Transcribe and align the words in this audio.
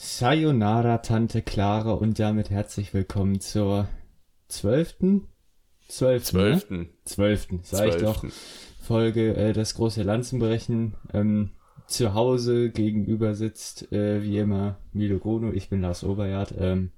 Sayonara, 0.00 0.98
Tante 0.98 1.42
Clara 1.42 1.90
und 1.90 2.20
damit 2.20 2.50
herzlich 2.50 2.94
willkommen 2.94 3.40
zur 3.40 3.88
zwölften? 4.46 5.26
Zwölften. 5.88 6.38
Zwölften. 6.38 6.78
Ne? 6.78 6.88
Zwölften, 7.04 7.60
sag 7.64 7.88
ich 7.88 7.96
doch. 7.96 8.24
Folge 8.80 9.34
äh, 9.34 9.52
Das 9.52 9.74
große 9.74 10.04
Lanzenbrechen. 10.04 10.94
Ähm, 11.12 11.50
zu 11.88 12.14
Hause 12.14 12.70
gegenüber 12.70 13.34
sitzt, 13.34 13.90
äh, 13.90 14.22
wie 14.22 14.38
immer, 14.38 14.78
Milo 14.92 15.18
Grono, 15.18 15.52
ich 15.52 15.68
bin 15.68 15.80
Lars 15.80 16.04
Oberjard. 16.04 16.54
Ähm, 16.56 16.92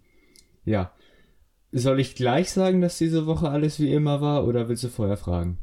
ja. 0.67 0.93
Soll 1.73 2.01
ich 2.01 2.15
gleich 2.15 2.51
sagen, 2.51 2.83
dass 2.83 2.99
diese 2.99 3.25
Woche 3.25 3.49
alles 3.49 3.81
wie 3.81 3.95
immer 3.95 4.21
war 4.21 4.47
oder 4.47 4.69
willst 4.69 4.85
du 4.85 4.89
vorher 4.89 5.17
fragen? 5.17 5.57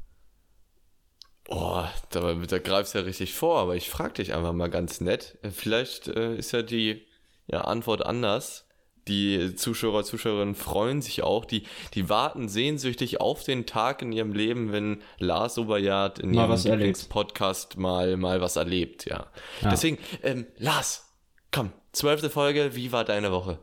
Oh, 1.49 1.83
da, 2.09 2.33
da 2.33 2.57
greifst 2.57 2.95
du 2.95 2.97
ja 2.97 3.03
richtig 3.05 3.35
vor, 3.35 3.59
aber 3.59 3.75
ich 3.75 3.91
frag 3.91 4.15
dich 4.15 4.33
einfach 4.33 4.53
mal 4.53 4.71
ganz 4.71 5.01
nett. 5.01 5.37
Vielleicht 5.51 6.07
äh, 6.07 6.35
ist 6.35 6.51
ja 6.51 6.63
die 6.63 7.05
ja, 7.47 7.61
Antwort 7.61 8.05
anders. 8.05 8.65
Die 9.07 9.55
Zuschauer, 9.55 10.03
Zuschauerinnen 10.03 10.53
freuen 10.55 11.01
sich 11.01 11.23
auch. 11.23 11.45
Die, 11.45 11.63
die 11.93 12.09
warten 12.09 12.49
sehnsüchtig 12.49 13.21
auf 13.21 13.43
den 13.43 13.65
Tag 13.65 14.01
in 14.01 14.11
ihrem 14.11 14.33
Leben, 14.33 14.73
wenn 14.73 15.01
Lars 15.17 15.57
Oberjard 15.57 16.19
in 16.19 16.31
Mal 16.31 16.49
ihrem. 16.49 16.65
Lieblingspodcast 16.65 17.77
mal, 17.77 18.17
mal 18.17 18.41
was 18.41 18.57
erlebt, 18.57 19.05
ja. 19.05 19.27
Ja. 19.61 19.69
Deswegen, 19.69 19.97
ähm, 20.23 20.45
Lars, 20.57 21.13
komm, 21.51 21.71
zwölfte 21.93 22.29
Folge, 22.29 22.75
wie 22.75 22.91
war 22.91 23.05
deine 23.05 23.31
Woche? 23.31 23.59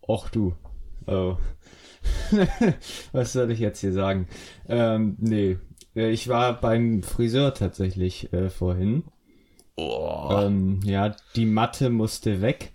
Och 0.00 0.28
du. 0.28 0.54
Oh. 1.06 1.36
Was 3.12 3.32
soll 3.32 3.50
ich 3.50 3.58
jetzt 3.58 3.80
hier 3.80 3.92
sagen? 3.92 4.28
Ähm, 4.68 5.16
nee. 5.18 5.58
Äh, 5.94 6.10
Ich 6.10 6.28
war 6.28 6.60
beim 6.60 7.02
Friseur 7.02 7.52
tatsächlich 7.54 8.32
äh, 8.32 8.50
vorhin. 8.50 9.04
Oh, 9.76 10.28
Ähm, 10.32 10.80
ja, 10.84 11.14
die 11.36 11.46
Matte 11.46 11.90
musste 11.90 12.40
weg. 12.40 12.72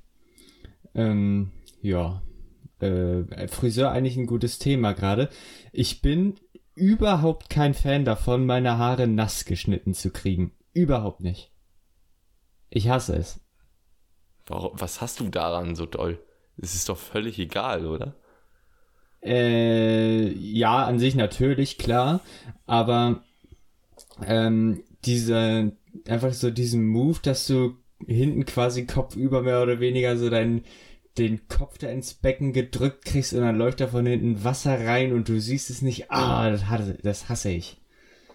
Ähm, 0.93 1.51
ja. 1.81 2.21
Äh, 2.79 3.47
Friseur 3.47 3.91
eigentlich 3.91 4.17
ein 4.17 4.27
gutes 4.27 4.59
Thema 4.59 4.93
gerade. 4.93 5.29
Ich 5.71 6.01
bin 6.01 6.35
überhaupt 6.73 7.49
kein 7.49 7.73
Fan 7.73 8.05
davon, 8.05 8.45
meine 8.45 8.77
Haare 8.77 9.07
nass 9.07 9.45
geschnitten 9.45 9.93
zu 9.93 10.11
kriegen. 10.11 10.51
Überhaupt 10.73 11.21
nicht. 11.21 11.51
Ich 12.69 12.89
hasse 12.89 13.15
es. 13.15 13.39
warum, 14.47 14.71
was 14.73 14.99
hast 14.99 15.19
du 15.21 15.29
daran 15.29 15.75
so 15.75 15.85
doll? 15.85 16.19
Es 16.57 16.75
ist 16.75 16.89
doch 16.89 16.97
völlig 16.97 17.39
egal, 17.39 17.85
oder? 17.85 18.15
Äh, 19.23 20.29
ja, 20.33 20.85
an 20.85 20.99
sich 20.99 21.15
natürlich, 21.15 21.77
klar. 21.77 22.19
Aber 22.65 23.23
ähm, 24.25 24.83
diese, 25.05 25.71
einfach 26.07 26.33
so 26.33 26.49
diesen 26.51 26.85
Move, 26.87 27.19
dass 27.21 27.47
du 27.47 27.75
hinten 28.05 28.45
quasi 28.45 28.85
kopfüber 28.85 29.41
mehr 29.41 29.61
oder 29.63 29.79
weniger 29.79 30.17
so 30.17 30.29
deinen 30.29 30.63
den 31.17 31.47
Kopf 31.47 31.77
da 31.77 31.87
ins 31.87 32.13
Becken 32.13 32.51
gedrückt 32.51 33.05
kriegst 33.05 33.33
und 33.33 33.39
dann 33.41 33.57
läuft 33.57 33.79
da 33.79 33.87
von 33.87 34.05
hinten 34.05 34.43
Wasser 34.43 34.85
rein 34.85 35.13
und 35.13 35.29
du 35.29 35.39
siehst 35.39 35.69
es 35.69 35.81
nicht. 35.81 36.11
Ah, 36.11 36.49
das, 36.51 36.65
hasse- 36.65 36.97
das 37.01 37.29
hasse 37.29 37.51
ich. 37.51 37.77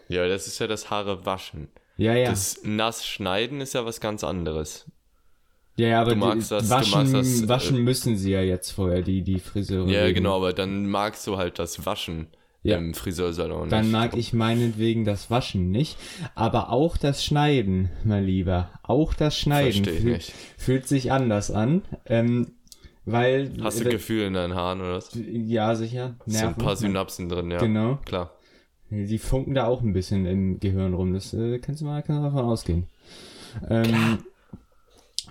Ja, 0.08 0.26
das 0.26 0.46
ist 0.46 0.58
ja 0.60 0.66
das 0.66 0.88
Haare 0.90 1.26
waschen. 1.26 1.68
Ja, 1.98 2.14
ja. 2.14 2.30
Das 2.30 2.60
nass 2.64 3.06
schneiden 3.06 3.60
ist 3.60 3.74
ja 3.74 3.84
was 3.84 4.00
ganz 4.00 4.24
anderes. 4.24 4.90
ja, 5.76 5.88
ja, 5.88 6.00
aber 6.00 6.12
du 6.12 6.16
magst 6.16 6.50
die, 6.50 6.54
das- 6.54 6.70
waschen, 6.70 7.12
das, 7.12 7.42
äh, 7.42 7.48
waschen 7.48 7.84
müssen 7.84 8.16
sie 8.16 8.30
ja 8.32 8.40
jetzt 8.40 8.70
vorher, 8.70 9.02
die, 9.02 9.20
die 9.22 9.38
Friseure. 9.40 9.86
Ja, 9.90 10.04
wegen- 10.06 10.14
genau, 10.14 10.36
aber 10.36 10.54
dann 10.54 10.86
magst 10.86 11.26
du 11.26 11.36
halt 11.36 11.58
das 11.58 11.84
Waschen 11.84 12.28
Ja. 12.62 12.76
im 12.76 12.92
Friseursalon. 12.94 13.70
Dann 13.70 13.86
nicht. 13.86 13.92
mag 13.92 14.16
ich 14.16 14.32
meinetwegen 14.34 15.04
das 15.04 15.30
Waschen 15.30 15.70
nicht, 15.70 15.96
aber 16.34 16.70
auch 16.70 16.96
das 16.98 17.24
Schneiden, 17.24 17.90
mein 18.04 18.24
Lieber, 18.24 18.68
auch 18.82 19.14
das 19.14 19.38
Schneiden 19.38 19.82
ich 19.88 20.00
fühlt, 20.00 20.04
nicht. 20.16 20.32
fühlt 20.58 20.86
sich 20.86 21.10
anders 21.10 21.50
an, 21.50 21.82
ähm, 22.06 22.48
weil 23.06 23.50
Hast 23.62 23.80
du 23.80 23.86
äh, 23.88 23.92
Gefühl 23.92 24.24
in 24.24 24.34
deinen 24.34 24.54
Haaren 24.54 24.80
oder 24.82 24.96
was? 24.96 25.10
ja 25.14 25.74
sicher, 25.74 26.16
So 26.26 26.36
ein 26.38 26.42
Nerven, 26.48 26.62
paar 26.62 26.76
Synapsen 26.76 27.28
drin, 27.30 27.50
ja. 27.50 27.58
Genau. 27.60 27.98
Klar. 28.04 28.32
die 28.90 29.18
funken 29.18 29.54
da 29.54 29.66
auch 29.66 29.80
ein 29.80 29.94
bisschen 29.94 30.26
im 30.26 30.60
Gehirn 30.60 30.92
rum, 30.92 31.14
das 31.14 31.32
äh, 31.32 31.58
kannst 31.60 31.80
du 31.80 31.86
mal 31.86 32.02
kannst 32.02 32.20
du 32.20 32.24
davon 32.24 32.44
ausgehen. 32.44 32.86
Ähm, 33.70 34.18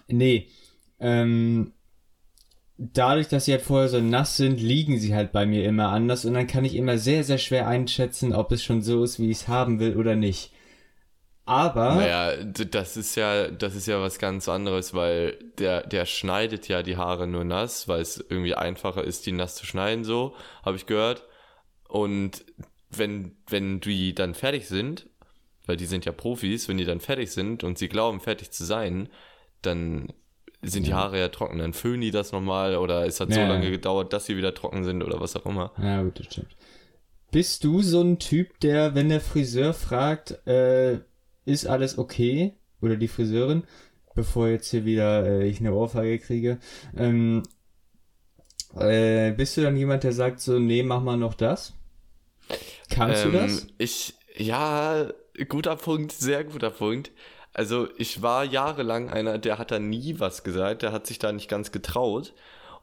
nee, 0.07 0.47
ähm, 0.99 1.73
dadurch, 2.79 3.27
dass 3.27 3.45
sie 3.45 3.51
halt 3.51 3.61
vorher 3.61 3.89
so 3.89 3.99
nass 3.99 4.37
sind, 4.37 4.59
liegen 4.61 4.97
sie 4.99 5.13
halt 5.13 5.31
bei 5.33 5.45
mir 5.45 5.65
immer 5.65 5.89
anders 5.89 6.23
und 6.25 6.33
dann 6.33 6.47
kann 6.47 6.63
ich 6.65 6.75
immer 6.75 6.97
sehr, 6.97 7.23
sehr 7.23 7.37
schwer 7.37 7.67
einschätzen, 7.67 8.33
ob 8.33 8.51
es 8.51 8.63
schon 8.63 8.81
so 8.81 9.03
ist, 9.03 9.19
wie 9.19 9.29
ich 9.29 9.41
es 9.41 9.47
haben 9.47 9.79
will 9.79 9.97
oder 9.97 10.15
nicht. 10.15 10.53
Aber, 11.45 11.95
Naja, 11.95 12.35
das 12.43 12.95
ist 12.95 13.15
ja, 13.15 13.49
das 13.49 13.75
ist 13.75 13.87
ja 13.87 13.99
was 13.99 14.19
ganz 14.19 14.47
anderes, 14.47 14.93
weil 14.93 15.37
der, 15.57 15.85
der 15.85 16.05
schneidet 16.05 16.67
ja 16.67 16.83
die 16.83 16.95
Haare 16.95 17.27
nur 17.27 17.43
nass, 17.43 17.87
weil 17.87 18.01
es 18.01 18.23
irgendwie 18.29 18.53
einfacher 18.53 19.03
ist, 19.03 19.25
die 19.25 19.31
nass 19.31 19.55
zu 19.55 19.65
schneiden, 19.65 20.03
so, 20.03 20.35
habe 20.63 20.77
ich 20.77 20.85
gehört. 20.85 21.25
Und 21.87 22.45
wenn, 22.91 23.35
wenn 23.47 23.79
die 23.81 24.13
dann 24.13 24.35
fertig 24.35 24.67
sind, 24.67 25.07
weil 25.65 25.75
die 25.75 25.87
sind 25.87 26.05
ja 26.05 26.11
Profis, 26.11 26.69
wenn 26.69 26.77
die 26.77 26.85
dann 26.85 26.99
fertig 26.99 27.31
sind 27.31 27.63
und 27.63 27.77
sie 27.79 27.89
glauben, 27.89 28.19
fertig 28.19 28.51
zu 28.51 28.63
sein, 28.63 29.09
dann 29.63 30.13
sind 30.61 30.85
die 30.85 30.93
Haare 30.93 31.19
ja 31.19 31.29
trocken. 31.29 31.57
Dann 31.59 31.73
föhnen 31.73 32.01
die 32.01 32.11
das 32.11 32.31
nochmal 32.31 32.75
oder 32.77 33.05
es 33.05 33.19
hat 33.19 33.33
so 33.33 33.39
Ja. 33.39 33.47
lange 33.47 33.71
gedauert, 33.71 34.11
dass 34.13 34.25
sie 34.25 34.35
wieder 34.37 34.53
trocken 34.53 34.83
sind 34.83 35.03
oder 35.03 35.19
was 35.19 35.35
auch 35.35 35.45
immer. 35.45 35.71
ja 35.81 36.01
gut, 36.03 36.19
das 36.19 36.25
stimmt. 36.27 36.55
Bist 37.31 37.63
du 37.63 37.81
so 37.81 38.01
ein 38.01 38.17
Typ, 38.19 38.59
der, 38.59 38.95
wenn 38.95 39.09
der 39.09 39.21
Friseur 39.21 39.73
fragt, 39.73 40.45
äh, 40.47 40.99
ist 41.45 41.67
alles 41.67 41.97
okay? 41.97 42.53
Oder 42.81 42.95
die 42.97 43.07
Friseurin, 43.07 43.63
bevor 44.15 44.47
jetzt 44.47 44.71
hier 44.71 44.83
wieder 44.83 45.25
äh, 45.25 45.47
ich 45.47 45.59
eine 45.59 45.73
Ohrfeige 45.73 46.17
kriege, 46.19 46.57
ähm, 46.97 47.43
äh, 48.75 49.31
bist 49.31 49.57
du 49.57 49.61
dann 49.61 49.77
jemand, 49.77 50.03
der 50.03 50.11
sagt 50.13 50.39
so, 50.41 50.59
nee, 50.59 50.83
mach 50.83 51.01
mal 51.01 51.17
noch 51.17 51.33
das? 51.33 51.73
Kannst 52.89 53.25
du 53.25 53.31
das? 53.31 53.63
Ähm, 53.63 53.69
Ich, 53.77 54.15
ja, 54.35 55.11
guter 55.47 55.75
Punkt, 55.75 56.11
sehr 56.11 56.43
guter 56.43 56.71
Punkt. 56.71 57.11
Also 57.59 57.89
ich 57.97 58.21
war 58.21 58.45
jahrelang 58.45 59.09
einer, 59.09 59.37
der 59.37 59.57
hat 59.57 59.71
da 59.71 59.79
nie 59.79 60.15
was 60.17 60.45
gesagt, 60.45 60.81
der 60.81 60.93
hat 60.93 61.05
sich 61.05 61.19
da 61.19 61.33
nicht 61.33 61.49
ganz 61.49 61.73
getraut. 61.73 62.31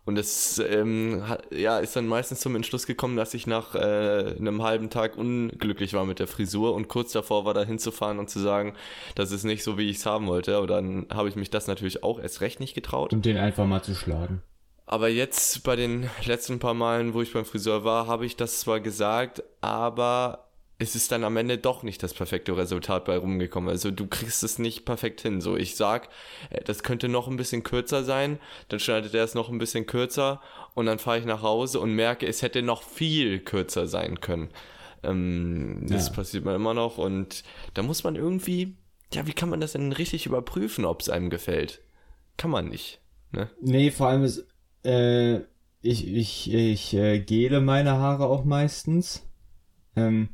Und 0.05 0.19
es 0.19 0.59
ähm, 0.59 1.27
hat, 1.27 1.51
ja, 1.51 1.79
ist 1.79 1.97
dann 1.97 2.07
meistens 2.07 2.41
zum 2.41 2.55
Entschluss 2.55 2.85
gekommen, 2.87 3.17
dass 3.17 3.33
ich 3.33 3.47
nach 3.47 3.75
äh, 3.75 4.35
einem 4.39 4.63
halben 4.63 4.91
Tag 4.91 5.17
unglücklich 5.17 5.95
war 5.95 6.05
mit 6.05 6.19
der 6.19 6.27
Frisur 6.27 6.75
und 6.75 6.89
kurz 6.89 7.13
davor 7.13 7.47
war, 7.47 7.55
da 7.55 7.65
hinzufahren 7.65 8.19
und 8.19 8.29
zu 8.29 8.39
sagen, 8.39 8.75
das 9.15 9.31
ist 9.31 9.45
nicht 9.45 9.65
so, 9.65 9.79
wie 9.79 9.89
ich 9.89 9.97
es 9.97 10.05
haben 10.05 10.27
wollte. 10.27 10.55
Aber 10.55 10.67
dann 10.67 11.07
habe 11.11 11.31
ich 11.31 11.37
mich 11.37 11.49
das 11.49 11.69
natürlich 11.69 12.03
auch 12.03 12.21
erst 12.21 12.43
recht 12.43 12.61
nicht 12.61 12.75
getraut. 12.75 13.15
Und 13.15 13.25
den 13.25 13.39
einfach 13.39 13.65
mal 13.65 13.83
zu 13.83 13.95
schlagen. 13.95 14.43
Aber 14.85 15.09
jetzt 15.09 15.65
bei 15.65 15.77
den 15.77 16.11
letzten 16.27 16.59
paar 16.59 16.75
Malen, 16.75 17.15
wo 17.15 17.23
ich 17.23 17.33
beim 17.33 17.47
Friseur 17.47 17.83
war, 17.83 18.09
habe 18.09 18.27
ich 18.27 18.37
das 18.37 18.61
zwar 18.61 18.81
gesagt, 18.81 19.43
aber 19.63 20.46
es 20.79 20.95
ist 20.95 21.11
dann 21.11 21.25
am 21.25 21.37
Ende 21.39 21.57
doch 21.59 21.83
nicht 21.83 22.03
das 22.03 22.13
perfekte 22.13 22.57
Resultat 22.57 23.07
bei 23.07 23.17
rumgekommen. 23.17 23.71
Also 23.71 23.91
du 23.91 24.07
kriegst 24.07 24.43
es 24.43 24.59
nicht 24.59 24.85
perfekt 24.85 25.23
hin. 25.23 25.41
So, 25.41 25.57
ich 25.57 25.75
sag, 25.77 26.09
äh, 26.51 26.63
das 26.65 26.83
könnte 26.83 27.09
noch 27.09 27.29
ein 27.29 27.37
bisschen 27.37 27.63
kürzer 27.63 28.05
sein, 28.05 28.39
dann 28.69 28.81
schneidet 28.81 29.15
er 29.15 29.25
es 29.25 29.35
noch 29.35 29.49
ein 29.49 29.59
bisschen 29.59 29.87
kürzer 29.87 30.41
und 30.75 30.87
dann 30.87 30.99
fahre 30.99 31.19
ich 31.19 31.25
nach 31.25 31.43
Hause 31.43 31.81
und 31.81 31.93
merke, 31.95 32.27
es 32.27 32.43
hätte 32.43 32.63
noch 32.63 32.83
viel 32.83 33.41
kürzer 33.41 33.87
sein 33.87 34.21
können. 34.21 34.51
Ähm, 35.03 35.87
das 35.89 36.09
Ja. 36.09 36.15
passiert 36.15 36.45
mir 36.45 36.55
immer 36.55 36.75
noch 36.75 36.99
und 36.99 37.43
da 37.75 37.83
muss 37.83 38.05
man 38.05 38.17
irgendwie, 38.17 38.77
ja, 39.13 39.27
wie 39.27 39.33
kann 39.33 39.49
man 39.49 39.61
das 39.61 39.73
denn 39.73 39.93
richtig 39.93 40.27
überprüfen, 40.27 40.85
ob 40.85 41.01
es 41.01 41.09
einem 41.09 41.31
gefällt? 41.31 41.81
Kann 42.37 42.51
man 42.51 42.69
nicht. 42.69 43.01
Ne? 43.33 43.51
Nee, 43.63 43.91
vor 43.91 44.09
allem 44.09 44.25
ist, 44.25 44.47
äh, 44.85 45.37
ich, 45.81 46.07
ich, 46.07 46.53
ich 46.53 46.95
äh, 46.95 47.19
gele 47.21 47.61
meine 47.63 47.93
Haare 47.93 48.27
auch 48.27 48.45
meistens. 48.45 49.23
Ähm, 49.95 50.29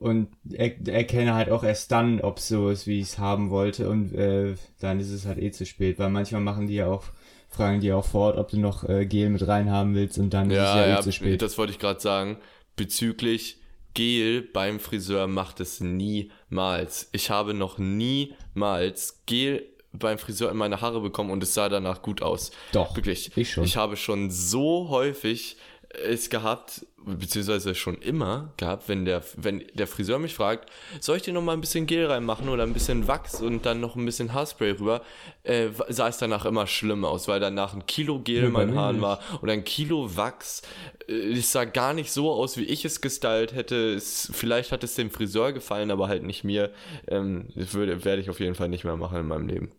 und 0.00 0.28
er, 0.50 0.72
erkenne 0.88 1.34
halt 1.34 1.50
auch 1.50 1.62
erst 1.62 1.92
dann, 1.92 2.22
ob 2.22 2.38
es 2.38 2.48
so 2.48 2.70
ist, 2.70 2.86
wie 2.86 3.00
ich 3.00 3.08
es 3.08 3.18
haben 3.18 3.50
wollte. 3.50 3.88
Und 3.88 4.14
äh, 4.14 4.54
dann 4.80 4.98
ist 4.98 5.10
es 5.10 5.26
halt 5.26 5.38
eh 5.38 5.50
zu 5.50 5.66
spät, 5.66 5.98
weil 5.98 6.08
manchmal 6.08 6.40
machen 6.40 6.66
die 6.66 6.76
ja 6.76 6.86
auch, 6.86 7.04
fragen 7.50 7.80
die 7.80 7.92
auch 7.92 8.06
vor 8.06 8.28
Ort, 8.28 8.38
ob 8.38 8.48
du 8.48 8.58
noch 8.58 8.88
äh, 8.88 9.04
Gel 9.04 9.28
mit 9.28 9.46
rein 9.46 9.70
haben 9.70 9.94
willst 9.94 10.18
und 10.18 10.30
dann 10.30 10.50
ist 10.50 10.56
es 10.56 10.62
ja, 10.62 10.98
eh 10.98 11.02
zu 11.02 11.12
spät. 11.12 11.42
das 11.42 11.58
wollte 11.58 11.72
ich 11.72 11.78
gerade 11.78 12.00
sagen. 12.00 12.38
Bezüglich 12.76 13.58
Gel 13.92 14.40
beim 14.40 14.80
Friseur 14.80 15.26
macht 15.26 15.60
es 15.60 15.80
niemals. 15.80 17.10
Ich 17.12 17.28
habe 17.28 17.52
noch 17.52 17.76
niemals 17.76 19.22
Gel 19.26 19.66
beim 19.92 20.16
Friseur 20.16 20.50
in 20.50 20.56
meine 20.56 20.80
Haare 20.80 21.02
bekommen 21.02 21.30
und 21.30 21.42
es 21.42 21.52
sah 21.52 21.68
danach 21.68 22.00
gut 22.00 22.22
aus. 22.22 22.52
Doch, 22.72 22.96
Wirklich. 22.96 23.36
ich 23.36 23.50
schon. 23.50 23.64
Ich 23.64 23.76
habe 23.76 23.98
schon 23.98 24.30
so 24.30 24.88
häufig 24.88 25.58
es 25.92 26.30
gehabt, 26.30 26.86
beziehungsweise 27.04 27.74
schon 27.74 27.96
immer 27.96 28.52
gehabt, 28.56 28.88
wenn 28.88 29.04
der, 29.04 29.22
wenn 29.36 29.64
der 29.74 29.86
Friseur 29.86 30.18
mich 30.18 30.34
fragt, 30.34 30.70
soll 31.00 31.16
ich 31.16 31.22
dir 31.22 31.32
noch 31.32 31.42
mal 31.42 31.52
ein 31.54 31.60
bisschen 31.60 31.86
Gel 31.86 32.06
reinmachen 32.06 32.48
oder 32.48 32.62
ein 32.62 32.72
bisschen 32.72 33.08
Wachs 33.08 33.40
und 33.40 33.66
dann 33.66 33.80
noch 33.80 33.96
ein 33.96 34.04
bisschen 34.04 34.32
Haarspray 34.32 34.72
rüber, 34.72 35.02
äh, 35.42 35.68
sah 35.88 36.08
es 36.08 36.18
danach 36.18 36.44
immer 36.44 36.66
schlimm 36.66 37.04
aus, 37.04 37.26
weil 37.26 37.40
danach 37.40 37.74
ein 37.74 37.86
Kilo 37.86 38.20
Gel 38.20 38.42
Ja, 38.42 38.46
in 38.46 38.52
meinen 38.52 38.74
Haaren 38.74 39.00
war 39.00 39.20
oder 39.42 39.52
ein 39.52 39.64
Kilo 39.64 40.16
Wachs. 40.16 40.62
Äh, 41.08 41.32
Es 41.38 41.52
sah 41.52 41.64
gar 41.64 41.92
nicht 41.94 42.12
so 42.12 42.30
aus, 42.30 42.56
wie 42.56 42.64
ich 42.64 42.84
es 42.84 43.00
gestylt 43.00 43.52
hätte. 43.54 43.94
Es, 43.94 44.30
vielleicht 44.32 44.72
hat 44.72 44.84
es 44.84 44.94
dem 44.94 45.10
Friseur 45.10 45.52
gefallen, 45.52 45.90
aber 45.90 46.08
halt 46.08 46.22
nicht 46.22 46.44
mir. 46.44 46.70
Ähm, 47.08 47.48
das 47.56 47.74
würde, 47.74 48.04
werde 48.04 48.22
ich 48.22 48.30
auf 48.30 48.40
jeden 48.40 48.54
Fall 48.54 48.68
nicht 48.68 48.84
mehr 48.84 48.96
machen 48.96 49.18
in 49.20 49.26
meinem 49.28 49.48
Leben. 49.48 49.72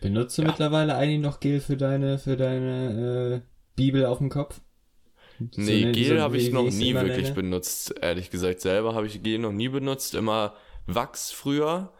Benutzt 0.00 0.36
du 0.36 0.42
Ja. 0.42 0.48
mittlerweile 0.48 0.96
eigentlich 0.96 1.20
noch 1.20 1.40
Gel 1.40 1.60
für 1.60 1.76
deine, 1.78 2.18
für 2.18 2.36
deine 2.36 3.42
äh, 3.42 3.48
Bibel 3.76 4.04
auf 4.04 4.18
dem 4.18 4.28
Kopf? 4.28 4.60
So 5.52 5.60
Nee, 5.60 5.84
ne- 5.86 5.92
Gel 5.92 6.16
so 6.16 6.22
habe 6.22 6.36
ich 6.36 6.52
noch 6.52 6.70
nie 6.70 6.94
wirklich 6.94 7.22
nenne? 7.24 7.34
benutzt, 7.34 7.94
ehrlich 8.00 8.30
gesagt. 8.30 8.60
Selber 8.60 8.94
habe 8.94 9.06
ich 9.06 9.22
Gel 9.22 9.38
noch 9.38 9.52
nie 9.52 9.68
benutzt, 9.68 10.14
immer 10.14 10.54
Wachs 10.86 11.30
früher. 11.32 11.92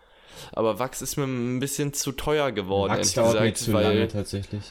Aber 0.52 0.78
Wachs 0.78 1.02
ist 1.02 1.16
mir 1.16 1.24
ein 1.24 1.60
bisschen 1.60 1.92
zu 1.92 2.10
teuer 2.12 2.52
geworden, 2.52 2.90
Wachs 2.92 3.14
ehrlich 3.16 3.32
gesagt, 3.32 3.58
zu 3.58 3.72
lange 3.72 4.08
tatsächlich. 4.08 4.62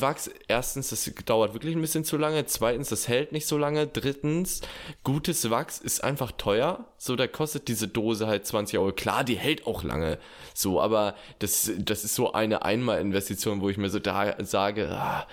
Wachs, 0.00 0.28
erstens, 0.48 0.90
das 0.90 1.10
dauert 1.24 1.54
wirklich 1.54 1.74
ein 1.76 1.80
bisschen 1.80 2.04
zu 2.04 2.16
lange. 2.16 2.44
Zweitens, 2.46 2.88
das 2.88 3.08
hält 3.08 3.32
nicht 3.32 3.46
so 3.46 3.56
lange. 3.56 3.86
Drittens, 3.86 4.60
gutes 5.04 5.50
Wachs 5.50 5.78
ist 5.78 6.02
einfach 6.02 6.32
teuer. 6.32 6.86
So, 6.98 7.16
da 7.16 7.26
kostet 7.26 7.68
diese 7.68 7.88
Dose 7.88 8.26
halt 8.26 8.44
20 8.46 8.78
Euro. 8.78 8.92
Klar, 8.92 9.24
die 9.24 9.36
hält 9.36 9.66
auch 9.66 9.82
lange. 9.84 10.18
So, 10.52 10.80
aber 10.80 11.14
das, 11.38 11.70
das 11.78 12.04
ist 12.04 12.16
so 12.16 12.32
eine 12.32 12.64
Einmalinvestition, 12.64 13.60
wo 13.60 13.68
ich 13.70 13.76
mir 13.76 13.90
so 13.90 14.00
da 14.00 14.34
sage, 14.44 14.88
ah, 14.90 15.26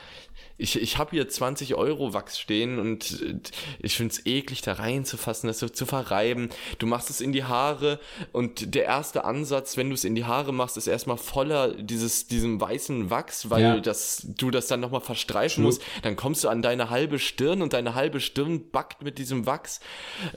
ich, 0.62 0.82
ich 0.82 0.98
habe 0.98 1.12
hier 1.12 1.28
20 1.28 1.76
Euro 1.76 2.14
Wachs 2.14 2.40
stehen 2.40 2.80
und 2.80 3.22
äh, 3.22 3.36
ich 3.80 3.96
finde 3.98 4.14
es 4.14 4.26
eklig, 4.26 4.62
da 4.62 4.74
reinzufassen, 4.74 5.48
das 5.48 5.60
so 5.60 5.68
zu 5.70 5.86
verreiben. 5.86 6.50
Du 6.80 6.88
machst 6.88 7.10
es 7.10 7.20
in 7.22 7.32
die 7.32 7.44
Haare 7.44 8.00
und 8.32 8.76
der 8.76 8.86
erste 8.86 9.26
Ansatz, 9.26 9.76
wenn 9.78 9.90
du 9.90 9.96
es 9.96 10.04
in 10.04 10.16
die 10.16 10.26
Haare 10.26 10.54
machst, 10.54 10.78
ist 10.78 10.88
erstmal 10.88 11.18
voller 11.18 11.74
dieses, 11.74 12.28
diesem 12.28 12.62
weißen 12.62 13.10
Wachs, 13.10 13.50
weil 13.50 13.62
Ja. 13.62 13.80
das, 13.80 14.26
du 14.38 14.52
das 14.52 14.68
dann 14.68 14.80
nochmal 14.80 15.02
verstreichen 15.02 15.64
musst. 15.64 15.82
Dann 16.04 16.16
kommst 16.16 16.44
du 16.44 16.50
an 16.50 16.62
deine 16.62 16.90
halbe 16.90 17.20
Stirn 17.20 17.62
und 17.62 17.74
deine 17.74 17.96
halbe 17.96 18.20
Stirn 18.20 18.70
backt 18.72 19.04
mit 19.04 19.18
diesem 19.18 19.46
Wachs. 19.46 19.80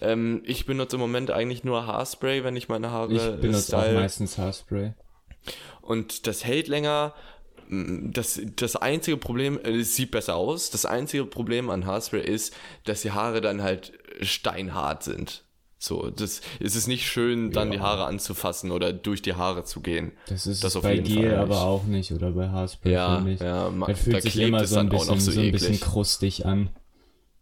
Ähm, 0.01 0.43
ich 0.45 0.67
benutze 0.67 0.97
im 0.97 1.01
Moment 1.01 1.31
eigentlich 1.31 1.65
nur 1.65 1.87
Haarspray, 1.87 2.45
wenn 2.45 2.57
ich 2.57 2.69
meine 2.69 2.91
Haare 2.91 3.13
Ich 3.13 3.41
benutze 3.41 3.77
auch 3.77 3.83
style. 3.83 3.95
meistens 4.01 4.39
Haarspray. 4.39 4.93
Und 5.83 6.27
das 6.27 6.45
hält 6.45 6.69
länger. 6.69 7.15
Das, 7.71 8.41
das 8.57 8.77
einzige 8.77 9.17
Problem, 9.17 9.59
äh, 9.63 9.71
es 9.77 9.97
sieht 9.97 10.11
besser 10.11 10.37
aus. 10.37 10.71
Das 10.71 10.85
einzige 10.87 11.25
Problem 11.25 11.71
an 11.71 11.87
Haarspray 11.87 12.23
ist, 12.25 12.55
dass 12.85 13.03
die 13.03 13.13
Haare 13.13 13.41
dann 13.41 13.63
halt 13.63 13.93
steinhart 14.21 15.03
sind. 15.03 15.45
So, 15.79 16.09
das 16.09 16.41
es 16.61 16.77
ist 16.77 16.87
nicht 16.87 17.07
schön, 17.07 17.51
dann 17.51 17.69
Ja. 17.69 17.75
die 17.75 17.81
Haare 17.83 18.07
anzufassen 18.07 18.71
oder 18.71 18.93
durch 18.95 19.21
die 19.21 19.35
Haare 19.35 19.65
zu 19.65 19.81
gehen. 19.83 20.13
Das 20.29 20.47
ist 20.47 20.65
Das 20.65 20.75
es 20.77 20.81
bei 20.83 20.97
Gel 20.97 21.35
aber 21.35 21.49
nicht. 21.49 21.57
auch 21.59 21.85
nicht 21.85 22.13
oder 22.13 22.31
bei 22.31 22.49
Haarspray 22.49 22.93
Ja, 22.93 23.27
ich. 23.27 23.41
ja, 23.41 23.69
ma- 23.69 23.87
Das 23.89 24.01
fühlt 24.01 24.23
sich 24.23 24.39
immer 24.39 24.63
es 24.63 24.71
so 24.71 24.79
ein 24.79 24.89
bisschen, 24.89 25.21
so 25.21 25.31
so 25.33 25.41
ein 25.41 25.53
bisschen 25.53 25.79
krustig 25.81 26.47
an. 26.47 26.71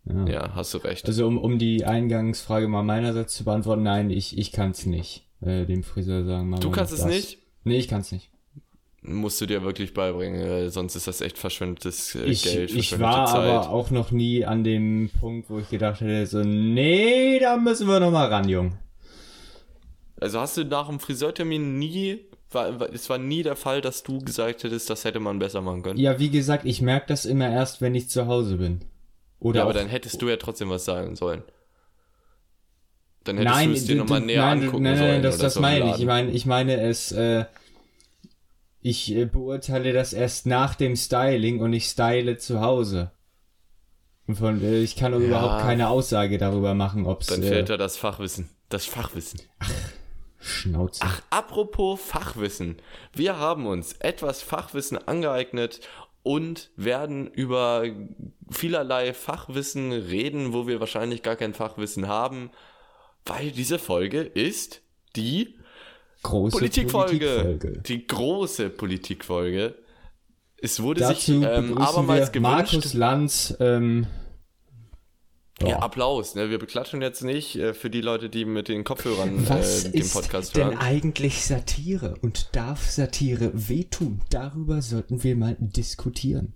Ja. 0.04 0.26
Ja, 0.26 0.54
hast 0.56 0.74
du 0.74 0.78
recht. 0.78 1.06
Also 1.06 1.28
um, 1.28 1.38
um 1.38 1.60
die 1.60 1.84
Eingangsfrage 1.84 2.66
mal 2.66 2.82
meinerseits 2.82 3.34
zu 3.34 3.44
beantworten, 3.44 3.84
nein, 3.84 4.10
ich, 4.10 4.36
ich 4.36 4.50
kann 4.50 4.72
es 4.72 4.86
nicht. 4.86 5.28
Äh, 5.40 5.64
dem 5.66 5.84
Friseur 5.84 6.24
sagen, 6.24 6.48
Mama, 6.48 6.60
du 6.60 6.70
kannst 6.72 6.92
es 6.92 7.00
das. 7.02 7.08
nicht? 7.08 7.38
Nee, 7.62 7.76
ich 7.78 7.86
kann 7.86 8.00
es 8.00 8.10
nicht. 8.10 8.31
Musst 9.04 9.40
du 9.40 9.46
dir 9.46 9.64
wirklich 9.64 9.94
beibringen, 9.94 10.70
sonst 10.70 10.94
ist 10.94 11.08
das 11.08 11.20
echt 11.22 11.36
verschwendetes 11.36 12.14
äh, 12.14 12.22
Ich, 12.24 12.44
Geld, 12.44 12.72
ich 12.72 13.00
war 13.00 13.26
Zeit. 13.26 13.36
aber 13.36 13.70
auch 13.70 13.90
noch 13.90 14.12
nie 14.12 14.44
an 14.44 14.62
dem 14.62 15.10
Punkt, 15.18 15.50
wo 15.50 15.58
ich 15.58 15.68
gedacht 15.68 16.00
hätte, 16.00 16.24
so, 16.26 16.42
nee, 16.44 17.40
da 17.40 17.56
müssen 17.56 17.88
wir 17.88 17.98
noch 17.98 18.12
mal 18.12 18.28
ran, 18.28 18.48
Jung. 18.48 18.78
Also 20.20 20.38
hast 20.38 20.56
du 20.56 20.64
nach 20.64 20.86
dem 20.88 21.00
Friseurtermin 21.00 21.80
nie, 21.80 22.20
war, 22.52 22.78
war, 22.78 22.92
es 22.92 23.10
war 23.10 23.18
nie 23.18 23.42
der 23.42 23.56
Fall, 23.56 23.80
dass 23.80 24.04
du 24.04 24.20
gesagt 24.20 24.62
hättest, 24.62 24.88
das 24.88 25.04
hätte 25.04 25.18
man 25.18 25.40
besser 25.40 25.62
machen 25.62 25.82
können? 25.82 25.98
Ja, 25.98 26.20
wie 26.20 26.30
gesagt, 26.30 26.64
ich 26.64 26.80
merke 26.80 27.06
das 27.08 27.24
immer 27.24 27.50
erst, 27.50 27.80
wenn 27.80 27.96
ich 27.96 28.08
zu 28.08 28.28
Hause 28.28 28.56
bin. 28.56 28.82
Oder 29.40 29.58
Ja, 29.58 29.62
aber 29.64 29.72
dann 29.72 29.88
hättest 29.88 30.22
du 30.22 30.28
ja 30.28 30.36
trotzdem 30.36 30.70
was 30.70 30.84
sagen 30.84 31.16
sollen. 31.16 31.42
Dann 33.24 33.36
hättest 33.36 33.54
nein, 33.56 33.68
du 33.70 33.74
es 33.74 33.84
dir 33.86 33.96
nochmal 33.96 34.20
näher 34.20 34.42
nein, 34.42 34.62
angucken 34.62 34.84
nein, 34.84 34.96
sollen. 34.96 35.10
nein, 35.10 35.22
das, 35.22 35.38
das 35.38 35.58
meine 35.58 35.90
ich. 35.90 35.98
Ich 35.98 36.06
meine, 36.06 36.30
ich 36.30 36.46
meine 36.46 36.80
es, 36.80 37.10
äh, 37.10 37.44
ich 38.82 39.14
äh, 39.14 39.24
beurteile 39.26 39.92
das 39.92 40.12
erst 40.12 40.46
nach 40.46 40.74
dem 40.74 40.96
Styling 40.96 41.60
und 41.60 41.72
ich 41.72 41.86
style 41.86 42.36
zu 42.36 42.60
Hause. 42.60 43.12
Von, 44.32 44.62
äh, 44.62 44.80
ich 44.80 44.96
kann 44.96 45.12
Ja. 45.12 45.18
überhaupt 45.18 45.62
keine 45.62 45.88
Aussage 45.88 46.38
darüber 46.38 46.74
machen, 46.74 47.06
ob 47.06 47.22
es 47.22 47.28
Dann 47.28 47.42
äh, 47.42 47.48
fehlt 47.48 47.70
da 47.70 47.76
das 47.76 47.96
Fachwissen. 47.96 48.48
Das 48.68 48.84
Fachwissen. 48.86 49.40
Schnauze. 50.38 51.02
Ach, 51.04 51.22
apropos 51.30 52.00
Fachwissen. 52.00 52.76
Wir 53.14 53.38
haben 53.38 53.66
uns 53.66 53.92
etwas 54.00 54.42
Fachwissen 54.42 54.96
angeeignet 55.06 55.80
und 56.24 56.70
werden 56.76 57.28
über 57.28 57.84
vielerlei 58.50 59.12
Fachwissen 59.14 59.92
reden, 59.92 60.52
wo 60.52 60.66
wir 60.66 60.80
wahrscheinlich 60.80 61.22
gar 61.22 61.36
kein 61.36 61.54
Fachwissen 61.54 62.08
haben, 62.08 62.50
weil 63.24 63.52
diese 63.52 63.78
Folge 63.78 64.20
ist 64.22 64.82
die 65.14 65.56
Große 66.22 66.56
Politikfolge. 66.56 67.26
Politikfolge. 67.28 67.82
Die 67.82 68.06
große 68.06 68.70
Politikfolge. 68.70 69.74
Es 70.56 70.80
wurde 70.80 71.00
Dazu 71.00 71.14
sich 71.14 71.28
ähm, 71.48 71.76
abermals 71.78 72.32
wir 72.32 72.40
gewünscht. 72.40 72.72
Markus 72.72 72.94
Lanz. 72.94 73.56
Ähm, 73.58 74.06
Ja, 75.60 75.68
ja. 75.68 75.78
Applaus. 75.80 76.34
Ne? 76.34 76.50
Wir 76.50 76.58
beklatschen 76.58 77.02
jetzt 77.02 77.22
nicht 77.24 77.56
äh, 77.56 77.74
für 77.74 77.90
die 77.90 78.00
Leute, 78.00 78.28
die 78.30 78.44
mit 78.44 78.68
den 78.68 78.84
Kopfhörern 78.84 79.48
Was 79.48 79.84
äh, 79.86 79.90
den 79.90 80.00
ist 80.02 80.12
Podcast 80.14 80.56
denn 80.56 80.66
hören. 80.68 80.78
eigentlich 80.78 81.44
Satire 81.44 82.14
und 82.22 82.48
darf 82.56 82.88
Satire 82.90 83.50
wehtun? 83.68 84.20
Darüber 84.30 84.80
sollten 84.82 85.22
wir 85.24 85.36
mal 85.36 85.56
diskutieren. 85.60 86.54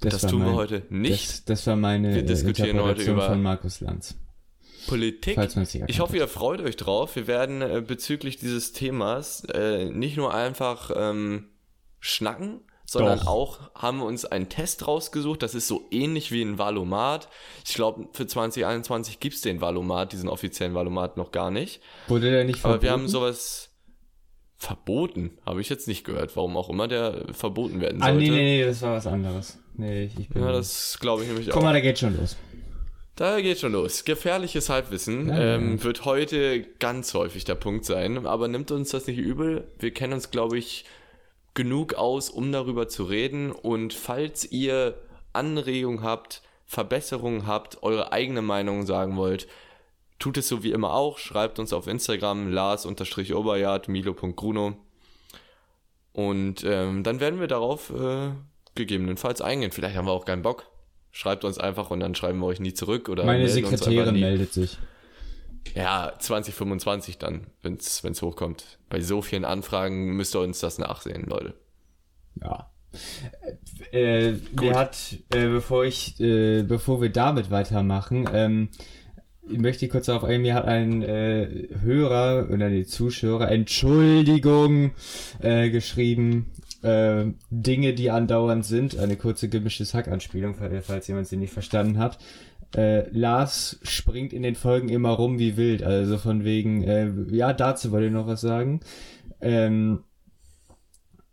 Das 0.00 0.22
war 0.22 0.30
tun 0.30 0.40
wir 0.40 0.46
mein- 0.46 0.54
heute 0.56 0.82
nicht. 0.90 1.28
Das, 1.30 1.44
das 1.44 1.66
war 1.66 1.76
meine 1.76 2.14
Wir 2.14 2.22
äh, 2.22 2.26
diskutieren 2.26 2.80
heute 2.80 3.02
über- 3.02 3.26
von 3.28 3.42
Markus 3.42 3.80
Lanz. 3.80 4.14
Politik. 4.88 5.38
Es 5.38 5.74
Ich 5.86 6.00
hoffe, 6.00 6.16
ihr 6.16 6.28
freut 6.28 6.60
euch 6.60 6.76
drauf. 6.76 7.16
Wir 7.16 7.26
werden 7.26 7.62
äh, 7.62 7.82
bezüglich 7.86 8.36
dieses 8.36 8.72
Themas 8.72 9.44
äh, 9.44 9.86
nicht 9.86 10.16
nur 10.16 10.34
einfach 10.34 10.90
ähm, 10.96 11.48
schnacken, 12.00 12.60
sondern 12.84 13.18
Doch. 13.20 13.26
auch 13.26 13.70
haben 13.74 13.98
wir 13.98 14.06
uns 14.06 14.24
einen 14.24 14.48
Test 14.48 14.86
rausgesucht. 14.86 15.42
Das 15.42 15.54
ist 15.54 15.68
so 15.68 15.86
ähnlich 15.90 16.32
wie 16.32 16.42
ein 16.42 16.58
Valomat. 16.58 17.28
Ich 17.66 17.74
glaube, 17.74 18.08
für 18.12 18.26
2021 18.26 19.20
gibt's 19.20 19.42
den 19.42 19.60
Valomat, 19.60 20.12
diesen 20.12 20.28
offiziellen 20.28 20.74
Valomat 20.74 21.16
noch 21.16 21.30
gar 21.30 21.50
nicht. 21.50 21.80
Wurde 22.08 22.30
der 22.30 22.44
nicht 22.44 22.64
Aber 22.64 22.74
verboten? 22.74 22.82
wir 22.82 22.90
haben 22.92 23.08
sowas 23.08 23.64
verboten, 24.56 25.38
habe 25.46 25.60
ich 25.60 25.68
jetzt 25.68 25.86
nicht 25.86 26.02
gehört. 26.04 26.34
Warum 26.36 26.56
auch 26.56 26.68
immer 26.68 26.88
der 26.88 27.26
verboten 27.32 27.80
werden 27.80 28.02
Ah, 28.02 28.06
sollte. 28.06 28.18
nee, 28.20 28.30
nee, 28.30 28.58
nee, 28.60 28.64
das 28.64 28.82
war 28.82 28.94
was 28.94 29.06
anderes. 29.06 29.58
Nee, 29.76 30.04
ich, 30.04 30.18
ich 30.18 30.28
bin... 30.30 30.42
Ja, 30.42 30.50
das 30.50 30.98
glaube 30.98 31.22
ich 31.22 31.28
nämlich 31.28 31.46
Guck 31.46 31.58
auch. 31.58 31.62
mal, 31.62 31.72
da 31.72 31.80
geht 31.80 31.98
schon 31.98 32.16
los. 32.16 32.36
Da 33.18 33.40
geht 33.40 33.58
schon 33.58 33.72
los. 33.72 34.04
Gefährliches 34.04 34.68
Halbwissen 34.68 35.28
Ja, 35.28 35.56
ähm, 35.56 35.82
wird 35.82 36.04
heute 36.04 36.62
ganz 36.78 37.14
häufig 37.14 37.44
der 37.44 37.56
Punkt 37.56 37.84
sein, 37.84 38.28
aber 38.28 38.46
nimmt 38.46 38.70
uns 38.70 38.90
das 38.90 39.08
nicht 39.08 39.18
übel. 39.18 39.66
Wir 39.80 39.92
kennen 39.92 40.12
uns, 40.12 40.30
glaube 40.30 40.56
ich, 40.56 40.84
genug 41.52 41.94
aus, 41.94 42.30
um 42.30 42.52
darüber 42.52 42.86
zu 42.86 43.02
reden. 43.02 43.50
Und 43.50 43.92
falls 43.92 44.48
ihr 44.52 44.94
Anregungen 45.32 46.04
habt, 46.04 46.42
Verbesserungen 46.64 47.44
habt, 47.44 47.82
eure 47.82 48.12
eigene 48.12 48.40
Meinung 48.40 48.86
sagen 48.86 49.16
wollt, 49.16 49.48
tut 50.20 50.36
es 50.36 50.46
so 50.46 50.62
wie 50.62 50.70
immer 50.70 50.92
auch. 50.92 51.18
Schreibt 51.18 51.58
uns 51.58 51.72
auf 51.72 51.88
Instagram 51.88 52.52
lars-oberjard, 52.52 53.88
milo.gruno. 53.88 54.76
Und 56.12 56.62
ähm, 56.64 57.02
dann 57.02 57.18
werden 57.18 57.40
wir 57.40 57.48
darauf 57.48 57.90
äh, 57.90 58.30
gegebenenfalls 58.76 59.40
eingehen. 59.40 59.72
Vielleicht 59.72 59.96
haben 59.96 60.06
wir 60.06 60.12
auch 60.12 60.24
keinen 60.24 60.42
Bock. 60.42 60.70
Schreibt 61.18 61.44
uns 61.44 61.58
einfach 61.58 61.90
und 61.90 61.98
dann 61.98 62.14
schreiben 62.14 62.38
wir 62.38 62.46
euch 62.46 62.60
nie 62.60 62.74
zurück 62.74 63.08
oder 63.08 63.24
Meine 63.24 63.48
Sekretärin 63.48 64.20
meldet 64.20 64.52
sich. 64.52 64.78
Ja, 65.74 66.12
2025 66.16 67.18
dann, 67.18 67.48
wenn 67.60 67.74
es 67.74 68.22
hochkommt. 68.22 68.78
Bei 68.88 69.00
so 69.00 69.20
vielen 69.20 69.44
Anfragen 69.44 70.14
müsst 70.14 70.36
ihr 70.36 70.40
uns 70.40 70.60
das 70.60 70.78
nachsehen, 70.78 71.24
Leute. 71.26 71.54
Ja. 72.40 72.70
Äh, 73.90 74.34
mir 74.60 74.76
hat, 74.76 75.16
äh, 75.34 75.48
bevor 75.48 75.84
ich, 75.84 76.20
äh, 76.20 76.62
bevor 76.62 77.02
wir 77.02 77.10
damit 77.10 77.50
weitermachen, 77.50 78.28
ähm, 78.32 78.68
ich 79.50 79.58
möchte 79.58 79.88
kurz 79.88 80.06
darauf 80.06 80.22
eingehen, 80.22 80.42
mir 80.42 80.54
hat 80.54 80.66
ein 80.66 81.02
äh, 81.02 81.68
Hörer 81.82 82.48
oder 82.48 82.70
die 82.70 82.86
Zuschauer, 82.86 83.48
Entschuldigung, 83.48 84.92
äh, 85.40 85.68
geschrieben, 85.70 86.52
äh, 86.82 87.26
Dinge, 87.50 87.94
die 87.94 88.10
andauernd 88.10 88.64
sind, 88.64 88.98
eine 88.98 89.16
kurze 89.16 89.48
gemischtes 89.48 89.94
Hack-Anspielung, 89.94 90.54
falls 90.82 91.08
jemand 91.08 91.26
sie 91.26 91.36
nicht 91.36 91.52
verstanden 91.52 91.98
hat. 91.98 92.18
Äh, 92.76 93.08
Lars 93.10 93.78
springt 93.82 94.32
in 94.32 94.42
den 94.42 94.54
Folgen 94.54 94.88
immer 94.88 95.10
rum 95.10 95.38
wie 95.38 95.56
wild, 95.56 95.82
also 95.82 96.18
von 96.18 96.44
wegen, 96.44 96.82
äh, 96.82 97.10
ja, 97.30 97.52
dazu 97.52 97.90
wollte 97.92 98.06
ich 98.06 98.12
noch 98.12 98.26
was 98.26 98.42
sagen. 98.42 98.80
Ähm, 99.40 100.04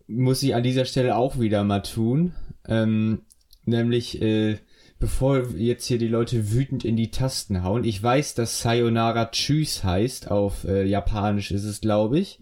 muss 0.08 0.44
ich 0.44 0.56
an 0.56 0.64
dieser 0.64 0.86
Stelle 0.86 1.16
auch 1.16 1.40
wieder 1.40 1.64
mal 1.64 1.82
tun. 1.82 2.34
Ähm, 2.68 3.24
nämlich, 3.66 4.22
äh, 4.22 4.58
bevor 5.00 5.50
jetzt 5.56 5.86
hier 5.86 5.98
die 5.98 6.08
Leute 6.08 6.52
wütend 6.52 6.86
in 6.86 6.96
die 6.96 7.12
Tasten 7.12 7.64
hauen. 7.64 7.84
Ich 7.84 8.02
weiß, 8.02 8.36
dass 8.36 8.62
Sayonara 8.62 9.26
Tschüss 9.26 9.84
heißt. 9.84 10.32
Auf 10.32 10.64
äh, 10.66 10.86
Japanisch 10.86 11.52
ist 11.52 11.66
es, 11.66 11.82
glaube 11.82 12.20
ich. 12.20 12.40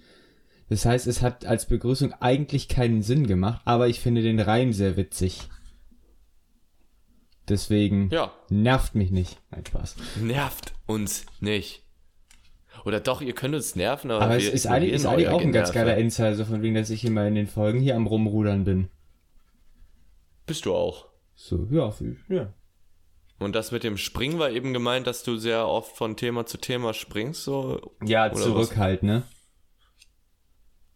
Das 0.70 0.86
heißt, 0.86 1.08
es 1.08 1.22
hat 1.22 1.46
als 1.46 1.68
Begrüßung 1.68 2.14
eigentlich 2.14 2.68
keinen 2.68 3.02
Sinn 3.02 3.28
gemacht, 3.28 3.62
aber 3.66 3.88
ich 3.88 4.00
finde 4.00 4.22
den 4.22 4.40
Reim 4.40 4.74
sehr 4.74 4.98
witzig. 4.98 5.50
Deswegen 7.48 8.10
Ja, 8.10 8.32
nervt 8.50 8.96
mich 8.96 9.12
nicht. 9.12 9.40
Nein, 9.52 9.66
Spaß. 9.66 9.96
nervt 10.22 10.74
uns 10.86 11.26
nicht. 11.42 11.84
Oder 12.86 13.00
doch, 13.00 13.22
ihr 13.22 13.34
könnt 13.34 13.56
uns 13.56 13.76
nerven, 13.76 14.12
aber, 14.12 14.26
Aber 14.26 14.38
es 14.38 14.48
ist 14.48 14.66
eigentlich, 14.68 14.94
ist 14.94 15.06
eigentlich 15.06 15.30
auch 15.30 15.42
ein 15.42 15.52
ganz 15.52 15.72
geiler 15.72 15.98
Insider, 15.98 16.36
so 16.36 16.46
von 16.46 16.62
wegen, 16.62 16.76
dass 16.76 16.90
ich 16.90 17.06
immer 17.06 17.28
in 17.28 17.36
den 17.36 17.48
Folgen 17.48 17.80
hier 17.80 17.96
am 17.96 18.08
Rumrudern 18.08 18.64
bin. 18.64 18.90
Bist 20.46 20.66
du 20.66 20.74
auch. 20.74 21.08
So, 21.36 21.68
ja, 21.72 21.94
ja. 22.30 22.54
Und 23.40 23.56
das 23.56 23.72
mit 23.72 23.84
dem 23.84 23.98
Springen 23.98 24.40
war 24.40 24.50
eben 24.52 24.74
gemeint, 24.74 25.08
dass 25.08 25.24
du 25.24 25.38
sehr 25.38 25.68
oft 25.68 25.96
von 25.96 26.16
Thema 26.16 26.46
zu 26.46 26.58
Thema 26.58 26.94
springst, 26.94 27.44
so. 27.44 27.94
Ja, 28.04 28.32
zurück 28.34 28.72
was? 28.72 28.78
halt, 28.78 29.04
ne? 29.04 29.24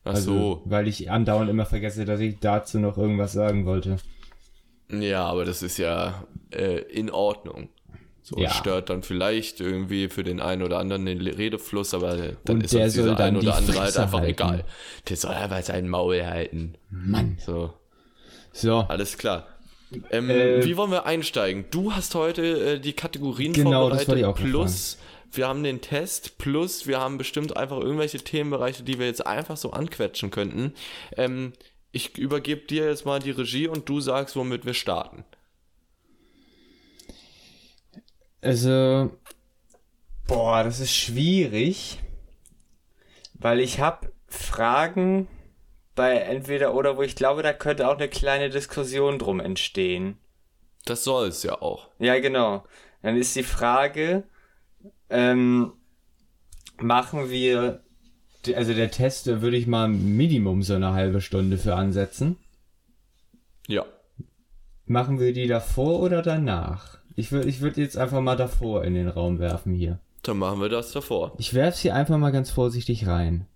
Ach 0.08 0.16
Also, 0.16 0.32
so. 0.32 0.62
weil 0.66 0.88
ich 0.88 1.10
andauernd 1.12 1.50
immer 1.50 1.66
vergesse, 1.66 2.06
dass 2.06 2.20
ich 2.20 2.40
dazu 2.40 2.80
noch 2.80 2.98
irgendwas 2.98 3.34
sagen 3.34 3.66
wollte. 3.66 3.98
Ja, 4.90 5.26
aber 5.26 5.44
das 5.46 5.62
ist 5.64 5.78
ja 5.78 6.24
äh, 6.52 6.80
in 6.82 7.10
Ordnung. 7.12 7.70
So 8.24 8.38
Ja. 8.40 8.50
stört 8.50 8.90
dann 8.90 9.04
vielleicht 9.04 9.62
irgendwie 9.62 10.10
für 10.10 10.24
den 10.24 10.42
einen 10.42 10.62
oder 10.64 10.80
anderen 10.80 11.06
den 11.06 11.22
Redefluss, 11.22 11.94
aber 11.94 12.18
dann 12.44 12.58
Und 12.58 12.64
ist 12.66 12.74
der 12.74 12.86
uns 12.86 12.94
dieser 12.94 13.18
ein 13.20 13.38
oder 13.38 13.56
andere 13.56 13.80
halt 13.80 13.86
Fresse 13.94 14.02
einfach 14.04 14.20
halten. 14.20 14.32
egal. 14.32 14.64
Der 15.08 15.16
soll 15.18 15.34
aber 15.36 15.62
sein 15.62 15.88
Maul 15.88 16.26
halten. 16.26 16.76
Mann. 16.90 17.38
So, 17.46 17.74
So, 18.52 18.80
alles 18.80 19.18
klar. 19.18 19.48
Ähm, 20.12 20.30
Äh, 20.30 20.66
wie 20.66 20.76
wollen 20.76 20.92
wir 20.92 21.06
einsteigen? 21.06 21.66
Du 21.72 21.94
hast 21.94 22.16
heute 22.16 22.42
äh, 22.76 22.80
die 22.80 22.92
Kategorien 22.94 23.54
Genau, 23.54 23.90
das 23.90 24.04
vorbereitet, 24.04 24.08
wollte 24.10 24.20
ich 24.22 24.26
auch 24.26 24.36
plus 24.36 24.98
wir 25.32 25.48
haben 25.48 25.64
den 25.64 25.82
Test, 25.82 26.38
plus 26.38 26.88
wir 26.88 27.00
haben 27.00 27.18
bestimmt 27.18 27.58
einfach 27.58 27.80
irgendwelche 27.80 28.20
Themenbereiche, 28.20 28.84
die 28.84 29.00
wir 29.00 29.06
jetzt 29.06 29.26
einfach 29.26 29.58
so 29.58 29.72
anquetschen 29.72 30.32
könnten. 30.32 30.74
Ähm, 31.16 31.54
ich 31.92 32.18
übergebe 32.18 32.62
dir 32.62 32.88
jetzt 32.88 33.06
mal 33.06 33.20
die 33.20 33.32
Regie 33.32 33.68
und 33.68 33.90
du 33.90 34.00
sagst, 34.00 34.36
womit 34.36 34.66
wir 34.66 34.74
starten. 34.74 35.26
also, 38.42 39.12
boah, 40.28 40.64
das 40.64 40.80
ist 40.80 40.96
schwierig, 40.96 42.00
weil 43.34 43.60
ich 43.60 43.80
habe 43.80 44.12
Fragen 44.28 45.28
bei 45.96 46.18
entweder 46.18 46.74
oder, 46.76 46.98
wo 46.98 47.02
ich 47.02 47.16
glaube, 47.16 47.42
da 47.44 47.54
könnte 47.54 47.88
auch 47.88 47.96
eine 47.96 48.08
kleine 48.08 48.50
Diskussion 48.50 49.20
drum 49.20 49.40
entstehen. 49.40 50.18
Das 50.86 51.04
soll 51.04 51.28
es 51.30 51.44
ja 51.44 51.62
auch. 51.62 51.90
Ja, 52.00 52.20
genau. 52.20 52.64
Dann 53.02 53.18
ist 53.18 53.36
die 53.36 53.44
Frage, 53.44 54.24
ähm, 55.10 55.72
machen 56.82 57.30
wir, 57.30 57.82
also 58.56 58.74
der 58.74 58.92
Test, 58.92 59.28
da 59.28 59.42
würde 59.42 59.58
ich 59.58 59.68
mal 59.68 59.88
Minimum 59.88 60.62
so 60.64 60.74
eine 60.76 60.94
halbe 60.94 61.22
Stunde 61.22 61.58
für 61.58 61.76
ansetzen. 61.76 62.38
Ja. 63.68 63.86
Machen 64.86 65.20
wir 65.20 65.34
die 65.34 65.48
davor 65.48 66.00
oder 66.00 66.22
danach? 66.22 66.98
Ich 67.16 67.32
würde 67.32 67.50
ich 67.50 67.62
würd 67.62 67.78
jetzt 67.78 67.98
einfach 67.98 68.22
mal 68.22 68.36
davor 68.38 68.84
in 68.86 68.94
den 68.94 69.08
Raum 69.10 69.40
werfen 69.40 69.74
hier. 69.74 70.00
Dann 70.24 70.38
machen 70.38 70.62
wir 70.62 70.70
das 70.70 70.92
davor. 70.92 71.34
Ich 71.40 71.54
werfe 71.54 71.78
sie 71.78 71.92
einfach 71.92 72.18
mal 72.18 72.32
ganz 72.32 72.52
vorsichtig 72.52 73.08
rein. 73.08 73.48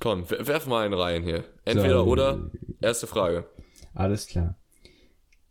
Komm, 0.00 0.24
wer- 0.28 0.46
werf 0.46 0.66
mal 0.66 0.84
einen 0.84 0.94
rein 0.94 1.22
hier. 1.22 1.44
Entweder 1.64 2.04
So. 2.04 2.10
oder. 2.10 2.50
Erste 2.80 3.06
Frage. 3.06 3.44
Alles 3.94 4.26
klar. 4.26 4.54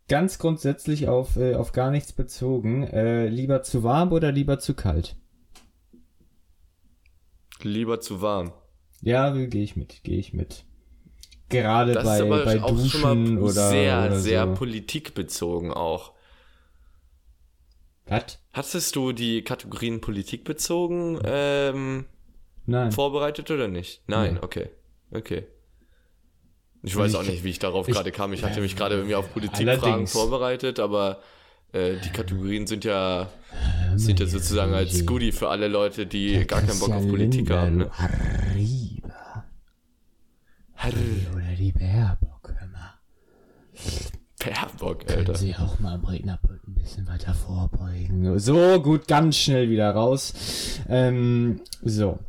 Ganz 0.08 0.38
grundsätzlich 0.38 1.06
auf, 1.08 1.36
äh, 1.36 1.54
auf 1.54 1.72
gar 1.72 1.90
nichts 1.90 2.12
bezogen. 2.12 2.84
Äh, 2.84 3.28
lieber 3.28 3.62
zu 3.62 3.82
warm 3.82 4.12
oder 4.12 4.32
lieber 4.32 4.58
zu 4.58 4.74
kalt? 4.74 5.16
Lieber 7.62 8.00
zu 8.00 8.22
warm. 8.22 8.52
Ja, 9.02 9.30
gehe 9.30 9.62
ich 9.62 9.76
mit, 9.76 10.02
gehe 10.04 10.18
ich 10.18 10.32
mit. 10.32 10.64
Gerade 11.50 11.92
Das 11.92 12.04
bei, 12.04 12.16
ist 12.16 12.22
aber 12.22 12.44
bei 12.44 12.62
auch 12.62 12.70
Duschen 12.70 12.88
schon 13.00 13.34
mal 13.34 13.42
oder, 13.42 13.68
sehr, 13.70 13.98
oder 14.06 14.18
sehr 14.18 14.46
so. 14.48 14.54
politikbezogen 14.54 15.72
auch. 15.72 16.12
Was? 18.06 18.38
Hattest 18.52 18.96
du 18.96 19.12
die 19.12 19.42
Kategorien 19.42 20.00
politikbezogen 20.00 21.20
ähm, 21.24 22.06
Nein. 22.66 22.92
vorbereitet 22.92 23.50
oder 23.50 23.68
nicht? 23.68 24.02
Nein, 24.06 24.34
Nee. 24.34 24.40
okay. 24.42 24.70
Okay. 25.10 25.46
Ich 26.82 26.96
weiß 26.96 27.14
auch 27.16 27.24
nicht, 27.24 27.44
wie 27.44 27.50
ich 27.50 27.58
darauf 27.58 27.86
gerade 27.86 28.12
kam. 28.12 28.32
Ich 28.32 28.44
hatte 28.44 28.60
mich 28.60 28.76
gerade 28.76 28.96
irgendwie 28.96 29.14
auf 29.14 29.32
Politikfragen 29.32 30.06
vorbereitet, 30.06 30.78
aber 30.78 31.20
äh, 31.72 31.96
die 32.04 32.10
Kategorien 32.10 32.66
sind 32.66 32.84
ja, 32.84 33.28
sind 33.96 34.20
ja 34.20 34.26
sozusagen 34.26 34.72
als 34.72 35.04
Goodie 35.04 35.32
für 35.32 35.48
alle 35.48 35.68
Leute, 35.68 36.06
die 36.06 36.44
gar 36.46 36.62
keinen 36.62 36.78
Bock 36.78 36.90
auf 36.90 37.06
Politik 37.06 37.50
haben. 37.50 37.78
Ne? 37.78 37.90
Arriba. 37.96 39.44
Oder 41.34 41.54
die 41.58 41.72
Baerbock, 41.72 42.54
hör 42.56 42.68
mal. 42.68 43.00
Per 44.38 44.68
Bock, 44.78 45.06
Können 45.06 45.18
Alter. 45.18 45.34
Sie 45.34 45.56
auch 45.56 45.80
mal 45.80 45.94
am 45.94 46.04
Rednerpult 46.04 46.66
ein 46.68 46.74
bisschen 46.74 47.06
weiter 47.08 47.34
vorbeugen. 47.34 48.38
So, 48.38 48.80
gut, 48.80 49.08
ganz 49.08 49.36
schnell 49.36 49.68
wieder 49.68 49.90
raus. 49.90 50.32
Ähm, 50.88 51.60
so. 51.82 52.20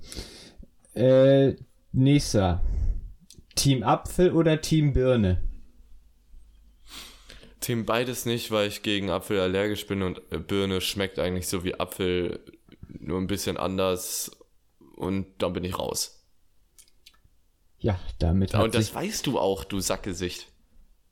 Äh, 0.96 1.53
nächster. 1.91 2.62
Team 3.60 3.84
Apfel 3.84 4.32
oder 4.32 4.62
Team 4.62 4.94
Birne? 4.94 5.42
Team 7.60 7.86
beides 7.86 8.25
nicht, 8.25 8.51
weil 8.51 8.70
ich 8.70 8.84
gegen 8.84 9.10
Apfel 9.10 9.39
allergisch 9.39 9.86
bin 9.86 10.01
und 10.01 10.22
äh, 10.32 10.39
Birne 10.39 10.80
schmeckt 10.82 11.20
eigentlich 11.20 11.48
so 11.48 11.63
wie 11.63 11.75
Apfel, 11.80 12.39
nur 12.88 13.20
ein 13.20 13.28
bisschen 13.28 13.58
anders 13.58 14.32
und 14.96 15.28
dann 15.39 15.54
bin 15.54 15.66
ich 15.66 15.78
raus. 15.78 16.25
Ja, 17.80 18.00
damit 18.20 18.54
hat 18.54 18.63
Und 18.63 18.75
das 18.75 18.94
weißt 18.94 19.28
du 19.28 19.39
auch, 19.39 19.63
du 19.66 19.80
Sackgesicht, 19.80 20.48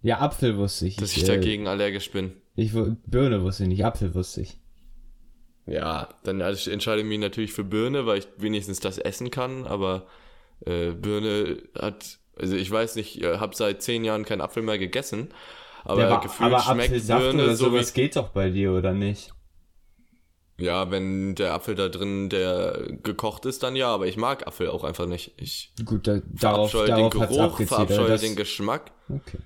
Ja, 0.02 0.20
Apfel 0.20 0.58
wusste 0.58 0.88
ich. 0.88 0.96
dass 0.96 1.12
ich 1.12 1.18
ich 1.18 1.24
äh, 1.24 1.28
dagegen 1.28 1.68
allergisch 1.68 2.12
bin. 2.12 2.34
Ich, 2.56 2.72
Birne 2.74 3.44
wusste 3.44 3.64
ich 3.64 3.70
nicht, 3.70 3.86
Apfel 3.86 4.14
wusste 4.16 4.42
ich. 4.42 4.58
Ja, 5.66 6.10
dann 6.24 6.42
also 6.42 6.58
ich 6.60 6.74
entscheide 6.74 7.04
mich 7.04 7.20
natürlich 7.20 7.52
für 7.52 7.64
Birne, 7.64 8.06
weil 8.06 8.20
ich 8.20 8.28
wenigstens 8.38 8.80
das 8.80 8.98
essen 8.98 9.32
kann, 9.32 9.66
aber 9.66 10.08
äh, 10.66 10.92
Birne 10.92 11.62
hat, 11.78 12.20
also 12.40 12.56
ich 12.56 12.70
weiß 12.70 12.96
nicht, 12.96 13.22
ich 13.22 13.26
habe 13.26 13.56
seit 13.56 13.82
zehn 13.82 14.04
Jahren 14.04 14.26
keinen 14.26 14.42
Apfel 14.42 14.64
mehr 14.64 14.78
gegessen, 14.78 15.30
aber 15.84 16.02
Ja, 16.02 16.10
aber, 16.10 16.22
gefühlt 16.22 16.54
aber 16.54 16.62
schmeckt 16.62 16.90
Apfelsaft 16.90 17.22
Birne 17.22 17.44
oder 17.44 17.56
so 17.56 17.66
sowas 17.70 17.94
geht 17.94 18.16
doch 18.16 18.30
bei 18.30 18.50
dir, 18.50 18.72
oder 18.74 18.94
nicht? 18.94 19.34
Ja, 20.60 20.90
wenn 20.90 21.36
der 21.36 21.54
Apfel 21.54 21.76
da 21.76 21.88
drin, 21.88 22.30
der 22.30 22.88
gekocht 23.04 23.46
ist, 23.46 23.62
dann 23.62 23.76
ja, 23.76 23.90
aber 23.94 24.08
ich 24.08 24.18
mag 24.18 24.48
Apfel 24.48 24.70
auch 24.70 24.84
einfach 24.84 25.06
nicht. 25.06 25.34
Ich 25.38 25.72
Gut, 25.86 26.08
da, 26.08 26.20
darauf, 26.26 26.72
verabscheue 26.72 26.86
den 26.88 26.96
darauf 26.96 27.20
hat's 27.20 27.36
Geruch, 27.38 27.62
verabscheue 27.62 28.08
das- 28.08 28.22
den 28.22 28.36
Geschmack. 28.36 28.92
Okay. 29.08 29.38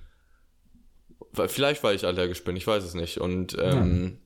Vielleicht, 1.48 1.82
weil 1.82 1.96
ich 1.96 2.04
allergisch 2.06 2.44
bin, 2.44 2.56
ich 2.56 2.66
weiß 2.66 2.84
es 2.84 2.94
nicht. 2.94 3.18
Und 3.18 3.56
ähm, 3.58 4.18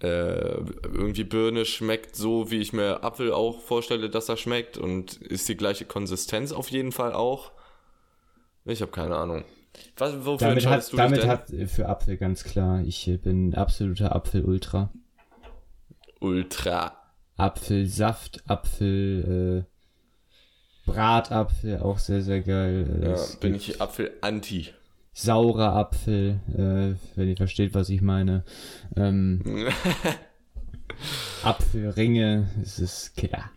äh, 0.00 0.56
irgendwie 0.84 1.24
Birne 1.24 1.64
schmeckt 1.64 2.16
so, 2.16 2.50
wie 2.50 2.60
ich 2.60 2.72
mir 2.72 3.02
Apfel 3.02 3.32
auch 3.32 3.60
vorstelle, 3.60 4.08
dass 4.08 4.28
er 4.28 4.36
schmeckt 4.36 4.78
und 4.78 5.16
ist 5.16 5.48
die 5.48 5.56
gleiche 5.56 5.84
Konsistenz 5.84 6.52
auf 6.52 6.70
jeden 6.70 6.92
Fall 6.92 7.12
auch. 7.12 7.52
Ich 8.68 8.82
habe 8.82 8.92
keine 8.92 9.16
Ahnung. 9.16 9.44
Was, 9.96 10.14
wofür 10.24 10.48
Damit 10.48 10.64
entscheidest 10.64 10.88
hat, 10.88 10.92
du 10.92 10.96
damit 10.96 11.16
dich 11.18 11.22
denn? 11.22 11.30
hat 11.30 11.50
äh, 11.52 11.66
für 11.66 11.88
Apfel 11.88 12.16
ganz 12.16 12.44
klar, 12.44 12.82
ich 12.82 13.06
äh, 13.08 13.16
bin 13.16 13.54
absoluter 13.54 14.14
Apfel-Ultra. 14.14 14.90
Ultra. 16.20 16.92
Apfelsaft, 17.36 18.42
Apfel, 18.48 19.64
äh, 19.66 20.90
Bratapfel, 20.90 21.78
auch 21.80 21.98
sehr, 21.98 22.22
sehr 22.22 22.40
geil. 22.40 23.00
Äh, 23.02 23.06
Ja, 23.06 23.12
es 23.12 23.36
bin 23.36 23.54
ich 23.54 23.80
Apfel-Anti. 23.80 24.70
Saurer 25.12 25.74
Apfel, 25.74 26.40
äh, 26.54 27.16
wenn 27.16 27.28
ihr 27.28 27.36
versteht, 27.36 27.74
was 27.74 27.88
ich 27.90 28.00
meine. 28.02 28.44
Ähm, 28.96 29.42
Apfelringe, 31.42 32.48
es 32.62 32.78
ist 32.78 33.16
Killer. 33.16 33.50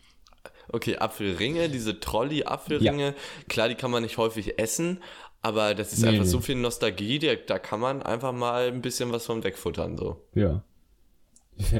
Okay, 0.71 0.97
Apfelringe, 0.97 1.69
diese 1.69 1.99
Trolley-Apfelringe, 1.99 3.13
klar, 3.49 3.67
die 3.69 3.75
kann 3.75 3.91
man 3.91 4.03
nicht 4.03 4.17
häufig 4.17 4.57
essen, 4.59 4.99
aber 5.41 5.73
das 5.75 5.91
ist 5.93 6.01
Nee, 6.01 6.09
einfach 6.09 6.23
nee. 6.23 6.29
so 6.29 6.39
viel 6.39 6.55
Nostalgie, 6.55 7.19
da, 7.19 7.35
da 7.35 7.59
kann 7.59 7.79
man 7.79 8.01
einfach 8.01 8.31
mal 8.31 8.67
ein 8.67 8.81
bisschen 8.81 9.11
was 9.11 9.25
von 9.25 9.43
wegfuttern, 9.43 9.97
so. 9.97 10.21
Ja. 10.33 10.63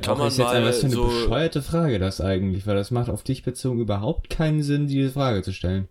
Kann 0.02 0.18
man 0.18 0.28
ist 0.28 0.38
jetzt 0.38 0.48
mal 0.48 0.64
was 0.64 0.80
für 0.80 0.86
eine 0.88 0.96
so- 0.96 1.06
bescheuerte 1.08 1.62
Frage 1.62 1.98
das 2.00 2.22
eigentlich, 2.22 2.68
weil 2.68 2.76
das 2.76 2.92
macht 2.92 3.10
auf 3.10 3.24
dich 3.24 3.44
bezogen 3.44 3.80
überhaupt 3.80 4.30
keinen 4.30 4.62
Sinn, 4.62 4.88
diese 4.88 5.12
Frage 5.12 5.42
zu 5.42 5.54
stellen. 5.54 5.88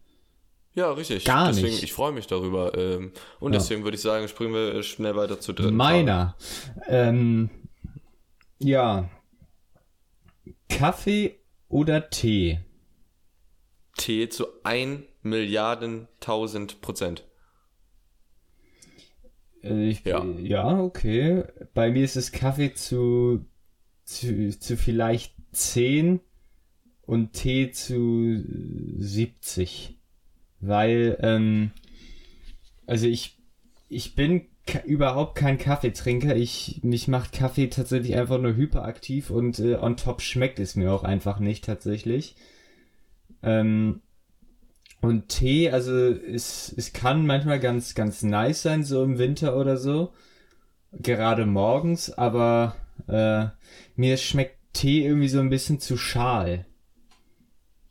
Ja, 0.75 0.93
richtig. 0.93 1.25
Gar 1.25 1.49
deswegen, 1.49 1.69
nicht. 1.69 1.83
Ich 1.83 1.93
freue 1.93 2.13
mich 2.13 2.29
darüber. 2.29 2.77
Ähm, 2.79 3.11
und 3.41 3.53
Ja. 3.53 3.59
deswegen 3.59 3.83
würde 3.83 3.97
ich 3.97 4.03
sagen, 4.03 4.29
springen 4.29 4.55
wir 4.55 4.81
schnell 4.85 5.17
weiter 5.17 5.41
zu 5.41 5.53
dritten. 5.53 5.75
Meiner. 5.75 6.37
Ähm, 6.87 7.51
ja. 8.61 9.09
Kaffee 10.69 11.41
oder 11.69 12.09
Tee? 12.11 12.61
Tee 14.01 14.31
zu 14.31 14.47
1 14.65 15.03
Milliarden 15.23 16.09
tausend 16.21 16.81
Prozent. 16.81 17.25
Äh, 19.63 19.91
Ich, 19.91 20.05
Ja. 20.07 20.25
ja. 20.25 20.81
okay. 20.81 21.45
Bei 21.75 21.91
mir 21.91 22.03
ist 22.03 22.17
es 22.17 22.33
Kaffee 22.33 22.73
zu, 22.73 23.45
zu, 24.05 24.59
zu 24.59 24.79
vielleicht 24.79 25.35
10 25.53 26.21
und 27.03 27.35
Tee 27.35 27.73
zu 27.73 28.43
70. 28.97 29.99
Weil, 30.61 31.19
ähm, 31.21 31.73
also 32.87 33.07
ich, 33.07 33.39
ich 33.91 34.15
bin 34.15 34.47
überhaupt 34.87 35.37
kein 35.37 35.59
Kaffeetrinker. 35.59 36.37
Ich, 36.37 36.81
mich 36.83 37.07
macht 37.07 37.33
Kaffee 37.33 37.69
tatsächlich 37.69 38.17
einfach 38.17 38.41
nur 38.41 38.57
hyperaktiv 38.57 39.29
und 39.29 39.59
äh, 39.59 39.75
on 39.75 39.99
top 39.99 40.23
schmeckt 40.23 40.59
es 40.59 40.75
mir 40.75 40.91
auch 40.91 41.05
einfach 41.05 41.39
nicht 41.39 41.67
tatsächlich. 41.67 42.35
Ähm, 43.43 44.03
und 45.01 45.29
Tee, 45.29 45.71
also 45.71 45.95
es, 45.95 46.73
es 46.77 46.93
kann 46.93 47.27
manchmal 47.27 47.59
ganz, 47.59 47.95
ganz 47.95 48.23
nice 48.23 48.63
sein, 48.63 48.85
so 48.85 49.03
im 49.03 49.19
Winter 49.19 49.57
oder 49.57 49.77
so. 49.77 50.13
Gerade 50.93 51.47
morgens, 51.47 52.11
aber 52.13 52.77
äh, 53.09 53.47
mir 53.97 54.17
schmeckt 54.17 54.59
Tee 54.73 55.05
irgendwie 55.05 55.29
so 55.29 55.41
ein 55.41 55.51
bisschen 55.51 55.81
zu 55.81 55.97
schal. 55.97 56.67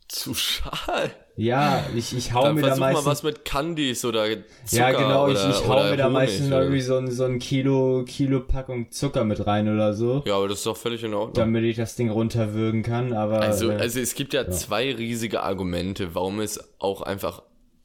Zu 0.06 0.34
schal? 0.34 1.10
Ja, 1.36 1.84
ich, 1.96 2.14
ich 2.14 2.32
hau 2.34 2.42
Dann 2.44 2.56
mir 2.56 2.62
da 2.62 2.76
meistens. 2.76 3.04
mal 3.04 3.10
was 3.10 3.22
mit 3.22 3.44
Candies 3.44 4.04
oder 4.04 4.26
Zucker 4.26 4.42
ja, 4.76 4.90
genau, 4.90 5.28
ich, 5.28 5.38
oder, 5.38 5.50
ich 5.50 5.66
hau 5.66 5.72
oder 5.80 5.90
mir 5.90 5.96
da 5.96 6.04
Honig 6.04 6.12
meistens 6.14 6.46
oder- 6.48 6.60
irgendwie 6.62 6.80
so 6.82 6.96
ein, 6.98 7.10
so 7.10 7.24
ein 7.24 7.38
Kilo, 7.38 8.04
Kilo 8.06 8.40
Packung 8.40 8.90
Zucker 8.90 9.24
mit 9.24 9.46
rein 9.46 9.72
oder 9.72 9.94
so, 9.94 10.22
Ja, 10.26 10.36
aber 10.36 10.48
das 10.48 10.58
ist 10.58 10.66
doch 10.66 10.76
völlig 10.76 11.02
in 11.02 11.14
Ordnung. 11.14 11.34
damit 11.34 11.64
ich 11.64 11.76
das 11.76 11.96
Ding 11.96 12.10
runterwürgen 12.10 12.82
kann, 12.82 13.12
aber. 13.14 13.40
Also, 13.40 13.70
äh, 13.70 13.76
also 13.76 14.00
es 14.00 14.14
gibt 14.14 14.34
ja, 14.34 14.50
zwei 14.50 14.94
riesige 14.94 15.42
Argumente, 15.42 16.14
warum 16.14 16.40
es 16.40 16.60
auch 16.78 17.00
einfach 17.02 17.42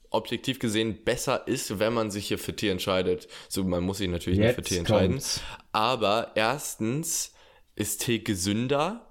objektiv 0.09 0.59
gesehen 0.59 1.03
besser 1.03 1.47
ist, 1.47 1.79
wenn 1.79 1.93
man 1.93 2.09
sich 2.11 2.27
hier 2.27 2.37
für 2.39 2.55
Tee 2.55 2.69
entscheidet. 2.69 3.27
So, 3.49 3.63
man 3.63 3.83
muss 3.83 3.97
sich 3.99 4.09
natürlich 4.09 4.39
nicht 4.39 4.51
für 4.55 4.61
Jetzt 4.61 4.69
Tee 4.69 4.77
entscheiden. 4.79 5.11
kommt's. 5.11 5.41
Aber 5.71 6.31
erstens 6.35 7.33
ist 7.75 8.01
Tee 8.05 8.19
gesünder 8.19 9.07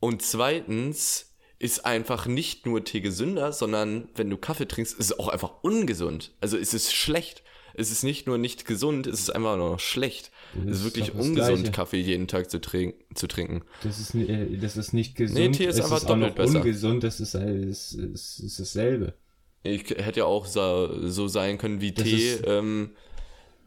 und 0.00 0.22
zweitens 0.22 1.27
ist 1.58 1.84
einfach 1.84 2.26
nicht 2.26 2.66
nur 2.66 2.84
Tee 2.84 3.00
gesünder, 3.00 3.52
sondern 3.52 4.08
wenn 4.14 4.30
du 4.30 4.36
Kaffee 4.36 4.66
trinkst, 4.68 4.98
ist 4.98 5.10
es 5.12 5.18
auch 5.18 5.28
einfach 5.28 5.52
ungesund. 5.62 6.32
Also 6.40 6.56
es 6.56 6.72
ist 6.74 6.92
schlecht. 6.94 7.42
Es 7.74 7.92
ist 7.92 8.02
nicht 8.02 8.26
nur 8.26 8.38
nicht 8.38 8.64
gesund, 8.64 9.06
es 9.06 9.20
ist 9.20 9.30
einfach 9.30 9.56
nur 9.56 9.70
noch 9.70 9.80
schlecht. 9.80 10.32
Das 10.54 10.64
es 10.72 10.78
ist 10.78 10.84
wirklich 10.84 11.14
ungesund. 11.14 11.72
Kaffee 11.72 12.00
jeden 12.00 12.26
Tag 12.26 12.50
zu, 12.50 12.60
trink 12.60 12.94
zu 13.14 13.28
trinken. 13.28 13.62
Das 13.84 14.00
ist, 14.00 14.14
äh, 14.14 14.56
das 14.56 14.76
ist 14.76 14.92
nicht 14.92 15.14
gesund. 15.14 15.38
Nee, 15.38 15.50
Tee 15.50 15.66
ist 15.66 15.76
es 15.78 15.84
einfach 15.84 15.98
ist 15.98 16.08
doppelt 16.08 16.34
besser. 16.34 16.56
ungesund, 16.58 17.04
das 17.04 17.20
ist, 17.20 17.34
äh, 17.34 17.60
ist, 17.60 17.92
ist, 17.92 18.40
ist 18.40 18.58
dasselbe. 18.58 19.14
Ich 19.62 19.90
hätte 19.90 20.20
ja 20.20 20.24
auch 20.26 20.46
so, 20.46 21.08
so 21.08 21.28
sein 21.28 21.58
können 21.58 21.80
wie 21.80 21.92
Das 21.92 22.04
Tee. 22.04 22.34
ist- 22.34 22.44
Ähm, 22.46 22.90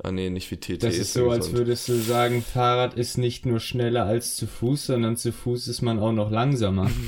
ah 0.03 0.11
nee, 0.11 0.29
nicht 0.29 0.51
wie 0.51 0.57
Tee. 0.57 0.77
Das 0.77 0.95
Tee 0.95 1.01
ist 1.01 1.13
so, 1.13 1.29
als 1.29 1.53
würdest 1.53 1.87
du 1.87 1.93
sagen, 1.95 2.41
Fahrrad 2.41 2.95
ist 2.95 3.17
nicht 3.17 3.45
nur 3.45 3.59
schneller 3.59 4.05
als 4.05 4.35
zu 4.35 4.47
Fuß, 4.47 4.87
sondern 4.87 5.17
zu 5.17 5.31
Fuß 5.31 5.67
ist 5.67 5.81
man 5.81 5.99
auch 5.99 6.11
noch 6.11 6.31
langsamer. 6.31 6.89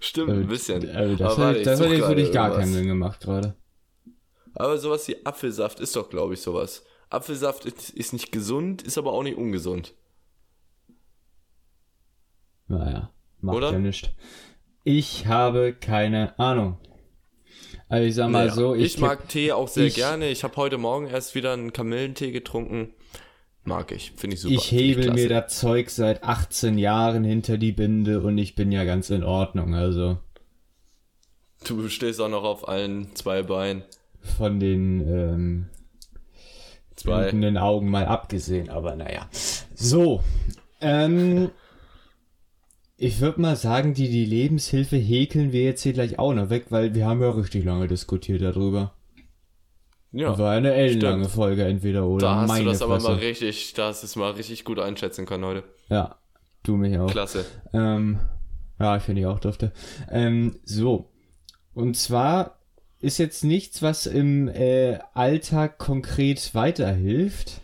Stimmt, 0.00 0.30
ein 0.30 0.46
bisschen. 0.46 0.86
Äh, 0.88 1.16
das 1.16 1.34
Aber 1.34 1.46
hat, 1.48 1.66
das 1.66 1.80
hat 1.80 1.90
jetzt 1.90 2.08
wirklich 2.08 2.32
gar 2.32 2.48
irgendwas. 2.48 2.64
keinen 2.64 2.74
Sinn 2.74 2.86
gemacht 2.86 3.20
gerade. 3.20 3.56
Aber 4.54 4.78
sowas 4.78 5.06
wie 5.08 5.24
Apfelsaft 5.24 5.80
ist 5.80 5.96
doch, 5.96 6.10
glaube 6.10 6.34
ich, 6.34 6.40
sowas. 6.40 6.84
Apfelsaft 7.10 7.64
ist, 7.64 7.90
ist 7.90 8.12
nicht 8.12 8.32
gesund, 8.32 8.82
ist 8.82 8.98
aber 8.98 9.12
auch 9.12 9.22
nicht 9.22 9.38
ungesund. 9.38 9.94
Naja, 12.66 13.10
macht 13.40 13.56
Oder? 13.56 13.72
ja 13.72 13.78
nichts. 13.78 14.10
Ich 14.84 15.26
habe 15.26 15.74
keine 15.74 16.38
Ahnung. 16.38 16.78
Also 17.88 18.06
ich 18.06 18.14
sag 18.14 18.30
mal 18.30 18.44
Naja, 18.46 18.54
so, 18.54 18.74
ich, 18.74 18.94
ich, 18.96 18.98
mag 18.98 19.28
Tee 19.28 19.52
auch 19.52 19.68
sehr 19.68 19.86
ich- 19.86 19.94
gerne. 19.94 20.28
Ich 20.28 20.44
habe 20.44 20.56
heute 20.56 20.76
Morgen 20.78 21.06
erst 21.06 21.34
wieder 21.34 21.52
einen 21.54 21.72
Kamillentee 21.72 22.30
getrunken. 22.32 22.92
Mag 23.64 23.92
ich, 23.92 24.12
finde 24.16 24.34
ich 24.34 24.40
super. 24.42 24.54
ich 24.54 24.72
hebel 24.72 25.04
klasse. 25.04 25.20
mir 25.20 25.28
das 25.28 25.58
Zeug 25.58 25.90
seit 25.90 26.22
18 26.24 26.78
Jahren 26.78 27.24
hinter 27.24 27.58
die 27.58 27.72
Binde 27.72 28.20
und 28.20 28.38
ich 28.38 28.54
bin 28.54 28.72
ja 28.72 28.84
ganz 28.84 29.10
in 29.10 29.24
Ordnung. 29.24 29.74
Also 29.74 30.18
Du 31.66 31.88
stehst 31.88 32.20
auch 32.20 32.28
noch 32.28 32.44
auf 32.44 32.68
allen 32.68 33.14
zwei 33.14 33.42
Beinen. 33.42 33.82
von 34.36 34.58
den 34.60 35.00
ähm, 35.08 35.66
Zwei. 36.96 37.22
blutenden 37.22 37.56
Augen 37.58 37.90
mal 37.90 38.06
abgesehen, 38.06 38.68
aber 38.70 38.96
naja. 38.96 39.28
So, 39.74 40.22
ähm, 40.80 41.50
ich 43.00 43.20
würde 43.20 43.40
mal 43.40 43.54
sagen, 43.54 43.94
die, 43.94 44.10
die 44.10 44.24
Lebenshilfe 44.24 44.96
häkeln 44.96 45.52
wir 45.52 45.62
jetzt 45.62 45.82
hier 45.82 45.92
gleich 45.92 46.18
auch 46.18 46.34
noch 46.34 46.50
weg, 46.50 46.66
weil 46.70 46.94
wir 46.94 47.06
haben 47.06 47.22
ja 47.22 47.30
richtig 47.30 47.64
lange 47.64 47.86
diskutiert 47.86 48.42
darüber. 48.42 48.92
Ja. 50.10 50.36
War 50.36 50.52
eine 50.52 50.72
ellenlange. 50.72 51.28
Folge 51.28 51.64
entweder 51.64 52.06
oder. 52.06 52.26
Da 52.26 52.36
hast 52.40 52.58
du 52.58 52.64
das 52.64 52.82
aber 52.82 52.98
Fresse. 52.98 53.08
mal 53.12 53.18
richtig, 53.18 53.74
da 53.74 53.88
hast 53.88 54.02
du 54.02 54.06
es 54.06 54.16
mal 54.16 54.32
richtig 54.32 54.64
gut 54.64 54.80
einschätzen 54.80 55.26
können 55.26 55.44
heute. 55.44 55.64
Ja, 55.88 56.16
du 56.64 56.76
mich 56.76 56.98
auch. 56.98 57.10
Klasse. 57.10 57.44
Ähm, 57.72 58.18
ja, 58.80 58.96
ich 58.96 59.02
finde 59.04 59.20
ich 59.20 59.26
auch 59.26 59.38
dürfte. 59.38 59.72
Ähm, 60.10 60.58
so. 60.64 61.12
Und 61.74 61.96
zwar 61.96 62.58
ist 62.98 63.18
jetzt 63.18 63.44
nichts, 63.44 63.80
was 63.80 64.06
im 64.06 64.48
äh, 64.48 64.98
Alltag 65.14 65.78
konkret 65.78 66.52
weiterhilft. 66.54 67.60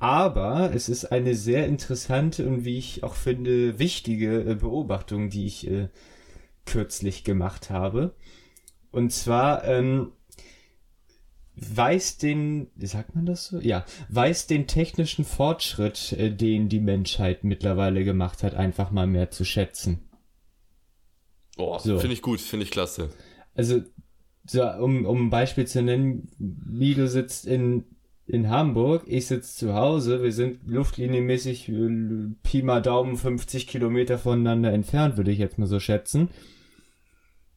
Aber 0.00 0.72
es 0.74 0.88
ist 0.88 1.06
eine 1.06 1.34
sehr 1.34 1.66
interessante 1.66 2.46
und 2.46 2.64
wie 2.64 2.78
ich 2.78 3.02
auch 3.02 3.14
finde, 3.14 3.78
wichtige 3.78 4.42
äh, 4.42 4.54
Beobachtung, 4.54 5.28
die 5.30 5.46
ich 5.46 5.68
äh, 5.68 5.88
kürzlich 6.66 7.24
gemacht 7.24 7.70
habe. 7.70 8.14
Und 8.90 9.12
zwar 9.12 9.64
ähm, 9.64 10.12
weiß 11.56 12.18
den, 12.18 12.68
sagt 12.76 13.14
man 13.14 13.26
das 13.26 13.46
so? 13.46 13.58
Ja, 13.60 13.84
weiß 14.08 14.46
den 14.46 14.66
technischen 14.66 15.24
Fortschritt, 15.24 16.12
äh, 16.12 16.30
den 16.30 16.68
die 16.68 16.80
Menschheit 16.80 17.42
mittlerweile 17.44 18.04
gemacht 18.04 18.42
hat, 18.42 18.54
einfach 18.54 18.90
mal 18.90 19.06
mehr 19.06 19.30
zu 19.30 19.44
schätzen. 19.44 20.08
Boah, 21.56 21.80
So. 21.80 21.98
finde 21.98 22.14
ich 22.14 22.22
gut, 22.22 22.40
finde 22.40 22.64
ich 22.64 22.70
klasse. 22.70 23.10
Also, 23.54 23.82
so, 24.46 24.62
um, 24.64 25.04
um 25.04 25.26
ein 25.26 25.30
Beispiel 25.30 25.66
zu 25.66 25.82
nennen, 25.82 26.30
Milo 26.38 27.08
sitzt 27.08 27.46
in, 27.46 27.84
in 28.28 28.50
Hamburg, 28.50 29.04
ich 29.06 29.26
sitze 29.26 29.56
zu 29.56 29.74
Hause, 29.74 30.22
wir 30.22 30.32
sind 30.32 30.60
luftlinienmäßig 30.68 31.68
äh, 31.70 31.88
Pi 32.42 32.62
mal 32.62 32.82
Daumen 32.82 33.16
50 33.16 33.66
Kilometer 33.66 34.18
voneinander 34.18 34.72
entfernt, 34.72 35.16
würde 35.16 35.30
ich 35.30 35.38
jetzt 35.38 35.58
mal 35.58 35.66
so 35.66 35.80
schätzen. 35.80 36.28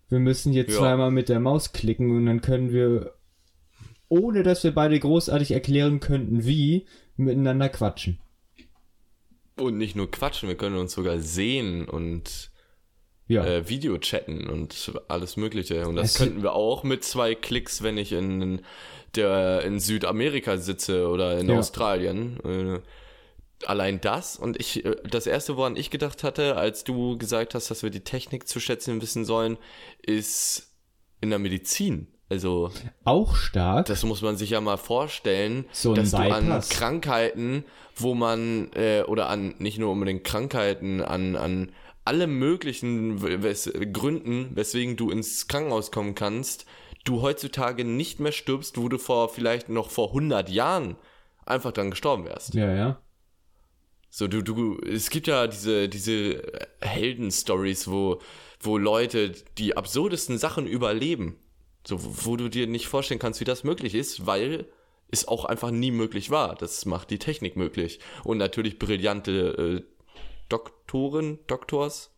Wir 0.09 0.19
müssen 0.19 0.53
jetzt 0.53 0.71
Ja. 0.73 0.79
zweimal 0.79 1.11
mit 1.11 1.29
der 1.29 1.39
Maus 1.39 1.73
klicken 1.73 2.15
und 2.15 2.25
dann 2.25 2.41
können 2.41 2.71
wir, 2.71 3.13
ohne 4.09 4.43
dass 4.43 4.63
wir 4.63 4.71
beide 4.71 4.99
großartig 4.99 5.51
erklären 5.51 5.99
könnten, 5.99 6.45
wie, 6.45 6.85
miteinander 7.17 7.69
quatschen. 7.69 8.19
Und 9.57 9.77
nicht 9.77 9.95
nur 9.95 10.09
quatschen, 10.09 10.49
wir 10.49 10.55
können 10.57 10.77
uns 10.77 10.93
sogar 10.93 11.19
sehen 11.19 11.87
und 11.87 12.51
Ja. 13.27 13.45
äh, 13.45 13.69
Video 13.69 13.97
chatten 13.99 14.47
und 14.49 14.93
alles 15.07 15.37
Mögliche. 15.37 15.87
Und 15.87 15.95
das 15.97 16.11
Es- 16.13 16.17
könnten 16.17 16.41
wir 16.43 16.53
auch 16.53 16.83
mit 16.83 17.03
zwei 17.03 17.35
Klicks, 17.35 17.83
wenn 17.83 17.97
ich 17.97 18.11
in, 18.11 18.61
der, 19.15 19.61
in 19.63 19.79
Südamerika 19.79 20.57
sitze 20.57 21.07
oder 21.07 21.37
in 21.39 21.49
Ja. 21.49 21.59
Australien. 21.59 22.39
Äh, 22.45 22.79
allein 23.65 24.01
das 24.01 24.37
und 24.37 24.59
ich, 24.59 24.85
äh, 24.85 24.95
das 25.09 25.27
erste, 25.27 25.55
woran 25.57 25.75
ich 25.75 25.89
gedacht 25.89 26.23
hatte, 26.23 26.55
als 26.55 26.83
du 26.83 27.17
gesagt 27.17 27.53
hast, 27.55 27.69
dass 27.71 27.83
wir 27.83 27.89
die 27.91 28.03
Technik 28.03 28.47
zu 28.47 28.59
schätzen 28.59 29.01
wissen 29.01 29.25
sollen, 29.25 29.57
ist 30.01 30.71
in 31.21 31.29
der 31.29 31.39
Medizin. 31.39 32.07
Also, 32.29 32.71
Auch 33.03 33.35
stark. 33.35 33.87
das 33.87 34.03
muss 34.05 34.21
man 34.21 34.37
sich 34.37 34.51
ja 34.51 34.61
mal 34.61 34.77
vorstellen, 34.77 35.65
So 35.73 35.93
dass 35.93 36.11
du 36.11 36.17
an 36.17 36.45
Bypass. 36.45 36.69
Krankheiten, 36.69 37.65
wo 37.97 38.13
man, 38.15 38.71
äh, 38.73 39.03
oder 39.05 39.27
an 39.29 39.53
nicht 39.59 39.77
nur 39.79 39.91
unbedingt 39.91 40.23
Krankheiten, 40.23 41.01
an, 41.01 41.35
an 41.35 41.73
alle 42.05 42.27
möglichen 42.27 43.21
wes 43.43 43.69
Gründen, 43.91 44.49
weswegen 44.55 44.95
du 44.95 45.11
ins 45.11 45.47
Krankenhaus 45.49 45.91
kommen 45.91 46.15
kannst, 46.15 46.65
du 47.03 47.21
heutzutage 47.21 47.83
nicht 47.85 48.19
mehr 48.19 48.31
stirbst, 48.31 48.77
wo 48.77 48.89
du 48.89 48.97
vor 48.97 49.29
vielleicht 49.29 49.69
noch 49.69 49.89
vor 49.89 50.09
100 50.09 50.49
Jahren 50.49 50.97
einfach 51.45 51.71
dann 51.71 51.89
gestorben 51.91 52.25
wärst. 52.25 52.53
ja, 52.53 52.73
ja. 52.73 53.01
So, 54.13 54.27
du, 54.27 54.41
du, 54.41 54.77
es 54.81 55.09
gibt 55.09 55.27
ja 55.27 55.47
diese, 55.47 55.87
diese 55.87 56.43
Helden-Stories, 56.81 57.87
wo, 57.89 58.19
wo 58.59 58.77
Leute 58.77 59.31
die 59.57 59.77
absurdesten 59.77 60.37
Sachen 60.37 60.67
überleben. 60.67 61.37
So, 61.87 61.97
wo 62.25 62.35
du 62.35 62.49
dir 62.49 62.67
nicht 62.67 62.87
vorstellen 62.87 63.21
kannst, 63.21 63.39
wie 63.39 63.45
das 63.45 63.63
möglich 63.63 63.95
ist, 63.95 64.27
weil 64.27 64.67
es 65.11 65.29
auch 65.29 65.45
einfach 65.45 65.71
nie 65.71 65.91
möglich 65.91 66.29
war. 66.29 66.55
Das 66.55 66.85
macht 66.85 67.09
die 67.09 67.19
Technik 67.19 67.55
möglich. 67.55 67.99
Und 68.25 68.37
natürlich 68.37 68.79
brillante 68.79 69.31
äh, 69.81 69.83
Doktoren, 70.49 71.39
Doktors. 71.47 72.13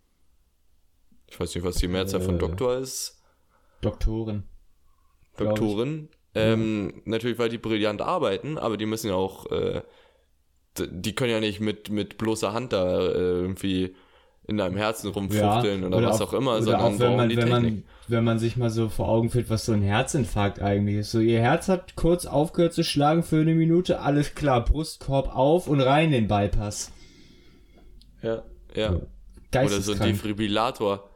Ich 1.28 1.40
weiß 1.40 1.54
nicht, 1.54 1.64
was 1.64 1.76
die 1.76 1.88
Mehrzahl 1.88 2.22
von 2.22 2.36
Äh. 2.36 2.40
Doktor 2.40 2.78
ist. 2.78 3.22
Doktoren. 3.82 4.50
Doktoren. 5.38 6.10
Ähm, 6.36 7.02
Natürlich, 7.06 7.38
weil 7.38 7.50
die 7.50 7.58
brillant 7.58 8.02
arbeiten, 8.02 8.58
aber 8.58 8.78
die 8.78 8.86
müssen 8.86 9.08
ja 9.08 9.16
auch, 9.16 9.52
äh, 9.52 9.82
die 10.78 11.14
können 11.14 11.32
ja 11.32 11.40
nicht 11.40 11.60
mit, 11.60 11.90
mit 11.90 12.18
bloßer 12.18 12.54
Hand 12.54 12.74
da 12.74 13.00
äh, 13.00 13.12
irgendwie 13.12 13.96
in 14.46 14.58
deinem 14.58 14.76
Herzen 14.76 15.10
rumfuchteln 15.10 15.86
oder, 15.86 16.08
was 16.08 16.22
auch, 16.22 16.34
immer, 16.34 16.54
oder 16.54 16.64
sondern 16.64 16.82
auch 16.96 17.00
wenn 17.00 17.16
man, 17.16 17.30
die 17.30 17.38
wenn 17.38 17.50
man, 17.50 17.84
wenn 18.08 18.24
man 18.24 18.40
sich 18.40 18.58
mal 18.58 18.70
so 18.70 18.90
vor 18.90 19.08
Augen 19.08 19.30
führt, 19.30 19.50
was 19.50 19.66
so 19.66 19.72
ein 19.72 19.82
Herzinfarkt 19.82 20.62
eigentlich 20.62 20.98
ist. 20.98 21.12
So, 21.12 21.20
ihr 21.20 21.40
Herz 21.40 21.70
hat 21.70 21.96
kurz 21.96 22.26
aufgehört 22.26 22.74
zu 22.74 22.84
schlagen 22.84 23.24
für 23.24 23.40
eine 23.40 23.56
Minute, 23.56 24.02
alles 24.02 24.36
klar, 24.36 24.66
Brustkorb 24.66 25.34
auf 25.34 25.68
und 25.68 25.80
rein 25.80 26.12
den 26.12 26.28
Bypass. 26.28 26.92
ja, 28.22 28.44
ja. 28.76 28.90
Oder 28.90 29.00
so 29.00 29.04
ein 29.04 29.08
Geisteskrank. 29.52 30.12
Defibrillator. 30.12 31.10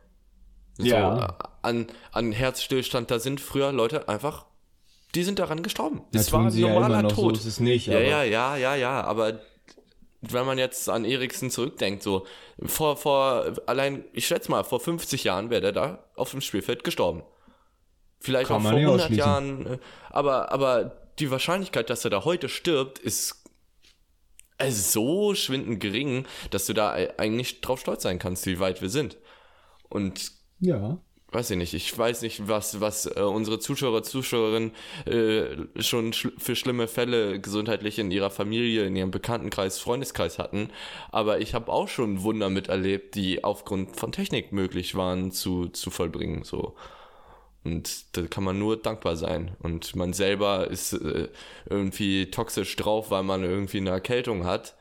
So, 0.77 0.85
Ja. 0.85 1.37
An, 1.67 1.87
an 2.11 2.31
Herzstillstand, 2.31 3.11
da 3.11 3.19
sind 3.19 3.41
früher 3.41 3.71
Leute 3.71 4.07
einfach, 4.09 4.45
die 5.15 5.23
sind 5.23 5.39
daran 5.39 5.63
gestorben. 5.63 6.01
Das 6.11 6.31
war 6.31 6.45
ein 6.45 6.57
ja 6.57 6.69
normaler 6.69 6.99
immer 6.99 7.03
noch, 7.03 7.15
so 7.15 7.23
Tod. 7.23 7.37
ist 7.37 7.45
es 7.45 7.59
nicht. 7.59 7.87
ja, 7.87 7.99
ja, 7.99 8.23
ja, 8.23 8.55
ja, 8.55 8.75
ja, 8.75 9.03
aber 9.03 9.41
wenn 10.21 10.45
man 10.45 10.57
jetzt 10.57 10.89
an 10.89 11.05
Eriksen 11.05 11.51
zurückdenkt, 11.51 12.03
so 12.03 12.25
vor, 12.63 12.97
vor, 12.97 13.53
allein, 13.67 14.03
ich 14.13 14.25
schätze 14.27 14.49
mal, 14.49 14.63
vor 14.63 14.79
50 14.79 15.23
Jahren 15.23 15.49
wäre 15.49 15.61
der 15.61 15.71
da 15.71 16.09
auf 16.15 16.31
dem 16.31 16.41
Spielfeld 16.41 16.83
gestorben. 16.83 17.23
Vielleicht 18.19 18.47
Kann 18.47 18.57
auch 18.57 18.61
vor 18.63 18.71
nicht 18.73 18.85
100 18.85 19.01
ausschließen. 19.01 19.19
Jahren, 19.19 19.65
äh, 19.65 19.77
aber, 20.09 20.51
aber 20.51 21.09
die 21.19 21.29
Wahrscheinlichkeit, 21.29 21.89
dass 21.89 22.03
er 22.03 22.09
da 22.09 22.25
heute 22.25 22.49
stirbt, 22.49 22.97
ist 22.99 23.43
äh, 24.57 24.71
so 24.71 25.35
schwindend 25.35 25.79
gering, 25.79 26.25
dass 26.49 26.65
du 26.65 26.73
da 26.73 26.97
äh, 26.97 27.13
eigentlich 27.17 27.61
drauf 27.61 27.79
stolz 27.79 28.03
sein 28.03 28.17
kannst, 28.19 28.45
wie 28.47 28.59
weit 28.59 28.81
wir 28.81 28.89
sind. 28.89 29.17
Und 29.89 30.31
Ja. 30.59 30.97
Weiß 31.31 31.51
ich 31.51 31.57
nicht, 31.57 31.73
ich 31.73 31.97
weiß 31.97 32.21
nicht, 32.21 32.47
was, 32.47 32.79
was 32.79 33.05
äh, 33.05 33.21
unsere 33.21 33.59
Zuschauer, 33.59 34.03
Zuschauerinnen 34.03 34.71
äh, 35.05 35.81
schon 35.81 36.13
schl 36.13 36.31
für 36.37 36.55
schlimme 36.55 36.87
Fälle 36.87 37.39
gesundheitlich 37.41 37.99
in 37.99 38.11
ihrer 38.11 38.29
Familie, 38.29 38.85
in 38.85 38.95
ihrem 38.95 39.11
Bekanntenkreis, 39.11 39.79
Freundeskreis 39.79 40.39
hatten. 40.39 40.69
Aber 41.11 41.39
ich 41.39 41.53
habe 41.53 41.71
auch 41.71 41.89
schon 41.89 42.23
Wunder 42.23 42.49
miterlebt, 42.49 43.15
die 43.15 43.43
aufgrund 43.43 43.97
von 43.99 44.11
Technik 44.11 44.53
möglich 44.53 44.95
waren 44.95 45.31
zu, 45.31 45.67
zu 45.67 45.89
vollbringen. 45.89 46.43
So. 46.43 46.75
Und 47.65 48.15
da 48.15 48.25
kann 48.27 48.45
man 48.45 48.57
nur 48.57 48.77
dankbar 48.81 49.17
sein. 49.17 49.57
Und 49.59 49.95
man 49.97 50.13
selber 50.13 50.67
ist 50.67 50.93
äh, 50.93 51.27
irgendwie 51.69 52.31
toxisch 52.31 52.75
drauf, 52.77 53.11
weil 53.11 53.23
man 53.23 53.43
irgendwie 53.43 53.77
eine 53.79 53.89
Erkältung 53.89 54.45
hat. 54.45 54.75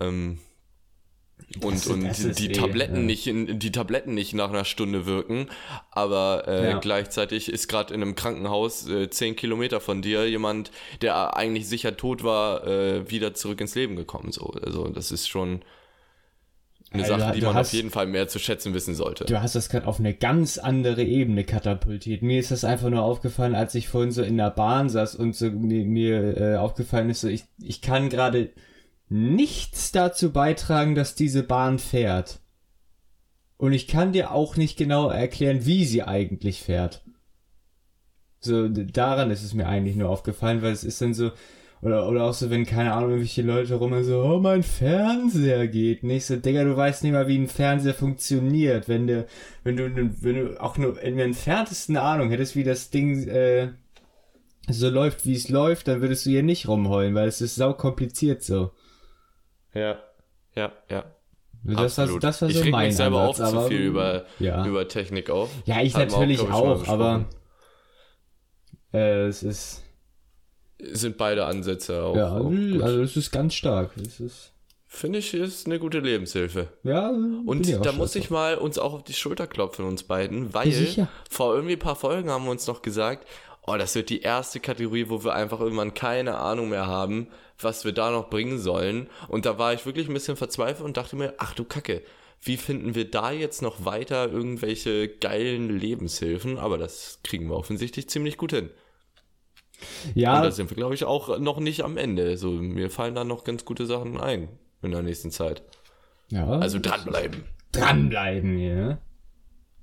Ähm, 0.00 0.40
und 1.62 1.86
und 1.86 2.38
die, 2.38 2.50
eh, 2.50 2.52
Tabletten 2.52 2.96
ja. 2.96 3.02
nicht 3.02 3.26
in, 3.26 3.58
die 3.58 3.70
Tabletten 3.70 4.14
nicht 4.14 4.34
nach 4.34 4.50
einer 4.50 4.64
Stunde 4.64 5.06
wirken, 5.06 5.48
aber 5.90 6.44
äh, 6.48 6.70
Ja. 6.70 6.78
gleichzeitig 6.78 7.48
ist 7.52 7.68
gerade 7.68 7.94
in 7.94 8.02
einem 8.02 8.14
Krankenhaus 8.16 8.88
äh, 8.88 9.08
zehn 9.10 9.36
Kilometer 9.36 9.80
von 9.80 10.02
dir 10.02 10.28
jemand, 10.28 10.70
der 11.00 11.36
eigentlich 11.36 11.68
sicher 11.68 11.96
tot 11.96 12.24
war, 12.24 12.66
äh, 12.66 13.08
wieder 13.10 13.34
zurück 13.34 13.60
ins 13.60 13.74
Leben 13.74 13.94
gekommen. 13.94 14.32
So, 14.32 14.46
also 14.64 14.88
das 14.88 15.12
ist 15.12 15.28
schon 15.28 15.62
eine 16.90 17.02
Also, 17.04 17.18
Sache, 17.18 17.34
die 17.34 17.40
man 17.42 17.54
hast- 17.54 17.68
auf 17.68 17.72
jeden 17.74 17.90
Fall 17.90 18.06
mehr 18.06 18.28
zu 18.28 18.38
schätzen 18.38 18.72
wissen 18.74 18.94
sollte. 18.94 19.24
Du 19.24 19.40
hast 19.40 19.54
das 19.54 19.68
gerade 19.68 19.86
auf 19.86 19.98
eine 19.98 20.14
ganz 20.14 20.58
andere 20.58 21.02
Ebene 21.04 21.44
katapultiert. 21.44 22.22
Mir 22.22 22.38
ist 22.40 22.50
das 22.52 22.64
einfach 22.64 22.90
nur 22.90 23.02
aufgefallen, 23.02 23.54
als 23.54 23.74
ich 23.74 23.88
vorhin 23.88 24.12
so 24.12 24.22
in 24.22 24.36
der 24.36 24.50
Bahn 24.50 24.88
saß 24.88 25.14
und 25.16 25.34
so 25.36 25.50
mir, 25.50 25.84
mir 25.84 26.36
äh, 26.36 26.56
aufgefallen 26.56 27.10
ist, 27.10 27.20
so 27.20 27.28
ich, 27.28 27.44
ich 27.60 27.80
kann 27.80 28.08
gerade 28.10 28.50
nichts 29.08 29.92
dazu 29.92 30.32
beitragen, 30.32 30.94
dass 30.94 31.14
diese 31.14 31.42
Bahn 31.42 31.78
fährt. 31.78 32.40
Und 33.56 33.72
ich 33.72 33.86
kann 33.86 34.12
dir 34.12 34.32
auch 34.32 34.56
nicht 34.56 34.76
genau 34.76 35.08
erklären, 35.08 35.64
wie 35.64 35.84
sie 35.84 36.02
eigentlich 36.02 36.62
fährt. 36.62 37.04
So, 38.40 38.68
daran 38.68 39.30
ist 39.30 39.42
es 39.42 39.54
mir 39.54 39.66
eigentlich 39.66 39.96
nur 39.96 40.10
aufgefallen, 40.10 40.60
weil 40.60 40.72
es 40.72 40.84
ist 40.84 41.00
dann 41.00 41.14
so, 41.14 41.32
oder, 41.80 42.08
oder 42.08 42.24
auch 42.24 42.32
so, 42.32 42.50
wenn, 42.50 42.66
keine 42.66 42.92
Ahnung, 42.92 43.10
irgendwelche 43.10 43.42
Leute 43.42 43.74
rum 43.74 44.02
so, 44.04 44.22
oh, 44.22 44.40
mein 44.40 44.62
Fernseher 44.62 45.68
geht 45.68 46.02
nicht. 46.02 46.24
So, 46.24 46.36
Digga, 46.36 46.64
du 46.64 46.76
weißt 46.76 47.04
nicht 47.04 47.12
mal, 47.12 47.28
wie 47.28 47.38
ein 47.38 47.48
Fernseher 47.48 47.94
funktioniert. 47.94 48.88
Wenn 48.88 49.06
du, 49.06 49.26
wenn 49.64 49.76
du, 49.76 50.14
wenn 50.22 50.34
du 50.34 50.62
auch 50.62 50.78
nur 50.78 51.00
in 51.02 51.16
der 51.16 51.26
entferntesten 51.26 51.96
Ahnung 51.96 52.30
hättest, 52.30 52.56
wie 52.56 52.64
das 52.64 52.90
Ding, 52.90 53.28
äh, 53.28 53.68
so 54.68 54.88
läuft, 54.88 55.26
wie 55.26 55.34
es 55.34 55.50
läuft, 55.50 55.88
dann 55.88 56.00
würdest 56.00 56.24
du 56.24 56.30
hier 56.30 56.42
nicht 56.42 56.68
rumheulen, 56.68 57.14
weil 57.14 57.28
es 57.28 57.42
ist 57.42 57.54
sau 57.56 57.74
kompliziert 57.74 58.42
so. 58.42 58.70
Ja, 59.74 59.98
ja, 60.54 60.72
ja. 60.88 61.04
Das 61.66 61.98
Absolut. 61.98 62.22
das 62.22 62.42
war 62.42 62.50
so 62.50 62.58
ich 62.58 62.64
reg 62.64 62.72
mein 62.72 62.86
mich 62.88 62.96
selber 62.96 63.22
Ansatz, 63.22 63.54
auch 63.54 63.62
zu 63.62 63.68
viel 63.68 63.80
über, 63.80 64.26
ja. 64.38 64.66
über 64.66 64.86
Technik 64.86 65.30
auf. 65.30 65.50
Ja, 65.64 65.80
ich 65.80 65.94
wir 65.94 66.06
natürlich 66.06 66.42
ich, 66.42 66.48
mal 66.48 66.54
auch, 66.54 66.86
aber 66.88 67.24
äh, 68.92 69.26
es 69.26 69.42
ist, 69.42 69.82
Sind 70.78 71.16
beide 71.16 71.46
Ansätze 71.46 72.02
auch. 72.02 72.16
ja, 72.16 72.32
auch 72.36 72.50
also 72.82 73.02
es 73.02 73.16
ist 73.16 73.30
ganz 73.32 73.54
stark. 73.54 73.96
Es 73.96 74.20
ist, 74.20 74.52
Finde 74.94 75.18
ich, 75.18 75.34
ist 75.34 75.66
eine 75.66 75.80
gute 75.80 75.98
Lebenshilfe. 75.98 76.68
ja, 76.84 77.10
Und 77.10 77.68
da 77.84 77.90
muss 77.90 78.14
ich 78.14 78.30
mal 78.30 78.56
uns 78.56 78.78
auch 78.78 78.92
auf 78.92 79.02
die 79.02 79.12
Schulter 79.12 79.48
klopfen, 79.48 79.84
uns 79.84 80.04
beiden, 80.04 80.54
weil 80.54 80.70
sicher. 80.70 81.08
vor 81.28 81.52
irgendwie 81.52 81.74
ein 81.74 81.80
paar 81.80 81.96
Folgen 81.96 82.30
haben 82.30 82.44
wir 82.44 82.52
uns 82.52 82.68
noch 82.68 82.80
gesagt, 82.80 83.26
oh, 83.66 83.74
das 83.76 83.96
wird 83.96 84.08
die 84.08 84.20
erste 84.20 84.60
Kategorie, 84.60 85.08
wo 85.08 85.24
wir 85.24 85.34
einfach 85.34 85.58
irgendwann 85.58 85.94
keine 85.94 86.36
Ahnung 86.36 86.68
mehr 86.68 86.86
haben, 86.86 87.26
was 87.58 87.84
wir 87.84 87.92
da 87.92 88.10
noch 88.10 88.30
bringen 88.30 88.58
sollen. 88.58 89.08
Und 89.28 89.46
da 89.46 89.58
war 89.58 89.72
ich 89.74 89.86
wirklich 89.86 90.08
ein 90.08 90.14
bisschen 90.14 90.36
verzweifelt 90.36 90.84
und 90.84 90.96
dachte 90.96 91.16
mir, 91.16 91.34
ach 91.38 91.54
du 91.54 91.64
Kacke, 91.64 92.02
wie 92.42 92.56
finden 92.56 92.94
wir 92.94 93.10
da 93.10 93.32
jetzt 93.32 93.62
noch 93.62 93.84
weiter 93.84 94.30
irgendwelche 94.30 95.08
geilen 95.08 95.70
Lebenshilfen? 95.78 96.58
Aber 96.58 96.76
das 96.78 97.20
kriegen 97.24 97.48
wir 97.48 97.56
offensichtlich 97.56 98.08
ziemlich 98.08 98.36
gut 98.36 98.52
hin. 98.52 98.70
Und 100.06 100.16
Ja, 100.16 100.42
da 100.42 100.50
sind 100.50 100.70
wir, 100.70 100.76
glaube 100.76 100.94
ich, 100.94 101.04
auch 101.04 101.38
noch 101.38 101.58
nicht 101.58 101.82
am 101.84 101.96
Ende. 101.96 102.36
So, 102.36 102.50
mir 102.52 102.90
fallen 102.90 103.14
da 103.14 103.24
noch 103.24 103.44
ganz 103.44 103.64
gute 103.64 103.86
Sachen 103.86 104.20
ein 104.20 104.48
in 104.82 104.90
der 104.90 105.02
nächsten 105.02 105.30
Zeit. 105.30 105.62
ja, 106.30 106.46
Also 106.46 106.78
dranbleiben. 106.78 107.44
dranbleiben 107.72 108.56
ne? 108.56 108.98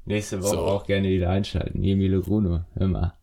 Nächste 0.05 0.41
Woche 0.41 0.55
So. 0.55 0.59
auch 0.59 0.85
gerne 0.85 1.09
wieder 1.09 1.29
einschalten. 1.29 1.83
Emile 1.83 2.21
Gruno, 2.21 2.61
mal. 2.75 3.13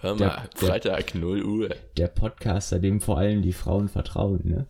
Hör 0.00 0.14
mal, 0.14 0.18
Der- 0.18 0.48
der- 0.60 0.68
Freitag 0.68 1.14
0 1.14 1.42
Uhr. 1.42 1.68
Der 1.96 2.08
Podcaster, 2.08 2.78
dem 2.78 3.00
vor 3.00 3.18
allem 3.18 3.42
die 3.42 3.52
Frauen 3.52 3.88
vertrauen, 3.88 4.40
ne? 4.44 4.66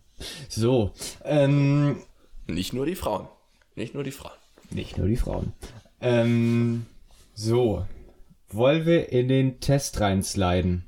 So, 0.49 0.91
ähm, 1.23 1.97
Nicht 2.47 2.73
nur 2.73 2.85
die 2.85 2.95
Frauen. 2.95 3.27
Nicht 3.75 3.93
nur 3.93 4.03
die 4.03 4.11
Frauen. 4.11 4.31
nicht 4.71 4.97
nur 4.97 5.07
die 5.07 5.17
Frauen. 5.17 5.53
Ähm, 6.01 6.85
so, 7.33 7.85
wollen 8.49 8.85
wir 8.85 9.11
in 9.11 9.27
den 9.27 9.59
Test 9.59 9.99
reinsliden? 9.99 10.83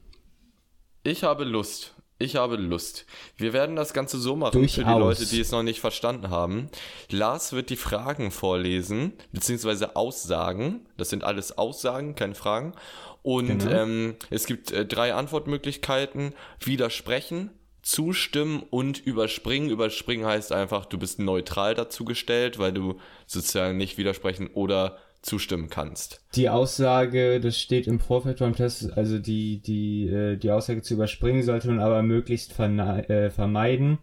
Ich 1.04 1.23
habe 1.23 1.43
Lust. 1.43 1.93
Ich 2.21 2.36
habe 2.36 2.58
Lust. 2.58 3.06
Wir 3.38 3.54
werden 3.54 3.78
das 3.78 3.93
Ganze 3.93 4.19
so 4.19 4.36
machen 4.36 4.52
für 4.52 4.60
die 4.67 4.75
Durchaus. 4.75 4.99
Leute, 5.19 5.25
die 5.25 5.39
es 5.39 5.52
noch 5.52 5.63
nicht 5.63 5.80
verstanden 5.80 6.30
haben. 6.30 6.69
Lars 7.10 7.54
wird 7.54 7.69
die 7.69 7.78
Fragen 7.78 8.32
vorlesen, 8.32 9.13
beziehungsweise 9.32 9.95
Aussagen. 9.95 10.86
Das 10.97 11.10
sind 11.10 11.23
alles 11.23 11.58
Aussagen, 11.58 12.15
keine 12.15 12.36
Fragen. 12.36 12.73
Und 13.21 13.47
Genau. 13.60 13.71
ähm, 13.71 14.15
es 14.29 14.45
gibt 14.45 14.71
äh, 14.71 14.86
drei 14.86 15.13
Antwortmöglichkeiten. 15.13 16.34
Widersprechen, 16.63 17.51
zustimmen 17.82 18.63
und 18.69 18.99
überspringen. 19.05 19.69
Überspringen 19.69 20.25
heißt 20.25 20.51
einfach, 20.51 20.86
du 20.86 20.97
bist 20.97 21.19
neutral 21.19 21.75
dazu 21.75 22.05
gestellt, 22.05 22.60
weil 22.60 22.71
du 22.71 22.95
sozusagen 23.25 23.77
nicht 23.77 23.97
widersprechen 23.97 24.47
oder 24.53 24.97
zustimmen 25.21 25.69
kannst. 25.69 26.23
Die 26.36 26.47
Aussage, 26.49 27.41
das 27.41 27.60
steht 27.60 27.88
im 27.88 27.99
Vorfeld 27.99 28.39
beim 28.39 28.55
Test, 28.55 28.93
also 28.97 29.19
die, 29.19 29.62
die, 29.62 30.08
äh, 30.08 30.38
die 30.38 30.49
Aussage 30.51 30.82
zu 30.82 30.93
überspringen 30.93 31.43
sollte 31.43 31.67
man 31.67 31.82
aber 31.82 32.01
möglichst 32.03 32.58
äh, 32.58 33.29
vermeiden, 33.29 33.97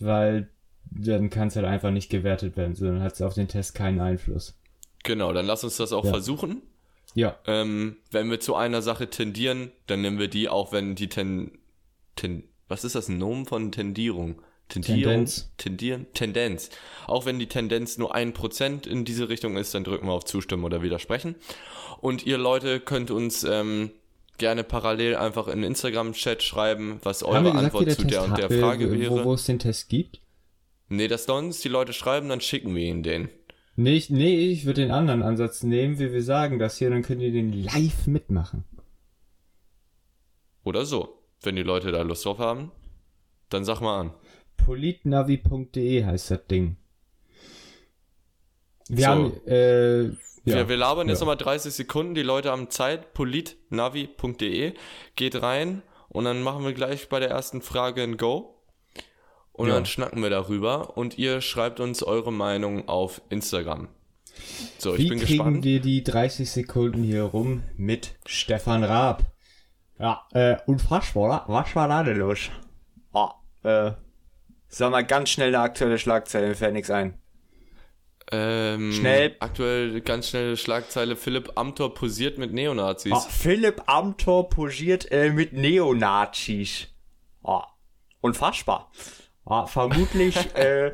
weil 0.00 0.48
dann 0.90 1.30
kann 1.30 1.48
es 1.48 1.56
halt 1.56 1.66
einfach 1.66 1.90
nicht 1.92 2.10
gewertet 2.10 2.56
werden, 2.56 2.74
sondern 2.74 3.02
hat 3.02 3.12
es 3.14 3.22
auf 3.22 3.34
den 3.34 3.46
Test 3.48 3.74
keinen 3.74 4.00
Einfluss. 4.00 4.54
Genau, 5.04 5.32
dann 5.32 5.46
lass 5.46 5.62
uns 5.64 5.76
das 5.76 5.92
auch 5.92 6.04
Ja. 6.04 6.10
versuchen. 6.10 6.62
Ja, 7.14 7.38
Ähm, 7.46 7.96
wenn 8.10 8.30
wir 8.30 8.40
zu 8.40 8.54
einer 8.54 8.82
Sache 8.82 9.10
tendieren, 9.10 9.72
dann 9.86 10.00
nehmen 10.00 10.18
wir 10.18 10.28
die, 10.28 10.48
auch 10.48 10.72
wenn 10.72 10.94
die 10.94 11.08
ten, 11.08 11.58
ten 12.16 12.44
was 12.68 12.84
ist 12.84 12.94
das 12.94 13.08
Nomen 13.08 13.44
von 13.44 13.70
Tendierung? 13.70 14.40
Tendierung, 14.68 15.02
Tendenz. 15.02 15.52
Tendieren, 15.58 16.06
Tendenz. 16.14 16.70
Auch 17.06 17.26
wenn 17.26 17.38
die 17.38 17.46
Tendenz 17.46 17.98
nur 17.98 18.14
ein 18.14 18.32
Prozent 18.32 18.86
in 18.86 19.04
diese 19.04 19.28
Richtung 19.28 19.56
ist, 19.56 19.74
dann 19.74 19.84
drücken 19.84 20.06
wir 20.06 20.12
auf 20.12 20.24
Zustimmen 20.24 20.64
oder 20.64 20.82
Widersprechen. 20.82 21.34
Und 22.00 22.24
ihr 22.24 22.38
Leute 22.38 22.80
könnt 22.80 23.10
uns 23.10 23.44
ähm, 23.44 23.90
gerne 24.38 24.64
parallel 24.64 25.16
einfach 25.16 25.48
in 25.48 25.60
den 25.60 25.64
Instagram-Chat 25.64 26.42
schreiben, 26.42 26.98
was 27.02 27.22
eure 27.22 27.42
gesagt, 27.42 27.58
Antwort 27.58 27.86
der 27.86 27.96
zu 27.96 28.02
Test 28.02 28.14
der 28.14 28.24
und 28.24 28.38
der 28.38 28.48
Frage 28.48 28.86
äh, 28.86 29.00
wäre. 29.00 29.10
wo, 29.10 29.24
wo 29.24 29.34
es 29.34 29.44
den 29.44 29.58
Test 29.58 29.88
gibt? 29.90 30.20
Nee, 30.88 31.08
das 31.08 31.26
uns 31.26 31.60
die 31.60 31.68
Leute 31.68 31.92
schreiben, 31.92 32.28
dann 32.28 32.40
schicken 32.40 32.74
wir 32.74 32.82
ihnen 32.82 33.02
den. 33.02 33.28
Nee, 33.74 33.94
ich, 33.96 34.10
nee, 34.10 34.50
ich 34.50 34.66
würde 34.66 34.82
den 34.82 34.90
anderen 34.90 35.22
Ansatz 35.22 35.62
nehmen, 35.62 35.98
wie 35.98 36.12
wir 36.12 36.22
sagen 36.22 36.58
das 36.58 36.76
hier, 36.76 36.90
dann 36.90 37.02
könnt 37.02 37.22
ihr 37.22 37.32
den 37.32 37.52
live 37.52 38.06
mitmachen. 38.06 38.64
Oder 40.64 40.84
so. 40.84 41.18
Wenn 41.42 41.56
die 41.56 41.62
Leute 41.62 41.90
da 41.90 42.02
Lust 42.02 42.24
drauf 42.24 42.38
haben, 42.38 42.70
dann 43.48 43.64
sag 43.64 43.80
mal 43.80 43.98
an. 44.00 44.14
politnavi.de 44.58 46.04
heißt 46.04 46.30
das 46.30 46.46
Ding. 46.46 46.76
Wir 48.88 49.04
So. 49.06 49.10
haben, 49.10 49.32
äh, 49.46 50.02
ja. 50.04 50.12
Wir, 50.44 50.68
wir 50.68 50.76
labern 50.76 51.08
jetzt 51.08 51.18
Ja. 51.20 51.24
nochmal 51.24 51.36
30 51.36 51.72
Sekunden. 51.72 52.14
Die 52.14 52.22
Leute 52.22 52.50
haben 52.50 52.70
Zeit. 52.70 53.12
politnavi.de. 53.14 54.74
Geht 55.16 55.42
rein 55.42 55.82
und 56.08 56.24
dann 56.24 56.42
machen 56.42 56.64
wir 56.64 56.72
gleich 56.74 57.08
bei 57.08 57.18
der 57.20 57.30
ersten 57.30 57.62
Frage 57.62 58.02
ein 58.02 58.16
Go. 58.16 58.61
Und 59.52 59.68
Ja. 59.68 59.74
dann 59.74 59.86
schnacken 59.86 60.22
wir 60.22 60.30
darüber 60.30 60.96
und 60.96 61.18
ihr 61.18 61.40
schreibt 61.40 61.78
uns 61.80 62.02
eure 62.02 62.32
Meinung 62.32 62.88
auf 62.88 63.20
Instagram. 63.28 63.88
So, 64.78 64.96
Wie 64.96 65.02
ich 65.02 65.08
bin 65.10 65.18
kriegen 65.18 65.28
gespannt. 65.38 65.64
wir 65.64 65.80
die 65.80 66.02
30 66.02 66.50
Sekunden 66.50 67.02
hier 67.02 67.24
rum 67.24 67.62
mit 67.76 68.16
Stefan 68.26 68.82
Raab? 68.82 69.24
Ja, 69.98 70.26
äh, 70.32 70.56
unfassbar, 70.66 71.22
oder? 71.24 71.44
Was 71.48 71.76
war 71.76 71.86
da 71.88 72.02
denn 72.02 72.16
los? 72.16 72.48
Oh, 73.12 73.28
äh, 73.62 73.92
sag 74.68 74.90
mal 74.90 75.04
ganz 75.04 75.28
schnell 75.30 75.48
eine 75.48 75.60
aktuelle 75.60 75.98
Schlagzeile, 75.98 76.48
mir 76.48 76.54
fällt 76.54 76.72
nichts 76.72 76.90
ein. 76.90 77.18
Ähm, 78.30 78.92
Schnell. 78.92 79.36
Aktuell 79.40 80.00
ganz 80.00 80.28
schnelle 80.30 80.56
Schlagzeile. 80.56 81.16
Philipp 81.16 81.52
Amthor 81.56 81.92
posiert 81.92 82.38
mit 82.38 82.52
Neonazis. 82.54 83.12
Oh, 83.14 83.20
Philipp 83.20 83.82
Amthor 83.86 84.48
posiert 84.48 85.10
äh, 85.12 85.30
mit 85.30 85.52
Neonazis. 85.52 86.88
Oh, 87.42 87.60
unfassbar. 88.22 88.90
Ja, 89.48 89.66
vermutlich 89.66 90.36
äh, 90.54 90.92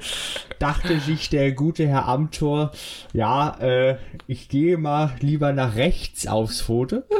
dachte 0.58 0.98
sich 1.00 1.28
der 1.28 1.52
gute 1.52 1.86
Herr 1.86 2.06
Amtor, 2.08 2.72
ja, 3.12 3.56
äh, 3.60 3.98
ich 4.26 4.48
gehe 4.48 4.78
mal 4.78 5.14
lieber 5.20 5.52
nach 5.52 5.74
rechts 5.76 6.26
aufs 6.26 6.60
Foto. 6.60 7.02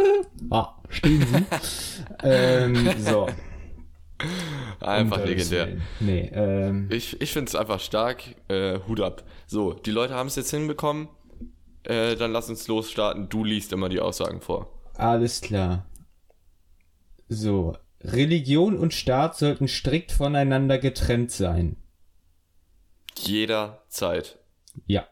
Ah, 0.51 0.77
stehen 0.89 1.27
Sie. 1.27 1.45
ähm, 2.23 2.95
so. 2.99 3.27
Einfach 4.81 5.25
legendär. 5.25 5.77
Nee, 5.99 6.31
ähm, 6.33 6.89
Ich, 6.93 7.21
ich 7.21 7.33
finde 7.33 7.49
es 7.49 7.57
einfach 7.57 7.81
stark. 7.81 8.23
Äh, 8.49 8.79
Hut 8.87 9.01
ab. 9.01 9.25
So, 9.49 9.73
die 9.75 9.91
Leute 9.91 10.15
haben 10.15 10.29
es 10.29 10.37
jetzt 10.37 10.51
hinbekommen. 10.51 11.09
Äh, 11.83 12.15
dann 12.15 12.31
lass 12.33 12.49
uns 12.49 12.69
losstarten. 12.69 13.29
Du 13.29 13.43
liest 13.45 13.73
immer 13.73 13.89
die 13.89 13.99
Aussagen 14.01 14.41
vor. 14.41 14.69
alles 14.95 15.41
klar. 15.41 15.87
So, 17.29 17.77
Religion 18.03 18.77
und 18.79 18.95
Staat 18.95 19.37
sollten 19.37 19.67
strikt 19.69 20.13
voneinander 20.13 20.79
getrennt 20.79 21.31
sein. 21.33 21.77
Jederzeit. 23.17 24.39
Ja. 24.87 25.07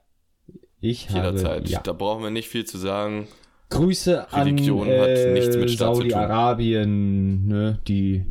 Ich 0.80 1.10
habe 1.10 1.26
Jederzeit. 1.38 1.68
ja. 1.68 1.80
Da 1.80 1.92
brauchen 1.92 2.22
wir 2.22 2.30
nicht 2.30 2.48
viel 2.48 2.64
zu 2.64 2.78
sagen. 2.78 3.26
Grüße 3.70 4.28
Religion 4.32 4.88
an 4.88 5.00
hat 5.00 5.08
äh, 5.08 5.32
nichts 5.32 5.56
mit 5.56 5.70
Staat 5.70 5.96
zu 5.96 6.02
tun. 6.02 6.10
Saudi-Arabien, 6.10 7.46
ne, 7.48 7.80
die 7.88 8.24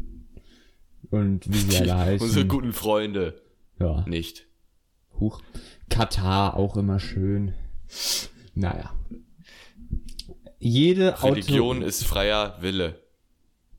und 1.09 1.51
wie 1.51 1.57
sie 1.57 1.77
alle 1.81 1.97
heißen. 2.05 2.25
Unsere 2.27 2.45
guten 2.45 2.71
Freunde. 2.73 3.41
ja, 3.79 4.05
Nicht. 4.07 4.47
huch. 5.19 5.41
Katar 5.89 6.55
auch 6.55 6.77
immer 6.77 6.99
schön. 6.99 7.53
Naja. 8.53 8.93
Jede 10.59 11.21
Religion 11.21 11.77
Auto 11.79 11.85
ist 11.87 12.05
freier 12.05 12.57
Wille. 12.61 13.01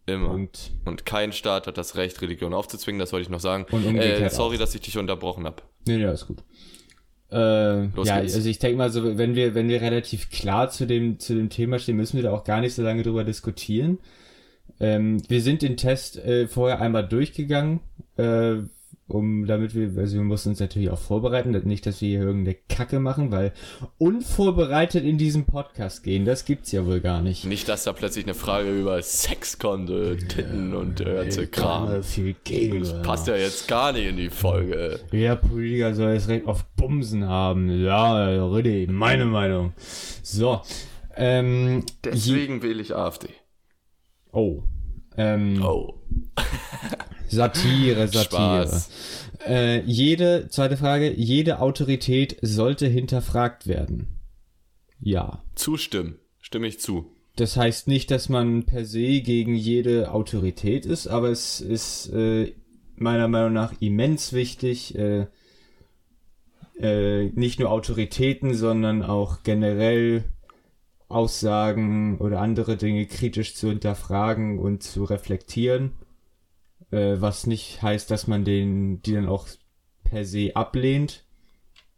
Immer. 0.06 0.30
und 0.30 0.70
Und 0.84 1.04
kein 1.04 1.32
Staat 1.32 1.66
hat 1.66 1.76
das 1.78 1.96
Recht, 1.96 2.22
Religion 2.22 2.54
aufzuzwingen, 2.54 3.00
das 3.00 3.12
wollte 3.12 3.24
ich 3.24 3.28
noch 3.28 3.40
sagen. 3.40 3.66
Und 3.70 3.96
äh, 3.96 4.28
sorry, 4.30 4.56
auch. 4.56 4.60
dass 4.60 4.74
ich 4.74 4.80
dich 4.80 4.96
unterbrochen 4.98 5.44
habe. 5.44 5.62
Nee, 5.86 5.98
nee, 5.98 6.12
ist 6.12 6.28
gut. 6.28 6.42
Äh, 7.30 7.86
Los 7.86 8.06
ja, 8.06 8.20
geht's. 8.20 8.34
also 8.34 8.48
ich 8.48 8.60
denke 8.60 8.78
mal 8.78 8.90
so, 8.90 9.18
wenn 9.18 9.34
wir, 9.34 9.54
wenn 9.56 9.68
wir 9.68 9.80
relativ 9.80 10.30
klar 10.30 10.70
zu 10.70 10.86
dem, 10.86 11.18
zu 11.18 11.34
dem 11.34 11.50
Thema 11.50 11.80
stehen, 11.80 11.96
müssen 11.96 12.16
wir 12.16 12.22
da 12.22 12.32
auch 12.32 12.44
gar 12.44 12.60
nicht 12.60 12.74
so 12.74 12.82
lange 12.82 13.02
drüber 13.02 13.24
diskutieren. 13.24 13.98
Ähm, 14.78 15.22
wir 15.28 15.42
sind 15.42 15.62
den 15.62 15.76
Test 15.76 16.18
äh, 16.18 16.46
vorher 16.46 16.80
einmal 16.80 17.08
durchgegangen, 17.08 17.80
äh, 18.16 18.58
um 19.08 19.46
damit 19.46 19.74
wir, 19.74 19.92
also 20.00 20.16
wir 20.16 20.24
mussten 20.24 20.50
uns 20.50 20.60
natürlich 20.60 20.90
auch 20.90 20.98
vorbereiten, 20.98 21.50
nicht, 21.64 21.86
dass 21.86 22.00
wir 22.00 22.08
hier 22.08 22.22
irgendeine 22.22 22.56
Kacke 22.68 22.98
machen, 22.98 23.30
weil 23.30 23.52
unvorbereitet 23.98 25.04
in 25.04 25.16
diesen 25.16 25.44
Podcast 25.44 26.02
gehen, 26.02 26.24
das 26.24 26.44
gibt's 26.44 26.72
ja 26.72 26.84
wohl 26.86 27.00
gar 27.00 27.22
nicht. 27.22 27.44
Nicht, 27.44 27.68
dass 27.68 27.84
da 27.84 27.92
plötzlich 27.92 28.24
eine 28.24 28.34
Frage 28.34 28.70
über 28.70 29.00
Sex 29.00 29.58
kommt, 29.58 29.90
äh, 29.90 30.16
Titten 30.16 30.74
und 30.74 30.98
der 30.98 31.22
ganze 31.22 31.46
Kram. 31.46 32.02
Viel 32.02 32.34
Geld. 32.42 32.82
Das 32.82 33.02
passt 33.02 33.28
ja 33.28 33.36
jetzt 33.36 33.68
gar 33.68 33.92
nicht 33.92 34.08
in 34.08 34.16
die 34.16 34.30
Folge. 34.30 34.98
Jeder 35.12 35.36
Politiker 35.36 35.94
soll 35.94 36.14
das 36.14 36.26
Recht 36.28 36.46
auf 36.46 36.64
Bumsen 36.76 37.28
haben. 37.28 37.70
Ja, 37.84 38.26
Rüdi, 38.48 38.88
meine 38.90 39.24
Meinung. 39.24 39.72
So. 40.22 40.62
Ähm, 41.14 41.84
Deswegen 42.04 42.62
wähle 42.62 42.82
ich 42.82 42.94
AfD. 42.94 43.28
oh. 44.32 44.62
Ähm, 45.16 45.62
Oh. 45.62 45.94
Satire, 47.28 48.08
Satire. 48.08 48.82
Äh, 49.46 49.82
jede, 49.82 50.48
zweite 50.48 50.76
Frage, 50.76 51.12
jede 51.12 51.60
Autorität 51.60 52.36
sollte 52.42 52.86
hinterfragt 52.86 53.66
werden. 53.66 54.08
Ja. 55.00 55.42
Zustimmen. 55.54 56.18
Stimme 56.40 56.68
ich 56.68 56.80
zu. 56.80 57.10
Das 57.36 57.56
heißt 57.56 57.88
nicht, 57.88 58.10
dass 58.10 58.28
man 58.28 58.64
per 58.64 58.84
se 58.84 59.20
gegen 59.20 59.54
jede 59.54 60.10
Autorität 60.12 60.86
ist, 60.86 61.06
aber 61.06 61.28
es 61.28 61.60
ist 61.60 62.08
äh, 62.12 62.54
meiner 62.96 63.28
Meinung 63.28 63.52
nach 63.52 63.74
immens 63.80 64.32
wichtig, 64.32 64.96
äh, 64.96 65.26
äh, 66.78 67.30
nicht 67.34 67.60
nur 67.60 67.70
Autoritäten, 67.70 68.54
sondern 68.54 69.02
auch 69.02 69.42
generell 69.42 70.24
Aussagen 71.08 72.18
oder 72.18 72.40
andere 72.40 72.76
Dinge 72.76 73.06
kritisch 73.06 73.54
zu 73.54 73.68
hinterfragen 73.68 74.58
und 74.58 74.82
zu 74.82 75.04
reflektieren, 75.04 75.92
äh, 76.90 77.16
was 77.18 77.46
nicht 77.46 77.82
heißt, 77.82 78.10
dass 78.10 78.26
man 78.26 78.44
den, 78.44 79.02
die 79.02 79.12
dann 79.12 79.28
auch 79.28 79.46
per 80.04 80.24
se 80.24 80.54
ablehnt, 80.54 81.24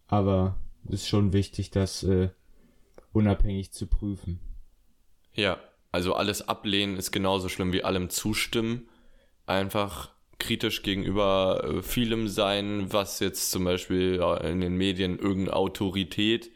aber 0.07 0.57
es 0.87 1.03
ist 1.03 1.09
schon 1.09 1.33
wichtig, 1.33 1.71
das 1.71 2.03
äh, 2.03 2.31
unabhängig 3.13 3.73
zu 3.73 3.87
prüfen. 3.87 4.41
Ja, 5.35 5.59
also 5.93 6.15
alles 6.15 6.47
ablehnen 6.49 6.97
ist 6.97 7.13
genauso 7.13 7.49
schlimm 7.49 7.73
wie 7.73 7.85
allem 7.85 8.11
zustimmen. 8.11 8.89
Einfach 9.47 10.11
kritisch 10.39 10.83
gegenüber 10.83 11.65
äh, 11.65 11.83
vielem 11.83 12.29
sein, 12.29 12.93
was 12.93 13.21
jetzt 13.21 13.51
zum 13.51 13.65
Beispiel 13.65 14.23
in 14.45 14.61
den 14.61 14.77
Medien 14.77 15.19
irgendeine 15.19 15.57
Autorität 15.57 16.51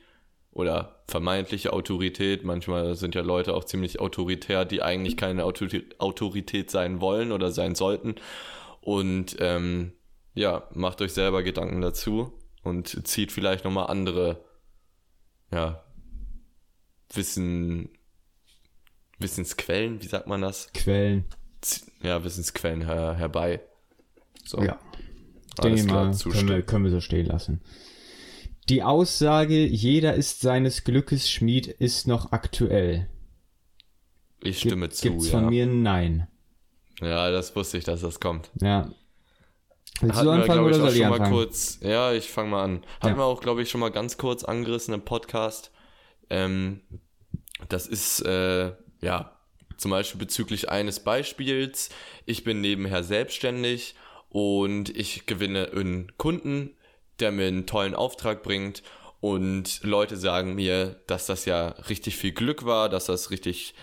oder 0.53 1.02
vermeintliche 1.13 1.75
Autorität, 1.75 2.43
manchmal 2.43 2.97
sind 2.97 3.15
ja 3.15 3.21
Leute 3.21 3.53
auch 3.55 3.65
ziemlich 3.65 4.01
autoritär, 4.01 4.65
die 4.65 4.83
eigentlich 4.83 5.19
keine 5.19 5.45
Autori- 5.45 5.85
Autorität 5.99 6.71
sein 6.71 7.03
wollen 7.03 7.33
oder 7.33 7.53
sein 7.53 7.75
sollten. 7.75 8.15
Und 8.81 9.37
ähm, 9.39 9.93
ja, 10.35 10.67
macht 10.73 11.03
euch 11.03 11.13
selber 11.13 11.43
Gedanken 11.43 11.83
dazu 11.83 12.33
und 12.63 13.07
zieht 13.07 13.31
vielleicht 13.31 13.65
nochmal 13.65 13.89
andere, 13.89 14.43
ja, 15.53 15.85
Wissen, 17.13 17.91
Wissensquellen, 19.19 20.03
wie 20.03 20.07
sagt 20.07 20.27
man 20.27 20.41
das? 20.41 20.73
Quellen. 20.73 21.27
Ja, 22.03 22.25
Wissensquellen 22.25 22.87
her 22.87 23.15
herbei. 23.15 23.61
So, 24.47 24.63
Ja. 24.63 24.79
alles 25.59 25.83
Denke 25.83 25.93
klar, 25.93 26.07
mal, 26.07 26.17
können 26.33 26.49
wir, 26.49 26.63
können 26.63 26.85
wir 26.85 26.91
so 26.91 27.01
stehen 27.03 27.27
lassen. 27.27 27.61
Die 28.69 28.83
Aussage, 28.83 29.67
jeder 29.67 30.15
ist 30.15 30.41
seines 30.41 30.85
Glückes 30.85 31.31
Schmied, 31.31 31.67
ist 31.67 32.07
noch 32.07 32.33
aktuell. 32.33 33.09
Ich 34.43 34.61
stimme 34.61 34.87
Gibt- 34.87 34.97
zu, 34.97 35.09
Gibt's 35.11 35.27
ja. 35.27 35.41
von 35.41 35.49
mir 35.51 35.65
ein 35.65 35.83
Nein. 35.83 36.29
Ja, 37.01 37.31
das 37.31 37.55
wusste 37.57 37.79
ich, 37.79 37.85
dass 37.85 38.01
das 38.01 38.21
kommt. 38.21 38.51
Ja. 38.61 38.93
Willst 40.01 40.17
Hatten 40.17 40.27
du 40.27 40.33
wir, 40.33 40.41
anfangen 40.43 40.61
ich, 40.61 40.67
oder 40.67 40.77
auch 40.77 40.81
soll 40.81 40.89
ich 40.91 40.99
schon 40.99 41.09
mal 41.11 41.15
anfangen? 41.17 41.33
kurz. 41.33 41.79
Ja, 41.83 42.13
ich 42.13 42.29
fange 42.31 42.51
mal 42.51 42.65
an. 42.65 42.83
Hatten 43.01 43.15
Ja. 43.15 43.17
wir 43.19 43.25
auch, 43.25 43.41
glaube 43.41 43.63
ich, 43.63 43.71
schon 43.71 43.81
mal 43.81 43.91
ganz 43.91 44.17
kurz 44.17 44.45
angerissen 44.45 44.95
im 44.95 45.03
Podcast. 45.05 45.71
Ähm, 46.31 46.81
das 47.69 47.87
ist, 47.87 48.21
äh, 48.21 48.73
ja, 49.01 49.37
zum 49.77 49.91
Beispiel 49.91 50.19
bezüglich 50.21 50.71
eines 50.71 51.01
Beispiels. 51.01 51.91
Ich 52.27 52.45
bin 52.45 52.61
nebenher 52.61 53.03
selbstständig 53.03 53.97
und 54.29 54.89
ich 54.97 55.27
gewinne 55.27 55.71
einen 55.73 56.17
Kunden, 56.17 56.71
der 57.23 57.33
mir 57.33 57.47
einen 57.47 57.67
tollen 57.67 57.95
Auftrag 57.95 58.43
bringt. 58.43 58.83
Und 59.21 59.83
Leute 59.83 60.17
sagen 60.17 60.55
mir, 60.55 61.01
dass 61.07 61.27
das 61.27 61.45
ja 61.45 61.69
richtig 61.89 62.17
viel 62.17 62.33
Glück 62.33 62.65
war, 62.65 62.89
dass 62.89 63.07
das 63.07 63.31
richtig 63.31 63.75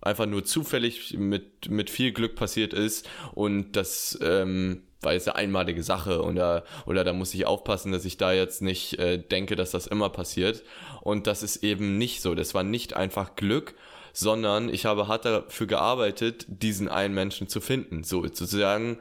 einfach 0.00 0.26
nur 0.26 0.44
zufällig 0.44 1.14
mit, 1.18 1.68
mit 1.68 1.90
viel 1.90 2.12
Glück 2.12 2.36
passiert 2.36 2.72
ist 2.72 3.08
und 3.34 3.72
das 3.72 4.16
ähm, 4.22 4.84
war 5.00 5.12
jetzt 5.12 5.28
eine 5.28 5.36
einmalige 5.36 5.82
Sache 5.82 6.22
oder, 6.22 6.64
oder 6.86 7.04
da 7.04 7.12
muss 7.12 7.34
ich 7.34 7.46
aufpassen, 7.46 7.92
dass 7.92 8.04
ich 8.04 8.16
da 8.16 8.32
jetzt 8.32 8.62
nicht 8.62 8.98
äh, 8.98 9.18
denke, 9.18 9.56
dass 9.56 9.70
das 9.70 9.86
immer 9.86 10.10
passiert. 10.10 10.64
Und 11.02 11.26
das 11.26 11.42
ist 11.42 11.62
eben 11.62 11.98
nicht 11.98 12.20
so. 12.20 12.34
Das 12.34 12.54
war 12.54 12.64
nicht 12.64 12.94
einfach 12.94 13.36
Glück, 13.36 13.74
sondern 14.12 14.68
ich 14.68 14.86
habe 14.86 15.06
hart 15.06 15.24
dafür 15.24 15.68
gearbeitet, 15.68 16.46
diesen 16.48 16.88
einen 16.88 17.14
Menschen 17.14 17.48
zu 17.48 17.60
finden. 17.60 18.02
So 18.02 18.22
sozusagen, 18.22 18.98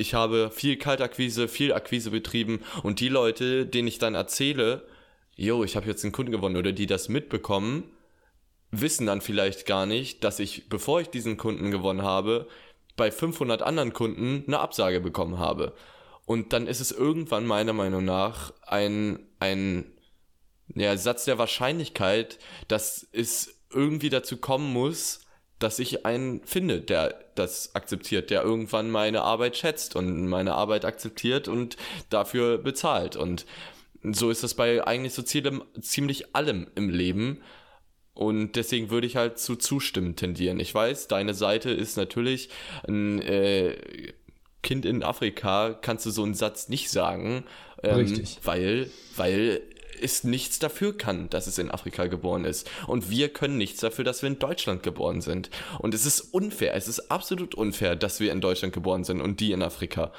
ich 0.00 0.14
habe 0.14 0.50
viel 0.50 0.76
Kaltakquise, 0.76 1.46
viel 1.46 1.74
Akquise 1.74 2.10
betrieben 2.10 2.60
und 2.82 3.00
die 3.00 3.10
Leute, 3.10 3.66
denen 3.66 3.86
ich 3.86 3.98
dann 3.98 4.14
erzähle, 4.14 4.86
yo, 5.36 5.62
ich 5.62 5.76
habe 5.76 5.86
jetzt 5.86 6.02
einen 6.04 6.12
Kunden 6.12 6.32
gewonnen 6.32 6.56
oder 6.56 6.72
die 6.72 6.86
das 6.86 7.10
mitbekommen, 7.10 7.84
wissen 8.70 9.06
dann 9.06 9.20
vielleicht 9.20 9.66
gar 9.66 9.84
nicht, 9.84 10.24
dass 10.24 10.38
ich, 10.38 10.70
bevor 10.70 11.02
ich 11.02 11.08
diesen 11.08 11.36
Kunden 11.36 11.70
gewonnen 11.70 12.02
habe, 12.02 12.48
bei 12.96 13.10
500 13.10 13.60
anderen 13.60 13.92
Kunden 13.92 14.44
eine 14.46 14.60
Absage 14.60 15.00
bekommen 15.00 15.38
habe. 15.38 15.74
Und 16.24 16.54
dann 16.54 16.66
ist 16.66 16.80
es 16.80 16.92
irgendwann 16.92 17.46
meiner 17.46 17.74
Meinung 17.74 18.04
nach 18.04 18.54
ein, 18.62 19.18
ein 19.38 19.92
ja, 20.74 20.96
Satz 20.96 21.26
der 21.26 21.36
Wahrscheinlichkeit, 21.36 22.38
dass 22.68 23.06
es 23.12 23.60
irgendwie 23.70 24.08
dazu 24.08 24.38
kommen 24.38 24.72
muss, 24.72 25.26
dass 25.60 25.78
ich 25.78 26.04
einen 26.04 26.42
finde, 26.44 26.80
der 26.80 27.14
das 27.34 27.74
akzeptiert, 27.74 28.30
der 28.30 28.42
irgendwann 28.42 28.90
meine 28.90 29.22
Arbeit 29.22 29.56
schätzt 29.56 29.94
und 29.94 30.26
meine 30.26 30.54
Arbeit 30.54 30.84
akzeptiert 30.84 31.46
und 31.48 31.76
dafür 32.08 32.58
bezahlt. 32.58 33.14
Und 33.14 33.46
so 34.02 34.30
ist 34.30 34.42
das 34.42 34.54
bei 34.54 34.84
eigentlich 34.84 35.14
so 35.14 35.22
ziemlich, 35.22 36.34
allem 36.34 36.66
im 36.74 36.88
Leben. 36.88 37.42
Und 38.14 38.56
deswegen 38.56 38.90
würde 38.90 39.06
ich 39.06 39.16
halt 39.16 39.38
zu 39.38 39.54
zustimmen 39.54 40.16
tendieren. 40.16 40.58
Ich 40.58 40.74
weiß, 40.74 41.08
deine 41.08 41.34
Seite 41.34 41.70
ist 41.70 41.96
natürlich 41.96 42.48
ein 42.88 43.20
äh, 43.20 43.76
Kind 44.62 44.84
in 44.84 45.02
Afrika, 45.02 45.74
kannst 45.74 46.06
du 46.06 46.10
so 46.10 46.22
einen 46.22 46.34
Satz 46.34 46.68
nicht 46.68 46.90
sagen. 46.90 47.44
Ähm, 47.82 47.96
Richtig. 47.96 48.38
Weil, 48.42 48.90
weil 49.16 49.62
es 50.02 50.24
nichts 50.24 50.58
dafür 50.58 50.96
kann, 50.96 51.28
dass 51.30 51.46
es 51.46 51.58
in 51.58 51.70
Afrika 51.70 52.06
geboren 52.06 52.44
ist. 52.44 52.70
Und 52.86 53.10
wir 53.10 53.28
können 53.28 53.58
nichts 53.58 53.80
dafür, 53.80 54.04
dass 54.04 54.22
wir 54.22 54.28
in 54.28 54.38
Deutschland 54.38 54.82
geboren 54.82 55.20
sind. 55.20 55.50
Und 55.78 55.94
es 55.94 56.06
ist 56.06 56.20
unfair, 56.20 56.74
es 56.74 56.88
ist 56.88 57.10
absolut 57.10 57.54
unfair, 57.54 57.96
dass 57.96 58.20
wir 58.20 58.32
in 58.32 58.40
Deutschland 58.40 58.74
geboren 58.74 59.04
sind 59.04 59.20
und 59.20 59.40
die 59.40 59.52
in 59.52 59.62
Afrika. 59.62 60.12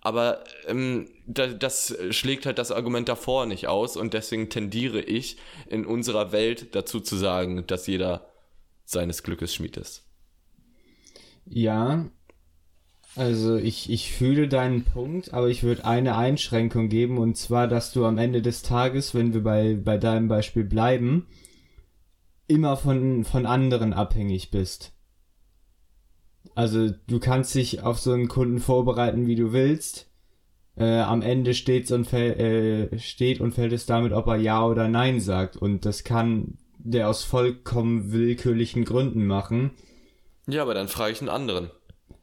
aber 0.00 0.44
ähm, 0.68 1.08
da, 1.26 1.48
das 1.48 1.96
schlägt 2.10 2.46
halt 2.46 2.58
das 2.58 2.70
Argument 2.70 3.08
davor 3.08 3.46
nicht 3.46 3.66
aus 3.66 3.96
und 3.96 4.14
deswegen 4.14 4.48
tendiere 4.50 5.00
ich 5.00 5.36
in 5.68 5.84
unserer 5.84 6.30
Welt 6.30 6.76
dazu 6.76 7.00
zu 7.00 7.16
sagen, 7.16 7.66
dass 7.66 7.88
jeder 7.88 8.28
seines 8.84 9.24
Glückes 9.24 9.52
Schmied 9.52 9.76
ist. 9.76 10.04
Ja, 11.44 12.08
also 13.16 13.56
ich, 13.56 13.90
ich 13.90 14.12
fühle 14.12 14.46
deinen 14.46 14.84
Punkt, 14.84 15.32
aber 15.32 15.48
ich 15.48 15.62
würde 15.62 15.84
eine 15.84 16.16
Einschränkung 16.16 16.88
geben 16.88 17.18
und 17.18 17.36
zwar, 17.36 17.66
dass 17.66 17.92
du 17.92 18.04
am 18.04 18.18
Ende 18.18 18.42
des 18.42 18.62
Tages, 18.62 19.14
wenn 19.14 19.32
wir 19.32 19.42
bei, 19.42 19.74
bei 19.82 19.96
deinem 19.96 20.28
Beispiel 20.28 20.64
bleiben, 20.64 21.26
immer 22.46 22.76
von, 22.76 23.24
von 23.24 23.46
anderen 23.46 23.92
abhängig 23.92 24.50
bist. 24.50 24.92
Also 26.54 26.90
du 27.06 27.18
kannst 27.18 27.54
dich 27.54 27.82
auf 27.82 27.98
so 27.98 28.12
einen 28.12 28.28
Kunden 28.28 28.60
vorbereiten, 28.60 29.26
wie 29.26 29.34
du 29.34 29.52
willst. 29.52 30.10
Äh, 30.76 31.00
am 31.00 31.22
Ende 31.22 31.54
steht's 31.54 31.90
und 31.92 32.12
äh, 32.12 32.98
steht 32.98 33.40
und 33.40 33.52
fällt 33.52 33.72
es 33.72 33.86
damit, 33.86 34.12
ob 34.12 34.26
er 34.26 34.36
Ja 34.36 34.64
oder 34.64 34.88
Nein 34.88 35.20
sagt. 35.20 35.56
Und 35.56 35.84
das 35.86 36.04
kann 36.04 36.58
der 36.78 37.08
aus 37.08 37.24
vollkommen 37.24 38.12
willkürlichen 38.12 38.84
Gründen 38.84 39.26
machen. 39.26 39.72
Ja, 40.46 40.62
aber 40.62 40.74
dann 40.74 40.88
frage 40.88 41.12
ich 41.12 41.20
einen 41.20 41.30
anderen. 41.30 41.70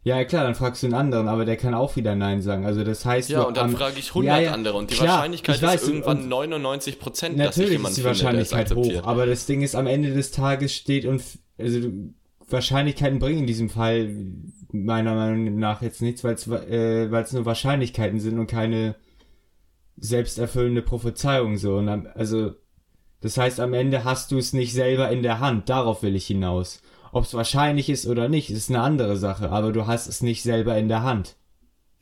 Ja, 0.06 0.24
klar, 0.26 0.44
dann 0.44 0.54
fragst 0.54 0.84
du 0.84 0.88
einen 0.88 0.96
anderen, 0.96 1.30
aber 1.30 1.46
der 1.46 1.56
kann 1.56 1.74
auch 1.74 1.96
wieder 1.96 2.14
Nein 2.16 2.42
sagen. 2.42 2.66
Also 2.66 2.84
das 2.84 3.06
heißt, 3.06 3.30
ja, 3.30 3.44
und 3.44 3.56
dann 3.56 3.76
frage 3.76 3.98
ich 4.00 4.10
100 4.10 4.36
ja, 4.36 4.42
ja, 4.42 4.52
andere 4.52 4.78
und 4.78 4.92
die 4.92 4.96
klar, 4.96 5.08
Wahrscheinlichkeit 5.08 5.62
weiß, 5.62 5.82
ist 5.84 5.88
irgendwann 5.88 6.28
99 6.28 7.00
Prozent, 7.00 7.40
dass 7.40 7.58
ich 7.58 7.70
jemanden 7.70 7.92
ist 7.92 7.98
die 8.00 8.04
Wahrscheinlichkeit 8.04 8.70
finde, 8.70 9.00
hoch. 9.00 9.08
Aber 9.08 9.26
das 9.26 9.46
Ding 9.46 9.62
ist, 9.62 9.76
am 9.76 9.88
Ende 9.88 10.14
des 10.14 10.32
Tages 10.32 10.76
steht 10.76 11.06
und 11.06 11.24
also 11.58 11.80
Wahrscheinlichkeiten 12.50 13.20
bringen 13.20 13.40
in 13.40 13.48
diesem 13.48 13.70
Fall 13.70 14.14
meiner 14.74 15.16
Meinung 15.16 15.58
nach 15.58 15.82
jetzt 15.82 16.02
nichts, 16.02 16.24
weil 16.26 16.34
es 16.34 16.48
äh, 16.48 17.10
weil's 17.10 17.32
nur 17.32 17.46
Wahrscheinlichkeiten 17.46 18.20
sind 18.20 18.40
und 18.40 18.48
keine 18.48 18.96
selbsterfüllende 19.96 20.82
Prophezeiung 20.82 21.58
so. 21.58 21.78
Und 21.78 21.88
am, 21.88 22.08
also 22.14 22.52
das 23.22 23.38
heißt, 23.38 23.62
am 23.62 23.74
Ende 23.74 24.04
hast 24.04 24.32
du 24.32 24.38
es 24.38 24.52
nicht 24.52 24.74
selber 24.74 25.10
in 25.10 25.24
der 25.24 25.40
Hand. 25.40 25.70
Darauf 25.70 26.04
will 26.04 26.16
ich 26.16 26.28
hinaus. 26.28 26.82
Ob 27.14 27.26
es 27.26 27.34
wahrscheinlich 27.34 27.90
ist 27.90 28.08
oder 28.08 28.28
nicht, 28.28 28.50
ist 28.50 28.70
eine 28.70 28.82
andere 28.82 29.18
Sache, 29.18 29.52
aber 29.52 29.72
du 29.72 29.86
hast 29.86 30.08
es 30.08 30.22
nicht 30.22 30.42
selber 30.42 30.78
in 30.78 30.88
der 30.88 31.04
Hand. 31.04 31.36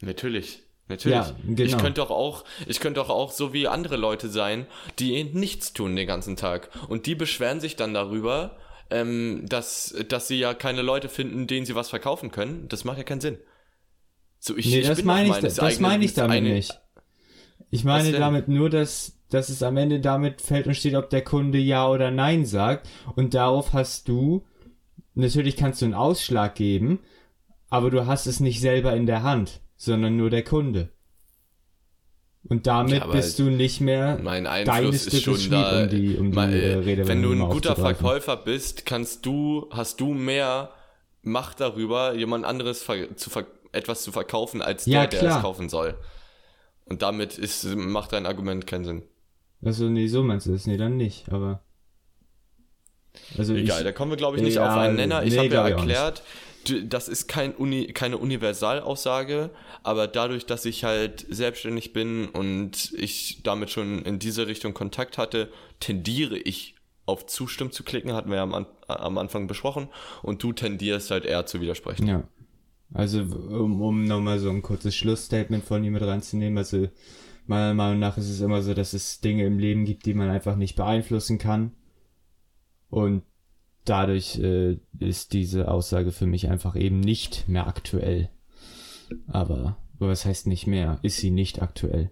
Natürlich. 0.02 0.63
Natürlich. 0.88 1.17
Ja, 1.17 1.36
genau. 1.45 1.62
Ich 1.62 1.78
könnte 1.78 2.02
doch 2.02 2.12
auch, 2.12 2.43
ich 2.65 2.80
könnte 2.80 3.00
doch 3.00 3.10
auch 3.10 3.32
so 3.32 3.54
wie 3.54 3.67
andere 3.67 3.97
Leute 3.97 4.30
sein, 4.30 4.67
die 5.00 5.24
nichts 5.24 5.74
tun 5.74 5.95
den 5.95 6.08
ganzen 6.08 6.36
Tag. 6.36 6.69
Und 6.88 7.06
die 7.06 7.15
beschweren 7.15 7.60
sich 7.60 7.76
dann 7.76 7.93
darüber, 7.93 8.58
ähm, 8.89 9.45
dass, 9.47 9.95
dass 10.10 10.28
sie 10.28 10.39
ja 10.39 10.54
keine 10.54 10.82
Leute 10.82 11.10
finden, 11.10 11.47
denen 11.47 11.65
sie 11.65 11.76
was 11.76 11.89
verkaufen 11.89 12.32
können. 12.32 12.67
Das 12.67 12.84
macht 12.84 12.97
ja 12.97 13.04
keinen 13.04 13.21
Sinn. 13.21 13.38
So, 14.39 14.58
ich, 14.58 14.65
nee, 14.67 14.80
ich 14.80 14.88
das 14.88 15.04
meine 15.04 15.30
ich, 15.30 15.56
das 15.56 15.80
meine 15.80 16.04
ich 16.04 16.13
damit 16.13 16.38
eine, 16.38 16.50
nicht. 16.50 16.80
Ich 17.69 17.84
meine 17.84 18.12
damit 18.12 18.47
nur, 18.47 18.69
dass, 18.69 19.19
dass 19.30 19.50
es 19.50 19.62
am 19.62 19.78
Ende 19.78 20.00
damit 20.00 20.41
fällt 20.41 20.67
und 20.67 20.76
steht, 20.76 20.95
ob 20.95 21.10
der 21.10 21.24
Kunde 21.24 21.58
Ja 21.58 21.89
oder 21.89 22.12
Nein 22.12 22.45
sagt. 22.45 22.89
Und 23.15 23.34
darauf 23.34 23.74
hast 23.74 24.08
du 24.08 24.45
natürlich 25.13 25.56
kannst 25.56 25.82
du 25.82 25.86
einen 25.86 25.93
Ausschlag 25.93 26.56
geben, 26.56 27.00
aber 27.69 27.89
du 27.89 28.06
hast 28.06 28.28
es 28.28 28.39
nicht 28.39 28.60
selber 28.60 28.95
in 28.95 29.06
der 29.06 29.24
Hand, 29.24 29.62
sondern 29.78 30.17
nur 30.17 30.30
der 30.30 30.43
Kunde. 30.43 30.89
Und 32.43 32.65
damit 32.65 33.00
ja, 33.02 33.08
bist 33.08 33.38
du 33.38 33.43
nicht 33.43 33.82
mehr 33.82 34.19
mein 34.21 34.47
Einfluss 34.47 35.06
ist 35.06 35.21
schon 35.24 35.52
da, 35.52 35.84
um 35.84 35.89
die, 35.89 36.17
um 36.17 36.32
die 36.32 36.36
mein, 36.36 36.52
äh, 36.52 36.74
Rede 36.74 37.08
Wenn 37.08 37.21
du 37.21 37.32
ein 37.32 37.50
guter 37.50 37.76
Verkäufer 37.76 38.36
bist, 38.36 38.86
kannst 38.86 39.26
du, 39.26 39.67
hast 39.71 40.00
du 40.00 40.13
mehr 40.13 40.71
Macht 41.24 41.60
darüber, 41.60 42.15
jemand 42.15 42.45
anderes 42.45 42.84
zu 43.15 43.30
etwas 43.71 44.04
zu 44.04 44.12
verkaufen, 44.12 44.62
als 44.62 44.86
der, 44.86 44.93
ja, 44.93 45.08
der 45.08 45.24
es 45.24 45.41
kaufen 45.41 45.69
soll. 45.69 45.95
Und 46.86 47.04
damit 47.04 47.38
ist, 47.38 47.63
macht 47.76 48.13
dein 48.13 48.26
Argument 48.26 48.65
keinen 48.65 48.86
Sinn. 48.86 49.04
Also, 49.63 49.88
nee, 49.88 50.08
so 50.08 50.24
meinst 50.24 50.47
du 50.47 50.52
das? 50.52 50.65
Nee, 50.65 50.78
dann 50.78 50.97
nicht, 50.97 51.32
aber. 51.32 51.62
Also 53.38 53.56
Egal, 53.56 53.80
ich, 53.80 53.84
da 53.84 53.91
kommen 53.91 54.12
wir, 54.12 54.17
glaube 54.17 54.38
ich, 54.38 54.43
nicht 54.43 54.56
ja, 54.56 54.69
auf 54.69 54.78
einen 54.78 54.95
Nenner. 54.95 55.24
Ich 55.24 55.34
nee, 55.34 55.39
habe 55.39 55.47
ja 55.47 55.67
erklärt, 55.67 56.24
das 56.86 57.08
ist 57.08 57.28
kein 57.28 57.54
Uni, 57.56 57.88
keine 57.88 58.17
Universalaussage, 58.17 59.50
aber 59.84 60.08
dadurch, 60.08 60.45
dass 60.45 60.65
ich 60.65 60.84
halt 60.84 61.26
selbstständig 61.30 61.93
bin 61.93 62.28
und 62.28 62.93
ich 62.97 63.41
damit 63.43 63.71
schon 63.71 64.04
in 64.04 64.19
diese 64.19 64.47
Richtung 64.47 64.74
Kontakt 64.74 65.17
hatte, 65.17 65.52
tendiere 65.80 66.38
ich 66.38 66.76
auf 67.06 67.26
Zustimmen 67.26 67.71
zu 67.71 67.84
klicken, 67.84 68.13
hatten 68.13 68.30
wir 68.30 68.38
ja 68.38 68.43
am, 68.43 68.67
am 68.88 69.17
Anfang 69.17 69.47
besprochen, 69.47 69.88
und 70.21 70.43
du 70.43 70.54
tendierst 70.54 71.10
halt 71.10 71.26
eher 71.26 71.45
zu 71.45 71.62
widersprechen. 71.62 72.08
Ja. 72.08 72.24
Also, 72.93 73.21
um, 73.21 73.82
um 73.82 74.04
nochmal 74.04 74.38
so 74.39 74.50
ein 74.50 74.62
kurzes 74.62 74.95
Schlussstatement 74.95 75.63
von 75.63 75.84
ihm 75.84 75.93
mit 75.93 76.04
reinzunehmen, 76.04 76.58
also 76.58 76.89
meiner 77.47 77.74
Meinung 77.74 78.00
nach 78.00 78.17
ist 78.17 78.30
es 78.30 78.39
immer 78.41 78.62
so, 78.62 78.74
dass 78.74 78.93
es 78.93 79.19
Dinge 79.21 79.45
im 79.45 79.58
Leben 79.58 79.86
gibt, 79.86 80.06
die 80.06 80.13
man 80.13 80.30
einfach 80.30 80.56
nicht 80.56 80.76
beeinflussen 80.76 81.39
kann 81.39 81.71
und 82.91 83.23
dadurch 83.86 84.38
äh, 84.38 84.77
ist 84.99 85.34
diese 85.34 85.71
Aussage 85.71 86.12
für 86.12 86.27
mich 86.27 86.49
einfach 86.49 86.75
eben 86.75 86.99
nicht 86.99 87.47
mehr 87.47 87.65
aktuell. 87.65 88.30
Aber 89.27 89.77
was 89.97 90.25
heißt 90.25 90.45
nicht 90.45 90.67
mehr? 90.67 90.99
Ist 91.01 91.17
sie 91.17 91.32
nicht 91.32 91.62
aktuell? 91.62 92.12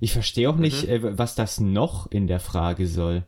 Ich 0.00 0.12
verstehe 0.12 0.48
auch 0.48 0.56
nicht, 0.56 0.84
mhm. 0.84 0.90
äh, 0.90 1.18
was 1.18 1.34
das 1.34 1.60
noch 1.60 2.10
in 2.10 2.26
der 2.26 2.40
Frage 2.40 2.86
soll. 2.86 3.26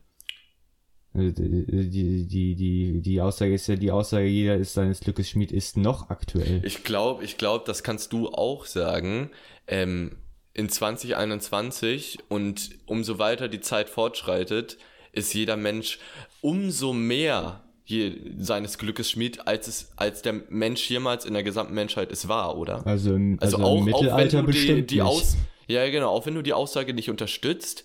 Also, 1.13 1.29
die, 1.29 2.27
die, 2.27 2.55
die, 2.55 3.01
die 3.01 3.21
Aussage 3.21 3.53
ist 3.53 3.67
ja, 3.67 3.75
die 3.75 3.91
Aussage, 3.91 4.27
jeder 4.27 4.55
ist 4.55 4.73
seines 4.73 5.01
Glückes 5.01 5.29
Schmied, 5.29 5.51
ist 5.51 5.75
noch 5.75 6.09
aktuell. 6.09 6.61
Ich 6.63 6.85
glaube, 6.85 7.25
ich 7.25 7.37
glaube, 7.37 7.65
das 7.67 7.83
kannst 7.83 8.13
du 8.13 8.29
auch 8.29 8.65
sagen. 8.65 9.29
Ähm, 9.67 10.17
in 10.53 10.69
2021 10.69 12.19
und 12.29 12.71
umso 12.85 13.19
weiter 13.19 13.47
die 13.49 13.61
Zeit 13.61 13.89
fortschreitet, 13.89 14.77
ist 15.11 15.33
jeder 15.33 15.57
Mensch 15.57 15.99
umso 16.41 16.93
mehr 16.93 17.63
je, 17.85 18.33
seines 18.37 18.77
Glückes 18.77 19.11
Schmied, 19.11 19.47
als 19.47 19.67
es, 19.67 19.91
als 19.95 20.21
der 20.21 20.33
Mensch 20.49 20.89
jemals 20.89 21.25
in 21.25 21.33
der 21.33 21.43
gesamten 21.43 21.73
Menschheit 21.73 22.11
es 22.11 22.27
war, 22.27 22.57
oder? 22.57 22.85
Also 22.85 23.13
im, 23.13 23.37
also 23.39 23.57
also 23.57 23.67
auch, 23.67 23.77
im 23.79 23.85
Mittelalter 23.85 24.39
auch 24.39 24.47
wenn 24.47 24.51
du 24.51 24.51
die, 24.51 24.85
die 24.85 25.01
Aus, 25.01 25.37
ja 25.67 25.89
genau, 25.89 26.09
auch 26.09 26.25
wenn 26.25 26.35
du 26.35 26.41
die 26.41 26.53
Aussage 26.53 26.93
nicht 26.93 27.09
unterstützt, 27.09 27.83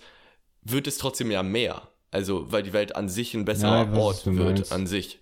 wird 0.63 0.87
es 0.87 0.99
trotzdem 0.99 1.31
ja 1.31 1.43
mehr. 1.43 1.89
Also, 2.11 2.51
weil 2.51 2.63
die 2.63 2.73
Welt 2.73 2.97
an 2.97 3.09
sich 3.09 3.35
ein 3.35 3.45
besserer 3.45 3.93
ja, 3.93 3.99
Ort 3.99 4.27
wird, 4.27 4.37
meinst. 4.37 4.73
an 4.73 4.87
sich. 4.87 5.21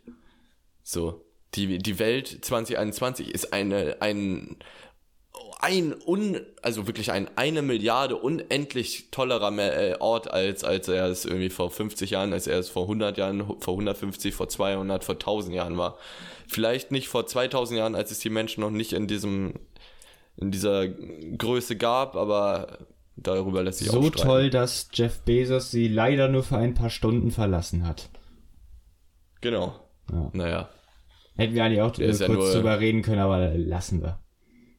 So. 0.83 1.25
Die, 1.55 1.79
die 1.79 1.99
Welt 1.99 2.45
2021 2.45 3.33
ist 3.33 3.53
eine, 3.53 3.97
ein 4.01 4.57
ein 5.61 5.95
un, 6.07 6.41
also 6.63 6.87
wirklich 6.87 7.11
ein 7.11 7.29
eine 7.37 7.63
Milliarde 7.63 8.17
unendlich 8.17 9.11
tollerer 9.11 9.57
äh, 9.59 9.97
Ort 9.99 10.31
als 10.31 10.63
als 10.63 10.89
er 10.89 11.07
es 11.07 11.25
irgendwie 11.25 11.51
vor 11.51 11.71
50 11.71 12.11
Jahren, 12.11 12.33
als 12.33 12.47
er 12.47 12.59
es 12.59 12.69
vor 12.69 12.83
100 12.83 13.17
Jahren, 13.17 13.41
vor 13.61 13.75
150, 13.75 14.35
vor 14.35 14.49
200, 14.49 15.05
vor 15.05 15.15
1000 15.15 15.55
Jahren 15.55 15.79
war. 15.79 15.99
Vielleicht 16.47 16.93
nicht 16.93 17.09
vor 17.09 17.27
2000 17.27 17.79
Jahren, 17.79 17.95
als 17.95 18.11
es 18.11 18.19
die 18.19 18.31
Menschen 18.31 18.61
noch 18.61 18.71
nicht 18.71 18.93
in 18.93 19.07
diesem 19.07 19.55
in 20.37 20.51
dieser 20.51 20.89
Größe 20.89 21.77
gab, 21.77 22.17
aber 22.17 22.79
darüber 23.17 23.63
lässt 23.63 23.79
sich 23.79 23.89
so 23.89 23.99
auch 23.99 24.03
So 24.03 24.11
toll, 24.11 24.51
dass 24.51 24.89
Jeff 24.93 25.21
Bezos 25.21 25.71
sie 25.71 25.89
leider 25.89 26.29
nur 26.29 26.43
für 26.43 26.57
ein 26.57 26.75
paar 26.75 26.91
Stunden 26.91 27.31
verlassen 27.31 27.87
hat. 27.87 28.11
Genau. 29.41 29.75
Ja. 30.11 30.31
Naja. 30.33 30.69
Hätten 31.37 31.55
wir 31.55 31.65
eigentlich 31.65 31.83
auch 31.83 31.95
kurz 31.95 32.21
ja 32.21 32.27
drüber 32.29 32.81
reden 32.81 33.03
können, 33.03 33.21
aber 33.21 33.55
lassen 33.57 34.03
wir. 34.03 34.19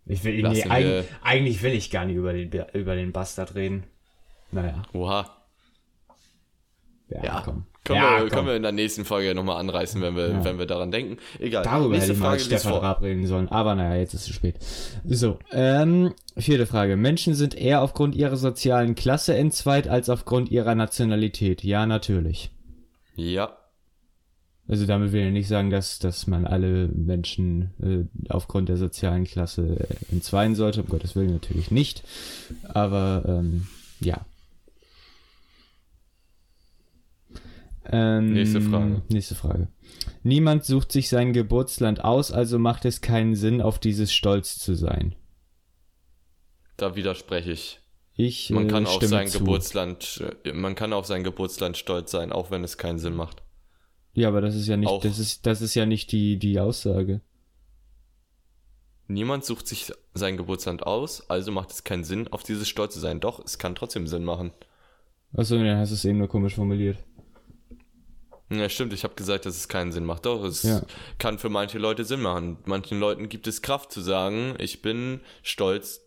Ich 0.08 0.24
will, 0.24 0.42
nee, 0.42 0.64
eigentlich, 0.64 1.06
eigentlich 1.24 1.64
will 1.64 1.74
ich 1.74 1.90
gar 1.90 2.06
nicht 2.06 2.16
über 2.16 2.34
den, 2.34 2.52
über 2.74 2.96
den 2.96 3.12
Bastard 3.12 3.56
reden. 3.56 3.84
Naja. 4.52 4.84
Oha. 4.94 5.30
Ja, 7.10 7.24
ja. 7.24 7.42
komm. 7.44 7.66
Können, 7.84 8.02
ja, 8.02 8.12
wir, 8.12 8.20
komm. 8.22 8.30
können 8.30 8.48
wir 8.48 8.56
in 8.56 8.64
der 8.64 8.72
nächsten 8.72 9.06
Folge 9.06 9.36
nochmal 9.36 9.58
anreißen, 9.58 10.02
wenn 10.02 10.16
wir, 10.16 10.30
ja. 10.30 10.44
wenn 10.44 10.58
wir 10.58 10.66
daran 10.66 10.90
denken. 10.92 11.18
Egal. 11.40 11.64
Darüber 11.64 11.90
Nächste 11.90 12.14
hätte 12.14 12.14
ich 12.14 12.20
Frage, 12.20 12.38
mal 12.38 12.40
Stefan 12.40 12.74
Raab 12.74 13.02
reden 13.02 13.28
sollen. 13.28 13.50
Aber 13.50 13.76
naja, 13.76 14.00
jetzt 14.00 14.16
ist 14.16 14.22
es 14.22 14.28
zu 14.28 14.34
spät. 14.34 14.56
So, 15.06 15.38
ähm, 15.52 16.14
vierte 16.36 16.66
Frage. 16.66 16.98
Menschen 16.98 17.36
sind 17.36 17.56
eher 17.56 17.82
aufgrund 17.82 18.16
ihrer 18.16 18.38
sozialen 18.38 18.96
Klasse 18.96 19.36
entzweit 19.36 19.88
als 19.88 20.10
aufgrund 20.10 20.50
ihrer 20.50 20.74
Nationalität. 20.74 21.64
Ja, 21.64 21.86
natürlich. 21.86 22.50
Ja. 23.16 23.56
Also 24.68 24.88
damit 24.88 25.12
will 25.12 25.28
ich 25.28 25.34
nicht 25.34 25.48
sagen, 25.48 25.70
dass, 25.70 26.00
dass 26.00 26.26
man 26.26 26.46
alle 26.46 26.88
Menschen 26.88 27.72
äh, 27.82 28.30
aufgrund 28.30 28.68
der 28.70 28.78
sozialen 28.78 29.26
Klasse 29.26 29.78
äh, 29.80 30.14
entzweien 30.14 30.56
sollte, 30.56 30.82
um 30.82 30.88
Gottes 30.88 31.16
Willen 31.16 31.34
natürlich 31.34 31.70
nicht. 31.70 32.04
Aber 32.64 33.24
ähm, 33.28 33.68
ja. 34.00 34.26
Ähm, 37.92 38.34
nächste 38.34 38.62
Frage. 38.62 39.04
Nächste 39.10 39.36
Frage. 39.36 39.68
Niemand 40.24 40.66
sucht 40.66 40.92
sich 40.92 41.10
sein 41.10 41.34
Geburtsland 41.34 42.04
aus, 42.04 42.32
also 42.32 42.58
macht 42.58 42.86
es 42.86 43.02
keinen 43.02 43.36
Sinn, 43.36 43.62
auf 43.62 43.78
dieses 43.78 44.12
stolz 44.12 44.58
zu 44.58 44.74
sein. 44.74 45.14
Da 46.78 46.96
widerspreche 46.96 47.52
ich. 47.52 47.80
Ich 48.18 48.50
man 48.50 48.68
kann 48.68 48.86
äh, 48.86 48.88
auf 48.88 49.04
sein 49.04 49.28
zu. 49.28 49.40
Geburtsland, 49.40 50.24
äh, 50.44 50.54
man 50.54 50.74
kann 50.74 50.94
auf 50.94 51.06
sein 51.06 51.24
Geburtsland 51.24 51.78
stolz 51.78 52.10
sein, 52.10 52.32
auch 52.32 52.50
wenn 52.50 52.64
es 52.64 52.80
keinen 52.80 52.98
Sinn 52.98 53.16
macht. 53.16 53.45
Ja, 54.16 54.30
aber 54.30 54.42
das 54.42 54.56
ist 54.56 54.68
ja 54.68 54.78
nicht, 54.78 54.90
auch. 54.90 55.02
das 55.02 55.20
ist, 55.20 55.46
das 55.46 55.62
ist 55.62 55.76
ja 55.76 55.86
nicht 55.86 56.12
die, 56.12 56.38
die 56.38 56.60
Aussage. 56.60 57.22
niemand 59.08 59.46
sucht 59.46 59.68
sich 59.68 59.92
sein 60.14 60.38
Geburtsland 60.38 60.84
aus, 60.84 61.30
also 61.30 61.52
macht 61.52 61.72
es 61.72 61.84
keinen 61.84 62.04
Sinn, 62.04 62.28
auf 62.30 62.44
dieses 62.44 62.68
stolz 62.68 62.94
zu 62.94 63.00
sein. 63.00 63.20
Doch, 63.20 63.44
es 63.44 63.58
kann 63.60 63.76
trotzdem 63.76 64.08
Sinn 64.08 64.24
machen. 64.24 64.52
Achso, 65.36 65.58
dann 65.58 65.78
hast 65.78 65.90
du 65.92 65.96
es 65.96 66.06
eben 66.06 66.18
nur 66.18 66.28
komisch 66.30 66.56
formuliert. 66.56 66.98
Ja, 68.50 68.70
stimmt, 68.70 68.94
ich 68.94 69.04
habe 69.04 69.16
gesagt, 69.16 69.46
dass 69.46 69.56
es 69.58 69.68
keinen 69.68 69.92
Sinn 69.92 70.06
macht. 70.06 70.26
Doch, 70.26 70.44
es 70.44 70.64
Ja. 70.64 70.82
kann 71.18 71.40
für 71.40 71.50
manche 71.50 71.78
Leute 71.80 72.06
Sinn 72.06 72.22
machen. 72.22 72.58
Manchen 72.66 73.00
Leuten 73.00 73.28
gibt 73.28 73.48
es 73.48 73.62
Kraft 73.62 73.92
zu 73.92 74.02
sagen, 74.02 74.56
ich 74.60 74.82
bin 74.82 75.20
stolz, 75.44 76.02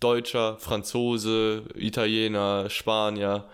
Deutscher, 0.00 0.58
Franzose, 0.58 1.62
Italiener, 1.76 2.68
Spanier, 2.68 3.48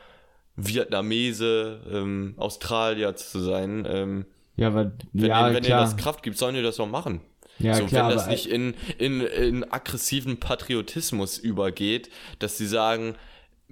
Vietnamese, 0.66 1.80
ähm, 1.92 2.34
Australier 2.36 3.16
zu 3.16 3.40
sein. 3.40 3.86
Ähm, 3.88 4.26
Ja, 4.56 4.68
aber 4.68 4.92
wenn 5.12 5.30
ja, 5.30 5.48
ihr, 5.48 5.54
wenn 5.54 5.62
klar. 5.62 5.80
das 5.82 5.96
Kraft 5.96 6.22
gibt, 6.22 6.36
sollen 6.38 6.54
ihr 6.54 6.62
das 6.62 6.78
auch 6.80 6.88
machen. 6.88 7.20
ja, 7.58 7.74
so, 7.74 7.86
klar, 7.86 8.08
wenn 8.08 8.16
das 8.16 8.26
nicht 8.26 8.46
in, 8.46 8.74
in, 8.98 9.20
in 9.20 9.70
aggressiven 9.72 10.38
Patriotismus 10.38 11.38
übergeht, 11.38 12.10
dass 12.38 12.56
sie 12.58 12.66
sagen, 12.66 13.14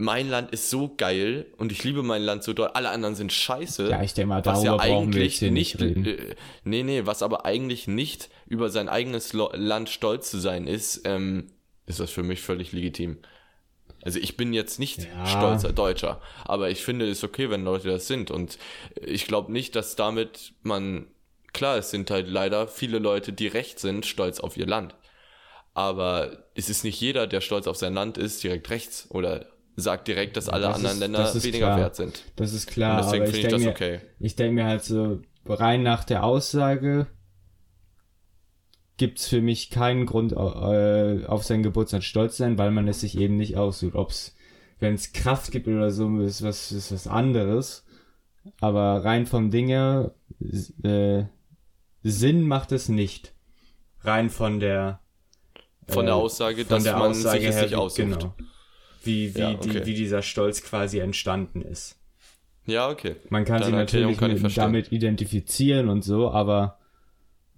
mein 0.00 0.30
Land 0.30 0.52
ist 0.52 0.70
so 0.70 0.94
geil 0.96 1.46
und 1.56 1.72
ich 1.72 1.82
liebe 1.82 2.04
mein 2.04 2.22
Land 2.22 2.44
so 2.44 2.52
doll, 2.52 2.68
alle 2.74 2.90
anderen 2.90 3.16
sind 3.16 3.32
scheiße. 3.32 3.90
Ja, 3.90 4.02
ich 4.02 4.14
denke 4.14 4.28
mal, 4.28 4.44
was 4.44 4.62
ja 4.62 4.76
darüber 4.76 4.84
brauchen 4.86 5.12
wir 5.12 5.20
eigentlich 5.22 5.42
nicht 5.42 5.50
nicht, 5.52 5.80
reden. 5.80 6.06
äh, 6.06 6.34
nee, 6.62 6.84
nee, 6.84 7.02
was 7.04 7.22
aber 7.22 7.44
eigentlich 7.44 7.88
nicht 7.88 8.30
über 8.46 8.70
sein 8.70 8.88
eigenes 8.88 9.32
Lo 9.32 9.50
Land 9.54 9.88
stolz 9.88 10.30
zu 10.30 10.38
sein 10.38 10.68
ist, 10.68 11.02
ähm, 11.04 11.48
ist 11.86 11.98
das 11.98 12.10
für 12.12 12.22
mich 12.22 12.40
völlig 12.40 12.72
legitim. 12.72 13.18
Also 14.08 14.20
ich 14.20 14.38
bin 14.38 14.54
jetzt 14.54 14.78
nicht 14.78 15.00
Ja. 15.04 15.26
stolzer 15.26 15.70
Deutscher, 15.74 16.18
aber 16.46 16.70
ich 16.70 16.82
finde 16.82 17.10
es 17.10 17.22
okay, 17.22 17.50
wenn 17.50 17.62
Leute 17.62 17.88
das 17.88 18.06
sind 18.06 18.30
und 18.30 18.56
ich 18.96 19.26
glaube 19.26 19.52
nicht, 19.52 19.76
dass 19.76 19.96
damit 19.96 20.54
man, 20.62 21.08
klar, 21.52 21.76
es 21.76 21.90
sind 21.90 22.10
halt 22.10 22.26
leider 22.26 22.68
viele 22.68 23.00
Leute, 23.00 23.34
die 23.34 23.48
recht 23.48 23.78
sind, 23.78 24.06
stolz 24.06 24.40
auf 24.40 24.56
ihr 24.56 24.64
Land. 24.66 24.94
Aber 25.74 26.44
es 26.54 26.70
ist 26.70 26.84
nicht 26.84 26.98
jeder, 27.02 27.26
der 27.26 27.42
stolz 27.42 27.66
auf 27.66 27.76
sein 27.76 27.92
Land 27.92 28.16
ist, 28.16 28.42
direkt 28.42 28.70
rechts 28.70 29.08
oder 29.10 29.44
sagt 29.76 30.08
direkt, 30.08 30.38
dass 30.38 30.48
alle 30.48 30.62
das 30.68 30.76
anderen 30.76 30.94
ist- 30.96 31.00
Länder 31.00 31.34
weniger 31.44 31.66
klar. 31.66 31.78
wert 31.78 31.96
sind. 31.96 32.22
Das 32.36 32.54
ist 32.54 32.66
klar, 32.66 32.96
Und 32.96 33.04
deswegen 33.04 33.26
finde 33.26 33.40
ich 33.40 33.48
das 33.52 33.60
mir, 33.62 33.68
okay. 33.70 34.00
ich 34.20 34.36
denke 34.36 34.54
mir 34.54 34.64
halt 34.64 34.84
so, 34.84 35.20
rein 35.46 35.82
nach 35.82 36.04
der 36.04 36.24
Aussage 36.24 37.08
gibt's 38.98 39.28
für 39.28 39.40
mich 39.40 39.70
keinen 39.70 40.04
Grund, 40.06 40.32
äh, 40.32 41.24
auf 41.26 41.44
seinen 41.44 41.62
Geburtstag 41.62 42.02
stolz 42.02 42.36
zu 42.36 42.42
sein, 42.42 42.58
weil 42.58 42.70
man 42.70 42.86
es 42.88 43.00
sich 43.00 43.16
eben 43.18 43.36
nicht 43.36 43.56
aussucht. 43.56 43.94
Ob's, 43.94 44.36
wenn 44.80 44.94
es 44.94 45.12
Kraft 45.12 45.50
gibt 45.50 45.66
oder 45.68 45.90
so, 45.90 46.20
ist 46.20 46.42
was, 46.42 46.70
ist 46.72 46.92
was 46.92 47.06
anderes. 47.06 47.84
Aber 48.60 49.04
rein 49.04 49.26
vom 49.26 49.50
Ding 49.50 49.68
her, 49.68 50.14
s- 50.40 50.72
äh, 50.84 51.24
Sinn 52.02 52.42
macht 52.46 52.72
es 52.72 52.88
nicht. 52.88 53.32
Rein 54.02 54.30
von 54.30 54.60
der, 54.60 55.00
Von 55.88 56.06
der 56.06 56.14
äh, 56.14 56.18
Aussage, 56.18 56.64
von 56.64 56.76
dass 56.76 56.84
der 56.84 56.96
man 56.98 57.10
Aussage 57.10 57.40
sich 57.40 57.48
es 57.48 57.62
nicht 57.62 57.74
aussucht. 57.74 58.20
Genau. 58.20 58.34
Wie, 59.02 59.34
wie, 59.34 59.38
Ja, 59.38 59.54
die, 59.54 59.68
okay. 59.70 59.86
wie 59.86 59.94
dieser 59.94 60.22
Stolz 60.22 60.62
quasi 60.62 60.98
entstanden 60.98 61.62
ist. 61.62 61.96
Ja, 62.66 62.88
okay. 62.90 63.16
Man 63.30 63.44
kann 63.44 63.58
sich 63.58 63.66
Deine 63.70 63.82
Erklärung 63.82 64.12
natürlich 64.12 64.42
kann 64.42 64.52
damit 64.54 64.92
identifizieren 64.92 65.88
und 65.88 66.02
so, 66.02 66.30
aber 66.30 66.78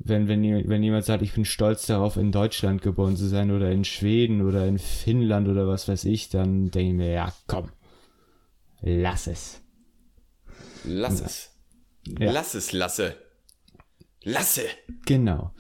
wenn, 0.03 0.29
wenn, 0.29 0.69
wenn 0.69 0.83
jemand 0.83 1.05
sagt, 1.05 1.23
ich 1.23 1.35
bin 1.35 1.45
stolz 1.45 1.87
darauf, 1.87 2.17
in 2.17 2.33
Deutschland 2.33 2.81
geboren 2.81 3.17
zu 3.17 3.27
sein 3.27 3.51
oder 3.51 3.71
in 3.71 3.85
Schweden 3.85 4.43
oder 4.43 4.67
in 4.67 4.79
Finnland 4.79 5.47
oder 5.47 5.69
was 5.69 5.89
weiß 5.89 6.05
ich, 6.05 6.31
dann 6.31 6.71
denke 6.71 6.91
ich 6.91 6.97
mir, 6.97 7.13
ja, 7.13 7.33
komm, 7.47 7.71
lass 8.81 9.27
es. 9.27 9.61
Lass 10.85 11.21
es. 11.21 11.51
Ja. 12.19 12.33
Lass 12.33 12.55
es, 12.55 12.73
lasse. 12.73 13.15
Lasse. 14.23 14.63
Genau. 15.05 15.53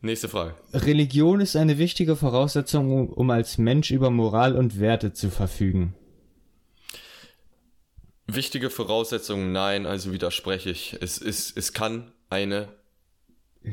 Nächste 0.00 0.28
Frage. 0.28 0.54
Religion 0.72 1.40
ist 1.40 1.56
eine 1.56 1.78
wichtige 1.78 2.16
Voraussetzung, 2.16 3.10
um, 3.10 3.30
als 3.30 3.58
Mensch 3.58 3.90
über 3.90 4.10
Moral 4.10 4.56
und 4.56 4.80
Werte 4.80 5.12
zu 5.12 5.30
verfügen. 5.30 5.94
Wichtige 8.26 8.70
Voraussetzung, 8.70 9.52
nein, 9.52 9.86
also 9.86 10.12
widerspreche 10.12 10.70
ich. 10.70 10.96
Es, 11.00 11.18
ist, 11.18 11.56
es 11.56 11.72
kann 11.72 12.12
eine 12.28 12.68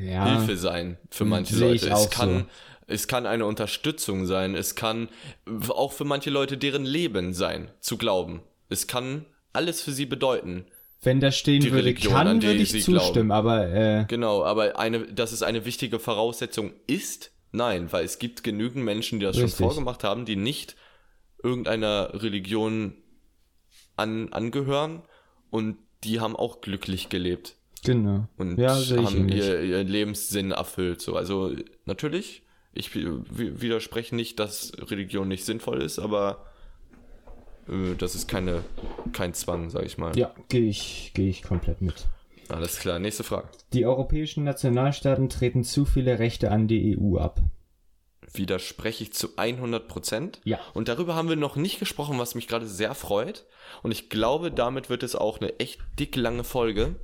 Ja, 0.02 0.38
Hilfe 0.38 0.58
sein 0.58 0.98
für 1.10 1.26
manche 1.26 1.56
sehe 1.56 1.72
Leute. 1.72 1.90
Es 1.90 2.10
kann, 2.10 2.40
so. 2.40 2.46
es 2.88 3.08
kann 3.08 3.26
eine 3.26 3.46
Unterstützung 3.46 4.26
sein. 4.26 4.56
Es 4.56 4.76
kann 4.76 5.10
auch 5.70 5.92
für 5.92 6.06
manche 6.06 6.30
Leute 6.30 6.58
deren 6.58 6.86
Leben 6.86 7.34
sein, 7.34 7.72
zu 7.80 7.98
glauben. 7.98 8.42
Es 8.70 8.88
kann 8.88 9.26
alles 9.54 9.82
für 9.82 9.92
sie 9.92 10.06
bedeuten. 10.06 10.66
wenn 11.02 11.20
da 11.20 11.32
stehen 11.32 11.62
die 11.62 11.72
würde, 11.72 11.86
Religion, 11.86 12.14
an 12.16 12.28
kann, 12.28 12.42
würde 12.42 12.60
ich 12.60 12.72
sie 12.72 12.82
zustimmen, 12.82 13.32
aber 13.32 13.68
äh, 13.68 14.06
Genau, 14.08 14.44
aber 14.44 14.78
eine, 14.80 15.06
dass 15.14 15.32
es 15.32 15.44
eine 15.44 15.66
wichtige 15.66 16.00
Voraussetzung 16.00 16.74
ist, 16.88 17.32
nein, 17.52 17.92
weil 17.92 18.04
es 18.06 18.20
gibt 18.20 18.44
genügend 18.44 18.84
Menschen, 18.84 19.20
die 19.20 19.26
das 19.26 19.38
Richtig. 19.38 19.58
schon 19.58 19.68
vorgemacht 19.68 20.04
haben, 20.04 20.26
die 20.26 20.36
nicht 20.36 20.76
irgendeiner 21.44 22.22
Religion 22.24 22.96
an, 23.96 24.34
angehören 24.34 25.04
und 25.52 25.78
die 26.04 26.20
haben 26.20 26.36
auch 26.36 26.62
glücklich 26.62 27.10
gelebt 27.10 27.56
genau. 27.86 28.28
und 28.38 28.58
ja, 28.58 28.76
haben 28.76 29.30
ihr, 29.30 29.62
ihr 29.62 29.84
Lebenssinn 29.84 30.52
erfüllt. 30.52 31.02
So, 31.02 31.16
also 31.16 31.54
natürlich, 31.86 32.44
ich 32.74 32.94
wi- 32.96 33.62
widerspreche 33.62 34.16
nicht, 34.16 34.40
dass 34.40 34.74
Religion 34.92 35.28
nicht 35.28 35.46
sinnvoll 35.46 35.82
ist, 35.82 36.00
aber 36.00 36.46
äh, 37.70 37.96
das 37.98 38.16
ist 38.16 38.28
keine, 38.28 38.64
kein 39.14 39.34
Zwang, 39.34 39.70
sag 39.70 39.86
ich 39.86 39.98
mal. 39.98 40.18
Ja, 40.18 40.34
gehe 40.50 40.68
ich, 40.70 41.12
gehe 41.14 41.30
ich 41.30 41.44
komplett 41.44 41.82
mit. 41.82 42.06
Alles 42.50 42.78
klar, 42.80 43.00
nächste 43.00 43.24
Frage. 43.24 43.48
Die 43.74 43.86
europäischen 43.86 44.44
Nationalstaaten 44.44 45.30
treten 45.30 45.64
zu 45.64 45.86
viele 45.86 46.20
Rechte 46.20 46.52
an 46.52 46.68
die 46.68 46.96
EU 47.00 47.18
ab. 47.18 47.40
widerspreche 48.34 49.04
ich 49.04 49.14
zu 49.14 49.30
100 49.38 49.88
Prozent. 49.88 50.42
Ja. 50.44 50.60
Und 50.74 50.88
darüber 50.88 51.16
haben 51.16 51.30
wir 51.30 51.38
noch 51.38 51.56
nicht 51.56 51.80
gesprochen, 51.80 52.20
was 52.20 52.36
mich 52.36 52.48
gerade 52.48 52.68
sehr 52.68 52.94
freut. 52.94 53.46
Und 53.82 53.92
ich 53.92 54.10
glaube, 54.10 54.52
damit 54.52 54.90
wird 54.92 55.02
es 55.04 55.16
auch 55.16 55.40
eine 55.40 55.58
echt 55.60 55.80
dick 56.00 56.16
lange 56.16 56.44
Folge. 56.44 56.96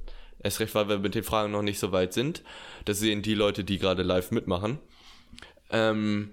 Erst 0.43 0.59
recht, 0.59 0.73
weil 0.75 0.89
wir 0.89 0.99
mit 0.99 1.15
den 1.15 1.23
Fragen 1.23 1.51
noch 1.51 1.61
nicht 1.61 1.79
so 1.79 1.91
weit 1.91 2.13
sind. 2.13 2.43
Das 2.85 2.99
sehen 2.99 3.21
die 3.21 3.35
Leute, 3.35 3.63
die 3.63 3.77
gerade 3.77 4.03
live 4.03 4.31
mitmachen. 4.31 4.79
Ähm, 5.69 6.31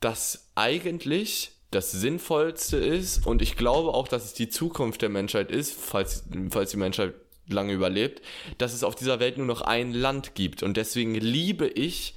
dass 0.00 0.50
eigentlich 0.54 1.52
das 1.70 1.90
Sinnvollste 1.90 2.76
ist 2.76 3.26
und 3.26 3.42
ich 3.42 3.56
glaube 3.56 3.90
auch, 3.90 4.08
dass 4.08 4.24
es 4.24 4.34
die 4.34 4.48
Zukunft 4.48 5.02
der 5.02 5.08
Menschheit 5.08 5.50
ist, 5.50 5.72
falls, 5.74 6.24
falls 6.50 6.70
die 6.70 6.76
Menschheit 6.76 7.14
lange 7.48 7.72
überlebt, 7.72 8.22
dass 8.58 8.72
es 8.72 8.84
auf 8.84 8.94
dieser 8.94 9.20
Welt 9.20 9.36
nur 9.36 9.46
noch 9.46 9.62
ein 9.62 9.92
Land 9.92 10.34
gibt. 10.34 10.62
Und 10.62 10.76
deswegen 10.76 11.14
liebe 11.14 11.66
ich 11.66 12.16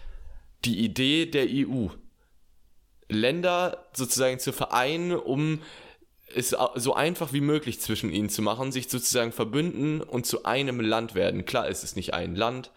die 0.65 0.79
Idee 0.79 1.25
der 1.25 1.47
EU. 1.49 1.87
Länder 3.09 3.87
sozusagen 3.93 4.39
zu 4.39 4.53
vereinen, 4.53 5.13
um 5.13 5.61
es 6.35 6.55
so 6.75 6.93
einfach 6.93 7.33
wie 7.33 7.41
möglich 7.41 7.81
zwischen 7.81 8.11
ihnen 8.11 8.29
zu 8.29 8.41
machen, 8.41 8.71
sich 8.71 8.89
sozusagen 8.89 9.31
verbünden 9.31 10.01
und 10.01 10.25
zu 10.25 10.45
einem 10.45 10.79
Land 10.79 11.15
werden. 11.15 11.45
Klar, 11.45 11.67
es 11.69 11.83
ist 11.83 11.95
nicht 11.95 12.13
ein 12.13 12.35
Land, 12.35 12.71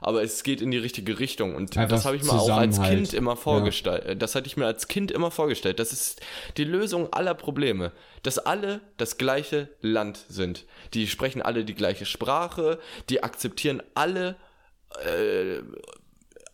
aber 0.00 0.22
es 0.22 0.42
geht 0.42 0.60
in 0.60 0.70
die 0.70 0.78
richtige 0.78 1.18
Richtung. 1.18 1.54
Und 1.54 1.76
Einfach 1.76 1.96
das 1.96 2.04
habe 2.04 2.16
ich 2.16 2.22
mir 2.22 2.32
auch 2.32 2.48
als. 2.50 2.80
Kind 2.80 3.14
immer 3.14 3.36
vorgestellt. 3.36 4.20
Das 4.20 4.34
hatte 4.34 4.46
ich 4.46 4.56
mir 4.56 4.66
als 4.66 4.88
Kind 4.88 5.10
immer 5.10 5.30
vorgestellt. 5.30 5.78
Das 5.78 5.92
ist 5.92 6.20
die 6.56 6.64
Lösung 6.64 7.12
aller 7.12 7.34
Probleme. 7.34 7.92
Dass 8.22 8.38
alle 8.38 8.80
das 8.96 9.18
gleiche 9.18 9.68
Land 9.80 10.24
sind. 10.28 10.64
Die 10.94 11.06
sprechen 11.06 11.42
alle 11.42 11.64
die 11.64 11.74
gleiche 11.74 12.06
Sprache, 12.06 12.78
die 13.08 13.22
akzeptieren 13.22 13.82
alle 13.94 14.36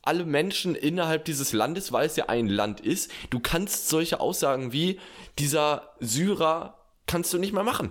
alle 0.02 0.24
Menschen 0.24 0.74
innerhalb 0.74 1.24
dieses 1.24 1.52
Landes, 1.52 1.92
weil 1.92 2.06
es 2.06 2.16
ja 2.16 2.28
ein 2.28 2.48
Land 2.48 2.80
ist. 2.80 3.10
Du 3.30 3.40
kannst 3.40 3.88
solche 3.88 4.20
Aussagen 4.20 4.72
wie 4.72 4.98
dieser 5.38 5.94
Syrer 6.00 6.78
kannst 7.06 7.32
du 7.32 7.38
nicht 7.38 7.52
mehr 7.52 7.62
machen. 7.64 7.90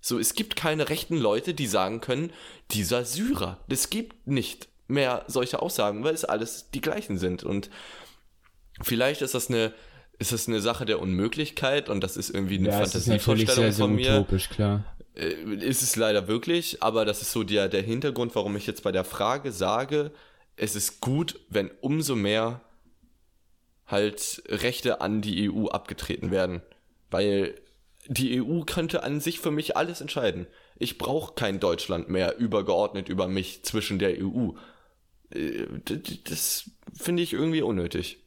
So, 0.00 0.18
es 0.18 0.34
gibt 0.34 0.54
keine 0.54 0.88
rechten 0.88 1.16
Leute, 1.16 1.54
die 1.54 1.66
sagen 1.66 2.00
können, 2.00 2.30
dieser 2.70 3.04
Syrer. 3.04 3.58
Es 3.68 3.90
gibt 3.90 4.26
nicht 4.26 4.68
mehr 4.86 5.24
solche 5.26 5.60
Aussagen, 5.62 6.04
weil 6.04 6.14
es 6.14 6.24
alles 6.24 6.70
die 6.70 6.80
gleichen 6.80 7.18
sind. 7.18 7.42
Und 7.42 7.70
vielleicht 8.82 9.22
ist 9.22 9.34
das 9.34 9.48
eine, 9.48 9.72
ist 10.18 10.32
das 10.32 10.46
eine 10.48 10.60
Sache 10.60 10.84
der 10.84 11.00
Unmöglichkeit 11.00 11.88
und 11.88 12.02
das 12.02 12.16
ist 12.16 12.30
irgendwie 12.30 12.58
eine 12.58 12.68
Ja, 12.68 12.78
Fantasievorstellung 12.78 13.72
von 13.72 13.94
mir. 13.94 14.12
utopisch, 14.20 14.48
klar. 14.48 14.84
Äh, 15.14 15.32
ist 15.56 15.82
es 15.82 15.96
leider 15.96 16.28
wirklich, 16.28 16.82
aber 16.82 17.04
das 17.04 17.22
ist 17.22 17.32
so 17.32 17.42
der, 17.42 17.68
der 17.68 17.82
Hintergrund, 17.82 18.34
warum 18.34 18.56
ich 18.56 18.66
jetzt 18.66 18.82
bei 18.82 18.92
der 18.92 19.04
Frage 19.04 19.50
sage, 19.52 20.12
es 20.56 20.74
ist 20.76 21.00
gut, 21.00 21.38
wenn 21.48 21.70
umso 21.80 22.16
mehr 22.16 22.62
halt 23.86 24.42
Rechte 24.48 25.00
an 25.00 25.22
die 25.22 25.50
EU 25.50 25.66
abgetreten 25.68 26.30
werden. 26.30 26.62
Weil 27.10 27.54
die 28.08 28.40
EU 28.42 28.60
könnte 28.62 29.02
an 29.02 29.20
sich 29.20 29.38
für 29.40 29.50
mich 29.50 29.76
alles 29.76 30.00
entscheiden. 30.00 30.46
Ich 30.78 30.98
brauche 30.98 31.34
kein 31.34 31.60
Deutschland 31.60 32.08
mehr 32.08 32.36
übergeordnet 32.38 33.08
über 33.08 33.28
mich 33.28 33.62
zwischen 33.64 33.98
der 33.98 34.16
EU. 34.22 34.50
Äh, 35.30 35.66
Das 36.24 36.70
finde 36.94 37.22
ich 37.22 37.32
irgendwie 37.32 37.62
unnötig. 37.62 38.18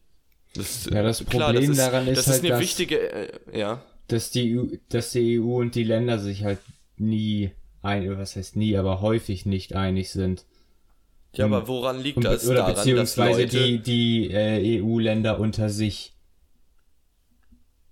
Das, 0.56 0.86
Ja, 0.86 1.04
das 1.04 1.26
klar, 1.26 1.48
Problem 1.48 1.70
das 1.70 1.78
ist, 1.78 1.80
daran 1.80 2.08
ist 2.08 2.18
das 2.18 2.28
halt, 2.28 2.36
ist 2.38 2.42
eine 2.44 2.50
dass- 2.50 2.60
wichtige, 2.62 3.12
äh, 3.12 3.60
ja. 3.60 3.84
Dass 4.08 4.32
die, 4.32 4.58
EU, 4.58 4.66
dass 4.90 5.12
die 5.12 5.40
EU 5.40 5.60
und 5.60 5.76
die 5.76 5.84
Länder 5.84 6.18
sich 6.18 6.44
halt 6.44 6.58
nie 6.98 7.52
ein, 7.84 8.18
was 8.18 8.36
heißt 8.36 8.56
nie, 8.56 8.76
aber 8.76 9.02
häufig 9.02 9.46
nicht 9.46 9.76
einig 9.76 10.10
sind. 10.12 10.46
Ja, 11.36 11.46
aber 11.46 11.68
woran 11.68 12.02
liegt 12.02 12.24
das? 12.24 12.46
oder 12.48 12.56
Daran, 12.60 12.74
dass 12.76 12.84
beziehungsweise 12.86 13.42
Leute, 13.44 13.58
die, 13.58 13.80
die 13.80 14.32
äh, 14.32 14.82
EU-Länder 14.82 15.40
unter 15.40 15.70
sich. 15.70 16.14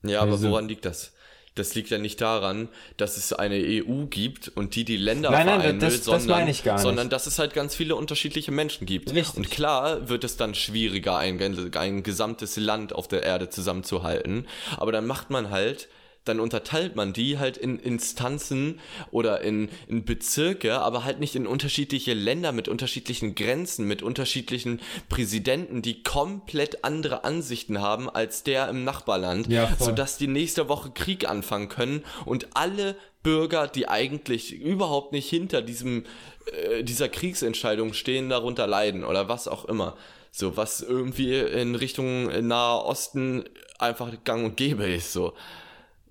Ja, 0.03 0.21
aber 0.21 0.33
Also- 0.33 0.49
woran 0.49 0.67
liegt 0.67 0.85
das? 0.85 1.13
Das 1.55 1.73
liegt 1.73 1.89
ja 1.89 1.97
nicht 1.97 2.21
daran, 2.21 2.69
dass 2.97 3.17
es 3.17 3.33
eine 3.33 3.55
EU 3.55 4.05
gibt 4.05 4.47
und 4.49 4.75
die 4.75 4.85
die 4.85 4.95
Länder 4.97 5.31
Nein, 5.31 5.47
nein, 5.47 5.59
vereinen 5.61 5.79
das- 5.79 5.91
will, 5.93 5.97
das 5.97 6.05
sondern, 6.05 6.27
meine 6.39 6.51
ich 6.51 6.63
gar 6.63 6.73
nicht. 6.75 6.83
sondern 6.83 7.09
dass 7.09 7.25
es 7.25 7.39
halt 7.39 7.55
ganz 7.55 7.73
viele 7.73 7.95
unterschiedliche 7.95 8.51
Menschen 8.51 8.85
gibt. 8.85 9.11
Richtig. 9.11 9.35
Und 9.37 9.49
klar 9.49 10.07
wird 10.07 10.23
es 10.23 10.37
dann 10.37 10.53
schwieriger, 10.53 11.17
ein, 11.17 11.41
ein 11.75 12.03
gesamtes 12.03 12.57
Land 12.57 12.93
auf 12.93 13.07
der 13.07 13.23
Erde 13.23 13.49
zusammenzuhalten. 13.49 14.45
Aber 14.77 14.91
dann 14.91 15.07
macht 15.07 15.31
man 15.31 15.49
halt, 15.49 15.87
dann 16.27 16.39
unterteilt 16.39 16.95
man 16.95 17.13
die 17.13 17.37
halt 17.39 17.57
in 17.57 17.79
Instanzen 17.79 18.79
oder 19.11 19.41
in, 19.41 19.69
in 19.87 20.05
Bezirke, 20.05 20.79
aber 20.79 21.03
halt 21.03 21.19
nicht 21.19 21.35
in 21.35 21.47
unterschiedliche 21.47 22.13
Länder 22.13 22.51
mit 22.51 22.67
unterschiedlichen 22.67 23.35
Grenzen, 23.35 23.87
mit 23.87 24.03
unterschiedlichen 24.03 24.79
Präsidenten, 25.09 25.81
die 25.81 26.03
komplett 26.03 26.83
andere 26.83 27.23
Ansichten 27.23 27.81
haben 27.81 28.09
als 28.09 28.43
der 28.43 28.69
im 28.69 28.83
Nachbarland, 28.83 29.47
Ja, 29.47 29.67
voll. 29.67 29.87
sodass 29.87 30.17
die 30.17 30.27
nächste 30.27 30.69
Woche 30.69 30.91
Krieg 30.91 31.29
anfangen 31.29 31.69
können 31.69 32.03
und 32.25 32.47
alle 32.55 32.95
Bürger, 33.23 33.67
die 33.67 33.87
eigentlich 33.87 34.53
überhaupt 34.53 35.11
nicht 35.11 35.29
hinter 35.29 35.61
diesem 35.61 36.05
äh, 36.51 36.83
dieser 36.83 37.09
Kriegsentscheidung 37.09 37.93
stehen, 37.93 38.29
darunter 38.29 38.67
leiden 38.67 39.03
oder 39.03 39.27
was 39.27 39.47
auch 39.47 39.65
immer. 39.65 39.97
So, 40.31 40.55
was 40.55 40.81
irgendwie 40.81 41.35
in 41.35 41.75
Richtung 41.75 42.27
Nahe 42.47 42.83
Osten 42.85 43.43
einfach 43.79 44.11
gang 44.23 44.45
und 44.45 44.55
gäbe 44.57 44.85
ist, 44.85 45.11
so. 45.11 45.33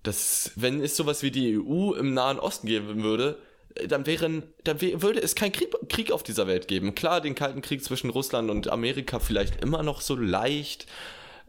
Das, 0.07 0.52
wenn 0.57 0.80
es 0.82 0.96
sowas 0.96 1.22
wie 1.22 1.30
die 1.30 1.59
EU 1.59 1.94
im 1.94 2.14
Nahen 2.14 2.38
Osten 2.38 2.66
geben 2.66 3.02
würde, 3.02 3.38
äh, 3.74 3.88
dann 3.88 4.07
wären, 4.07 4.42
dann 4.64 4.80
würde 4.80 5.20
es 5.22 5.34
keinen 5.34 5.52
Krieg, 5.52 5.70
Krieg 5.88 6.12
auf 6.12 6.22
dieser 6.22 6.46
Welt 6.46 6.68
geben. 6.68 6.94
Klar, 6.94 7.20
den 7.20 7.34
Kalten 7.34 7.62
Krieg 7.62 7.82
zwischen 7.84 8.11
Russland 8.11 8.50
und 8.50 8.68
Amerika 8.70 9.18
vielleicht 9.18 9.62
immer 9.62 9.82
noch 9.82 10.00
so 10.00 10.14
leicht, 10.16 10.86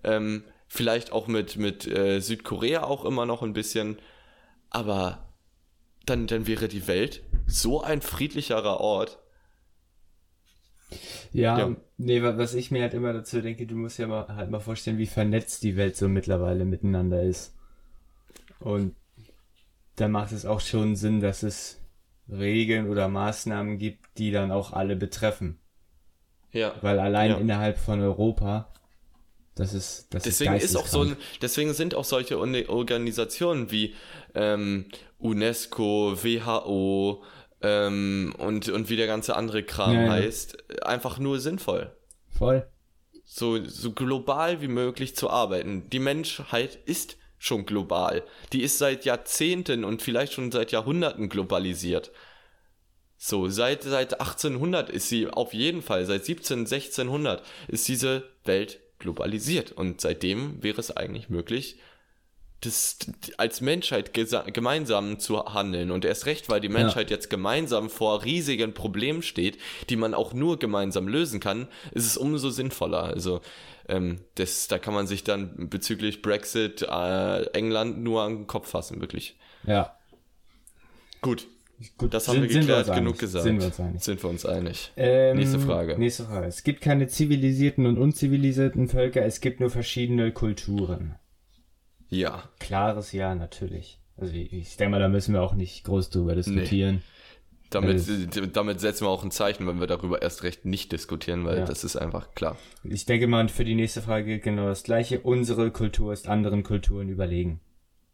ähm, 0.03 0.43
vielleicht 0.67 1.11
auch 1.11 1.27
mit, 1.27 1.57
mit 1.57 1.87
äh, 1.87 2.19
Südkorea 2.19 2.83
auch 2.83 3.05
immer 3.05 3.25
noch 3.25 3.43
ein 3.43 3.53
bisschen, 3.53 3.99
aber 4.69 5.33
dann, 6.05 6.27
dann 6.27 6.47
wäre 6.47 6.67
die 6.67 6.87
Welt 6.87 7.23
so 7.47 7.81
ein 7.81 8.01
friedlicherer 8.01 8.79
Ort. 8.79 9.19
Ja, 11.33 11.57
Ja. 11.59 11.75
nee, 11.97 12.21
wa- 12.21 12.37
was 12.37 12.53
ich 12.53 12.71
mir 12.71 12.81
halt 12.83 12.93
immer 12.93 13.13
dazu 13.13 13.41
denke, 13.41 13.65
du 13.67 13.75
musst 13.75 13.97
ja 13.99 14.07
mal, 14.07 14.27
halt 14.35 14.49
mal 14.49 14.59
vorstellen, 14.59 14.97
wie 14.97 15.05
vernetzt 15.07 15.63
die 15.63 15.75
Welt 15.77 15.95
so 15.97 16.07
mittlerweile 16.07 16.65
miteinander 16.65 17.23
ist. 17.23 17.53
Und 18.59 18.95
da 19.95 20.07
macht 20.07 20.31
es 20.31 20.45
auch 20.45 20.61
schon 20.61 20.95
Sinn, 20.95 21.21
dass 21.21 21.43
es 21.43 21.79
Regeln 22.29 22.89
oder 22.89 23.07
Maßnahmen 23.07 23.77
gibt, 23.77 24.17
die 24.17 24.31
dann 24.31 24.51
auch 24.51 24.73
alle 24.73 24.95
betreffen. 24.95 25.59
Ja. 26.51 26.73
Weil 26.81 26.99
allein 26.99 27.31
Ja. 27.31 27.37
innerhalb 27.37 27.77
von 27.77 28.01
Europa, 28.01 28.71
das 29.55 29.73
ist, 29.73 30.07
das 30.13 30.23
Deswegen 30.23 30.53
ist 30.53 30.63
ist 30.65 30.75
auch 30.75 30.87
so 30.87 31.11
deswegen 31.41 31.73
sind 31.73 31.95
auch 31.95 32.03
solche 32.05 32.37
Organisationen 32.39 33.71
wie 33.71 33.95
ähm, 34.35 34.85
UNESCO, 35.19 36.15
WHO 36.23 37.23
ähm, 37.61 38.35
und, 38.37 38.69
und 38.69 38.89
wie 38.89 38.95
der 38.97 39.07
ganze 39.07 39.35
andere 39.35 39.63
Kram 39.63 39.93
Ja, 39.95 40.03
ja. 40.05 40.11
heißt, 40.11 40.83
einfach 40.83 41.17
nur 41.17 41.39
sinnvoll. 41.39 41.95
Voll. 42.29 42.67
So, 43.23 43.63
so 43.65 43.91
global 43.91 44.61
wie 44.61 44.67
möglich 44.67 45.15
zu 45.15 45.29
arbeiten. 45.29 45.89
Die 45.89 45.99
Menschheit 45.99 46.75
ist 46.85 47.17
schon 47.39 47.65
global. 47.65 48.23
Die 48.53 48.63
ist 48.63 48.77
seit 48.77 49.05
Jahrzehnten 49.05 49.83
und 49.83 50.01
vielleicht 50.01 50.33
schon 50.33 50.51
seit 50.51 50.71
Jahrhunderten 50.71 51.29
globalisiert. 51.29 52.11
So, 53.17 53.49
seit, 53.49 53.83
seit 53.83 54.19
1800 54.19 54.89
ist 54.89 55.09
sie 55.09 55.27
auf 55.27 55.53
jeden 55.53 55.81
Fall, 55.81 56.05
seit 56.05 56.25
17, 56.25 56.59
1600 56.59 57.43
ist 57.67 57.87
diese 57.87 58.23
Welt 58.45 58.79
globalisiert. 58.99 59.71
Und 59.71 60.01
seitdem 60.01 60.61
wäre 60.63 60.79
es 60.79 60.95
eigentlich 60.95 61.29
möglich, 61.29 61.79
das, 62.61 62.97
als 63.37 63.61
Menschheit 63.61 64.13
gemeinsam 64.13 65.19
zu 65.19 65.45
handeln. 65.53 65.91
Und 65.91 66.05
erst 66.05 66.25
recht, 66.25 66.49
weil 66.49 66.59
die 66.59 66.69
Menschheit 66.69 67.11
jetzt 67.11 67.29
gemeinsam 67.29 67.89
vor 67.89 68.23
riesigen 68.23 68.73
Problemen 68.73 69.21
steht, 69.21 69.57
die 69.89 69.95
man 69.95 70.13
auch 70.13 70.33
nur 70.33 70.57
gemeinsam 70.57 71.07
lösen 71.07 71.39
kann, 71.39 71.67
ist 71.91 72.05
es 72.07 72.17
umso 72.17 72.49
sinnvoller. 72.49 73.03
Also, 73.03 73.41
ähm, 73.87 74.21
das, 74.35 74.67
da 74.67 74.79
kann 74.79 74.93
man 74.93 75.05
sich 75.07 75.23
dann 75.23 75.69
bezüglich 75.69 76.21
Brexit, 76.21 76.81
äh, 76.81 77.43
England 77.53 77.99
nur 78.01 78.23
an 78.23 78.35
den 78.37 78.47
Kopf 78.47 78.69
fassen, 78.69 78.99
wirklich. 79.01 79.37
Ja. 79.65 79.95
Gut, 81.21 81.47
Gut, 81.99 82.11
das 82.11 82.27
haben 82.27 82.41
wir 82.41 82.49
sind- 82.49 82.51
sind 82.53 82.61
geklärt, 82.61 82.87
uns 82.87 82.95
genug 82.97 83.09
einig. 83.11 83.19
gesagt. 83.19 83.43
Sind 83.43 83.59
wir 83.59 83.65
uns 83.67 83.79
einig. 83.79 84.03
Sind 84.03 84.23
wir 84.23 84.29
uns 84.31 84.45
einig. 84.47 84.91
Ähm, 84.97 85.37
Nächste 85.37 85.59
Frage. 85.59 85.95
Nächste 85.99 86.23
Frage. 86.25 86.47
Es 86.47 86.63
gibt 86.63 86.81
keine 86.81 87.07
zivilisierten 87.07 87.85
und 87.85 87.99
unzivilisierten 87.99 88.87
Völker, 88.87 89.23
es 89.23 89.41
gibt 89.41 89.59
nur 89.59 89.69
verschiedene 89.69 90.31
Kulturen. 90.31 91.15
Ja. 92.09 92.43
Klares 92.59 93.11
Ja, 93.11 93.35
natürlich. 93.35 93.99
Also 94.15 94.33
ich, 94.33 94.77
denke 94.77 94.91
mal, 94.91 94.99
da 94.99 95.09
müssen 95.09 95.33
wir 95.33 95.41
auch 95.41 95.53
nicht 95.53 95.83
groß 95.83 96.09
drüber 96.09 96.33
diskutieren. 96.35 97.03
Damit, 97.69 97.95
Also- 97.95 98.45
damit 98.45 98.79
setzen 98.79 99.05
wir 99.05 99.09
auch 99.09 99.23
ein 99.23 99.29
Zeichen, 99.31 99.67
wenn 99.67 99.79
wir 99.79 99.87
darüber 99.87 100.21
erst 100.21 100.43
recht 100.43 100.65
nicht 100.65 100.91
diskutieren, 100.93 101.43
weil 101.45 101.59
Ja. 101.59 101.65
das 101.65 101.83
ist 101.83 101.97
einfach 101.97 102.33
klar. 102.33 102.57
Ich 102.85 103.05
denke 103.05 103.27
mal, 103.27 103.49
für 103.49 103.65
die 103.65 103.75
nächste 103.75 104.01
Frage 104.01 104.25
gilt 104.25 104.43
genau 104.43 104.67
das 104.67 104.83
gleiche. 104.83 105.19
Unsere 105.19 105.69
Kultur 105.71 106.13
ist 106.13 106.27
anderen 106.29 106.63
Kulturen 106.63 107.09
überlegen. 107.09 107.59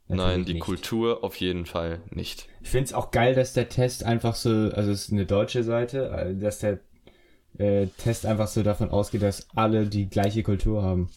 Nein, 0.07 0.17
Natürlich 0.17 0.45
die 0.47 0.53
nicht. 0.55 0.63
Kultur 0.63 1.23
auf 1.23 1.35
jeden 1.37 1.65
Fall 1.65 2.01
nicht. 2.09 2.47
Ich 2.61 2.69
finde 2.69 2.85
es 2.85 2.93
auch 2.93 3.11
geil, 3.11 3.35
dass 3.35 3.53
der 3.53 3.69
Test 3.69 4.03
einfach 4.03 4.35
so, 4.35 4.49
also 4.49 4.91
es 4.91 5.05
ist 5.05 5.11
eine 5.13 5.25
deutsche 5.25 5.63
Seite, 5.63 6.09
äh, 6.09 6.35
dass 6.35 6.59
der 6.59 6.79
äh, 7.59 7.87
Test 7.99 8.25
einfach 8.25 8.47
so 8.47 8.63
davon 8.63 8.89
ausgeht, 8.89 9.21
dass 9.21 9.47
alle 9.55 9.85
die 9.85 10.09
gleiche 10.09 10.41
Kultur 10.41 10.81
haben. 10.81 11.09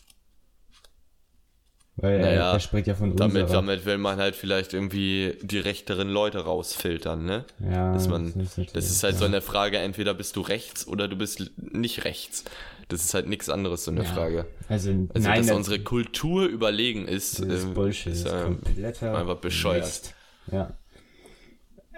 Weil 1.99 2.21
Naja, 2.21 2.51
äh, 2.51 2.53
der 2.55 2.61
spricht 2.61 2.87
ja 2.89 2.95
von 2.95 3.17
Damit, 3.17 3.43
unserer. 3.45 3.57
damit 3.63 3.87
will 3.87 3.97
man 3.97 4.19
halt 4.19 4.37
vielleicht 4.37 4.75
irgendwie 4.75 5.39
die 5.41 5.59
rechteren 5.59 6.09
Leute 6.11 6.41
rausfiltern, 6.41 7.25
ne? 7.25 7.47
ja, 7.59 7.95
Dass 7.95 8.07
man, 8.09 8.35
das 8.37 8.59
ist, 8.59 8.77
das 8.77 8.91
ist 8.91 9.03
halt 9.03 9.15
ja. 9.15 9.19
so 9.21 9.25
eine 9.25 9.41
Frage, 9.41 9.79
entweder 9.79 10.13
bist 10.13 10.37
du 10.37 10.43
rechts 10.43 10.87
oder 10.87 11.09
du 11.09 11.17
bist 11.17 11.51
nicht 11.57 12.05
rechts. 12.05 12.45
Das 12.89 13.03
ist 13.03 13.15
halt 13.15 13.29
nichts 13.29 13.49
anderes, 13.49 13.85
so 13.85 13.91
eine 13.91 14.05
Ja. 14.05 14.13
Frage. 14.13 14.47
Also, 14.69 14.91
Also, 14.91 15.29
nein, 15.29 15.39
dass 15.39 15.47
das, 15.47 15.57
unsere 15.57 15.81
Kultur 15.81 16.45
überlegen 16.45 17.09
ist, 17.09 17.41
das 17.41 17.47
ist 17.49 17.65
ähm, 17.65 17.75
Bullshit. 17.75 18.13
ist, 18.13 18.29
kompletter 18.29 19.17
einfach 19.17 19.39
bescheuert. 19.39 19.85
Mist. 19.85 20.15
Ja. 20.53 20.77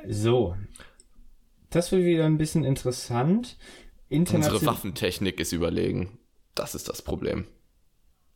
So. 0.09 0.57
Das 1.71 1.93
wird 1.93 2.05
wieder 2.05 2.25
ein 2.25 2.39
bisschen 2.39 2.65
interessant. 2.65 3.57
unsere 3.59 4.37
International 4.39 4.67
Waffentechnik 4.67 5.41
ist 5.41 5.53
überlegen. 5.53 6.19
Das 6.55 6.75
ist 6.75 6.89
das 6.89 7.03
Problem. 7.03 7.47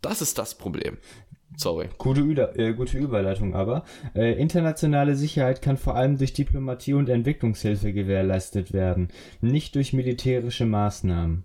Das 0.03 0.21
ist 0.21 0.37
das 0.39 0.57
Problem. 0.59 0.99
Sorry. 1.57 1.88
Gute, 1.98 2.20
Üda 2.20 2.53
äh, 2.55 2.72
gute 2.72 2.98
Überleitung 2.98 3.55
aber. 3.55 3.84
Äh, 4.14 4.32
internationale 4.40 5.16
Sicherheit 5.16 5.62
kann 5.62 5.76
vor 5.76 5.96
allem 5.96 6.18
durch 6.18 6.32
Diplomatie 6.32 6.94
und 6.94 7.09
Entwicklungshilfe 7.09 7.92
gewährleistet 7.92 8.72
werden, 8.72 9.09
nicht 9.40 9.74
durch 9.74 9.92
militärische 9.92 10.66
Maßnahmen. 10.66 11.44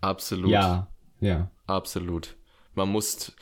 Absolut. 0.00 0.50
Ja, 0.50 0.88
ja. 1.20 1.50
Absolut. 1.66 2.36
Man 2.74 2.88
muss 2.88 3.34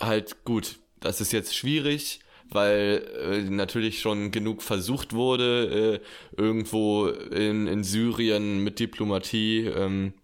halt 0.00 0.44
gut, 0.44 0.78
das 1.00 1.20
ist 1.20 1.32
jetzt 1.32 1.56
schwierig, 1.56 2.20
weil 2.50 3.02
äh, 3.20 3.50
natürlich 3.50 4.00
schon 4.00 4.30
genug 4.30 4.62
versucht 4.62 5.12
wurde, 5.12 6.00
äh, 6.36 6.40
irgendwo 6.40 7.08
in, 7.08 7.66
in 7.66 7.82
Syrien 7.82 8.62
mit 8.62 8.78
Diplomatie 8.78 9.66
ähm, 9.66 10.14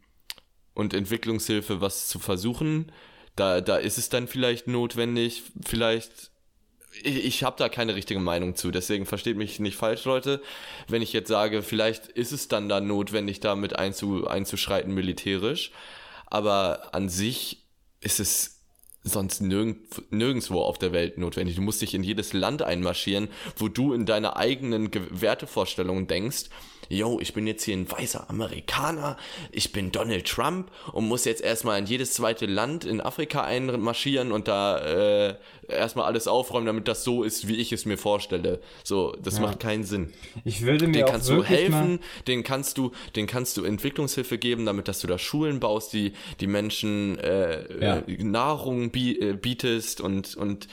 und 0.74 0.94
Entwicklungshilfe 0.94 1.80
was 1.80 2.08
zu 2.08 2.18
versuchen. 2.18 2.92
Da, 3.37 3.61
da 3.61 3.76
ist 3.76 3.99
es 3.99 4.09
dann 4.09 4.28
vielleicht 4.28 4.66
notwendig, 4.68 5.43
vielleicht. 5.64 6.30
Ich, 7.03 7.24
ich 7.24 7.45
habe 7.45 7.57
da 7.59 7.70
keine 7.70 7.95
richtige 7.95 8.20
Meinung 8.20 8.55
zu, 8.55 8.70
deswegen 8.70 9.07
versteht 9.07 9.37
mich 9.39 9.59
nicht 9.59 9.76
falsch, 9.76 10.05
Leute. 10.05 10.43
Wenn 10.89 11.01
ich 11.01 11.14
jetzt 11.14 11.28
sage, 11.28 11.62
vielleicht 11.62 12.09
ist 12.09 12.33
es 12.33 12.49
dann 12.49 12.68
da 12.68 12.80
notwendig, 12.80 13.41
damit 13.41 13.76
einzu, 13.76 14.26
einzuschreiten 14.26 14.93
militärisch. 14.93 15.70
Aber 16.26 16.95
an 16.95 17.09
sich 17.09 17.64
ist 18.01 18.20
es 18.20 18.62
sonst 19.05 19.41
nirgend, 19.41 20.12
nirgendwo 20.12 20.61
auf 20.61 20.78
der 20.78 20.93
Welt 20.93 21.18
notwendig. 21.18 21.57
Du 21.57 21.62
musst 21.62 21.83
dich 21.83 21.95
in 21.95 22.05
jedes 22.05 22.33
Land 22.33 22.62
einmarschieren, 22.62 23.28
wo 23.57 23.68
du 23.68 23.93
in 23.93 24.07
deiner 24.07 24.37
eigenen 24.37 24.91
Ge 24.91 25.03
Wertevorstellungen 25.11 26.07
denkst, 26.07 26.45
yo, 26.89 27.18
ich 27.20 27.33
bin 27.35 27.47
jetzt 27.47 27.64
hier 27.64 27.76
ein 27.76 27.91
weißer 27.91 28.28
Amerikaner, 28.28 29.16
ich 29.51 29.72
bin 29.72 29.93
Donald 29.93 30.26
Trump 30.26 30.70
und 30.93 31.07
muss 31.09 31.24
jetzt 31.24 31.43
erstmal 31.43 31.78
in 31.78 31.87
jedes 31.87 32.14
zweite 32.14 32.47
Land 32.47 32.85
in 32.85 33.01
Afrika 33.01 33.45
einmarschieren 33.45 34.33
und 34.33 34.49
da 34.49 34.78
äh, 34.78 35.37
erstmal 35.68 36.07
alles 36.07 36.28
aufräumen, 36.28 36.66
damit 36.66 36.89
das 36.89 37.05
so 37.05 37.22
ist, 37.22 37.49
wie 37.49 37.57
ich 37.57 37.72
es 37.72 37.87
mir 37.87 37.97
vorstelle. 37.99 38.61
So, 38.85 39.16
das 39.22 39.41
macht 39.41 39.61
keinen 39.61 39.85
Sinn. 39.85 40.12
Ich 40.45 40.62
würde 40.62 40.87
mir 40.87 40.93
Den 40.93 41.05
auch 41.05 41.11
kannst 41.11 41.28
du 41.28 41.43
helfen, 41.45 42.01
den 42.26 42.43
kannst 42.43 42.78
du, 42.78 42.93
den 43.16 43.26
kannst 43.26 43.57
du 43.57 43.64
Entwicklungshilfe 43.64 44.39
geben, 44.39 44.66
damit 44.66 44.89
dass 44.89 45.01
du 45.01 45.07
da 45.07 45.18
Schulen 45.18 45.61
baust, 45.61 45.93
die 45.93 46.12
die 46.41 46.47
Menschen 46.47 47.18
äh, 47.18 47.85
Ja. 47.85 47.99
äh, 47.99 48.22
Nahrung 48.22 48.93
äh, 48.95 49.33
bietest 49.35 50.01
und 50.01 50.37
und 50.37 50.68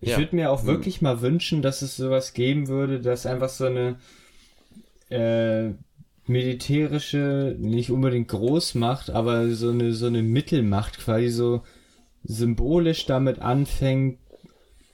ich 0.00 0.10
ja. 0.10 0.18
würde 0.18 0.36
mir 0.36 0.50
auch 0.50 0.64
wirklich 0.64 1.02
mal 1.02 1.22
wünschen, 1.22 1.60
dass 1.60 1.82
es 1.82 1.96
sowas 1.96 2.32
geben 2.32 2.68
würde, 2.68 3.00
dass 3.00 3.26
einfach 3.26 3.48
so 3.48 3.64
eine, 3.64 3.96
äh, 5.10 5.70
militärische, 6.26 7.56
nicht 7.58 7.90
unbedingt 7.90 8.28
Großmacht, 8.28 9.10
aber 9.10 9.48
so 9.50 9.70
eine, 9.70 9.92
so 9.92 10.06
eine 10.06 10.22
Mittelmacht 10.22 10.98
quasi 10.98 11.28
so 11.28 11.62
symbolisch 12.24 13.06
damit 13.06 13.40
anfängt 13.40 14.18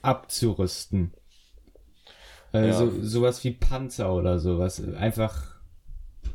abzurüsten. 0.01 1.13
Also 2.51 2.85
ja. 2.85 2.91
sowas 3.01 3.43
wie 3.43 3.51
Panzer 3.51 4.13
oder 4.13 4.39
sowas. 4.39 4.81
Einfach 4.95 5.55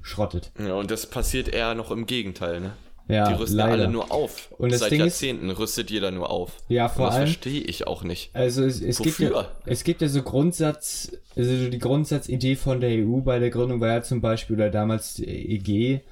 schrottet. 0.02 0.52
Ja, 0.58 0.74
und 0.74 0.90
das 0.90 1.06
passiert 1.06 1.48
eher 1.48 1.74
noch 1.74 1.90
im 1.90 2.06
Gegenteil, 2.06 2.60
ne? 2.60 2.72
Ja, 3.08 3.28
die 3.28 3.34
rüsten 3.34 3.56
leider. 3.56 3.72
alle 3.72 3.88
nur 3.88 4.12
auf. 4.12 4.52
Und 4.58 4.72
das 4.72 4.80
Seit 4.80 4.92
Ding 4.92 5.00
Jahrzehnten 5.00 5.50
ist, 5.50 5.58
rüstet 5.58 5.90
jeder 5.90 6.10
nur 6.10 6.30
auf. 6.30 6.52
Ja, 6.68 6.88
vor 6.88 7.06
und 7.06 7.08
das 7.08 7.16
allem. 7.16 7.26
verstehe 7.26 7.60
ich 7.62 7.86
auch 7.86 8.04
nicht. 8.04 8.30
Also 8.34 8.64
es, 8.64 8.80
es 8.80 8.98
gibt 8.98 9.18
ja, 9.18 9.48
es 9.66 9.82
gibt 9.84 10.00
ja 10.00 10.08
so 10.08 10.22
Grundsatz, 10.22 11.12
also 11.36 11.68
die 11.68 11.78
Grundsatzidee 11.78 12.56
von 12.56 12.80
der 12.80 12.90
EU 12.90 13.18
bei 13.18 13.38
der 13.38 13.50
Gründung 13.50 13.80
war 13.80 13.88
ja 13.88 14.02
zum 14.02 14.20
Beispiel 14.20 14.56
oder 14.56 14.70
damals 14.70 15.18
EG 15.18 16.02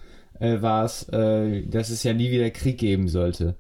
äh, 0.41 0.63
war 0.63 0.85
es, 0.85 1.09
äh, 1.11 1.63
dass 1.67 1.91
es 1.91 2.03
ja 2.03 2.13
nie 2.13 2.31
wieder 2.31 2.51
Krieg 2.51 2.79
geben 2.79 3.09
sollte. 3.09 3.57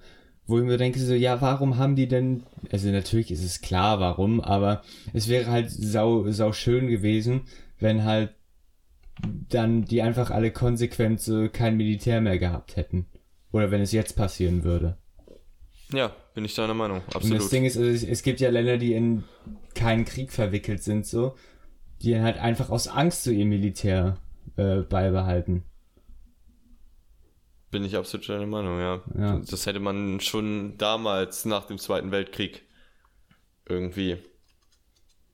Wo 0.47 0.59
ich 0.59 0.64
mir 0.64 0.79
denke 0.79 0.99
so, 0.99 1.12
ja, 1.12 1.41
warum 1.43 1.76
haben 1.76 1.95
die 1.95 2.09
denn? 2.09 2.45
Also 2.72 2.89
natürlich 2.89 3.31
ist 3.31 3.45
es 3.45 3.61
klar, 3.61 4.01
warum, 4.01 4.41
aber 4.41 4.83
es 5.12 5.29
wäre 5.29 5.51
halt 5.51 5.70
sau 5.70 6.31
sau 6.31 6.53
schön 6.53 6.89
gewesen, 6.89 7.43
wenn 7.79 8.05
halt 8.05 8.31
dann 9.22 9.85
die 9.85 10.01
einfach 10.03 10.31
alle 10.31 10.51
konsequent 10.51 11.20
so 11.20 11.49
kein 11.53 11.76
Militär 11.76 12.20
mehr 12.20 12.39
gehabt 12.39 12.76
hätten. 12.76 13.07
Oder 13.53 13.70
wenn 13.70 13.80
es 13.80 13.92
jetzt 13.92 14.16
passieren 14.16 14.64
würde. 14.64 14.99
Ja, 15.92 16.14
bin 16.34 16.44
ich 16.44 16.55
deiner 16.55 16.74
Meinung, 16.74 17.03
absolut. 17.07 17.24
Und 17.24 17.34
das 17.34 17.49
Ding 17.49 17.64
ist, 17.64 17.78
also 17.78 18.07
es 18.07 18.22
gibt 18.22 18.40
ja 18.40 18.51
Länder, 18.51 18.76
die 18.76 18.92
in 18.92 19.24
keinen 19.74 20.05
Krieg 20.05 20.32
verwickelt 20.32 20.82
sind, 20.82 21.07
so, 21.07 21.34
die 22.03 22.20
halt 22.20 22.38
einfach 22.38 22.68
aus 22.68 22.88
Angst 22.88 23.24
so 23.24 23.30
ihr 23.30 23.46
Militär 23.46 24.18
äh, 24.57 24.82
beibehalten. 24.82 25.64
Bin 27.70 27.84
ich 27.84 27.96
absolut 27.96 28.28
deiner 28.28 28.46
Meinung, 28.46 28.78
ja. 28.78 29.03
ja. 29.18 29.40
Das 29.51 29.66
hätte 29.66 29.80
man 29.80 30.20
schon 30.20 30.76
damals 30.78 31.44
nach 31.44 31.66
dem 31.66 31.78
Zweiten 31.78 32.11
Weltkrieg 32.11 32.66
irgendwie 33.66 34.18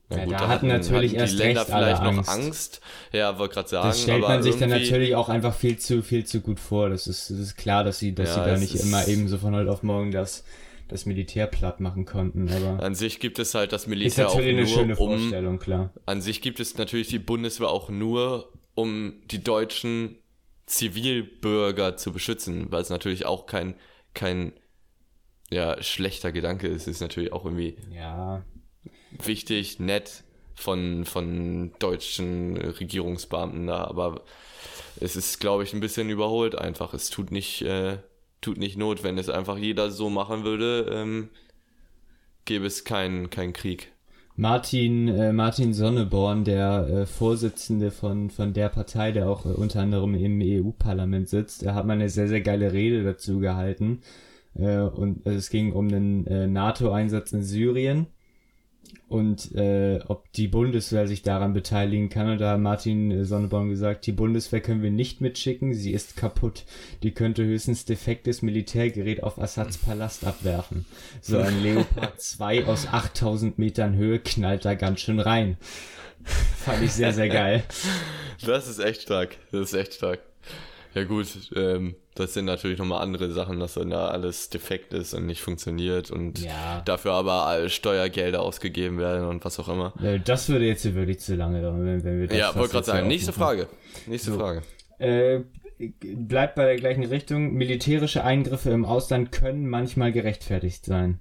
ja, 0.09 0.23
gut, 0.23 0.33
da, 0.33 0.37
da 0.37 0.47
hatten 0.47 0.67
natürlich 0.67 1.13
hatten 1.13 1.21
erst 1.21 1.33
Länder 1.33 1.61
recht 1.61 1.71
vielleicht 1.71 2.01
alle 2.01 2.13
noch 2.13 2.27
Angst. 2.27 2.81
Ja, 3.11 3.39
wollte 3.39 3.55
gerade 3.55 3.69
sagen. 3.69 3.87
Das 3.87 4.01
stellt 4.01 4.21
man 4.21 4.43
sich 4.43 4.55
dann 4.57 4.69
natürlich 4.69 5.15
auch 5.15 5.29
einfach 5.29 5.55
viel 5.55 5.79
zu 5.79 6.03
viel 6.03 6.25
zu 6.25 6.41
gut 6.41 6.59
vor. 6.59 6.89
Das 6.89 7.07
ist, 7.07 7.31
das 7.31 7.39
ist 7.39 7.55
klar, 7.55 7.83
dass 7.83 7.99
sie, 7.99 8.13
dass 8.13 8.35
ja, 8.35 8.43
sie 8.43 8.49
da 8.51 8.57
nicht 8.57 8.75
immer 8.75 9.07
eben 9.07 9.27
so 9.27 9.37
von 9.39 9.55
heute 9.55 9.71
auf 9.71 9.81
morgen 9.81 10.11
das, 10.11 10.43
das 10.87 11.07
Militär 11.07 11.47
platt 11.47 11.79
machen 11.79 12.05
konnten. 12.05 12.49
Aber 12.49 12.83
an 12.83 12.93
sich 12.93 13.19
gibt 13.19 13.39
es 13.39 13.55
halt 13.55 13.73
das 13.73 13.87
Militär 13.87 14.27
ist 14.27 14.35
natürlich 14.35 14.47
auch 14.47 14.51
nur 14.51 14.59
eine 14.59 14.67
schöne 14.67 14.95
Vorstellung, 14.95 15.53
um, 15.55 15.59
klar. 15.59 15.93
An 16.05 16.21
sich 16.21 16.41
gibt 16.41 16.59
es 16.59 16.77
natürlich 16.77 17.07
die 17.07 17.19
Bundeswehr 17.19 17.69
auch 17.69 17.89
nur, 17.89 18.51
um 18.75 19.13
die 19.31 19.43
deutschen 19.43 20.17
Zivilbürger 20.67 21.97
zu 21.97 22.11
beschützen, 22.11 22.71
weil 22.71 22.81
es 22.81 22.89
natürlich 22.89 23.25
auch 23.25 23.47
kein 23.47 23.73
kein 24.13 24.53
ja 25.49 25.81
schlechter 25.81 26.31
Gedanke 26.31 26.67
ist. 26.67 26.83
Es 26.83 26.95
ist 26.95 27.01
natürlich 27.01 27.33
auch 27.33 27.45
irgendwie 27.45 27.75
ja 27.91 28.43
wichtig, 29.23 29.79
nett 29.79 30.23
von, 30.55 31.05
von 31.05 31.71
deutschen 31.79 32.57
Regierungsbeamten 32.57 33.67
da, 33.67 33.83
aber 33.83 34.21
es 34.99 35.15
ist, 35.15 35.39
glaube 35.39 35.63
ich, 35.63 35.73
ein 35.73 35.81
bisschen 35.81 36.09
überholt 36.09 36.55
einfach. 36.55 36.93
Es 36.93 37.09
tut 37.09 37.31
nicht, 37.31 37.61
äh, 37.61 37.97
tut 38.41 38.57
nicht 38.57 38.77
Not, 38.77 39.03
wenn 39.03 39.17
es 39.17 39.29
einfach 39.29 39.57
jeder 39.57 39.91
so 39.91 40.09
machen 40.09 40.43
würde, 40.43 40.89
ähm, 40.91 41.29
gäbe 42.45 42.65
es 42.65 42.83
keinen 42.83 43.29
kein 43.29 43.53
Krieg. 43.53 43.91
Martin, 44.37 45.07
äh, 45.07 45.31
Martin 45.31 45.73
Sonneborn, 45.73 46.43
der 46.43 46.87
äh, 46.89 47.05
Vorsitzende 47.05 47.89
von, 47.89 48.29
von 48.29 48.53
der 48.53 48.67
Partei, 48.67 49.11
der 49.11 49.29
auch 49.29 49.45
äh, 49.45 49.49
unter 49.49 49.79
anderem 49.79 50.13
im 50.15 50.41
EU-Parlament 50.41 51.29
sitzt, 51.29 51.63
er 51.63 51.73
hat 51.73 51.85
mal 51.85 51.93
eine 51.93 52.09
sehr, 52.09 52.27
sehr 52.27 52.41
geile 52.41 52.73
Rede 52.73 53.03
dazu 53.03 53.39
gehalten. 53.39 54.01
Äh, 54.57 54.79
und 54.79 55.25
es 55.25 55.49
ging 55.49 55.71
um 55.71 55.87
den 55.89 56.27
äh, 56.27 56.47
NATO-Einsatz 56.47 57.31
in 57.31 57.43
Syrien 57.43 58.07
und 59.07 59.53
äh, 59.55 59.99
ob 60.07 60.31
die 60.33 60.47
Bundeswehr 60.47 61.07
sich 61.07 61.21
daran 61.21 61.53
beteiligen 61.53 62.09
kann. 62.09 62.29
Und 62.29 62.39
da 62.39 62.51
hat 62.51 62.59
Martin 62.59 63.23
Sonneborn 63.23 63.69
gesagt, 63.69 64.05
die 64.05 64.11
Bundeswehr 64.11 64.61
können 64.61 64.83
wir 64.83 64.91
nicht 64.91 65.21
mitschicken, 65.21 65.73
sie 65.73 65.91
ist 65.91 66.15
kaputt. 66.15 66.63
Die 67.03 67.11
könnte 67.11 67.43
höchstens 67.43 67.85
defektes 67.85 68.41
Militärgerät 68.41 69.23
auf 69.23 69.39
Assads 69.39 69.77
Palast 69.77 70.25
abwerfen. 70.25 70.85
So 71.21 71.37
ein 71.37 71.61
Leopard 71.61 72.19
2 72.21 72.65
aus 72.65 72.87
8000 72.87 73.59
Metern 73.59 73.95
Höhe 73.95 74.19
knallt 74.19 74.65
da 74.65 74.73
ganz 74.73 75.01
schön 75.01 75.19
rein. 75.19 75.57
Fand 76.23 76.83
ich 76.83 76.91
sehr, 76.91 77.13
sehr 77.13 77.29
geil. 77.29 77.63
Das 78.45 78.67
ist 78.67 78.79
echt 78.79 79.03
stark. 79.03 79.37
Das 79.51 79.71
ist 79.71 79.73
echt 79.73 79.93
stark. 79.93 80.19
Ja 80.95 81.03
gut, 81.03 81.27
ähm, 81.57 81.95
das 82.15 82.33
sind 82.33 82.45
natürlich 82.45 82.79
nochmal 82.79 83.01
andere 83.01 83.29
Sachen, 83.29 83.59
dass 83.59 83.73
dann 83.73 83.89
da 83.89 84.07
alles 84.07 84.49
defekt 84.49 84.93
ist 84.93 85.13
und 85.13 85.25
nicht 85.25 85.41
funktioniert 85.41 86.09
und 86.09 86.39
ja. 86.39 86.81
dafür 86.85 87.11
aber 87.11 87.67
Steuergelder 87.67 88.41
ausgegeben 88.41 88.97
werden 88.97 89.27
und 89.27 89.43
was 89.43 89.59
auch 89.59 89.67
immer. 89.67 89.93
Das 90.23 90.47
würde 90.47 90.65
jetzt 90.65 90.85
wirklich 90.95 91.19
zu 91.19 91.35
lange 91.35 91.61
dauern, 91.61 91.85
wenn, 91.85 92.03
wenn 92.05 92.21
wir 92.21 92.27
das 92.27 92.37
Ja, 92.37 92.55
wollte 92.55 92.71
gerade 92.71 92.85
sagen. 92.85 93.07
Nächste 93.09 93.33
Frage. 93.33 93.67
Nächste 94.07 94.31
so. 94.31 94.39
Frage. 94.39 94.61
Äh, 94.97 95.41
bleibt 95.99 96.55
bei 96.55 96.63
der 96.63 96.77
gleichen 96.77 97.03
Richtung. 97.03 97.53
Militärische 97.55 98.23
Eingriffe 98.23 98.69
im 98.69 98.85
Ausland 98.85 99.33
können 99.33 99.67
manchmal 99.67 100.13
gerechtfertigt 100.13 100.85
sein. 100.85 101.19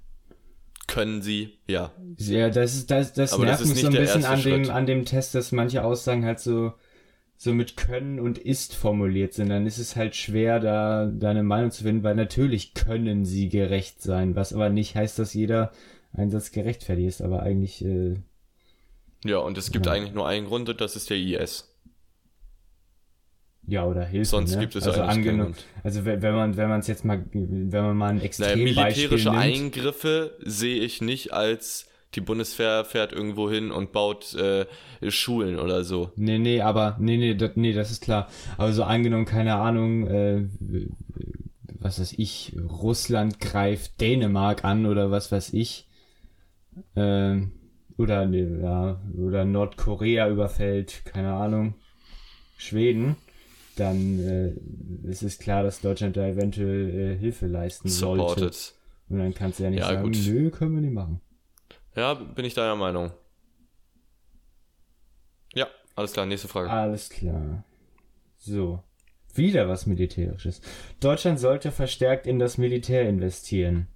Können 0.86 1.20
sie, 1.20 1.58
ja. 1.66 1.90
Ja, 2.18 2.48
das 2.48 2.74
ist 2.74 2.92
das, 2.92 3.12
das 3.12 3.36
nervt 3.36 3.62
das 3.62 3.68
mich 3.68 3.80
so 3.80 3.88
ein 3.88 3.94
bisschen 3.94 4.24
an 4.24 4.40
dem, 4.40 4.70
an 4.70 4.86
dem 4.86 5.04
Test, 5.04 5.34
dass 5.34 5.50
manche 5.50 5.82
Aussagen 5.82 6.24
halt 6.24 6.38
so 6.38 6.74
so 7.44 7.52
mit 7.52 7.76
können 7.76 8.18
und 8.18 8.38
ist 8.38 8.74
formuliert 8.74 9.34
sind, 9.34 9.50
dann 9.50 9.66
ist 9.66 9.78
es 9.78 9.96
halt 9.96 10.16
schwer, 10.16 10.60
da 10.60 11.06
deine 11.06 11.42
Meinung 11.42 11.70
zu 11.70 11.84
finden, 11.84 12.02
weil 12.02 12.14
natürlich 12.14 12.72
können 12.72 13.26
sie 13.26 13.50
gerecht 13.50 14.02
sein, 14.02 14.34
was 14.34 14.54
aber 14.54 14.70
nicht 14.70 14.96
heißt, 14.96 15.18
dass 15.18 15.34
jeder 15.34 15.70
Einsatz 16.14 16.50
gerechtfertigt 16.52 17.08
ist, 17.08 17.22
aber 17.22 17.42
eigentlich. 17.42 17.84
Äh, 17.84 18.16
ja, 19.24 19.38
und 19.38 19.58
es 19.58 19.70
gibt 19.70 19.86
ja. 19.86 19.92
eigentlich 19.92 20.14
nur 20.14 20.26
einen 20.26 20.46
Grund 20.46 20.68
und 20.68 20.80
das 20.80 20.96
ist 20.96 21.10
der 21.10 21.18
IS. 21.18 21.70
Ja, 23.66 23.84
oder 23.84 24.04
Hilfe. 24.04 24.26
Sonst 24.26 24.54
ne? 24.54 24.60
gibt 24.60 24.76
es 24.76 24.86
also 24.86 25.02
angenommen, 25.02 25.54
Also 25.82 26.04
wenn 26.04 26.20
man 26.20 26.56
wenn 26.56 26.68
man 26.68 26.80
es 26.80 26.86
jetzt 26.86 27.04
mal 27.04 27.24
wenn 27.32 27.84
man 27.84 27.96
mal 27.96 28.10
ein 28.10 28.20
extrem 28.20 28.64
naja, 28.64 28.84
militärische 28.84 29.30
nimmt, 29.30 29.42
Eingriffe 29.42 30.36
sehe 30.40 30.80
ich 30.80 31.02
nicht 31.02 31.32
als 31.32 31.88
die 32.14 32.20
Bundeswehr 32.20 32.84
fährt 32.84 33.12
irgendwo 33.12 33.50
hin 33.50 33.70
und 33.70 33.92
baut 33.92 34.34
äh, 34.34 34.66
Schulen 35.08 35.58
oder 35.58 35.84
so. 35.84 36.10
Nee, 36.16 36.38
nee, 36.38 36.60
aber, 36.60 36.96
nee, 37.00 37.16
nee, 37.16 37.34
das, 37.34 37.52
nee, 37.56 37.72
das 37.72 37.90
ist 37.90 38.02
klar. 38.02 38.28
Aber 38.56 38.72
so 38.72 38.84
angenommen, 38.84 39.24
keine 39.24 39.56
Ahnung, 39.56 40.06
äh, 40.06 40.48
was 41.80 42.00
weiß 42.00 42.14
ich, 42.16 42.56
Russland 42.68 43.40
greift 43.40 44.00
Dänemark 44.00 44.64
an 44.64 44.86
oder 44.86 45.10
was 45.10 45.30
weiß 45.32 45.52
ich. 45.52 45.88
Äh, 46.94 47.40
oder, 47.96 48.26
nee, 48.26 48.46
ja, 48.62 49.00
oder 49.16 49.44
Nordkorea 49.44 50.28
überfällt, 50.28 51.04
keine 51.04 51.32
Ahnung, 51.34 51.74
Schweden 52.56 53.16
dann 53.76 54.20
äh, 54.20 55.08
ist 55.08 55.22
es 55.22 55.38
klar, 55.38 55.62
dass 55.62 55.80
Deutschland 55.80 56.16
da 56.16 56.26
eventuell 56.26 56.90
äh, 56.90 57.18
Hilfe 57.18 57.46
leisten 57.46 57.88
Supported. 57.88 58.54
sollte. 58.54 58.74
Und 59.08 59.18
dann 59.18 59.34
kannst 59.34 59.58
du 59.58 59.64
ja 59.64 59.70
nicht 59.70 59.80
ja, 59.80 59.88
sagen, 59.88 60.02
gut. 60.04 60.18
nö, 60.26 60.50
können 60.50 60.74
wir 60.74 60.80
nicht 60.80 60.94
machen. 60.94 61.20
Ja, 61.96 62.14
bin 62.14 62.44
ich 62.44 62.54
deiner 62.54 62.76
Meinung. 62.76 63.12
Ja, 65.54 65.68
alles 65.94 66.12
klar, 66.12 66.26
nächste 66.26 66.48
Frage. 66.48 66.70
Alles 66.70 67.08
klar. 67.08 67.64
So. 68.38 68.82
Wieder 69.34 69.68
was 69.68 69.86
Militärisches. 69.86 70.60
Deutschland 71.00 71.40
sollte 71.40 71.72
verstärkt 71.72 72.26
in 72.26 72.38
das 72.38 72.56
Militär 72.58 73.08
investieren. 73.08 73.88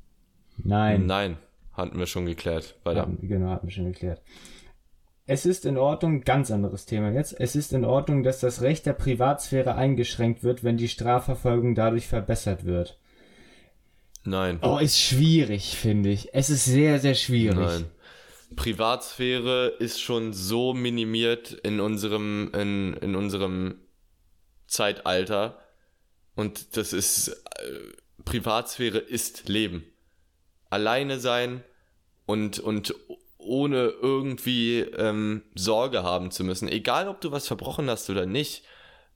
Nein. 0.57 1.07
Nein, 1.07 1.37
hatten 1.73 1.99
wir 1.99 2.07
schon 2.07 2.27
geklärt. 2.27 2.77
Weiter. 2.83 3.03
Hatten, 3.03 3.29
genau, 3.29 3.51
hatten 3.51 3.67
wir 3.69 3.73
schon 3.73 3.93
geklärt. 3.93 4.21
Es 5.27 5.45
ist 5.45 5.67
in 5.67 5.77
Ordnung, 5.77 6.23
ganz 6.23 6.51
anderes 6.51 6.87
Thema 6.87 7.13
jetzt. 7.13 7.39
Es 7.39 7.55
ist 7.55 7.73
in 7.73 7.85
Ordnung, 7.85 8.23
dass 8.23 8.41
das 8.41 8.63
Recht 8.63 8.87
der 8.87 8.95
Privatsphäre 8.95 9.75
eingeschränkt 9.75 10.43
wird, 10.43 10.65
wenn 10.65 10.79
die 10.79 10.89
Strafverfolgung 10.89 11.75
dadurch 11.75 12.09
verbessert 12.09 12.65
wird. 12.65 12.99
Nein. 14.29 14.59
Oh, 14.63 14.79
ist 14.79 14.99
schwierig, 14.99 15.77
finde 15.77 16.11
ich. 16.11 16.35
Es 16.35 16.51
ist 16.51 16.65
sehr, 16.65 16.99
sehr 17.01 17.15
schwierig. 17.15 17.57
Nein. 17.57 17.87
Privatsphäre 18.57 19.69
ist 19.79 20.01
schon 20.01 20.33
so 20.33 20.75
minimiert 20.75 21.53
in 21.53 21.81
unserem, 21.81 22.51
in, 22.55 22.95
in 22.95 23.17
unserem 23.17 23.81
Zeitalter. 24.67 25.59
Und 26.35 26.77
das 26.77 26.93
ist, 26.93 27.29
äh, 27.29 28.23
Privatsphäre 28.25 28.99
ist 28.99 29.49
Leben. 29.49 29.85
Alleine 30.71 31.19
sein 31.21 31.65
und, 32.27 32.59
und 32.59 32.95
ohne 33.39 33.95
irgendwie 34.03 34.81
ähm, 34.81 35.43
Sorge 35.55 36.03
haben 36.03 36.31
zu 36.31 36.45
müssen. 36.45 36.69
Egal, 36.69 37.09
ob 37.09 37.21
du 37.21 37.33
was 37.33 37.47
verbrochen 37.47 37.89
hast 37.89 38.11
oder 38.11 38.27
nicht. 38.27 38.65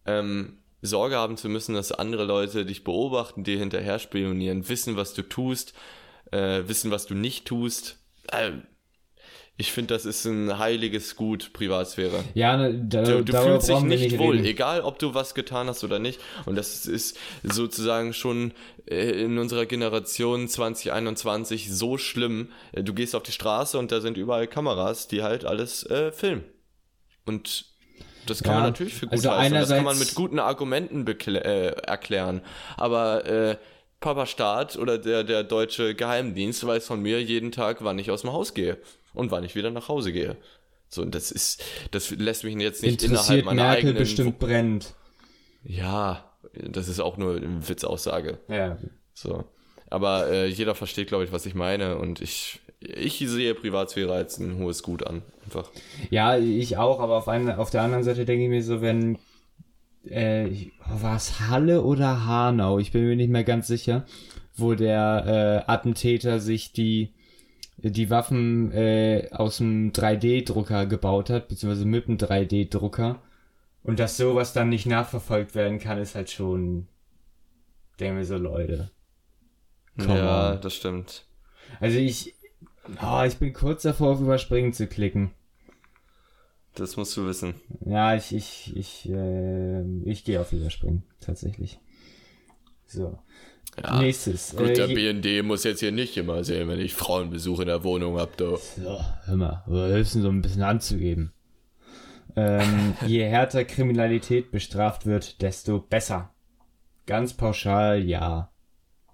Ähm, 0.07 0.62
Sorge 0.83 1.16
haben 1.16 1.37
zu 1.37 1.49
müssen, 1.49 1.74
dass 1.74 1.93
andere 1.93 2.24
Leute 2.24 2.66
dich 2.66 2.85
beobachten, 2.85 3.45
dir 3.45 3.59
hinterher 3.59 3.99
spionieren, 3.99 4.68
wissen, 4.68 4.97
was 4.97 5.14
du 5.14 5.22
tust, 5.22 5.74
äh, 6.33 6.62
wissen, 6.66 6.91
was 6.91 7.07
du 7.07 7.14
nicht 7.14 7.45
tust. 7.47 7.99
Äh, 8.30 8.51
Ich 9.59 9.70
finde, 9.70 9.95
das 9.95 10.07
ist 10.07 10.24
ein 10.24 10.59
heiliges 10.59 11.14
Gut, 11.14 11.53
Privatsphäre. 11.53 12.24
Ja, 12.35 12.57
ne, 12.57 12.74
da, 12.89 13.03
Du, 13.03 13.22
du 13.22 13.33
fühlst 13.43 13.68
dich 13.68 13.80
nicht 13.83 14.18
wohl, 14.18 14.37
reden. 14.37 14.47
egal 14.47 14.80
ob 14.80 14.99
du 14.99 15.12
was 15.14 15.35
getan 15.35 15.68
hast 15.68 15.85
oder 15.85 15.99
nicht. 15.99 16.18
Und 16.47 16.57
das 16.57 16.87
ist 16.87 17.18
sozusagen 17.45 18.12
schon 18.14 18.53
äh, 18.87 19.11
in 19.22 19.39
unserer 19.39 19.66
Generation 19.66 20.49
2021 20.49 21.70
so 21.72 21.99
schlimm. 21.99 22.49
Äh, 22.72 22.83
Du 22.83 22.95
gehst 22.95 23.14
auf 23.14 23.22
die 23.22 23.30
Straße 23.33 23.78
und 23.78 23.93
da 23.93 24.01
sind 24.01 24.16
überall 24.16 24.49
Kameras, 24.49 25.07
die 25.07 25.22
halt 25.22 25.45
alles 25.45 25.85
äh, 25.85 26.11
filmen. 26.12 26.45
Und 27.26 27.66
das 28.27 28.43
kann 28.43 28.53
Ja, 28.55 28.61
man 28.61 28.70
natürlich 28.70 28.95
für 28.95 29.07
gut 29.07 29.12
also 29.12 29.31
heißen. 29.31 29.55
Das 29.55 29.68
kann 29.68 29.79
man 29.79 29.87
einerseits- 29.89 30.07
mit 30.09 30.14
guten 30.14 30.39
Argumenten 30.39 31.07
äh, 31.07 31.68
erklären. 31.68 32.43
Aber 32.77 33.25
äh, 33.27 33.57
Papa 34.01 34.27
Staat 34.27 34.77
oder 34.77 34.99
der, 34.99 35.25
der 35.25 35.45
deutsche 35.45 35.95
Geheimdienst 35.95 36.66
weiß 36.66 36.87
von 36.87 37.01
mir 37.01 37.23
jeden 37.23 37.53
Tag, 37.53 37.85
wann 37.85 37.99
ich 37.99 38.11
aus 38.11 38.23
dem 38.23 38.33
Haus 38.33 38.55
gehe 38.55 38.79
und 39.14 39.31
wann 39.31 39.45
ich 39.45 39.55
wieder 39.55 39.70
nach 39.70 39.89
Hause 39.89 40.12
gehe. 40.12 40.37
So, 40.89 41.03
und 41.03 41.14
das 41.14 41.31
ist, 41.31 41.62
das 41.91 42.11
lässt 42.11 42.45
mich 42.45 42.55
jetzt 42.57 42.83
nicht 42.83 43.03
innerhalb 43.03 43.45
meiner 43.45 43.62
Merkel 43.62 43.79
eigenen 43.91 43.97
bestimmt 43.99 44.39
brennt. 44.39 44.95
ja, 45.64 46.29
das 46.53 46.89
ist 46.89 47.01
auch 47.01 47.16
nur 47.16 47.37
eine 47.37 47.66
Witzaussage. 47.68 48.39
Ja. 48.49 48.77
So. 49.14 49.45
Aber 49.89 50.29
äh, 50.31 50.47
jeder 50.47 50.75
versteht, 50.75 51.09
glaube 51.09 51.25
ich, 51.25 51.33
was 51.33 51.47
ich 51.47 51.55
meine. 51.55 51.97
Und 51.97 52.20
ich, 52.20 52.61
ich 52.83 53.18
sehe 53.18 53.55
Privatsphäre 53.55 54.12
als 54.12 54.39
ein 54.39 54.59
hohes 54.59 54.83
Gut 54.83 55.07
an. 55.07 55.22
Einfach. 55.45 55.70
Ja, 56.11 56.37
ich 56.37 56.76
auch, 56.76 57.01
aber 57.01 57.16
auf, 57.16 57.28
einer, 57.28 57.59
auf 57.59 57.70
der 57.70 57.83
anderen 57.83 58.05
Seite 58.05 58.24
denke 58.24 58.45
ich 58.45 58.51
mir 58.51 58.62
so, 58.62 58.80
wenn 58.80 59.18
äh, 60.05 60.49
war 60.87 61.16
es 61.16 61.41
Halle 61.41 61.83
oder 61.83 62.26
Hanau, 62.26 62.78
ich 62.78 62.93
bin 62.93 63.07
mir 63.07 63.16
nicht 63.16 63.30
mehr 63.30 63.45
ganz 63.45 63.66
sicher, 63.66 64.05
wo 64.57 64.74
der 64.74 65.64
äh, 65.66 65.70
Attentäter 65.70 66.41
sich 66.41 66.72
die 66.72 67.12
die 67.91 68.11
Waffen 68.11 68.70
äh, 68.72 69.28
aus 69.33 69.57
dem 69.57 69.93
3D-Drucker 69.93 70.87
gebaut 70.87 71.30
hat, 71.30 71.49
beziehungsweise 71.49 71.85
mit 71.85 72.07
dem 72.07 72.16
3D-Drucker. 72.16 73.20
Und 73.83 73.99
dass 73.99 74.16
sowas 74.16 74.53
dann 74.53 74.68
nicht 74.68 74.87
nachverfolgt 74.87 75.55
werden 75.57 75.80
kann, 75.80 75.99
ist 75.99 76.14
halt 76.14 76.30
schon, 76.30 76.87
denke 77.99 78.18
mir 78.18 78.24
so, 78.24 78.37
Leute. 78.37 78.91
Come 79.99 80.16
ja, 80.16 80.53
on. 80.53 80.61
das 80.61 80.74
stimmt. 80.74 81.24
Also 81.80 81.99
ich, 81.99 82.35
oh, 83.03 83.22
ich 83.26 83.37
bin 83.37 83.53
kurz 83.53 83.83
davor, 83.83 84.12
auf 84.12 84.20
Überspringen 84.20 84.72
zu 84.72 84.87
klicken. 84.87 85.33
Das 86.74 86.97
musst 86.97 87.16
du 87.16 87.26
wissen. 87.26 87.55
Ja, 87.85 88.14
ich, 88.14 88.35
ich, 88.35 88.74
ich, 88.76 89.09
äh, 89.11 89.83
ich 90.05 90.24
gehe 90.24 90.41
auf 90.41 90.53
Überspringen, 90.53 91.03
tatsächlich. 91.20 91.78
So. 92.87 93.18
Ja. 93.83 93.99
Nächstes. 94.01 94.55
Gut, 94.57 94.68
äh, 94.68 94.74
der 94.74 94.87
BND 94.89 95.45
muss 95.45 95.64
jetzt 95.64 95.80
hier 95.80 95.93
nicht 95.93 96.16
immer 96.16 96.45
sehen, 96.45 96.68
wenn 96.68 96.80
ich 96.80 96.95
Frauenbesuch 96.95 97.61
in 97.61 97.68
der 97.68 97.85
Wohnung 97.85 98.18
hab, 98.18 98.37
du. 98.37 98.57
so, 98.57 99.01
hör 99.24 99.37
mal, 99.37 99.64
wir 99.66 99.89
helfen 99.89 100.22
so 100.22 100.28
ein 100.28 100.43
bisschen 100.43 100.62
anzugeben. 100.62 101.33
Ähm, 102.37 102.95
je 103.07 103.24
härter 103.24 103.64
Kriminalität 103.64 104.51
bestraft 104.51 105.07
wird, 105.07 105.41
desto 105.43 105.78
besser. 105.78 106.30
Ganz 107.07 107.35
pauschal, 107.35 108.03
ja. 108.05 108.51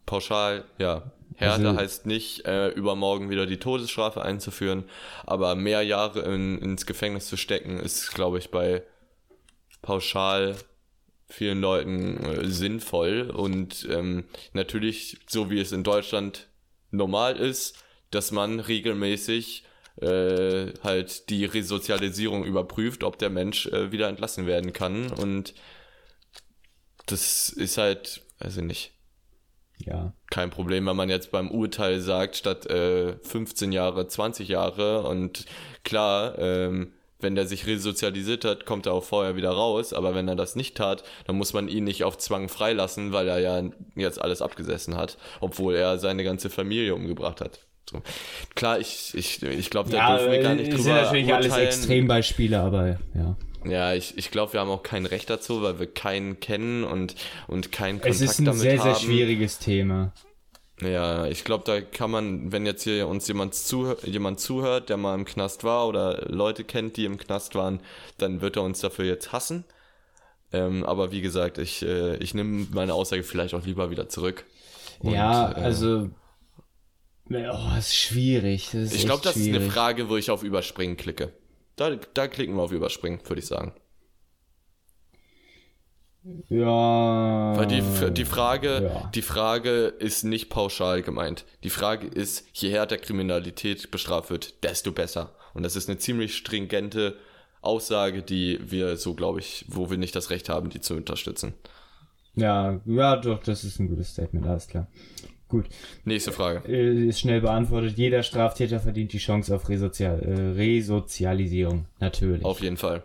Pauschal, 0.07 0.65
ja. 0.79 1.11
Härter 1.39 1.69
Also- 1.69 1.81
heißt 1.81 2.07
nicht, 2.07 2.45
äh, 2.47 2.69
übermorgen 2.71 3.31
wieder 3.31 3.47
die 3.47 3.59
Todesstrafe 3.59 4.23
einzuführen, 4.23 4.85
aber 5.25 5.55
mehr 5.55 5.83
Jahre 5.83 6.21
in, 6.35 6.59
ins 6.59 6.85
Gefängnis 6.85 7.29
zu 7.29 7.37
stecken, 7.37 7.79
ist, 7.79 8.13
glaube 8.13 8.39
ich, 8.39 8.51
bei 8.51 8.83
pauschal 9.81 10.57
vielen 11.29 11.61
Leuten 11.61 12.17
äh, 12.25 12.47
sinnvoll. 12.47 13.31
Und 13.31 13.87
ähm, 13.89 14.25
natürlich, 14.53 15.19
so 15.29 15.49
wie 15.49 15.61
es 15.61 15.71
in 15.71 15.85
Deutschland 15.85 16.49
normal 16.91 17.37
ist, 17.37 17.77
dass 18.11 18.33
man 18.33 18.59
regelmäßig 18.59 19.63
äh, 20.01 20.73
halt 20.83 21.29
die 21.31 21.45
Resozialisierung 21.45 22.45
überprüft, 22.45 23.05
ob 23.05 23.19
der 23.19 23.31
Mensch 23.31 23.67
äh, 23.67 23.93
wieder 23.93 24.09
entlassen 24.09 24.47
werden 24.47 24.73
kann. 24.73 25.13
Und 25.13 25.55
das 27.07 27.49
ist 27.49 27.79
halt, 27.79 28.23
also 28.41 28.61
nicht, 28.61 28.93
Ja. 29.85 30.13
kein 30.31 30.51
Problem, 30.51 30.87
wenn 30.87 30.97
man 30.97 31.09
jetzt 31.09 31.31
beim 31.31 31.51
Urteil 31.51 32.01
sagt, 32.01 32.37
statt 32.37 32.67
äh, 32.67 33.15
15 33.23 33.73
Jahre, 33.73 34.07
20 34.09 34.49
Jahre. 34.49 35.03
Und 35.03 35.47
klar, 35.85 36.39
ähm, 36.39 36.93
wenn 37.21 37.35
der 37.35 37.47
sich 37.47 37.67
resozialisiert 37.67 38.45
hat, 38.45 38.65
kommt 38.67 38.87
er 38.87 38.93
auch 38.93 39.05
vorher 39.05 39.37
wieder 39.37 39.51
raus. 39.51 39.93
Aber 39.93 40.15
wenn 40.15 40.29
er 40.29 40.37
das 40.37 40.57
nicht 40.57 40.77
tat, 40.77 41.05
dann 41.27 41.37
muss 41.37 41.53
man 41.53 41.69
ihn 41.69 41.85
nicht 41.85 42.05
auf 42.05 42.19
Zwang 42.19 42.49
freilassen, 42.49 43.13
weil 43.13 43.29
er 43.29 43.39
ja 43.39 43.63
jetzt 43.97 44.21
alles 44.21 44.43
abgesessen 44.43 44.97
hat, 44.97 45.17
obwohl 45.41 45.75
er 45.75 45.99
seine 45.99 46.25
ganze 46.25 46.51
Familie 46.51 46.95
umgebracht 46.95 47.41
hat. 47.41 47.61
So. 47.91 48.03
Klar, 48.55 48.79
ich, 48.79 49.13
ich, 49.15 49.43
ich 49.43 49.71
glaube, 49.71 49.91
da 49.91 49.97
Ja, 49.97 50.17
dürfen 50.19 50.33
wir 50.33 50.43
gar 50.43 50.55
nicht 50.55 50.73
drüber 50.73 50.83
sind 50.83 50.95
natürlich 50.95 51.35
alles 51.35 51.47
urteilen. 51.47 51.69
Extrembeispiele, 51.69 52.61
aber 52.61 52.99
ja. 53.15 53.37
Ja, 53.65 53.95
ich, 53.95 54.17
ich 54.17 54.31
glaube, 54.31 54.53
wir 54.53 54.61
haben 54.61 54.71
auch 54.71 54.83
kein 54.83 55.07
Recht 55.07 55.29
dazu, 55.31 55.63
weil 55.63 55.79
wir 55.79 55.87
keinen 55.87 56.41
kennen 56.41 56.85
und, 56.85 57.15
und 57.49 57.73
keinen 57.73 58.01
Kontakt 58.01 58.15
Es 58.15 58.21
ist 58.21 58.39
ein 58.39 58.53
sehr, 58.55 58.81
sehr 58.81 58.95
haben. 58.95 59.05
schwieriges 59.05 59.59
Thema. 59.59 60.13
Ja, 60.81 61.27
ich 61.27 61.43
glaube, 61.45 61.65
da 61.67 61.81
kann 61.81 62.11
man, 62.11 62.53
wenn 62.53 62.65
jetzt 62.65 62.85
hier 62.85 63.09
uns 63.09 63.27
jemand, 63.27 63.55
zuhör 63.55 63.97
jemand 64.05 64.39
zuhört, 64.39 64.89
der 64.89 64.97
mal 64.97 65.15
im 65.15 65.25
Knast 65.25 65.65
war 65.65 65.89
oder 65.89 66.27
Leute 66.29 66.63
kennt, 66.63 66.97
die 66.97 67.05
im 67.05 67.19
Knast 67.19 67.57
waren, 67.57 67.81
dann 68.17 68.41
wird 68.41 68.57
er 68.57 68.63
uns 68.63 68.81
dafür 68.81 69.05
jetzt 69.05 69.33
hassen. 69.33 69.65
Ähm, 70.53 70.85
aber 70.85 71.11
wie 71.11 71.21
gesagt, 71.21 71.59
ich, 71.59 71.83
äh, 71.83 72.17
ich 72.19 72.33
nehme 72.33 72.69
meine 72.71 72.95
Aussage 72.95 73.23
vielleicht 73.25 73.55
auch 73.55 73.67
lieber 73.67 73.91
wieder 73.91 74.09
zurück. 74.09 74.45
Und, 75.01 75.13
ja, 75.13 75.51
äh, 75.51 75.55
also. 75.57 76.11
Oh, 77.31 77.79
ist 77.79 77.95
schwierig. 77.95 78.73
Ist 78.73 78.95
Ich 78.95 79.05
glaube, 79.05 79.23
das 79.23 79.37
ist 79.37 79.49
eine. 79.49 79.61
Frage, 79.61 80.09
wo 80.09 80.17
ich 80.17 80.31
auf 80.31 80.43
Überspringen 80.43 80.97
klicke. 80.97 81.33
Da, 81.79 81.97
da 82.15 82.29
klicken 82.29 82.57
wir 82.57 82.63
auf 82.63 82.73
Überspringen, 82.73 83.21
würde 83.25 83.41
ich 83.41 83.47
sagen. 83.47 83.73
Ja. 86.49 87.57
Weil 87.57 87.67
die, 87.67 87.83
die, 88.13 88.25
Frage, 88.25 88.91
ja. 88.93 89.11
die 89.15 89.23
Frage 89.23 89.87
ist 89.99 90.25
nicht 90.25 90.51
pauschal 90.51 91.03
gemeint. 91.03 91.45
Die 91.63 91.71
Frage 91.71 92.07
ist, 92.07 92.47
je 92.53 92.71
härter 92.71 92.99
Kriminalität 92.99 93.91
bestraft 93.91 94.31
wird, 94.31 94.63
desto 94.65 94.93
besser. 94.93 95.35
Und 95.55 95.63
das 95.63 95.77
ist 95.77 95.89
eine 95.89 95.99
ziemlich 95.99 96.37
stringente 96.37 97.17
Aussage, 97.61 98.23
die 98.23 98.59
wir 98.63 98.97
so, 98.97 99.15
glaube 99.15 99.41
ich, 99.41 99.65
wo 99.69 99.91
wir 99.91 99.97
nicht 99.97 100.15
das 100.15 100.31
Recht 100.31 100.49
haben, 100.49 100.71
die 100.71 100.81
zu 100.81 100.95
unterstützen. 100.95 101.55
Ja, 102.35 102.81
ja, 102.85 103.17
doch, 103.17 103.43
das 103.43 103.65
ist 103.65 103.81
ein 103.81 103.89
gutes 103.89 104.11
Statement, 104.11 104.47
alles 104.47 104.69
klar. 104.69 104.87
Gut. 105.49 105.67
Nächste 106.05 106.33
Frage. 106.33 106.69
Äh, 106.69 107.09
ist 107.09 107.21
schnell 107.21 107.41
beantwortet. 107.41 107.97
Jeder 107.97 108.23
Straftäter 108.23 108.81
verdient 108.81 109.13
die 109.13 109.19
Chance 109.19 109.55
auf 109.55 109.69
Resozial 109.69 110.21
äh, 110.21 110.53
Resozialisierung. 110.53 111.87
Natürlich. 112.01 112.45
Auf 112.45 112.61
jeden 112.61 112.77
Fall. 112.77 113.03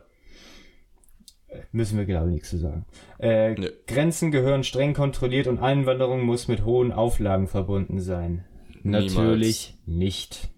Müssen 1.72 1.98
wir, 1.98 2.06
glaube 2.06 2.28
ich, 2.30 2.34
nichts 2.34 2.50
zu 2.50 2.58
sagen. 2.58 2.86
Äh, 3.20 3.54
Nö. 3.54 3.70
Grenzen 3.88 4.32
gehören 4.32 4.64
streng 4.64 4.94
kontrolliert 4.94 5.48
und 5.48 5.60
Einwanderung 5.60 6.24
muss 6.24 6.48
mit 6.48 6.66
hohen 6.66 6.92
Auflagen 6.92 7.48
verbunden 7.48 8.02
sein. 8.02 8.44
Natürlich 8.82 9.76
nicht. 9.86 10.50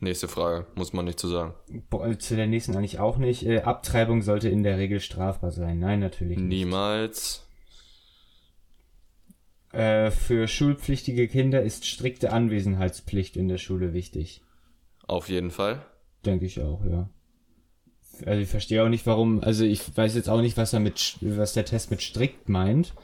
Nächste 0.00 0.28
Frage. 0.28 0.66
Muss 0.74 0.92
man 0.92 1.04
nicht 1.06 1.18
zu 1.18 1.28
sagen. 1.28 1.54
Boah, 1.90 2.18
zu 2.18 2.36
der 2.36 2.46
nächsten 2.46 2.76
eigentlich 2.76 2.98
auch 2.98 3.18
nicht. 3.18 3.44
Äh, 3.46 3.60
Abtreibung 3.62 4.22
sollte 4.22 4.48
in 4.48 4.62
der 4.62 4.78
Regel 4.78 5.00
strafbar 5.00 5.50
sein. 5.50 5.78
Nein, 5.78 6.00
natürlich 6.00 6.38
nicht. 6.38 6.48
Niemals. 6.48 7.43
Äh, 9.74 10.10
für 10.10 10.46
schulpflichtige 10.48 11.28
Kinder 11.28 11.62
ist 11.62 11.86
strikte 11.86 12.32
Anwesenheitspflicht 12.32 13.36
in 13.36 13.48
der 13.48 13.58
Schule 13.58 13.92
wichtig. 13.92 14.42
Auf 15.06 15.28
jeden 15.28 15.50
Fall. 15.50 15.84
Denke 16.24 16.46
ich 16.46 16.60
auch, 16.60 16.84
ja. 16.84 17.08
Also 18.24 18.40
ich 18.40 18.48
verstehe 18.48 18.84
auch 18.84 18.88
nicht, 18.88 19.06
warum, 19.06 19.42
also 19.42 19.64
ich 19.64 19.80
weiß 19.96 20.14
jetzt 20.14 20.28
auch 20.28 20.40
nicht, 20.40 20.56
was 20.56 20.72
er 20.72 20.80
mit, 20.80 21.16
was 21.20 21.52
der 21.52 21.64
Test 21.64 21.90
mit 21.90 22.00
strikt 22.00 22.48
meint. 22.48 22.94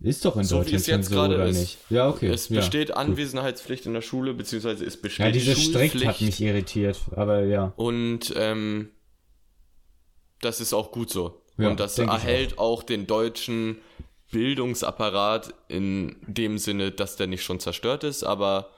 Ist 0.00 0.24
doch 0.24 0.36
in 0.36 0.44
So 0.44 0.56
wie 0.56 0.70
Deutschland 0.70 0.80
es 0.80 0.86
schon 0.86 0.98
jetzt 1.00 1.08
so, 1.08 1.14
gerade 1.14 1.34
oder 1.34 1.46
ist. 1.46 1.58
nicht? 1.58 1.78
Ja, 1.90 2.08
okay. 2.08 2.28
Es 2.28 2.48
ja, 2.48 2.60
besteht 2.60 2.88
gut. 2.88 2.96
Anwesenheitspflicht 2.96 3.86
in 3.86 3.92
der 3.92 4.00
Schule, 4.00 4.34
beziehungsweise 4.34 4.84
es 4.84 4.96
besteht 4.96 5.26
Ja, 5.26 5.32
diese 5.32 5.54
strikt 5.56 6.04
hat 6.06 6.20
mich 6.20 6.40
irritiert, 6.40 7.00
aber 7.14 7.44
ja. 7.44 7.72
Und 7.76 8.32
ähm, 8.36 8.90
das 10.40 10.60
ist 10.60 10.72
auch 10.72 10.92
gut 10.92 11.10
so. 11.10 11.42
Ja, 11.58 11.68
und 11.68 11.80
das 11.80 11.98
erhält 11.98 12.58
auch. 12.58 12.82
den 12.82 13.06
deutschen 13.06 13.78
Bildungsapparat 14.32 15.54
in 15.68 16.16
dem 16.26 16.58
Sinne, 16.58 16.90
dass 16.90 17.16
der 17.16 17.28
nicht 17.28 17.44
schon 17.44 17.60
zerstört 17.60 18.02
ist, 18.02 18.24
aber 18.24 18.70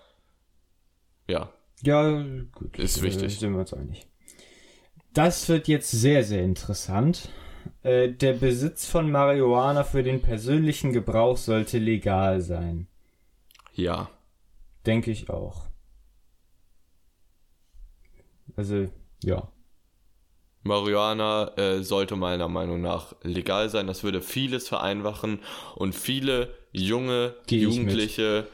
ja, 1.27 1.51
Ja, 1.83 2.23
gut. 2.53 2.79
Ist 2.79 2.99
äh, 2.99 3.03
wichtig. 3.03 3.39
Sind 3.39 3.53
wir 3.55 3.61
uns 3.61 3.73
einig. 3.73 4.07
Das 5.15 5.49
wird 5.49 5.69
jetzt 5.69 5.91
sehr, 5.91 6.25
sehr 6.25 6.43
interessant. 6.43 7.31
Äh, 7.83 8.11
der 8.11 8.35
Besitz 8.35 8.87
von 8.87 9.11
Marihuana 9.11 9.85
für 9.85 10.03
den 10.03 10.21
persönlichen 10.21 10.93
Gebrauch 10.93 11.39
sollte 11.39 11.79
legal 11.79 12.41
sein. 12.43 12.89
ja. 13.73 14.11
Denke 14.87 15.11
ich 15.11 15.31
auch. 15.31 15.65
Also, 18.55 18.89
ja. 19.23 19.49
Marihuana 20.65 21.53
äh, 21.57 21.83
sollte 21.83 22.17
meiner 22.17 22.49
Meinung 22.49 22.81
nach 22.81 23.15
legal 23.23 23.69
sein. 23.69 23.87
Das 23.87 24.03
würde 24.03 24.21
vieles 24.21 24.67
vereinfachen 24.69 25.41
und 25.77 25.95
viele 25.95 26.51
junge 26.73 27.35
Geh. 27.47 27.59
Jugendliche 27.61 28.47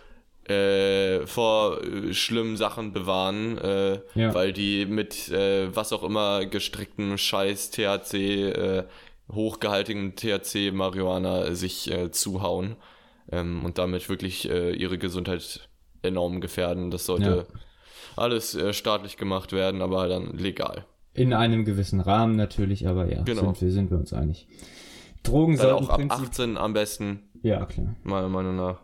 äh, 0.49 1.27
vor 1.27 1.81
äh, 1.83 2.13
schlimmen 2.13 2.57
Sachen 2.57 2.93
bewahren, 2.93 3.57
äh, 3.59 4.01
Ja. 4.15 4.35
weil 4.35 4.53
die 4.53 4.87
mit 4.87 5.29
äh, 5.29 5.75
was 5.75 5.93
auch 5.93 6.03
immer 6.03 6.45
gestricktem 6.47 7.17
Scheiß 7.17 7.71
THC, 7.71 8.15
äh, 8.51 8.85
hochgehaltigen 9.33 10.17
THC 10.17 10.73
Marihuana 10.73 11.55
sich 11.55 11.89
äh, 11.93 12.11
zuhauen 12.11 12.75
ähm, 13.31 13.65
und 13.65 13.79
damit 13.79 14.09
wirklich 14.09 14.51
äh, 14.51 14.73
ihre 14.73 14.99
Gesundheit 14.99 15.69
enorm 16.03 16.41
gefährden. 16.41 16.91
Das 16.91 17.07
sollte 17.07 17.47
alles 18.17 18.57
äh, 18.57 18.73
staatlich 18.73 19.17
gemacht 19.17 19.53
werden, 19.53 19.83
aber 19.83 20.09
dann 20.09 20.37
legal. 20.37 20.85
In 21.13 21.33
einem 21.33 21.65
gewissen 21.65 22.01
Rahmen 22.01 22.37
natürlich, 22.37 22.87
aber 22.87 23.11
ja, 23.13 23.23
Genau. 23.23 23.41
sind, 23.43 23.61
wir, 23.61 23.71
sind 23.73 23.91
wir 23.91 23.99
uns 23.99 24.13
einig. 24.13 24.47
Drogen 25.23 25.57
Dann 25.57 25.67
sollten 25.67 25.85
auch 25.85 25.89
ab 25.91 25.97
prinzip 25.97 26.21
18 26.21 26.57
am 26.57 26.73
besten, 26.73 27.21
Ja, 27.43 27.67
klar. 27.67 27.97
meiner 28.05 28.29
Meinung 28.29 28.57
nach. 28.57 28.81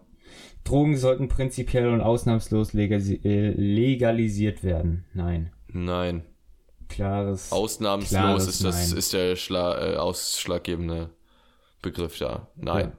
Drogen 0.65 0.97
sollten 0.97 1.29
prinzipiell 1.29 1.89
und 1.89 2.01
ausnahmslos 2.01 2.75
äh, 2.75 3.51
legalisiert 3.53 4.65
werden. 4.65 5.05
Nein. 5.15 5.53
Nein. 5.69 6.25
Klares. 6.89 7.53
Ausnahmslos 7.53 8.11
Klares 8.11 8.47
ist 8.49 8.65
das 8.65 8.89
Nein. 8.91 8.99
ist 8.99 9.13
der 9.13 9.37
Schla 9.37 9.93
äh, 9.93 9.97
ausschlaggebende 9.97 11.11
Begriff 11.83 12.19
da. 12.19 12.49
Nein. 12.57 12.93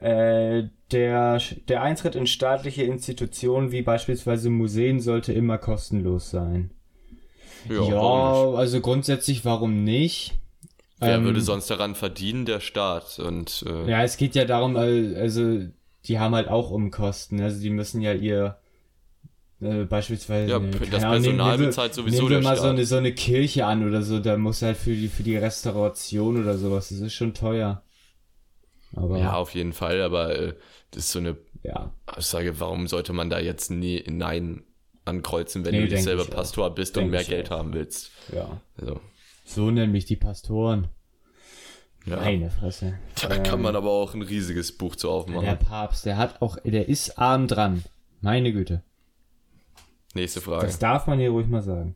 Äh, 0.00 0.68
der, 0.92 1.40
der 1.68 1.82
Eintritt 1.82 2.14
in 2.14 2.26
staatliche 2.26 2.82
Institutionen 2.84 3.72
wie 3.72 3.82
beispielsweise 3.82 4.48
Museen 4.50 5.00
sollte 5.00 5.32
immer 5.32 5.58
kostenlos 5.58 6.30
sein. 6.30 6.70
Ja, 7.68 7.84
Ja, 7.84 8.52
also 8.54 8.80
grundsätzlich 8.80 9.44
warum 9.44 9.84
nicht? 9.84 10.34
Wer 11.00 11.24
Ähm, 11.24 11.24
würde 11.24 11.40
sonst 11.40 11.70
daran 11.70 11.96
verdienen? 11.96 12.44
Der 12.46 12.60
Staat. 12.60 13.18
Und 13.18 13.64
äh, 13.66 13.90
Ja, 13.90 14.02
es 14.04 14.16
geht 14.16 14.34
ja 14.34 14.44
darum, 14.44 14.76
al- 14.76 15.14
also 15.16 15.66
die 16.04 16.18
haben 16.18 16.34
halt 16.34 16.48
auch 16.48 16.70
Umkosten. 16.70 17.40
Also 17.40 17.60
die 17.60 17.70
müssen 17.70 18.00
ja 18.02 18.12
ihr 18.14 18.60
äh, 19.60 19.84
beispielsweise 19.84 20.50
Ja, 20.50 20.58
keine 20.88 20.90
das 20.90 21.06
Ahnung, 21.06 21.40
Personal 21.40 21.58
nehmen 21.58 21.58
bezahlt 21.58 21.94
sowieso 21.94 22.28
nehmen 22.28 22.30
wir 22.30 22.40
der 22.40 22.42
mal 22.42 22.56
so 22.56 22.68
Staat. 22.68 22.68
eine 22.68 22.86
so 22.86 22.96
eine 22.96 23.12
Kirche 23.14 23.66
an 23.66 23.86
oder 23.86 24.02
so, 24.02 24.18
da 24.20 24.36
muss 24.36 24.62
halt 24.62 24.76
für 24.76 24.94
die 24.94 25.08
für 25.08 25.22
die 25.22 25.36
Restauration 25.36 26.40
oder 26.40 26.56
sowas, 26.58 26.88
das 26.90 27.00
ist 27.00 27.14
schon 27.14 27.34
teuer. 27.34 27.82
Aber 28.94 29.18
ja, 29.18 29.32
ja, 29.32 29.36
auf 29.36 29.54
jeden 29.54 29.72
Fall, 29.72 30.00
aber 30.02 30.34
äh, 30.38 30.54
das 30.90 31.04
ist 31.04 31.12
so 31.12 31.18
eine 31.18 31.36
ja, 31.62 31.92
Aussage, 32.06 32.60
warum 32.60 32.88
sollte 32.88 33.12
man 33.12 33.30
da 33.30 33.38
jetzt 33.40 33.70
nie 33.70 34.04
Nein 34.08 34.64
ankreuzen, 35.08 35.64
wenn 35.64 35.72
Nee, 35.72 35.82
du 35.82 35.88
denk 35.88 36.02
selber 36.04 36.22
auch. 36.22 36.30
Pastor 36.30 36.74
bist 36.74 36.94
Denk 36.96 37.06
und 37.06 37.10
mehr 37.10 37.24
Geld 37.24 37.50
auch. 37.50 37.58
haben 37.58 37.72
willst? 37.74 38.10
ja. 38.32 38.60
Also, 38.76 39.00
So 39.44 39.70
nennen 39.70 39.92
mich 39.92 40.04
die 40.04 40.16
Pastoren. 40.16 40.88
ja. 42.06 42.16
Meine 42.16 42.50
Fresse. 42.50 42.98
Da 43.22 43.38
kann 43.38 43.60
man 43.62 43.74
aber 43.76 43.90
auch 43.90 44.14
ein 44.14 44.22
riesiges 44.22 44.76
Buch 44.76 44.94
zu 44.96 45.06
Der 45.08 45.14
aufmachen. 45.16 45.58
Papst, 45.58 46.06
der 46.06 46.16
hat 46.16 46.40
auch, 46.42 46.56
der 46.64 46.88
ist 46.88 47.18
arm 47.18 47.46
dran. 47.48 47.82
Meine 48.20 48.52
Güte. 48.52 48.82
Nächste 50.14 50.40
Frage. 50.40 50.66
Das 50.66 50.78
darf 50.78 51.06
man 51.06 51.18
hier 51.18 51.30
ruhig 51.30 51.46
mal 51.48 51.62
sagen. 51.62 51.94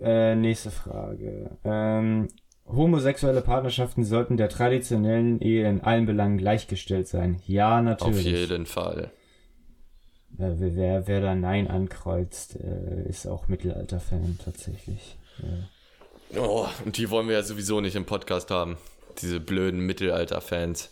Äh, 0.00 0.34
nächste 0.36 0.70
Frage. 0.70 1.56
Ähm, 1.64 2.28
homosexuelle 2.66 3.42
Partnerschaften 3.42 4.04
sollten 4.04 4.36
der 4.36 4.48
traditionellen 4.48 5.40
Ehe 5.40 5.68
in 5.68 5.80
allen 5.80 6.06
Belangen 6.06 6.38
gleichgestellt 6.38 7.08
sein. 7.08 7.40
Ja, 7.46 7.78
Auf 7.78 7.84
natürlich. 7.84 8.24
jeden 8.24 8.66
Fall. 8.66 9.10
Äh, 10.38 10.54
wer, 10.58 10.76
wer, 10.76 11.06
wer 11.08 11.20
da 11.20 11.34
Nein 11.34 11.68
ankreuzt, 11.68 12.56
äh, 12.56 13.08
ist 13.08 13.26
auch 13.26 13.48
Mittelalter-Fan 13.48 14.38
tatsächlich. 14.44 15.16
Äh, 15.42 15.64
Oh, 16.34 16.66
und 16.84 16.96
die 16.96 17.10
wollen 17.10 17.28
wir 17.28 17.34
ja 17.34 17.42
sowieso 17.42 17.80
nicht 17.82 17.94
im 17.94 18.06
Podcast 18.06 18.50
haben. 18.50 18.78
Diese 19.20 19.38
blöden 19.38 19.80
Mittelalter-Fans. 19.80 20.90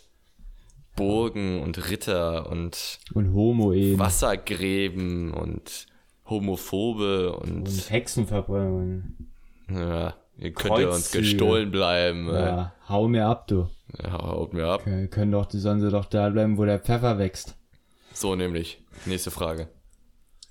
Burgen 0.95 1.61
und 1.61 1.89
Ritter 1.89 2.49
und 2.51 2.99
und 3.13 3.33
Homo-Ehen 3.33 3.97
Wassergräben 3.97 5.33
und 5.33 5.87
Homophobe 6.25 7.33
und, 7.37 7.67
und 7.67 7.89
Hexenverbrennungen. 7.89 9.31
ja, 9.69 10.13
ihr 10.37 10.53
könnt 10.53 10.77
ihr 10.79 10.91
uns 10.91 11.11
gestohlen 11.11 11.71
bleiben. 11.71 12.27
Ja. 12.27 12.45
Ja, 12.45 12.73
hau 12.89 13.07
mir 13.07 13.25
ab, 13.25 13.47
du. 13.47 13.69
Ja, 14.03 14.11
haut 14.11 14.53
mir 14.53 14.67
ab. 14.67 14.83
Können, 14.83 15.09
können 15.09 15.31
doch, 15.31 15.49
sollen 15.49 15.79
sie 15.79 15.89
doch 15.89 16.05
da 16.05 16.29
bleiben, 16.29 16.57
wo 16.57 16.65
der 16.65 16.79
Pfeffer 16.79 17.17
wächst. 17.17 17.55
So 18.13 18.35
nämlich. 18.35 18.80
Nächste 19.05 19.31
Frage. 19.31 19.69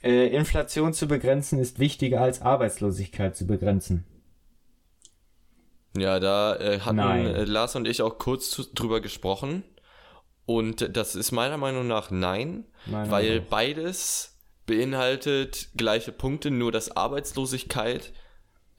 Äh, 0.02 0.28
Inflation 0.28 0.92
zu 0.94 1.06
begrenzen 1.06 1.58
ist 1.58 1.78
wichtiger 1.78 2.20
als 2.20 2.40
Arbeitslosigkeit 2.40 3.36
zu 3.36 3.46
begrenzen. 3.46 4.06
Ja, 5.96 6.20
da 6.20 6.56
äh, 6.56 6.80
hatten 6.80 6.96
Nein. 6.96 7.26
äh, 7.26 7.44
Lars 7.44 7.76
und 7.76 7.86
ich 7.86 8.02
auch 8.02 8.18
kurz 8.18 8.50
zu, 8.50 8.62
drüber 8.72 9.00
gesprochen. 9.00 9.64
Und 10.46 10.96
das 10.96 11.14
ist 11.14 11.32
meiner 11.32 11.58
Meinung 11.58 11.86
nach 11.86 12.10
nein, 12.10 12.64
Meiner 12.86 13.10
weil 13.10 13.40
auch. 13.40 13.50
beides 13.50 14.38
beinhaltet 14.66 15.68
gleiche 15.76 16.12
Punkte, 16.12 16.50
nur 16.50 16.72
dass 16.72 16.96
Arbeitslosigkeit 16.96 18.12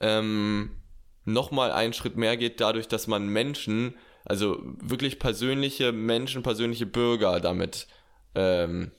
ähm, 0.00 0.82
nochmal 1.24 1.70
einen 1.70 1.92
Schritt 1.92 2.16
mehr 2.16 2.36
geht, 2.36 2.60
dadurch, 2.60 2.88
dass 2.88 3.06
man 3.06 3.28
Menschen, 3.28 3.94
also 4.24 4.58
wirklich 4.62 5.18
persönliche 5.18 5.92
Menschen, 5.92 6.42
persönliche 6.42 6.86
Bürger 6.86 7.40
damit 7.40 7.86
ähm, 8.34 8.90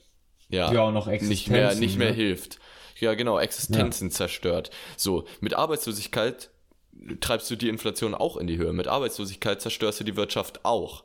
ja, 0.54 0.72
Ja, 0.72 0.82
auch 0.82 0.92
noch 0.92 1.06
nicht 1.06 1.20
mehr, 1.48 1.70
Existenzen, 1.70 1.80
nicht 1.80 1.98
mehr 1.98 2.10
ne? 2.10 2.16
hilft. 2.16 2.58
Ja, 3.00 3.14
genau, 3.14 3.38
Existenzen 3.38 4.10
zerstört. 4.10 4.70
So, 4.96 5.24
mit 5.40 5.54
Arbeitslosigkeit 5.54 6.50
treibst 7.20 7.50
du 7.50 7.56
die 7.56 7.68
Inflation 7.68 8.14
auch 8.14 8.36
in 8.36 8.46
die 8.46 8.56
Höhe. 8.56 8.72
Mit 8.72 8.88
Arbeitslosigkeit 8.88 9.60
zerstörst 9.60 10.00
du 10.00 10.04
die 10.04 10.16
Wirtschaft 10.16 10.64
auch. 10.64 11.04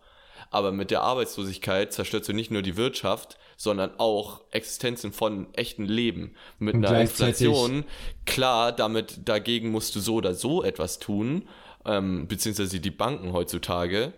Aber 0.51 0.71
mit 0.71 0.91
der 0.91 1.01
Arbeitslosigkeit 1.01 1.93
zerstörst 1.93 2.29
du 2.29 2.33
nicht 2.33 2.51
nur 2.51 2.61
die 2.61 2.77
Wirtschaft, 2.77 3.37
sondern 3.57 3.91
auch 3.97 4.41
Existenzen 4.51 5.11
von 5.11 5.53
echten 5.53 5.85
Leben. 5.85 6.35
Mit 6.57 6.75
Und 6.75 6.85
einer 6.85 7.01
Inflation, 7.01 7.85
klar, 8.25 8.71
damit 8.71 9.27
dagegen 9.27 9.69
musst 9.69 9.95
du 9.95 9.99
so 9.99 10.15
oder 10.15 10.33
so 10.33 10.63
etwas 10.63 10.99
tun, 10.99 11.47
ähm, 11.85 12.27
beziehungsweise 12.27 12.79
die 12.79 12.91
Banken 12.91 13.33
heutzutage. 13.33 14.13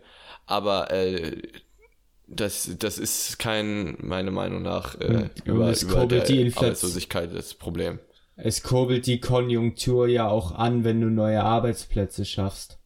Aber 0.46 0.92
äh, 0.92 1.42
das, 2.36 2.70
das 2.80 2.98
ist 2.98 3.40
kein, 3.40 3.98
meiner 4.00 4.32
Meinung 4.32 4.62
nach, 4.62 5.00
äh, 5.00 5.06
und 5.06 5.32
über, 5.46 5.70
es 5.70 5.84
über 5.84 5.96
kurbelt 5.96 6.30
die 6.30 6.42
Inflation- 6.42 6.66
Arbeitslosigkeit 6.66 7.36
das 7.36 7.54
Problem. 7.54 8.00
Es 8.36 8.64
kurbelt 8.64 9.06
die 9.06 9.20
Konjunktur 9.20 10.08
ja 10.08 10.28
auch 10.28 10.52
an, 10.54 10.84
wenn 10.84 11.02
du 11.02 11.08
neue 11.08 11.44
Arbeitsplätze 11.44 12.26
schaffst. 12.26 12.80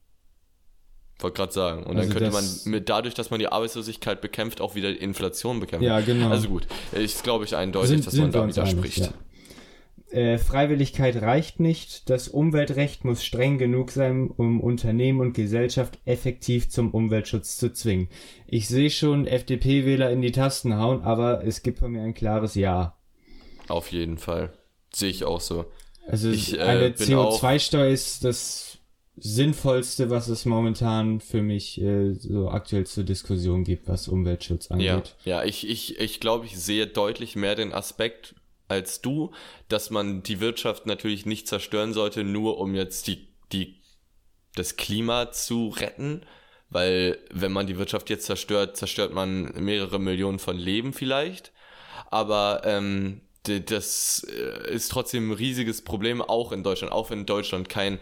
Wollte 1.19 1.37
gerade 1.37 1.53
sagen. 1.53 1.83
Und 1.83 1.95
Also 1.95 2.09
dann 2.09 2.17
könnte 2.17 2.31
man 2.33 2.43
mit 2.65 2.89
dadurch, 2.89 3.13
dass 3.13 3.29
man 3.29 3.39
die 3.39 3.47
Arbeitslosigkeit 3.47 4.19
bekämpft, 4.19 4.59
auch 4.59 4.75
wieder 4.75 4.91
die 4.91 4.97
Inflation 4.99 5.61
bekämpfen. 5.61 5.85
Ja, 5.85 6.01
genau. 6.01 6.29
Also 6.29 6.49
gut, 6.49 6.67
ist 6.91 7.23
glaube 7.23 7.45
ich 7.45 7.55
eindeutig, 7.55 8.03
dass 8.03 8.13
man 8.15 8.31
da 8.31 8.45
widerspricht. 8.45 8.97
ja. 8.97 9.09
Äh, 10.15 10.37
Freiwilligkeit 10.37 11.21
reicht 11.21 11.59
nicht. 11.59 12.09
Das 12.09 12.29
Umweltrecht 12.29 13.03
muss 13.03 13.23
streng 13.23 13.57
genug 13.57 13.91
sein, 13.91 14.29
um 14.29 14.61
Unternehmen 14.61 15.19
und 15.19 15.33
Gesellschaft 15.33 15.99
effektiv 16.05 16.69
zum 16.69 16.91
Umweltschutz 16.91 17.57
zu 17.57 17.73
zwingen. 17.73 18.07
Ich 18.47 18.69
sehe 18.69 18.89
schon 18.89 19.27
FDP-Wähler 19.27 20.09
in 20.11 20.21
die 20.21 20.31
Tasten 20.31 20.77
hauen, 20.77 21.01
aber 21.01 21.43
es 21.45 21.63
gibt 21.63 21.79
von 21.79 21.91
mir 21.91 22.01
ein 22.03 22.13
klares 22.13 22.55
Ja. 22.55 22.97
Auf 23.67 23.91
jeden 23.91 24.17
Fall. 24.17 24.53
Sehe 24.93 25.09
ich 25.09 25.25
auch 25.25 25.41
so. 25.41 25.65
Also 26.07 26.29
Ich, 26.29 26.57
äh, 26.57 26.61
eine 26.61 26.91
bin 26.91 27.07
CO2-Steuer 27.07 27.87
ist 27.89 28.23
das 28.23 28.77
Sinnvollste, 29.17 30.09
was 30.09 30.27
es 30.27 30.45
momentan 30.45 31.19
für 31.19 31.41
mich 31.41 31.81
äh, 31.81 32.13
so 32.13 32.49
aktuell 32.49 32.85
zur 32.85 33.03
Diskussion 33.03 33.63
gibt, 33.63 33.87
was 33.87 34.07
Umweltschutz 34.07 34.69
Ja, 34.69 34.95
angeht. 34.95 35.15
ja 35.25 35.43
ich, 35.43 35.67
ich, 35.69 35.99
ich 35.99 36.19
glaube, 36.19 36.45
ich 36.45 36.57
sehe 36.57 36.85
deutlich 36.87 37.35
mehr 37.35 37.55
den 37.55 37.73
Aspekt 37.73 38.35
als 38.67 39.01
du, 39.01 39.31
dass 39.67 39.89
man 39.89 40.23
die 40.23 40.39
Wirtschaft 40.39 40.85
natürlich 40.85 41.25
nicht 41.25 41.47
zerstören 41.47 41.93
sollte, 41.93 42.23
nur 42.23 42.57
um 42.57 42.75
jetzt 42.75 43.07
die, 43.07 43.27
die, 43.51 43.81
das 44.55 44.75
Klima 44.75 45.31
zu 45.31 45.69
retten. 45.69 46.21
Weil 46.69 47.19
wenn 47.31 47.51
man 47.51 47.67
die 47.67 47.77
Wirtschaft 47.77 48.09
jetzt 48.09 48.25
zerstört, 48.25 48.75
zerstört 48.75 49.13
man 49.13 49.53
mehrere 49.63 49.99
Millionen 49.99 50.39
von 50.39 50.57
Leben 50.57 50.93
vielleicht. 50.93 51.53
Aber 52.09 52.61
ähm, 52.65 53.21
das 53.43 54.25
äh, 54.29 54.73
ist 54.73 54.89
trotzdem 54.91 55.29
ein 55.29 55.33
riesiges 55.33 55.83
Problem, 55.83 56.21
auch 56.21 56.51
in 56.51 56.63
Deutschland. 56.63 56.91
Auch 56.91 57.11
wenn 57.11 57.25
Deutschland 57.25 57.69
kein 57.69 57.99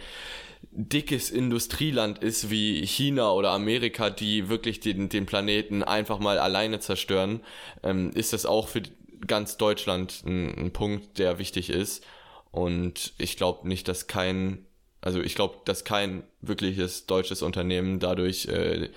dickes 0.71 1.29
Industrieland 1.29 2.19
ist 2.19 2.49
wie 2.49 2.85
China 2.87 3.31
oder 3.33 3.51
Amerika, 3.51 4.09
die 4.09 4.49
wirklich 4.49 4.79
den, 4.79 5.09
den 5.09 5.25
Planeten 5.25 5.83
einfach 5.83 6.19
mal 6.19 6.39
alleine 6.39 6.79
zerstören, 6.79 7.41
ähm, 7.83 8.11
ist 8.11 8.33
das 8.33 8.45
auch 8.45 8.69
für 8.69 8.81
ganz 9.27 9.57
Deutschland 9.57 10.23
ein, 10.25 10.53
ein 10.57 10.73
Punkt, 10.73 11.19
der 11.19 11.39
wichtig 11.39 11.69
ist. 11.69 12.05
Und 12.51 13.13
ich 13.17 13.37
glaube 13.37 13.67
nicht, 13.67 13.87
dass 13.87 14.07
kein, 14.07 14.65
also 15.01 15.21
ich 15.21 15.35
glaube, 15.35 15.57
dass 15.65 15.83
kein 15.83 16.23
wirkliches 16.41 17.05
deutsches 17.05 17.41
Unternehmen 17.41 17.99
dadurch, 17.99 18.47
äh, 18.47 18.89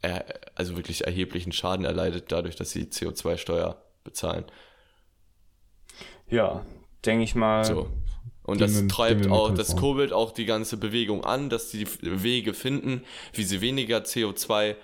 er, 0.00 0.24
also 0.54 0.76
wirklich 0.76 1.06
erheblichen 1.06 1.52
Schaden 1.52 1.84
erleidet, 1.84 2.26
dadurch, 2.28 2.56
dass 2.56 2.70
sie 2.70 2.84
CO2-Steuer 2.84 3.82
bezahlen. 4.04 4.44
Ja, 6.28 6.64
denke 7.04 7.24
ich 7.24 7.34
mal. 7.34 7.64
So. 7.64 7.88
Und 8.44 8.60
das 8.60 8.74
dem 8.74 8.88
treibt 8.88 9.26
auch, 9.28 9.50
mit 9.50 9.58
das 9.58 9.74
kurbelt 9.74 10.12
auch 10.12 10.30
die 10.30 10.44
ganze 10.44 10.76
Bewegung 10.76 11.24
an, 11.24 11.48
dass 11.48 11.70
die 11.70 11.86
Wege 12.02 12.52
finden, 12.52 13.02
wie 13.32 13.42
sie 13.42 13.62
weniger 13.62 13.98
CO2 13.98 14.76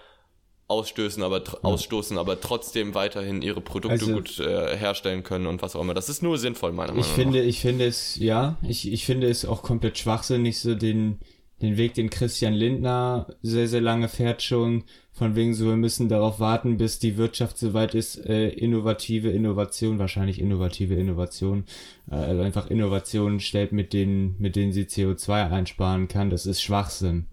ausstoßen, 0.70 1.22
aber, 1.22 1.38
tr- 1.38 1.62
ausstoßen, 1.62 2.16
aber 2.18 2.40
trotzdem 2.40 2.94
weiterhin 2.94 3.42
ihre 3.42 3.60
Produkte 3.60 3.92
Also- 4.04 4.12
gut 4.14 4.38
äh, 4.38 4.76
herstellen 4.76 5.22
können 5.22 5.46
und 5.46 5.62
was 5.62 5.76
auch 5.76 5.80
immer. 5.82 5.94
Das 5.94 6.08
ist 6.08 6.22
nur 6.22 6.38
sinnvoll, 6.38 6.72
meiner 6.72 6.92
Meinung 6.92 7.00
Ich 7.04 7.12
finde, 7.12 7.42
ich 7.42 7.60
finde 7.60 7.86
es, 7.86 8.16
ja, 8.16 8.56
ich, 8.62 8.90
ich 8.92 9.04
finde 9.04 9.28
es 9.28 9.44
auch 9.44 9.62
komplett 9.62 9.98
schwachsinnig, 9.98 10.58
so 10.60 10.74
den, 10.74 11.18
den 11.60 11.76
Weg, 11.76 11.94
den 11.94 12.08
Christian 12.08 12.54
Lindner 12.54 13.26
sehr, 13.42 13.68
sehr 13.68 13.80
lange 13.80 14.08
fährt 14.08 14.42
schon, 14.42 14.84
von 15.12 15.34
wegen 15.36 15.52
so, 15.52 15.66
wir 15.66 15.76
müssen 15.76 16.08
darauf 16.08 16.40
warten, 16.40 16.78
bis 16.78 16.98
die 16.98 17.16
Wirtschaft 17.18 17.58
soweit 17.58 17.94
ist, 17.94 18.16
äh, 18.24 18.48
innovative 18.48 19.28
Innovation, 19.30 19.98
wahrscheinlich 19.98 20.40
innovative 20.40 20.94
Innovation, 20.94 21.64
äh, 22.10 22.14
also 22.14 22.40
einfach 22.42 22.70
Innovationen 22.70 23.40
stellt, 23.40 23.72
mit 23.72 23.92
denen, 23.92 24.36
mit 24.38 24.56
denen 24.56 24.72
sie 24.72 24.84
CO2 24.84 25.50
einsparen 25.50 26.08
kann, 26.08 26.30
das 26.30 26.46
ist 26.46 26.62
Schwachsinn. 26.62 27.26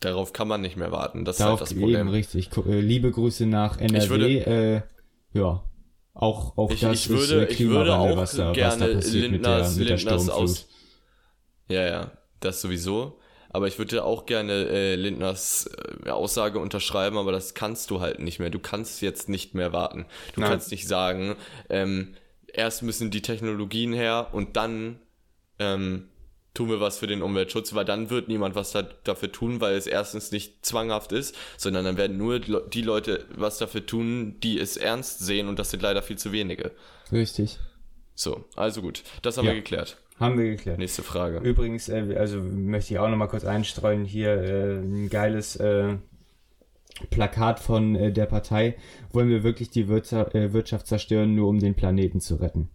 Darauf 0.00 0.32
kann 0.32 0.48
man 0.48 0.60
nicht 0.60 0.76
mehr 0.76 0.92
warten. 0.92 1.24
Das 1.24 1.38
Darauf 1.38 1.54
ist 1.54 1.60
halt 1.60 1.70
das 1.70 1.72
eben 1.72 1.80
Problem. 1.80 2.08
richtig. 2.08 2.50
Gu- 2.50 2.64
Äh, 2.68 2.80
liebe 2.80 3.10
Grüße 3.10 3.46
nach 3.46 3.78
NRW, 3.80 4.08
würde- 4.08 4.46
äh, 5.34 5.38
ja. 5.38 5.64
Auch, 6.12 6.56
auch 6.56 6.70
Ich, 6.70 6.80
das 6.80 6.92
ich, 7.00 7.08
würde, 7.08 7.22
ist 7.22 7.30
äh, 7.32 7.52
ich 7.52 7.60
würde 7.60 7.84
Klimawandel, 7.84 8.12
auch 8.12 8.16
was 8.18 8.36
da, 8.36 8.48
was 8.48 8.54
gerne 8.54 8.88
da 8.88 8.94
passiert 8.94 9.30
Lindners, 9.30 9.76
mit 9.76 9.88
der, 9.88 9.94
mit 9.96 10.04
der 10.06 10.12
Lindners 10.14 10.28
aus. 10.30 10.68
Ja, 11.68 11.86
ja, 11.86 12.10
das 12.40 12.60
sowieso. 12.60 13.18
Aber 13.50 13.68
ich 13.68 13.78
würde 13.78 14.04
auch 14.04 14.26
gerne 14.26 14.52
äh, 14.68 14.94
Lindners 14.96 15.70
äh, 16.04 16.10
Aussage 16.10 16.58
unterschreiben, 16.58 17.16
aber 17.18 17.30
das 17.32 17.54
kannst 17.54 17.90
du 17.90 18.00
halt 18.00 18.18
nicht 18.20 18.38
mehr. 18.40 18.50
Du 18.50 18.58
kannst 18.58 19.00
jetzt 19.00 19.28
nicht 19.28 19.54
mehr 19.54 19.72
warten. 19.72 20.06
Du 20.34 20.40
Nein. 20.40 20.50
kannst 20.50 20.70
nicht 20.72 20.86
sagen, 20.88 21.36
ähm, 21.70 22.14
erst 22.52 22.82
müssen 22.82 23.10
die 23.10 23.22
Technologien 23.22 23.92
her 23.92 24.28
und 24.32 24.56
dann 24.56 24.98
ähm, 25.60 26.08
tun 26.54 26.68
wir 26.70 26.80
was 26.80 26.98
für 26.98 27.06
den 27.06 27.20
Umweltschutz, 27.22 27.74
weil 27.74 27.84
dann 27.84 28.10
wird 28.10 28.28
niemand 28.28 28.54
was 28.54 28.72
da, 28.72 28.82
dafür 28.82 29.30
tun, 29.32 29.60
weil 29.60 29.74
es 29.76 29.86
erstens 29.86 30.30
nicht 30.32 30.64
zwanghaft 30.64 31.12
ist, 31.12 31.34
sondern 31.56 31.84
dann 31.84 31.96
werden 31.96 32.16
nur 32.16 32.38
die 32.40 32.82
Leute 32.82 33.26
was 33.34 33.58
dafür 33.58 33.84
tun, 33.84 34.38
die 34.40 34.58
es 34.58 34.76
ernst 34.76 35.18
sehen 35.18 35.48
und 35.48 35.58
das 35.58 35.70
sind 35.70 35.82
leider 35.82 36.02
viel 36.02 36.16
zu 36.16 36.32
wenige. 36.32 36.70
Richtig. 37.12 37.58
So, 38.14 38.44
also 38.54 38.80
gut, 38.80 39.02
das 39.22 39.36
haben 39.36 39.46
Ja. 39.46 39.50
wir 39.52 39.56
geklärt. 39.60 39.98
Haben 40.20 40.38
wir 40.38 40.48
geklärt. 40.48 40.78
Nächste 40.78 41.02
Frage. 41.02 41.38
Übrigens, 41.38 41.88
äh, 41.88 42.14
also 42.16 42.38
möchte 42.40 42.94
ich 42.94 43.00
auch 43.00 43.08
nochmal 43.08 43.26
kurz 43.26 43.44
einstreuen, 43.44 44.04
hier 44.04 44.30
äh, 44.30 44.76
ein 44.78 45.08
geiles 45.10 45.56
äh, 45.56 45.96
Plakat 47.10 47.58
von 47.58 47.96
äh, 47.96 48.12
der 48.12 48.26
Partei. 48.26 48.76
Wollen 49.10 49.28
wir 49.28 49.42
wirklich 49.42 49.70
die 49.70 49.88
Wirtschaft, 49.88 50.36
äh, 50.36 50.52
Wirtschaft 50.52 50.86
zerstören, 50.86 51.34
nur 51.34 51.48
um 51.48 51.58
den 51.58 51.74
Planeten 51.74 52.20
zu 52.20 52.36
retten? 52.36 52.70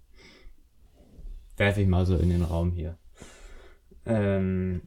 Werfe 1.56 1.82
ich 1.82 1.88
mal 1.88 2.06
so 2.06 2.18
in 2.18 2.30
den 2.30 2.44
Raum 2.44 2.72
hier. 2.74 2.98
Ähm, 4.06 4.82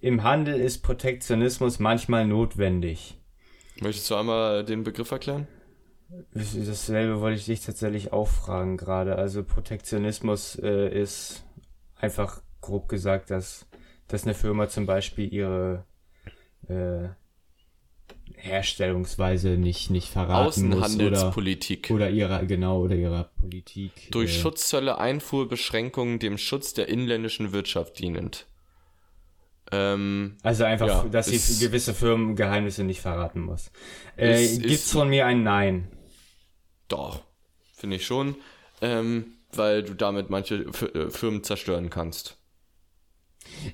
Im 0.00 0.22
Handel 0.22 0.58
ist 0.60 0.82
Protektionismus 0.82 1.78
manchmal 1.78 2.26
notwendig. 2.26 3.18
Möchtest 3.80 4.10
du 4.10 4.14
einmal 4.16 4.64
den 4.64 4.82
Begriff 4.84 5.10
erklären? 5.10 5.46
Das- 6.34 6.54
Dasselbe 6.54 7.20
wollte 7.20 7.38
ich 7.38 7.44
dich 7.46 7.60
tatsächlich 7.64 8.12
auch 8.12 8.28
fragen 8.28 8.76
gerade. 8.76 9.16
Also 9.16 9.44
Protektionismus 9.44 10.56
äh, 10.62 10.88
ist 11.00 11.44
einfach 11.96 12.42
grob 12.60 12.88
gesagt, 12.88 13.30
dass, 13.30 13.66
dass 14.08 14.24
eine 14.24 14.34
Firma 14.34 14.68
zum 14.68 14.86
Beispiel 14.86 15.32
ihre 15.32 15.84
äh, 16.68 17.08
Herstellungsweise 18.40 19.50
nicht, 19.50 19.90
nicht 19.90 20.08
verraten 20.08 20.68
muss 20.68 20.76
oder, 20.76 20.84
Außenhandelspolitik. 20.86 21.90
oder 21.90 22.10
ihrer, 22.10 22.44
genau, 22.46 22.80
oder 22.80 22.94
ihrer 22.96 23.24
Politik. 23.40 23.92
Durch 24.10 24.30
äh, 24.36 24.40
Schutzzölle, 24.40 24.98
Einfuhrbeschränkungen 24.98 26.18
dem 26.18 26.38
Schutz 26.38 26.74
der 26.74 26.88
inländischen 26.88 27.52
Wirtschaft 27.52 27.98
dienend. 27.98 28.46
Ähm, 29.72 30.36
Also 30.42 30.64
einfach, 30.64 30.86
Ja, 30.88 31.04
dass 31.10 31.26
sie 31.26 31.64
gewisse 31.64 31.94
Firmen 31.94 32.34
Geheimnisse 32.34 32.82
nicht 32.82 33.00
verraten 33.00 33.40
muss. 33.40 33.70
Äh, 34.16 34.44
Ist- 34.44 34.62
gibt's 34.62 34.74
ist- 34.86 34.92
von 34.92 35.08
mir 35.08 35.26
ein 35.26 35.42
Nein? 35.42 35.88
doch, 36.88 37.22
finde 37.72 37.96
ich 37.96 38.06
schon. 38.06 38.34
Ähm, 38.82 39.34
weil 39.52 39.82
du 39.84 39.94
damit 39.94 40.30
manche 40.30 40.56
äh, 40.56 41.10
Firmen 41.10 41.44
zerstören 41.44 41.90
kannst. 41.90 42.36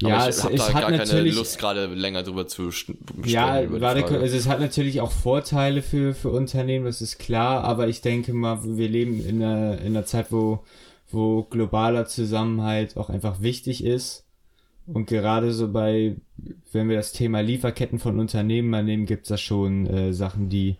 Ja, 0.02 0.16
Aber 0.18 0.28
es, 0.28 0.38
ich 0.38 0.44
habe 0.44 0.54
es 0.54 0.60
da 0.60 0.66
hat 0.66 0.72
gar 0.74 0.90
keine 0.90 0.96
natürlich 0.98 1.34
Lust, 1.34 1.58
gerade 1.58 1.86
länger 1.86 2.22
drüber 2.22 2.46
zu 2.46 2.70
Ja, 3.24 3.62
Frage. 3.62 4.18
also 4.18 4.36
es 4.36 4.48
hat 4.48 4.60
natürlich 4.60 5.00
auch 5.00 5.12
Vorteile 5.12 5.82
für, 5.82 6.14
für 6.14 6.30
Unternehmen, 6.30 6.86
das 6.86 7.00
ist 7.00 7.18
klar, 7.18 7.64
aber 7.64 7.88
ich 7.88 8.00
denke 8.00 8.32
mal, 8.32 8.60
wir 8.64 8.88
leben 8.88 9.24
in 9.24 9.42
einer, 9.42 9.78
in 9.80 9.88
einer 9.88 10.06
Zeit, 10.06 10.32
wo, 10.32 10.64
wo 11.10 11.44
globaler 11.44 12.06
Zusammenhalt 12.06 12.96
auch 12.96 13.10
einfach 13.10 13.40
wichtig 13.40 13.84
ist. 13.84 14.24
Und 14.86 15.06
gerade 15.06 15.52
so 15.52 15.72
bei, 15.72 16.16
wenn 16.72 16.88
wir 16.88 16.96
das 16.96 17.12
Thema 17.12 17.40
Lieferketten 17.40 17.98
von 17.98 18.20
Unternehmen 18.20 18.70
mal 18.70 18.84
nehmen, 18.84 19.04
gibt's 19.06 19.28
da 19.28 19.36
schon 19.36 19.86
äh, 19.86 20.12
Sachen, 20.12 20.48
die, 20.48 20.76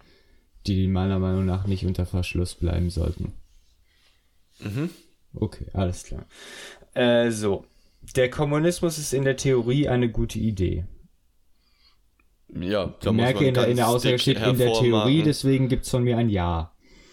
die 0.66 0.87
meiner 0.87 1.18
Meinung 1.18 1.45
nach 1.45 1.66
nicht 1.66 1.84
unter 1.84 2.07
Verschluss 2.07 2.55
bleiben 2.55 2.91
sollten. 2.91 3.32
Mhm. 4.61 4.91
Okay, 5.34 5.66
alles 5.72 6.05
klar. 6.05 6.24
Äh, 6.95 7.30
so. 7.30 7.64
Der 8.15 8.31
Kommunismus 8.31 8.99
ist 8.99 9.13
in 9.13 9.25
der 9.25 9.37
Theorie 9.37 9.89
eine 9.89 10.09
gute 10.11 10.39
Idee. 10.39 10.85
Ja, 12.49 12.95
da 13.01 13.13
merke, 13.13 13.45
in 13.47 13.55
der, 13.55 13.67
in 13.67 13.77
der 13.77 13.89
Aussage 13.89 14.19
steht 14.19 14.39
in 14.39 14.57
der 14.57 14.73
Theorie, 14.73 15.23
deswegen 15.23 15.69
gibt's 15.69 15.91
von 15.91 16.05
mir 16.05 16.17
ein 16.17 16.29
Ja. 16.29 16.73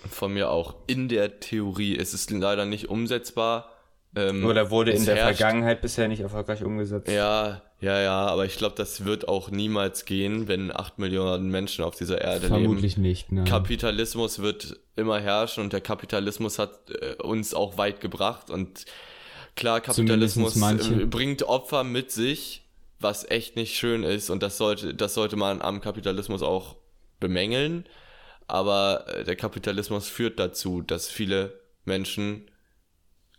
Von 0.10 0.34
mir 0.34 0.52
auch. 0.52 0.76
In 0.88 1.08
der 1.08 1.40
Theorie 1.40 1.94
ist 1.94 2.14
es 2.14 2.30
leider 2.30 2.66
nicht 2.66 2.90
umsetzbar. 2.90 3.70
Ähm, 4.16 4.46
Oder 4.46 4.70
wurde 4.70 4.92
es 4.92 5.00
in 5.00 5.06
der 5.08 5.16
herrscht- 5.16 5.38
Vergangenheit 5.38 5.82
bisher 5.82 6.08
nicht 6.08 6.20
erfolgreich 6.20 6.64
umgesetzt. 6.64 7.08
Ja, 7.10 7.64
ja, 7.80 8.00
ja, 8.02 8.28
aber 8.28 8.46
ich 8.46 8.58
glaube, 8.58 8.76
das 8.76 9.06
wird 9.06 9.28
auch 9.28 9.50
niemals 9.50 10.06
gehen, 10.06 10.48
wenn 10.48 10.72
8 10.76 11.00
Millionen 11.00 11.50
Menschen 11.50 11.84
auf 11.84 11.96
dieser 11.96 12.22
Erde 12.22 12.48
Vermutlich 12.48 12.98
leben. 12.98 13.02
nicht, 13.02 13.32
nein. 13.32 13.46
Kapitalismus 13.46 14.40
wird 14.40 14.78
immer 14.96 15.20
herrschen 15.20 15.64
und 15.64 15.74
der 15.74 15.82
Kapitalismus 15.82 16.60
hat 16.60 16.92
äh, 16.92 17.16
uns 17.24 17.54
auch 17.56 17.78
weit 17.80 18.02
gebracht 18.02 18.52
und 18.52 18.86
klar, 19.56 19.82
Kapitalismus 19.82 20.56
äh, 20.56 21.06
bringt 21.06 21.44
Opfer 21.44 21.84
mit 21.84 22.12
sich, 22.12 22.64
was 23.00 23.30
echt 23.30 23.56
nicht 23.56 23.76
schön 23.76 24.04
ist 24.04 24.30
und 24.30 24.44
das 24.44 24.58
sollte, 24.58 24.94
das 24.94 25.14
sollte 25.14 25.36
man 25.36 25.62
am 25.62 25.82
Kapitalismus 25.82 26.42
auch 26.42 26.76
bemängeln, 27.20 27.86
aber 28.48 29.06
äh, 29.08 29.24
der 29.24 29.36
Kapitalismus 29.36 30.08
führt 30.08 30.40
dazu, 30.40 30.82
dass 30.82 31.10
viele 31.10 31.60
Menschen 31.86 32.50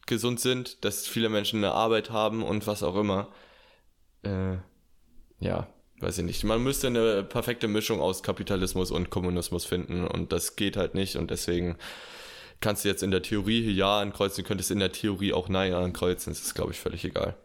gesund 0.07 0.41
sind, 0.41 0.85
dass 0.85 1.07
viele 1.07 1.29
Menschen 1.29 1.65
eine 1.65 1.73
Arbeit 1.73 2.11
haben 2.11 2.43
und 2.43 2.67
was 2.67 2.83
auch 2.83 2.97
immer. 2.97 3.29
Äh, 4.23 4.57
ja, 5.41 5.67
weiß 6.01 6.19
ich 6.19 6.25
nicht. 6.25 6.45
Man 6.45 6.63
müsste 6.63 6.89
eine 6.89 7.23
perfekte 7.23 7.69
Mischung 7.69 8.01
aus 8.01 8.23
Kapitalismus 8.23 8.91
und 8.91 9.11
Kommunismus 9.11 9.65
finden 9.65 10.07
und 10.07 10.33
das 10.33 10.57
geht 10.57 10.77
halt 10.77 10.95
nicht 10.95 11.17
und 11.17 11.31
deswegen 11.31 11.77
kannst 12.65 12.85
du 12.85 12.89
jetzt 12.89 13.03
in 13.05 13.13
der 13.13 13.23
Theorie 13.23 13.63
hier 13.63 13.73
Ja 13.75 14.01
ankreuzen, 14.01 14.43
du 14.43 14.49
könntest 14.49 14.73
in 14.73 14.81
der 14.81 14.91
Theorie 14.91 15.33
auch 15.33 15.49
Nein 15.49 15.73
ankreuzen, 15.73 16.33
das 16.33 16.43
ist 16.43 16.55
glaube 16.55 16.73
ich 16.73 16.81
völlig 16.81 17.05
egal. 17.05 17.37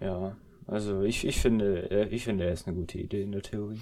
Ja, 0.00 0.36
also 0.68 1.02
ich, 1.02 1.26
ich 1.26 1.40
finde, 1.40 1.90
äh, 1.90 2.08
ich 2.14 2.22
finde, 2.24 2.44
er 2.44 2.52
ist 2.52 2.68
eine 2.68 2.76
gute 2.76 2.98
Idee 2.98 3.22
in 3.22 3.32
der 3.32 3.42
Theorie. 3.42 3.80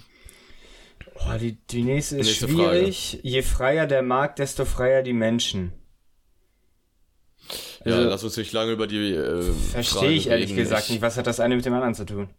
Oh, 1.15 1.37
die, 1.39 1.57
die 1.69 1.83
nächste 1.83 2.17
ist 2.17 2.27
Nächste 2.27 2.47
schwierig. 2.47 3.19
Je 3.21 3.41
freier 3.43 3.85
der 3.85 4.01
Markt, 4.01 4.39
desto 4.39 4.65
freier 4.65 5.03
die 5.03 5.13
Menschen. 5.13 5.73
Ja, 7.85 7.95
Also, 7.95 8.09
lass 8.09 8.23
uns 8.23 8.37
nicht 8.37 8.53
lange 8.53 8.71
über 8.71 8.87
die 8.87 9.13
äh, 9.13 9.41
Verstehe 9.71 9.99
Frage 10.01 10.13
ich 10.13 10.27
ehrlich 10.27 10.49
reden. 10.51 10.57
gesagt 10.57 10.83
Ich- 10.85 10.89
nicht. 10.91 11.01
Was 11.01 11.17
hat 11.17 11.27
das 11.27 11.39
eine 11.39 11.55
mit 11.55 11.65
dem 11.65 11.73
anderen 11.73 11.95
zu 11.95 12.05
tun? 12.05 12.29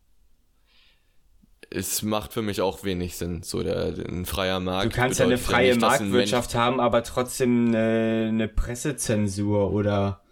Es 1.75 2.03
macht 2.03 2.33
für 2.33 2.43
mich 2.43 2.61
auch 2.61 2.85
wenig 2.85 3.17
Sinn, 3.17 3.43
so 3.43 3.63
der 3.63 3.95
ein 4.09 4.27
freier 4.27 4.61
Markt. 4.61 4.93
Du 4.93 4.97
kannst 4.97 5.19
ja 5.21 5.27
eine 5.27 5.39
freie 5.39 5.71
nicht, 5.71 5.83
dass 5.83 6.01
ein 6.01 6.11
Marktwirtschaft 6.11 6.55
haben, 6.55 6.81
aber 6.81 7.03
trotzdem 7.03 7.69
eine, 7.69 8.27
eine 8.29 8.49
Pressezensur 8.49 9.73
oder, 9.73 10.23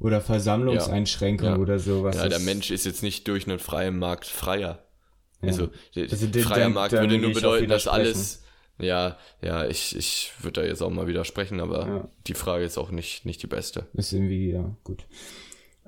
oder 0.00 0.20
Versammlungseinschränkung 0.20 1.48
Ja. 1.48 1.56
oder 1.56 1.78
sowas. 1.78 2.16
Ja, 2.16 2.28
der 2.28 2.40
Mensch 2.40 2.70
ist 2.70 2.84
jetzt 2.86 3.02
nicht 3.02 3.28
durch 3.28 3.46
einen 3.48 3.58
freien 3.58 3.98
Markt 3.98 4.26
freier. 4.26 4.80
Also, 5.42 5.68
der 5.94 6.04
Also, 6.10 6.26
den- 6.26 6.42
freier 6.42 6.68
Markt 6.70 6.92
dann 6.94 7.02
würde 7.02 7.18
nur 7.18 7.32
bedeuten, 7.32 7.68
dass 7.68 7.86
alles. 7.86 8.42
Ja, 8.78 9.16
ja, 9.40 9.66
ich, 9.66 9.94
ich 9.94 10.32
würde 10.40 10.62
da 10.62 10.66
jetzt 10.66 10.82
auch 10.82 10.90
mal 10.90 11.06
widersprechen, 11.06 11.60
aber 11.60 11.86
Ja. 11.86 12.08
die 12.26 12.34
Frage 12.34 12.64
ist 12.64 12.76
auch 12.76 12.90
nicht, 12.90 13.24
nicht 13.24 13.40
die 13.40 13.46
beste. 13.46 13.86
Ist 13.92 14.12
irgendwie, 14.12 14.50
ja, 14.50 14.74
gut. 14.82 15.04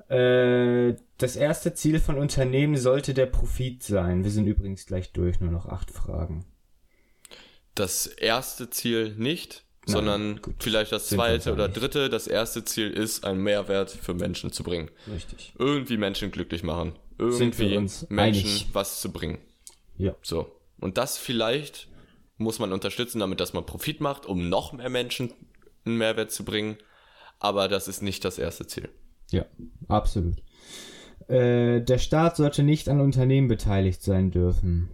Äh, 0.09 0.95
das 1.17 1.35
erste 1.35 1.73
Ziel 1.73 1.99
von 1.99 2.17
Unternehmen 2.17 2.77
sollte 2.77 3.13
der 3.13 3.25
Profit 3.25 3.83
sein. 3.83 4.23
Wir 4.23 4.31
sind 4.31 4.47
übrigens 4.47 4.85
gleich 4.85 5.11
durch, 5.11 5.39
nur 5.39 5.51
noch 5.51 5.65
acht 5.65 5.91
Fragen. 5.91 6.45
Das 7.75 8.07
erste 8.07 8.69
Ziel 8.69 9.15
nicht, 9.17 9.65
Nein, 9.85 9.93
sondern 9.93 10.41
gut. 10.41 10.55
vielleicht 10.59 10.91
das 10.91 11.09
Sind 11.09 11.17
zweite 11.17 11.51
oder 11.51 11.67
dritte. 11.67 12.09
Das 12.09 12.27
erste 12.27 12.63
Ziel 12.63 12.91
ist, 12.91 13.25
einen 13.25 13.41
Mehrwert 13.43 13.91
für 13.91 14.13
Menschen 14.13 14.51
zu 14.51 14.63
bringen. 14.63 14.89
Richtig. 15.11 15.53
Irgendwie 15.59 15.97
Menschen 15.97 16.31
glücklich 16.31 16.63
machen. 16.63 16.93
Irgendwie 17.19 17.69
Menschen 17.69 18.17
einig. 18.17 18.67
was 18.73 19.01
zu 19.01 19.11
bringen. 19.11 19.39
Ja. 19.97 20.15
So. 20.21 20.51
Und 20.79 20.97
das 20.97 21.17
vielleicht 21.17 21.87
muss 22.37 22.59
man 22.59 22.71
unterstützen, 22.71 23.19
damit 23.19 23.39
dass 23.39 23.53
man 23.53 23.65
Profit 23.65 23.99
macht, 23.99 24.25
um 24.25 24.47
noch 24.49 24.73
mehr 24.73 24.89
Menschen 24.89 25.33
einen 25.85 25.97
Mehrwert 25.97 26.31
zu 26.31 26.45
bringen. 26.45 26.77
Aber 27.39 27.67
das 27.67 27.87
ist 27.87 28.01
nicht 28.01 28.23
das 28.25 28.37
erste 28.37 28.67
Ziel. 28.67 28.89
Ja, 29.31 29.45
absolut. 29.87 30.37
Äh, 31.27 31.81
der 31.81 31.97
Staat 31.97 32.37
sollte 32.37 32.63
nicht 32.63 32.87
an 32.89 33.01
Unternehmen 33.01 33.47
beteiligt 33.47 34.01
sein 34.01 34.31
dürfen. 34.31 34.89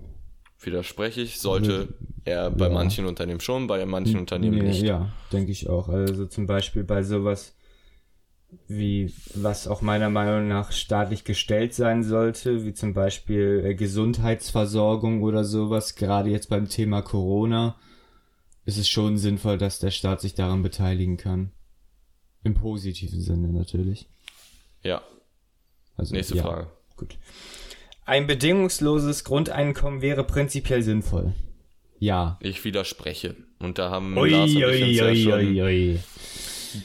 widerspreche 0.60 1.22
ich, 1.22 1.40
sollte 1.42 1.94
er 2.24 2.50
bei 2.50 2.68
Ja. 2.68 2.74
manchen 2.74 3.06
Unternehmen 3.06 3.42
schon, 3.42 3.68
bei 3.68 3.86
manchen 3.86 4.18
Unternehmen 4.20 4.58
Nee, 4.60 4.64
nicht. 4.70 4.82
Ja, 4.84 5.12
denke 5.34 5.52
ich 5.52 5.70
auch. 5.70 5.90
Also 5.90 6.26
zum 6.26 6.48
Beispiel 6.48 6.84
bei 6.86 7.04
sowas 7.04 7.54
wie, 8.68 9.12
was 9.36 9.68
auch 9.68 9.82
meiner 9.82 10.10
Meinung 10.10 10.48
nach 10.48 10.72
staatlich 10.72 11.24
gestellt 11.26 11.74
sein 11.74 12.04
sollte, 12.04 12.66
wie 12.66 12.74
zum 12.74 12.94
Beispiel 12.94 13.62
äh, 13.66 13.76
Gesundheitsversorgung 13.76 15.22
oder 15.22 15.44
sowas, 15.44 15.96
gerade 15.96 16.30
jetzt 16.30 16.50
beim 16.50 16.70
Thema 16.70 17.02
Corona, 17.02 17.76
ist 18.66 18.78
es 18.78 18.88
schon 18.88 19.18
sinnvoll, 19.18 19.58
dass 19.58 19.80
der 19.80 19.92
Staat 19.92 20.22
sich 20.22 20.34
daran 20.34 20.62
beteiligen 20.64 21.18
kann. 21.18 21.52
Im 22.44 22.54
positiven 22.54 23.20
Sinne 23.22 23.50
natürlich. 23.50 24.08
Ja, 24.84 25.02
Also, 25.98 26.14
nächste 26.16 26.36
ja, 26.38 26.44
Frage. 26.44 26.68
Gut. 26.98 27.18
Ein 28.06 28.28
bedingungsloses 28.28 29.24
Grundeinkommen 29.24 30.02
wäre 30.02 30.24
prinzipiell 30.26 30.84
sinnvoll. 30.84 31.34
Ja. 32.00 32.38
Ich 32.42 32.66
widerspreche. 32.66 33.36
Und 33.60 33.78
da 33.78 33.90
haben 33.90 34.18
Ui, 34.18 34.30
Lars 34.30 34.52
und 34.52 34.58
ich 34.58 34.66
ui, 34.66 34.84
uns 34.90 34.98
ja 34.98 35.06
ui, 35.06 35.24
schon 35.24 35.34
ui, 35.34 35.62
ui. 35.62 36.00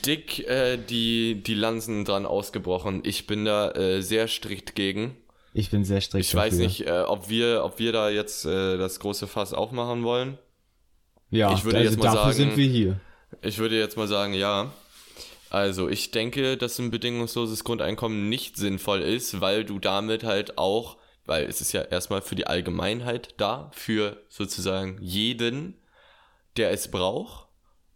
dick 0.06 0.46
äh, 0.48 0.76
die, 0.76 1.42
die 1.42 1.54
Lanzen 1.54 2.04
dran 2.04 2.24
ausgebrochen. 2.24 3.02
Ich 3.04 3.26
bin 3.26 3.44
da 3.44 3.72
äh, 3.72 4.00
sehr 4.00 4.28
strikt 4.28 4.76
gegen. 4.76 5.16
Ich 5.54 5.70
bin 5.70 5.82
sehr 5.84 6.00
strikt 6.00 6.24
Ich 6.26 6.34
weiß 6.34 6.52
dafür. 6.54 6.66
nicht, 6.66 6.86
äh, 6.86 7.00
ob, 7.00 7.28
wir, 7.28 7.64
ob 7.64 7.80
wir 7.80 7.90
da 7.90 8.10
jetzt 8.10 8.44
äh, 8.44 8.78
das 8.78 9.00
große 9.00 9.26
Fass 9.26 9.52
aufmachen 9.54 10.04
wollen. 10.04 10.38
Ja, 11.30 11.52
Ich 11.52 11.64
würde 11.64 11.78
also 11.78 11.90
jetzt 11.90 11.98
mal 11.98 12.04
dafür 12.04 12.22
sagen- 12.32 12.36
sind 12.50 12.56
wir 12.56 12.66
hier. 12.68 13.00
Ich 13.42 13.58
würde 13.58 13.76
jetzt 13.78 13.96
mal 13.96 14.06
sagen, 14.06 14.34
ja. 14.34 14.72
Also 15.50 15.88
ich 15.88 16.10
denke, 16.10 16.56
dass 16.56 16.78
ein 16.78 16.90
bedingungsloses 16.90 17.64
Grundeinkommen 17.64 18.28
nicht 18.28 18.56
sinnvoll 18.56 19.00
ist, 19.02 19.40
weil 19.40 19.64
du 19.64 19.78
damit 19.78 20.24
halt 20.24 20.58
auch, 20.58 20.98
weil 21.24 21.44
es 21.44 21.60
ist 21.60 21.72
ja 21.72 21.82
erstmal 21.82 22.22
für 22.22 22.34
die 22.34 22.46
Allgemeinheit 22.46 23.34
da, 23.38 23.70
für 23.74 24.22
sozusagen 24.28 24.98
jeden, 25.00 25.74
der 26.56 26.70
es 26.70 26.90
braucht 26.90 27.48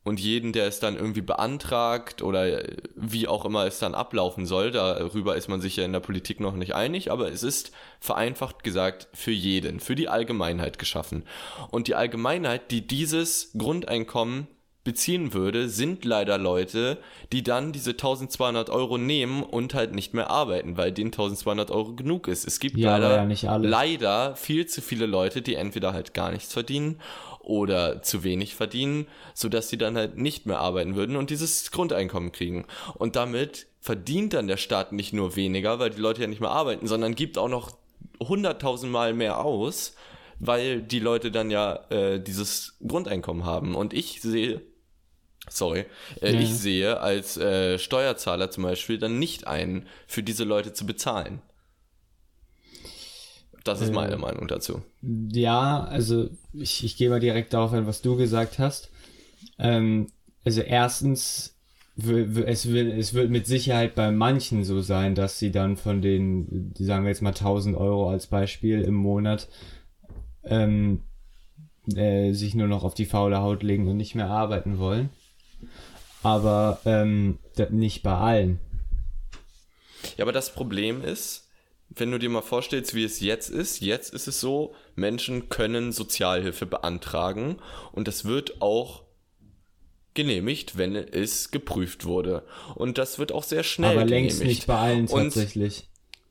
und 0.04 0.18
jeden, 0.18 0.52
der 0.52 0.66
es 0.66 0.80
dann 0.80 0.96
irgendwie 0.96 1.20
beantragt 1.20 2.22
oder 2.22 2.62
wie 2.96 3.28
auch 3.28 3.44
immer 3.44 3.66
es 3.66 3.78
dann 3.78 3.94
ablaufen 3.94 4.46
soll. 4.46 4.70
Darüber 4.70 5.36
ist 5.36 5.48
man 5.48 5.60
sich 5.60 5.76
ja 5.76 5.84
in 5.84 5.92
der 5.92 6.00
Politik 6.00 6.40
noch 6.40 6.54
nicht 6.54 6.74
einig, 6.74 7.10
aber 7.10 7.30
es 7.30 7.42
ist 7.42 7.72
vereinfacht 8.00 8.64
gesagt 8.64 9.08
für 9.12 9.30
jeden, 9.30 9.78
für 9.78 9.94
die 9.94 10.08
Allgemeinheit 10.08 10.78
geschaffen. 10.78 11.24
Und 11.70 11.86
die 11.86 11.94
Allgemeinheit, 11.94 12.70
die 12.70 12.86
dieses 12.86 13.52
Grundeinkommen 13.56 14.48
beziehen 14.84 15.32
würde, 15.32 15.68
sind 15.68 16.04
leider 16.04 16.38
Leute, 16.38 16.98
die 17.32 17.42
dann 17.42 17.72
diese 17.72 17.92
1200 17.92 18.68
Euro 18.70 18.98
nehmen 18.98 19.42
und 19.42 19.74
halt 19.74 19.94
nicht 19.94 20.12
mehr 20.14 20.30
arbeiten, 20.30 20.76
weil 20.76 20.92
denen 20.92 21.12
1200 21.12 21.70
Euro 21.70 21.94
genug 21.94 22.28
ist. 22.28 22.46
Es 22.46 22.58
gibt 22.60 22.78
Ja, 22.78 22.96
leider, 22.96 23.24
ja 23.42 23.56
leider 23.56 24.34
viel 24.36 24.66
zu 24.66 24.82
viele 24.82 25.06
Leute, 25.06 25.42
die 25.42 25.54
entweder 25.54 25.92
halt 25.92 26.14
gar 26.14 26.32
nichts 26.32 26.52
verdienen 26.52 27.00
oder 27.40 28.02
zu 28.02 28.24
wenig 28.24 28.54
verdienen, 28.54 29.06
sodass 29.34 29.68
sie 29.68 29.78
dann 29.78 29.96
halt 29.96 30.16
nicht 30.16 30.46
mehr 30.46 30.58
arbeiten 30.58 30.94
würden 30.96 31.16
und 31.16 31.30
dieses 31.30 31.70
Grundeinkommen 31.70 32.32
kriegen. 32.32 32.66
Und 32.94 33.16
damit 33.16 33.66
verdient 33.80 34.32
dann 34.34 34.46
der 34.46 34.56
Staat 34.56 34.92
nicht 34.92 35.12
nur 35.12 35.36
weniger, 35.36 35.78
weil 35.78 35.90
die 35.90 36.00
Leute 36.00 36.22
ja 36.22 36.28
nicht 36.28 36.40
mehr 36.40 36.50
arbeiten, 36.50 36.86
sondern 36.86 37.14
gibt 37.14 37.38
auch 37.38 37.48
noch 37.48 37.76
hunderttausendmal 38.20 39.14
mehr 39.14 39.44
aus, 39.44 39.94
weil 40.38 40.82
die 40.82 40.98
Leute 41.00 41.30
dann 41.30 41.50
ja 41.50 41.80
äh, 41.90 42.20
dieses 42.20 42.76
Grundeinkommen 42.86 43.44
haben. 43.44 43.74
Und 43.74 43.92
ich 43.92 44.20
sehe, 44.22 44.62
sorry, 45.48 45.86
äh, 46.20 46.32
Ja. 46.32 46.40
ich 46.40 46.54
sehe 46.54 47.00
als 47.00 47.36
äh, 47.36 47.78
Steuerzahler 47.78 48.50
zum 48.50 48.64
Beispiel 48.64 48.98
dann 48.98 49.18
nicht 49.18 49.46
ein, 49.46 49.86
für 50.06 50.22
diese 50.22 50.44
Leute 50.44 50.72
zu 50.72 50.86
bezahlen. 50.86 51.42
Das 53.64 53.80
ist 53.80 53.90
Äh, 53.90 53.92
meine 53.92 54.16
Meinung 54.16 54.48
dazu. 54.48 54.82
Ja, 55.02 55.84
also 55.84 56.28
ich, 56.52 56.84
ich 56.84 56.96
gehe 56.96 57.10
mal 57.10 57.20
direkt 57.20 57.52
darauf 57.54 57.72
ein, 57.72 57.86
was 57.86 58.02
du 58.02 58.16
gesagt 58.16 58.58
hast. 58.58 58.90
Ähm, 59.58 60.08
also 60.44 60.60
erstens, 60.62 61.56
es 61.96 62.68
wird, 62.72 62.92
es 62.98 63.14
wird 63.14 63.30
mit 63.30 63.46
Sicherheit 63.46 63.94
bei 63.94 64.10
manchen 64.10 64.64
so 64.64 64.80
sein, 64.80 65.14
dass 65.14 65.38
sie 65.38 65.52
dann 65.52 65.76
von 65.76 66.02
den, 66.02 66.72
sagen 66.78 67.04
wir 67.04 67.10
jetzt 67.10 67.22
mal 67.22 67.30
1000 67.30 67.76
Euro 67.76 68.10
als 68.10 68.26
Beispiel 68.26 68.80
im 68.82 68.94
Monat, 68.94 69.48
ähm, 70.44 71.02
äh, 71.94 72.32
sich 72.32 72.54
nur 72.54 72.68
noch 72.68 72.84
auf 72.84 72.94
die 72.94 73.06
faule 73.06 73.38
Haut 73.42 73.62
legen 73.62 73.88
und 73.88 73.96
nicht 73.96 74.14
mehr 74.14 74.28
arbeiten 74.30 74.78
wollen. 74.78 75.10
Aber 76.22 76.80
ähm, 76.84 77.38
nicht 77.70 78.02
bei 78.02 78.14
allen. 78.14 78.60
Ja, 80.16 80.24
aber 80.24 80.32
das 80.32 80.52
Problem 80.54 81.02
ist, 81.02 81.48
wenn 81.90 82.10
du 82.10 82.18
dir 82.18 82.28
mal 82.30 82.42
vorstellst, 82.42 82.94
wie 82.94 83.04
es 83.04 83.20
jetzt 83.20 83.50
ist, 83.50 83.80
jetzt 83.80 84.12
ist 84.14 84.26
es 84.28 84.40
so, 84.40 84.74
Menschen 84.94 85.48
können 85.48 85.92
Sozialhilfe 85.92 86.66
beantragen 86.66 87.56
und 87.92 88.08
das 88.08 88.24
wird 88.24 88.60
auch 88.62 89.02
genehmigt, 90.14 90.76
wenn 90.76 90.94
es 90.94 91.50
geprüft 91.50 92.04
wurde. 92.04 92.42
Und 92.74 92.98
das 92.98 93.18
wird 93.18 93.32
auch 93.32 93.42
sehr 93.44 93.62
schnell 93.62 93.92
Aber 93.96 94.04
genehmigt. 94.04 94.38
längst 94.38 94.44
nicht 94.44 94.66
bei 94.66 94.76
allen 94.78 95.06
Und- 95.08 95.24
tatsächlich. 95.34 95.88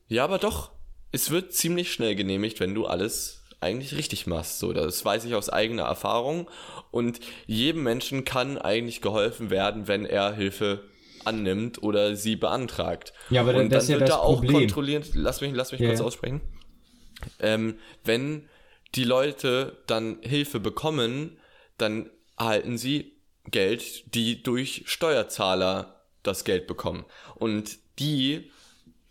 Ja, 0.08 0.24
aber 0.24 0.38
doch. 0.40 0.72
Es 1.14 1.30
wird 1.32 1.54
ziemlich 1.54 1.92
schnell 1.92 2.16
genehmigt, 2.16 2.60
wenn 2.60 2.74
du 2.76 2.86
alles 2.86 3.41
eigentlich 3.62 3.96
richtig 3.96 4.28
machst. 4.28 4.60
So, 4.60 4.74
das 4.74 5.04
weiß 5.06 5.26
ich 5.26 5.36
aus 5.36 5.50
eigener 5.50 5.84
Erfahrung. 5.84 6.50
Und 6.92 7.20
jedem 7.48 7.84
Menschen 7.84 8.26
kann 8.26 8.58
eigentlich 8.58 9.02
geholfen 9.02 9.50
werden, 9.50 9.88
wenn 9.88 10.06
er 10.06 10.34
Hilfe 10.34 10.84
annimmt 11.24 11.82
oder 11.84 12.16
sie 12.16 12.36
beantragt. 12.36 13.14
Ja, 13.30 13.42
aber 13.42 13.56
und 13.56 13.72
das 13.72 13.88
ja 13.88 14.00
wird 14.00 14.10
das 14.10 14.18
da 14.18 14.22
auch 14.22 14.36
Problem. 14.42 14.54
kontrolliert. 14.62 15.12
Lass 15.14 15.42
mich, 15.42 15.54
lass 15.54 15.72
mich 15.72 15.82
Ja, 15.82 15.88
kurz 15.88 16.00
ja. 16.00 16.06
aussprechen. 16.06 16.42
Ähm, 17.40 17.78
wenn 18.04 18.50
die 18.96 19.04
Leute 19.04 19.78
dann 19.88 20.18
Hilfe 20.22 20.60
bekommen, 20.60 21.38
dann 21.78 22.10
erhalten 22.38 22.78
sie 22.78 23.14
Geld, 23.50 24.16
die 24.16 24.42
durch 24.44 24.84
Steuerzahler 24.86 26.02
das 26.24 26.44
Geld 26.44 26.68
bekommen. 26.68 27.06
Und 27.36 27.78
die 28.00 28.52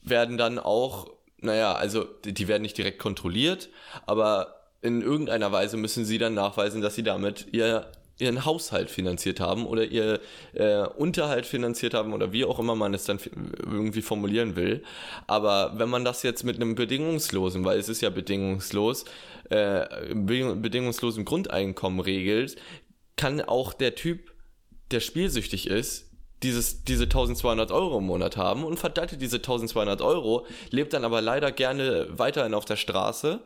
werden 0.02 0.36
dann 0.38 0.58
auch, 0.58 1.08
naja, 1.40 1.72
also 1.74 2.04
die 2.24 2.48
werden 2.48 2.62
nicht 2.62 2.78
direkt 2.78 2.98
kontrolliert, 2.98 3.68
aber 4.06 4.56
in 4.82 5.02
irgendeiner 5.02 5.52
Weise 5.52 5.76
müssen 5.76 6.04
sie 6.04 6.18
dann 6.18 6.34
nachweisen, 6.34 6.80
dass 6.80 6.94
sie 6.94 7.02
damit 7.02 7.48
ihr, 7.52 7.90
ihren 8.18 8.44
Haushalt 8.44 8.90
finanziert 8.90 9.40
haben 9.40 9.66
oder 9.66 9.84
ihr 9.84 10.20
äh, 10.54 10.84
Unterhalt 10.86 11.46
finanziert 11.46 11.94
haben 11.94 12.12
oder 12.12 12.32
wie 12.32 12.44
auch 12.44 12.58
immer 12.58 12.74
man 12.74 12.94
es 12.94 13.04
dann 13.04 13.18
irgendwie 13.58 14.02
formulieren 14.02 14.56
will. 14.56 14.82
Aber 15.26 15.78
wenn 15.78 15.88
man 15.88 16.04
das 16.04 16.22
jetzt 16.22 16.44
mit 16.44 16.56
einem 16.56 16.74
bedingungslosen, 16.74 17.64
weil 17.64 17.78
es 17.78 17.88
ist 17.88 18.00
ja 18.00 18.10
bedingungslos, 18.10 19.04
äh, 19.50 20.14
be- 20.14 20.56
bedingungslosen 20.56 21.24
Grundeinkommen 21.24 22.00
regelt, 22.00 22.56
kann 23.16 23.40
auch 23.40 23.74
der 23.74 23.94
Typ, 23.94 24.32
der 24.90 25.00
spielsüchtig 25.00 25.66
ist, 25.68 26.09
dieses, 26.42 26.84
diese 26.84 27.04
1200 27.04 27.70
Euro 27.72 27.98
im 27.98 28.04
Monat 28.06 28.36
haben 28.36 28.64
und 28.64 28.78
verdattelt 28.78 29.20
diese 29.20 29.36
1200 29.36 30.00
Euro, 30.02 30.46
lebt 30.70 30.92
dann 30.92 31.04
aber 31.04 31.20
leider 31.20 31.52
gerne 31.52 32.06
weiterhin 32.10 32.54
auf 32.54 32.64
der 32.64 32.76
Straße 32.76 33.40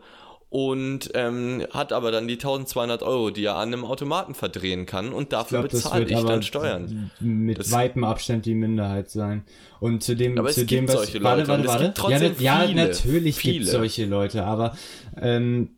und 0.50 1.10
ähm, 1.14 1.66
hat 1.72 1.92
aber 1.92 2.12
dann 2.12 2.28
die 2.28 2.34
1200 2.34 3.02
Euro, 3.02 3.30
die 3.30 3.44
er 3.44 3.56
an 3.56 3.72
einem 3.72 3.84
Automaten 3.84 4.34
verdrehen 4.34 4.86
kann 4.86 5.12
und 5.12 5.32
dafür 5.32 5.62
bezahle 5.62 6.04
ich 6.04 6.22
dann 6.22 6.42
Steuern. 6.44 7.10
Mit 7.18 7.58
Das- 7.58 7.72
weitem 7.72 8.04
Abstand 8.04 8.46
die 8.46 8.54
Minderheit 8.54 9.10
sein. 9.10 9.42
Und 9.80 10.04
zu 10.04 10.14
dem, 10.14 10.38
Aber 10.38 10.50
es 10.50 10.54
zu 10.54 10.60
dem 10.64 10.86
gibt 10.86 10.88
was. 10.90 10.96
solche 11.06 11.22
warte, 11.24 11.40
Leute 11.40 11.48
warte, 11.50 11.62
es 11.64 11.68
warte. 11.68 11.94
trotzdem 11.94 12.34
ja, 12.38 12.62
ja, 12.64 12.74
natürlich 12.74 13.34
gibt 13.40 13.54
viele. 13.54 13.64
es 13.64 13.70
solche 13.72 14.06
Leute, 14.06 14.44
aber 14.44 14.76
ähm, 15.20 15.70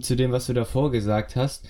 zu 0.00 0.14
dem, 0.14 0.30
was 0.30 0.46
du 0.46 0.52
davor 0.52 0.92
gesagt 0.92 1.34
hast, 1.34 1.66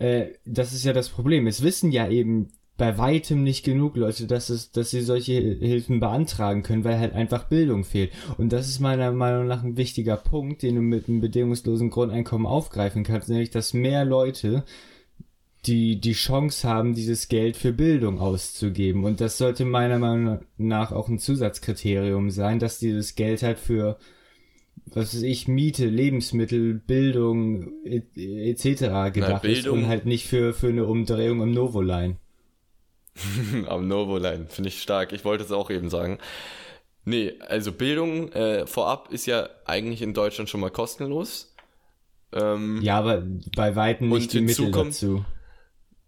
äh, 0.00 0.30
das 0.44 0.72
ist 0.72 0.84
ja 0.84 0.92
das 0.92 1.08
Problem. 1.08 1.46
Es 1.46 1.62
wissen 1.62 1.92
ja 1.92 2.08
eben 2.08 2.50
bei 2.78 2.96
weitem 2.98 3.42
nicht 3.42 3.64
genug 3.64 3.96
Leute, 3.96 4.26
dass 4.26 4.48
es, 4.48 4.72
dass 4.72 4.90
sie 4.90 5.02
solche 5.02 5.34
Hilfen 5.34 6.00
beantragen 6.00 6.62
können, 6.62 6.84
weil 6.84 6.98
halt 6.98 7.12
einfach 7.12 7.44
Bildung 7.44 7.84
fehlt. 7.84 8.12
Und 8.38 8.52
das 8.52 8.68
ist 8.68 8.80
meiner 8.80 9.12
Meinung 9.12 9.46
nach 9.46 9.62
ein 9.62 9.76
wichtiger 9.76 10.16
Punkt, 10.16 10.62
den 10.62 10.76
du 10.76 10.80
mit 10.80 11.08
einem 11.08 11.20
bedingungslosen 11.20 11.90
Grundeinkommen 11.90 12.46
aufgreifen 12.46 13.04
kannst, 13.04 13.28
nämlich 13.28 13.50
dass 13.50 13.74
mehr 13.74 14.04
Leute 14.04 14.64
die 15.66 16.00
die 16.00 16.12
Chance 16.12 16.68
haben, 16.68 16.94
dieses 16.94 17.28
Geld 17.28 17.56
für 17.56 17.72
Bildung 17.72 18.18
auszugeben. 18.18 19.04
Und 19.04 19.20
das 19.20 19.38
sollte 19.38 19.64
meiner 19.64 19.98
Meinung 19.98 20.40
nach 20.56 20.90
auch 20.90 21.08
ein 21.08 21.18
Zusatzkriterium 21.18 22.30
sein, 22.30 22.58
dass 22.58 22.80
dieses 22.80 23.14
Geld 23.14 23.44
halt 23.44 23.58
für, 23.58 23.96
was 24.86 25.14
weiß 25.14 25.22
ich, 25.22 25.46
Miete, 25.46 25.86
Lebensmittel, 25.86 26.74
Bildung 26.74 27.72
et- 27.84 28.16
etc. 28.16 29.12
gedacht 29.12 29.44
ist 29.44 29.62
Bildung- 29.62 29.82
und 29.84 29.86
halt 29.88 30.04
nicht 30.04 30.26
für, 30.26 30.52
für 30.52 30.68
eine 30.68 30.84
Umdrehung 30.84 31.40
im 31.42 31.52
Novoline. 31.52 32.16
Am 33.68 33.88
Novoline, 33.88 34.46
finde 34.48 34.68
ich 34.68 34.80
stark. 34.82 35.12
Ich 35.12 35.24
wollte 35.24 35.44
es 35.44 35.52
auch 35.52 35.70
eben 35.70 35.90
sagen. 35.90 36.18
Nee, 37.04 37.34
also 37.40 37.72
Bildung 37.72 38.30
äh, 38.32 38.66
vorab 38.66 39.12
ist 39.12 39.26
ja 39.26 39.48
eigentlich 39.64 40.02
in 40.02 40.14
Deutschland 40.14 40.48
schon 40.48 40.60
mal 40.60 40.70
kostenlos. 40.70 41.54
Ähm, 42.32 42.80
Ja, 42.82 42.98
aber 42.98 43.22
bei 43.56 43.74
Weitem 43.76 44.08
nicht 44.08 44.32
die 44.32 44.40
Mittel 44.40 44.70
kommt- 44.70 44.90
dazu. 44.92 45.24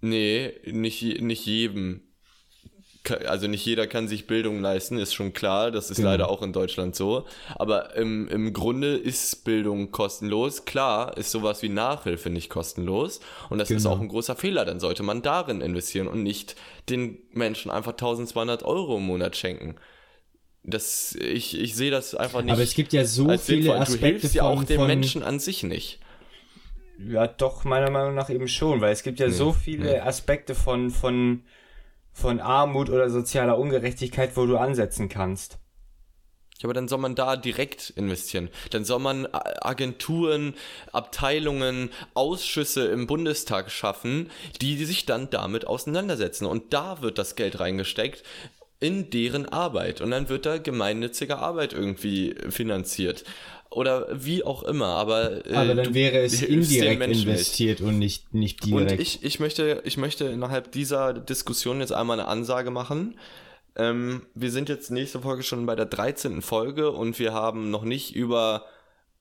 Nee, 0.00 0.52
nicht, 0.66 1.20
nicht 1.22 1.46
jedem. 1.46 2.02
Also 3.26 3.46
nicht 3.46 3.64
jeder 3.64 3.86
kann 3.86 4.08
sich 4.08 4.26
Bildung 4.26 4.60
leisten, 4.60 4.98
ist 4.98 5.14
schon 5.14 5.32
klar, 5.32 5.70
das 5.70 5.90
ist 5.90 5.98
genau. 5.98 6.10
leider 6.10 6.30
auch 6.30 6.42
in 6.42 6.52
Deutschland 6.52 6.94
so. 6.94 7.26
Aber 7.56 7.94
im, 7.96 8.28
im 8.28 8.52
Grunde 8.52 8.96
ist 8.96 9.44
Bildung 9.44 9.90
kostenlos. 9.90 10.64
Klar 10.64 11.16
ist 11.16 11.30
sowas 11.30 11.62
wie 11.62 11.68
Nachhilfe 11.68 12.30
nicht 12.30 12.48
kostenlos. 12.48 13.20
Und 13.50 13.58
das 13.58 13.68
genau. 13.68 13.78
ist 13.78 13.86
auch 13.86 14.00
ein 14.00 14.08
großer 14.08 14.36
Fehler. 14.36 14.64
Dann 14.64 14.80
sollte 14.80 15.02
man 15.02 15.22
darin 15.22 15.60
investieren 15.60 16.08
und 16.08 16.22
nicht 16.22 16.56
den 16.88 17.18
Menschen 17.32 17.70
einfach 17.70 17.92
1200 17.92 18.62
Euro 18.62 18.96
im 18.96 19.04
Monat 19.04 19.36
schenken. 19.36 19.76
Das, 20.62 21.14
ich, 21.20 21.60
ich 21.60 21.74
sehe 21.74 21.90
das 21.90 22.14
einfach 22.14 22.42
nicht. 22.42 22.52
Aber 22.52 22.62
es 22.62 22.74
gibt 22.74 22.94
ja 22.94 23.04
so 23.04 23.24
viele 23.36 23.64
sinnvoll. 23.64 23.76
Aspekte. 23.76 23.98
Du 23.98 24.06
hilfst 24.06 24.34
ja 24.34 24.42
auch 24.44 24.64
den 24.64 24.86
Menschen 24.86 25.22
an 25.22 25.38
sich 25.38 25.62
nicht. 25.62 26.00
Ja, 26.98 27.26
doch, 27.26 27.64
meiner 27.64 27.90
Meinung 27.90 28.14
nach 28.14 28.30
eben 28.30 28.48
schon, 28.48 28.80
weil 28.80 28.92
es 28.92 29.02
gibt 29.02 29.18
ja 29.18 29.26
nee, 29.26 29.32
so 29.32 29.52
viele 29.52 29.84
nee. 29.84 29.98
Aspekte 29.98 30.54
von, 30.54 30.90
von, 30.90 31.42
von 32.14 32.40
Armut 32.40 32.88
oder 32.88 33.10
sozialer 33.10 33.58
Ungerechtigkeit, 33.58 34.36
wo 34.36 34.46
du 34.46 34.56
ansetzen 34.56 35.10
kannst. 35.10 35.58
Ja, 36.58 36.66
aber 36.66 36.74
dann 36.74 36.86
soll 36.86 37.00
man 37.00 37.16
da 37.16 37.36
direkt 37.36 37.90
investieren. 37.90 38.48
Dann 38.70 38.84
soll 38.84 39.00
man 39.00 39.26
Agenturen, 39.32 40.54
Abteilungen, 40.92 41.90
Ausschüsse 42.14 42.86
im 42.86 43.08
Bundestag 43.08 43.70
schaffen, 43.70 44.30
die 44.62 44.82
sich 44.84 45.04
dann 45.04 45.28
damit 45.30 45.66
auseinandersetzen. 45.66 46.46
Und 46.46 46.72
da 46.72 47.02
wird 47.02 47.18
das 47.18 47.34
Geld 47.34 47.58
reingesteckt 47.58 48.22
in 48.78 49.10
deren 49.10 49.48
Arbeit. 49.48 50.00
Und 50.00 50.12
dann 50.12 50.28
wird 50.28 50.46
da 50.46 50.58
gemeinnützige 50.58 51.38
Arbeit 51.38 51.72
irgendwie 51.72 52.36
finanziert 52.50 53.24
oder 53.74 54.06
wie 54.12 54.44
auch 54.44 54.62
immer, 54.62 54.86
aber. 54.86 55.46
Äh, 55.46 55.54
aber 55.54 55.74
dann 55.74 55.94
wäre 55.94 56.18
es 56.18 56.42
indirekt 56.42 57.02
investiert 57.02 57.80
nicht. 57.80 57.88
und 57.88 57.98
nicht, 57.98 58.34
nicht 58.34 58.64
direkt. 58.64 58.92
Und 58.92 59.00
ich, 59.00 59.22
ich, 59.22 59.40
möchte, 59.40 59.82
ich 59.84 59.96
möchte 59.96 60.24
innerhalb 60.26 60.72
dieser 60.72 61.12
Diskussion 61.12 61.80
jetzt 61.80 61.92
einmal 61.92 62.18
eine 62.18 62.28
Ansage 62.28 62.70
machen. 62.70 63.18
Ähm, 63.76 64.22
wir 64.34 64.50
sind 64.50 64.68
jetzt 64.68 64.90
nächste 64.90 65.20
Folge 65.20 65.42
schon 65.42 65.66
bei 65.66 65.74
der 65.74 65.86
13. 65.86 66.42
Folge 66.42 66.90
und 66.92 67.18
wir 67.18 67.32
haben 67.32 67.70
noch 67.70 67.84
nicht 67.84 68.14
über. 68.14 68.64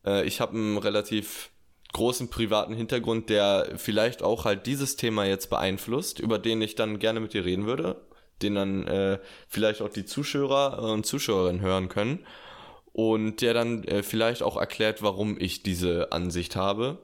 Äh, 0.05 0.25
ich 0.25 0.39
habe 0.39 0.53
einen 0.53 0.77
relativ 0.77 1.49
großen 1.93 2.29
privaten 2.29 2.73
Hintergrund, 2.73 3.29
der 3.29 3.73
vielleicht 3.77 4.23
auch 4.23 4.45
halt 4.45 4.65
dieses 4.65 4.95
Thema 4.95 5.25
jetzt 5.25 5.49
beeinflusst, 5.49 6.19
über 6.19 6.39
den 6.39 6.61
ich 6.61 6.75
dann 6.75 6.99
gerne 6.99 7.19
mit 7.19 7.33
dir 7.33 7.45
reden 7.45 7.65
würde, 7.65 8.01
den 8.41 8.55
dann 8.55 8.87
äh, 8.87 9.19
vielleicht 9.47 9.81
auch 9.81 9.89
die 9.89 10.05
Zuschauer 10.05 10.79
und 10.79 11.05
Zuschauerinnen 11.05 11.61
hören 11.61 11.89
können 11.89 12.25
und 12.93 13.41
der 13.41 13.53
dann 13.53 13.83
äh, 13.83 14.03
vielleicht 14.03 14.43
auch 14.43 14.55
erklärt, 14.55 15.01
warum 15.01 15.37
ich 15.39 15.63
diese 15.63 16.11
Ansicht 16.11 16.55
habe. 16.55 16.99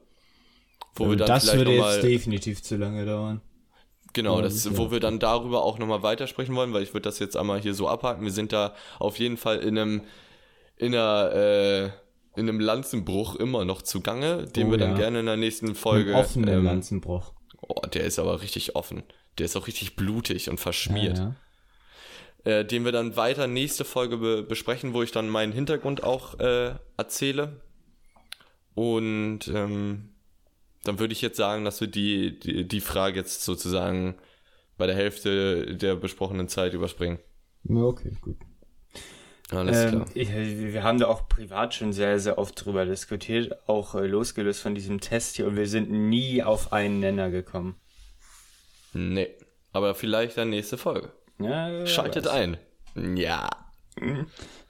Wo 0.96 1.10
wir 1.10 1.18
dann 1.18 1.28
das 1.28 1.54
würde 1.54 1.74
jetzt 1.74 2.04
definitiv 2.04 2.62
zu 2.62 2.78
lange 2.78 3.06
dauern. 3.06 3.42
Genau, 4.14 4.42
das, 4.42 4.66
ja. 4.66 4.78
wo 4.78 4.92
wir 4.92 5.00
dann 5.00 5.20
darüber 5.20 5.64
auch 5.64 5.78
nochmal 5.78 6.02
weitersprechen 6.04 6.56
wollen, 6.56 6.74
weil 6.74 6.84
ich 6.84 6.94
würde 6.94 7.04
das 7.04 7.20
jetzt 7.20 7.38
einmal 7.38 7.60
hier 7.60 7.74
so 7.74 7.88
abhaken. 7.88 8.24
Wir 8.24 8.32
sind 8.32 8.54
da 8.54 8.74
auf 8.98 9.20
jeden 9.20 9.38
Fall 9.38 9.60
in 9.60 9.78
einem, 9.78 10.02
in 10.78 10.96
einer, 10.96 11.32
äh, 11.34 11.84
in 12.36 12.50
einem 12.50 12.60
Lanzenbruch 12.60 13.36
immer 13.36 13.66
noch 13.66 13.82
zugange, 13.82 14.48
den 14.48 14.68
oh, 14.68 14.72
wir 14.72 14.78
dann 14.78 14.92
ja. 14.92 14.98
gerne 14.98 15.20
in 15.20 15.26
der 15.26 15.38
nächsten 15.38 15.76
Folge. 15.76 16.16
Ein 16.16 16.22
offener 16.22 16.54
ähm, 16.54 16.66
Lanzenbruch. 16.66 17.34
Oh, 17.62 17.82
der 17.94 18.06
ist 18.06 18.18
aber 18.20 18.42
richtig 18.42 18.76
offen. 18.76 19.04
Der 19.38 19.46
ist 19.46 19.56
auch 19.56 19.68
richtig 19.68 19.96
blutig 19.96 20.50
und 20.50 20.60
verschmiert. 20.60 21.20
Ja, 21.20 21.36
äh, 22.44 22.66
den 22.66 22.86
wir 22.86 22.92
dann 22.92 23.16
weiter 23.16 23.48
nächste 23.48 23.86
Folge 23.86 24.18
be 24.18 24.44
besprechen, 24.44 24.94
wo 24.94 25.04
ich 25.04 25.12
dann 25.12 25.30
meinen 25.30 25.52
Hintergrund 25.52 26.04
auch 26.04 26.40
äh, 26.40 26.76
erzähle. 26.98 27.62
Und 28.76 29.48
ähm, 29.48 30.10
dann 30.84 31.00
würde 31.00 31.14
ich 31.14 31.22
jetzt 31.22 31.38
sagen, 31.38 31.66
dass 31.66 31.82
wir 31.82 31.88
die, 31.88 32.40
die, 32.40 32.68
die 32.68 32.82
Frage 32.82 33.18
jetzt 33.18 33.44
sozusagen 33.44 34.16
bei 34.78 34.88
der 34.88 34.96
Hälfte 34.96 35.76
der 35.76 35.96
besprochenen 35.96 36.48
Zeit 36.48 36.74
überspringen. 36.74 37.20
Ja, 37.66 37.82
okay, 37.82 38.16
gut. 38.22 38.38
Alles 39.52 39.78
ähm, 39.78 39.90
klar. 39.90 40.06
Ich, 40.14 40.32
wir 40.32 40.84
haben 40.84 41.00
da 41.00 41.08
auch 41.08 41.28
privat 41.28 41.74
schon 41.74 41.92
sehr, 41.92 42.20
sehr 42.20 42.38
oft 42.38 42.64
drüber 42.64 42.86
diskutiert, 42.86 43.68
auch 43.68 43.96
äh, 43.96 44.06
losgelöst 44.06 44.62
von 44.62 44.76
diesem 44.76 45.02
Test 45.02 45.36
hier, 45.36 45.48
und 45.48 45.56
wir 45.58 45.68
sind 45.68 45.92
nie 45.92 46.44
auf 46.44 46.72
einen 46.72 47.00
Nenner 47.00 47.32
gekommen. 47.32 47.76
Nee, 48.94 49.30
aber 49.72 49.96
vielleicht 49.96 50.38
dann 50.38 50.50
nächste 50.50 50.78
Folge. 50.78 51.12
Ja, 51.40 51.86
Schaltet 51.86 52.26
weiß. 52.26 52.34
ein. 52.34 52.58
Ja. 53.16 53.50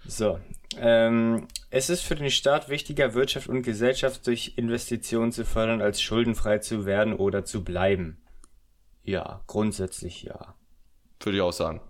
So. 0.07 0.39
Ähm, 0.77 1.47
es 1.71 1.89
ist 1.89 2.01
für 2.01 2.15
den 2.15 2.29
Staat 2.29 2.69
wichtiger, 2.69 3.13
Wirtschaft 3.13 3.47
und 3.47 3.63
Gesellschaft 3.63 4.25
durch 4.27 4.53
Investitionen 4.55 5.31
zu 5.31 5.45
fördern, 5.45 5.81
als 5.81 6.01
schuldenfrei 6.01 6.59
zu 6.59 6.85
werden 6.85 7.13
oder 7.13 7.43
zu 7.43 7.63
bleiben. 7.63 8.21
Ja, 9.03 9.41
grundsätzlich 9.47 10.23
ja. 10.23 10.55
Würde 11.21 11.37
ich 11.37 11.41
auch 11.41 11.53
sagen. 11.53 11.81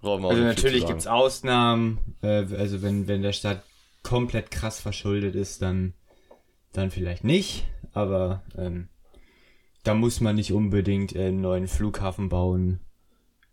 Brauchen 0.00 0.22
wir 0.22 0.30
also 0.30 0.42
natürlich 0.42 0.86
gibt 0.86 1.00
es 1.00 1.06
Ausnahmen. 1.06 1.98
Äh, 2.22 2.46
also 2.56 2.82
wenn, 2.82 3.06
wenn 3.06 3.22
der 3.22 3.32
Staat 3.32 3.62
komplett 4.02 4.50
krass 4.50 4.80
verschuldet 4.80 5.34
ist, 5.34 5.62
dann, 5.62 5.94
dann 6.72 6.90
vielleicht 6.90 7.24
nicht. 7.24 7.66
Aber 7.92 8.42
ähm, 8.56 8.88
da 9.82 9.94
muss 9.94 10.20
man 10.20 10.36
nicht 10.36 10.52
unbedingt 10.52 11.14
einen 11.14 11.40
neuen 11.40 11.68
Flughafen 11.68 12.28
bauen 12.28 12.80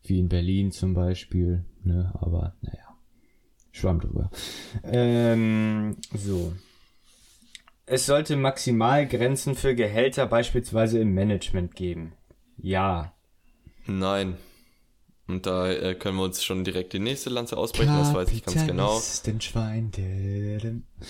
wie 0.04 0.20
in 0.20 0.30
Berlin 0.30 0.72
zum 0.72 0.94
Beispiel, 0.94 1.66
ne, 1.84 2.12
aber 2.20 2.56
naja, 2.62 2.98
schwamm 3.72 4.00
drüber. 4.00 4.30
Ähm, 4.84 5.98
so. 6.14 6.54
Es 7.86 8.06
sollte 8.06 8.36
maximal 8.38 9.08
Grenzen 9.08 9.56
für 9.56 9.76
Gehälter 9.76 10.26
beispielsweise 10.26 11.00
im 11.00 11.14
Management 11.14 11.76
geben. 11.76 12.14
Ja. 12.58 13.14
Nein. 13.86 14.38
Und 15.28 15.46
da 15.46 15.72
äh, 15.72 15.96
können 15.96 16.18
wir 16.18 16.24
uns 16.24 16.44
schon 16.44 16.64
direkt 16.64 16.94
die 16.94 17.00
nächste 17.00 17.30
Lanze 17.30 17.58
ausbrechen, 17.58 17.96
das 17.98 18.14
weiß 18.14 18.32
ich 18.32 18.44
ganz 18.44 18.68
genau. 18.68 19.02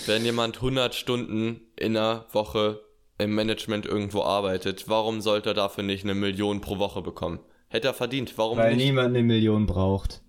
Wenn 0.06 0.26
jemand 0.26 0.58
100 0.58 0.94
Stunden 0.94 1.62
in 1.76 1.98
einer 1.98 2.26
Woche 2.32 2.82
im 3.18 3.34
Management 3.34 3.86
irgendwo 3.86 4.22
arbeitet, 4.24 4.88
warum 4.88 5.22
sollte 5.22 5.50
er 5.52 5.54
dafür 5.56 5.84
nicht 5.84 6.04
eine 6.04 6.14
Million 6.14 6.62
pro 6.62 6.78
Woche 6.78 7.02
bekommen? 7.02 7.40
Hätte 7.72 7.88
er 7.88 7.94
verdient. 7.94 8.38
Warum 8.38 8.58
Weil 8.58 8.76
nicht? 8.76 8.86
niemand 8.86 9.10
eine 9.16 9.24
Million 9.24 9.66
braucht. 9.66 10.22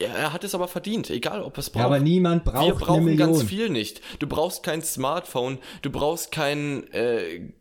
Ja, 0.00 0.08
er 0.08 0.32
hat 0.32 0.44
es 0.44 0.54
aber 0.54 0.68
verdient, 0.68 1.08
egal 1.10 1.42
ob 1.42 1.56
es 1.56 1.70
braucht. 1.70 1.80
Ja, 1.80 1.86
aber 1.86 2.00
niemand 2.00 2.44
braucht 2.44 2.66
Wir 2.66 2.74
brauchen 2.74 2.94
eine 2.96 3.04
Million. 3.10 3.32
ganz 3.32 3.42
viel 3.44 3.70
nicht. 3.70 4.00
Du 4.18 4.26
brauchst 4.26 4.62
kein 4.62 4.82
Smartphone, 4.82 5.58
du 5.82 5.90
brauchst 5.90 6.32
kein, 6.32 6.90
äh, 6.92 7.52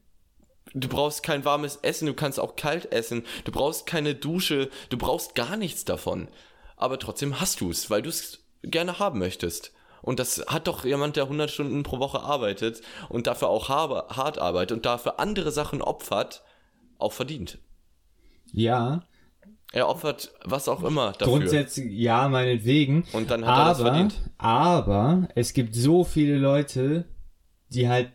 du 0.73 0.87
brauchst 0.89 1.23
kein 1.23 1.45
warmes 1.45 1.77
Essen, 1.81 2.07
du 2.07 2.13
kannst 2.13 2.39
auch 2.39 2.55
kalt 2.57 2.91
essen, 2.91 3.23
du 3.45 3.51
brauchst 3.51 3.85
keine 3.85 4.15
Dusche, 4.15 4.69
du 4.89 4.97
brauchst 4.97 5.35
gar 5.35 5.55
nichts 5.55 5.85
davon. 5.85 6.27
Aber 6.75 6.99
trotzdem 6.99 7.39
hast 7.39 7.61
du 7.61 7.69
es, 7.69 7.89
weil 7.89 8.01
du 8.01 8.09
es 8.09 8.43
gerne 8.63 8.99
haben 8.99 9.19
möchtest. 9.19 9.71
Und 10.01 10.19
das 10.19 10.43
hat 10.47 10.67
doch 10.67 10.83
jemand, 10.85 11.15
der 11.15 11.23
100 11.23 11.49
Stunden 11.49 11.83
pro 11.83 11.99
Woche 11.99 12.19
arbeitet 12.19 12.81
und 13.09 13.27
dafür 13.27 13.47
auch 13.47 13.69
hart 13.69 14.39
arbeitet 14.39 14.75
und 14.77 14.85
dafür 14.85 15.19
andere 15.19 15.51
Sachen 15.51 15.81
opfert, 15.81 16.43
auch 16.99 17.13
verdient. 17.13 17.59
Ja. 18.55 19.03
Er 19.73 19.89
opfert 19.89 20.33
was 20.45 20.69
auch 20.69 20.83
immer 20.83 21.11
dafür. 21.11 21.39
Grundsätzlich, 21.39 21.91
ja, 21.91 22.29
meinetwegen. 22.29 23.03
Und 23.11 23.29
dann 23.29 23.45
hat 23.45 23.51
aber, 23.51 23.61
er 23.61 23.69
das 23.69 23.81
verdient. 23.81 24.31
Aber 24.37 25.27
es 25.35 25.53
gibt 25.53 25.75
so 25.75 26.05
viele 26.05 26.37
Leute, 26.37 27.05
die 27.69 27.89
halt 27.89 28.11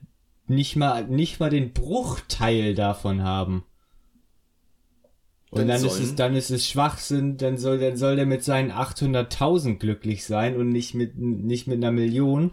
nicht 0.46 0.76
mal, 0.76 1.06
nicht 1.06 1.38
mal 1.38 1.50
den 1.50 1.72
Bruchteil 1.72 2.74
davon 2.74 3.22
haben. 3.22 3.64
Und 5.50 5.58
dann, 5.58 5.68
dann 5.68 5.84
ist 5.84 6.00
es, 6.00 6.14
dann 6.14 6.34
ist 6.34 6.50
es 6.50 6.66
Schwachsinn, 6.66 7.36
dann 7.36 7.58
soll, 7.58 7.78
dann 7.78 7.96
soll 7.96 8.16
der 8.16 8.26
mit 8.26 8.42
seinen 8.42 8.72
800.000 8.72 9.78
glücklich 9.78 10.24
sein 10.24 10.56
und 10.56 10.70
nicht 10.70 10.94
mit, 10.94 11.18
nicht 11.18 11.66
mit 11.66 11.76
einer 11.76 11.92
Million. 11.92 12.52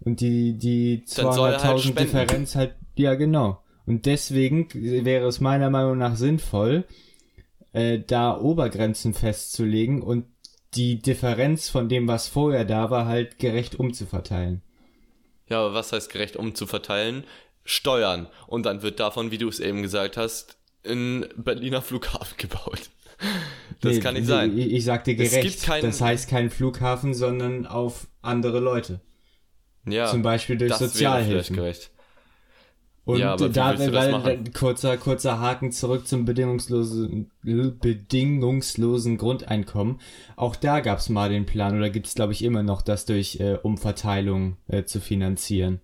Und 0.00 0.20
die, 0.20 0.58
die 0.58 1.04
200.000 1.06 1.62
halt 1.62 2.00
Differenz 2.00 2.56
halt, 2.56 2.74
ja, 2.96 3.14
genau. 3.14 3.62
Und 3.86 4.06
deswegen 4.06 4.68
wäre 4.74 5.28
es 5.28 5.40
meiner 5.40 5.70
Meinung 5.70 5.98
nach 5.98 6.16
sinnvoll, 6.16 6.84
äh, 7.72 7.98
da 7.98 8.36
Obergrenzen 8.38 9.14
festzulegen 9.14 10.02
und 10.02 10.26
die 10.74 11.00
Differenz 11.00 11.68
von 11.68 11.88
dem, 11.88 12.08
was 12.08 12.28
vorher 12.28 12.64
da 12.64 12.90
war, 12.90 13.06
halt 13.06 13.38
gerecht 13.38 13.76
umzuverteilen. 13.76 14.62
Ja, 15.48 15.60
aber 15.60 15.74
was 15.74 15.92
heißt 15.92 16.12
gerecht 16.12 16.36
umzuverteilen? 16.36 17.24
Steuern. 17.64 18.28
Und 18.46 18.66
dann 18.66 18.82
wird 18.82 19.00
davon, 19.00 19.30
wie 19.30 19.38
du 19.38 19.48
es 19.48 19.60
eben 19.60 19.82
gesagt 19.82 20.16
hast, 20.16 20.58
in 20.82 21.26
Berliner 21.36 21.82
Flughafen 21.82 22.36
gebaut. 22.36 22.90
Das 23.80 23.94
nee, 23.94 24.00
kann 24.00 24.14
nicht 24.14 24.26
sein. 24.26 24.56
Ich, 24.56 24.72
ich 24.72 24.84
sagte 24.84 25.14
gerecht. 25.14 25.62
Kein, 25.62 25.82
das 25.82 26.00
heißt 26.00 26.28
kein 26.28 26.50
Flughafen, 26.50 27.14
sondern 27.14 27.66
auf 27.66 28.08
andere 28.22 28.60
Leute. 28.60 29.00
Ja. 29.86 30.06
Zum 30.06 30.22
Beispiel 30.22 30.56
durch 30.56 30.70
das 30.70 30.78
Sozialhilfen. 30.78 31.30
Wäre 31.30 31.44
vielleicht 31.44 31.54
gerecht. 31.54 31.90
Und 33.08 33.20
ja, 33.20 33.36
da, 33.38 33.78
weil, 33.78 34.44
kurzer, 34.52 34.98
kurzer 34.98 35.40
Haken 35.40 35.72
zurück 35.72 36.06
zum 36.06 36.26
bedingungslosen, 36.26 37.30
bedingungslosen 37.42 39.16
Grundeinkommen. 39.16 39.98
Auch 40.36 40.54
da 40.54 40.80
gab's 40.80 41.08
mal 41.08 41.30
den 41.30 41.46
Plan, 41.46 41.74
oder 41.74 41.88
gibt's 41.88 42.14
glaube 42.14 42.34
ich 42.34 42.44
immer 42.44 42.62
noch, 42.62 42.82
das 42.82 43.06
durch 43.06 43.40
äh, 43.40 43.56
Umverteilung 43.62 44.58
äh, 44.68 44.84
zu 44.84 45.00
finanzieren. 45.00 45.80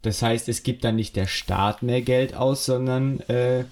Das 0.00 0.22
heißt, 0.22 0.48
es 0.48 0.62
gibt 0.62 0.84
dann 0.84 0.96
nicht 0.96 1.14
der 1.14 1.26
Staat 1.26 1.82
mehr 1.82 2.00
Geld 2.00 2.34
aus, 2.34 2.64
sondern 2.64 3.20
äh, 3.28 3.64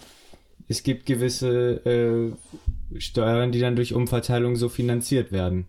es 0.68 0.82
gibt 0.82 1.06
gewisse 1.06 1.86
äh, 1.86 3.00
Steuern, 3.00 3.50
die 3.50 3.60
dann 3.60 3.76
durch 3.76 3.94
Umverteilung 3.94 4.56
so 4.56 4.68
finanziert 4.68 5.32
werden. 5.32 5.68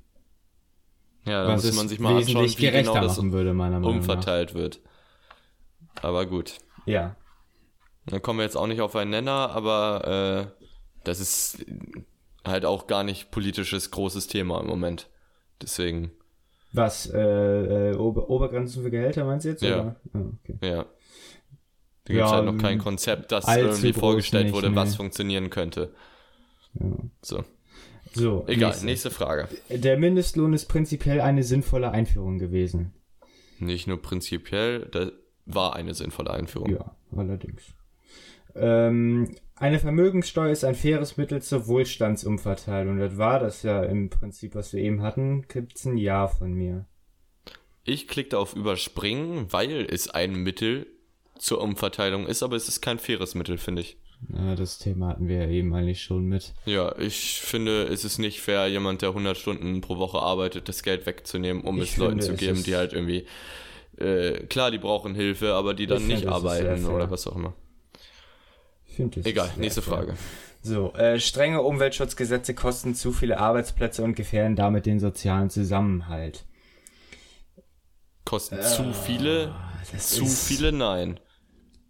Ja, 1.25 1.45
da 1.47 1.53
muss 1.53 1.63
es 1.63 1.77
man 1.77 1.87
sich 1.87 1.99
mal 1.99 2.17
anschauen, 2.17 2.45
wie 2.45 2.55
genau 2.55 2.93
das 2.93 3.15
machen 3.15 3.31
würde, 3.31 3.53
meiner 3.53 3.79
Meinung 3.79 3.99
umverteilt 3.99 4.53
wird. 4.53 4.81
Aber 6.01 6.25
gut. 6.25 6.57
Ja. 6.85 7.15
Dann 8.07 8.21
kommen 8.21 8.39
wir 8.39 8.43
jetzt 8.43 8.57
auch 8.57 8.67
nicht 8.67 8.81
auf 8.81 8.95
einen 8.95 9.11
Nenner, 9.11 9.51
aber 9.51 10.51
äh, 10.59 10.65
das 11.03 11.19
ist 11.19 11.65
halt 12.45 12.65
auch 12.65 12.87
gar 12.87 13.03
nicht 13.03 13.31
politisches 13.31 13.89
großes 13.91 14.27
Thema 14.27 14.59
im 14.61 14.67
Moment. 14.67 15.09
Deswegen, 15.61 16.11
Was, 16.73 17.07
äh, 17.11 17.91
äh, 17.91 17.95
Ober 17.95 18.29
Obergrenzen 18.29 18.83
für 18.83 18.91
Gehälter 18.91 19.25
meinst 19.25 19.45
du 19.45 19.49
jetzt? 19.49 19.63
Ja. 19.63 19.95
Ah, 20.13 20.21
okay. 20.43 20.57
ja. 20.61 20.85
Da 22.03 22.13
gibt 22.13 22.19
Ja, 22.19 22.25
es 22.27 22.31
halt 22.33 22.45
noch 22.45 22.57
kein 22.57 22.73
ähm, 22.73 22.79
Konzept, 22.83 23.31
das 23.31 23.47
irgendwie 23.47 23.93
vorgestellt 23.93 24.45
nicht, 24.45 24.53
wurde, 24.53 24.75
was 24.75 24.91
nee. 24.91 24.97
funktionieren 24.97 25.49
könnte. 25.49 25.95
Ja. 26.79 26.97
So, 27.21 27.43
So, 28.13 28.43
egal, 28.47 28.69
nächste. 28.71 28.85
nächste 28.85 29.11
Frage. 29.11 29.47
Der 29.69 29.97
Mindestlohn 29.97 30.53
ist 30.53 30.65
prinzipiell 30.67 31.21
eine 31.21 31.43
sinnvolle 31.43 31.91
Einführung 31.91 32.37
gewesen. 32.37 32.93
Nicht 33.57 33.87
nur 33.87 34.01
prinzipiell, 34.01 34.87
das 34.91 35.11
war 35.45 35.75
eine 35.75 35.93
sinnvolle 35.93 36.31
Einführung. 36.31 36.71
Ja, 36.71 36.95
allerdings. 37.15 37.63
Ähm, 38.55 39.35
eine 39.55 39.79
Vermögenssteuer 39.79 40.51
ist 40.51 40.63
ein 40.63 40.75
faires 40.75 41.17
Mittel 41.17 41.41
zur 41.41 41.67
Wohlstandsumverteilung. 41.67 42.99
Das 42.99 43.17
war 43.17 43.39
das 43.39 43.63
ja 43.63 43.83
im 43.83 44.09
Prinzip, 44.09 44.55
was 44.55 44.73
wir 44.73 44.81
eben 44.81 45.01
hatten. 45.01 45.45
Gibt's 45.47 45.85
ein 45.85 45.97
Ja 45.97 46.27
von 46.27 46.53
mir. 46.53 46.85
Ich 47.83 48.07
klickte 48.07 48.39
auf 48.39 48.55
Überspringen, 48.55 49.51
weil 49.53 49.85
es 49.89 50.09
ein 50.09 50.35
Mittel 50.35 50.87
zur 51.37 51.61
Umverteilung 51.61 52.27
ist, 52.27 52.43
aber 52.43 52.55
es 52.55 52.67
ist 52.67 52.81
kein 52.81 52.97
faires 52.97 53.35
Mittel, 53.35 53.57
finde 53.57 53.81
ich. 53.81 53.97
Ja, 54.33 54.55
das 54.55 54.79
Thema 54.79 55.09
hatten 55.09 55.27
wir 55.27 55.43
ja 55.43 55.49
eben 55.49 55.73
eigentlich 55.73 56.01
schon 56.01 56.25
mit. 56.25 56.53
Ja, 56.65 56.97
ich 56.97 57.41
finde, 57.41 57.83
es 57.83 58.05
ist 58.05 58.17
nicht 58.17 58.41
fair, 58.41 58.67
jemand, 58.67 59.01
der 59.01 59.09
100 59.09 59.37
Stunden 59.37 59.81
pro 59.81 59.97
Woche 59.97 60.19
arbeitet, 60.19 60.67
das 60.69 60.83
Geld 60.83 61.05
wegzunehmen, 61.05 61.63
um 61.63 61.77
Ich 61.77 61.91
es 61.91 61.97
Leuten 61.97 62.21
finde, 62.21 62.25
zu 62.25 62.33
es 62.33 62.39
geben, 62.39 62.63
die 62.63 62.75
halt 62.75 62.93
irgendwie, 62.93 63.25
äh, 63.97 64.45
klar, 64.47 64.71
die 64.71 64.77
brauchen 64.77 65.15
Hilfe, 65.15 65.53
aber 65.53 65.73
die 65.73 65.87
dann 65.87 66.01
Ich 66.01 66.07
nicht 66.07 66.19
finde, 66.19 66.33
arbeiten 66.33 66.85
oder 66.85 67.09
was 67.09 67.27
auch 67.27 67.35
immer. 67.35 67.53
Ich 68.87 68.95
finde 68.95 69.19
das 69.19 69.25
Egal, 69.25 69.51
nächste 69.57 69.81
fair. 69.81 69.93
Frage. 69.97 70.13
So, 70.61 70.93
äh, 70.93 71.19
strenge 71.19 71.61
Umweltschutzgesetze 71.61 72.55
kosten 72.55 72.95
zu 72.95 73.11
viele 73.11 73.39
Arbeitsplätze 73.39 74.03
und 74.03 74.15
gefährden 74.15 74.55
damit 74.55 74.85
den 74.85 74.99
sozialen 74.99 75.49
Zusammenhalt. 75.49 76.45
Kosten 78.25 78.61
zu 78.61 78.93
viele? 78.93 79.53
Zu 79.97 80.25
viele? 80.25 80.71
Nein. 80.71 81.19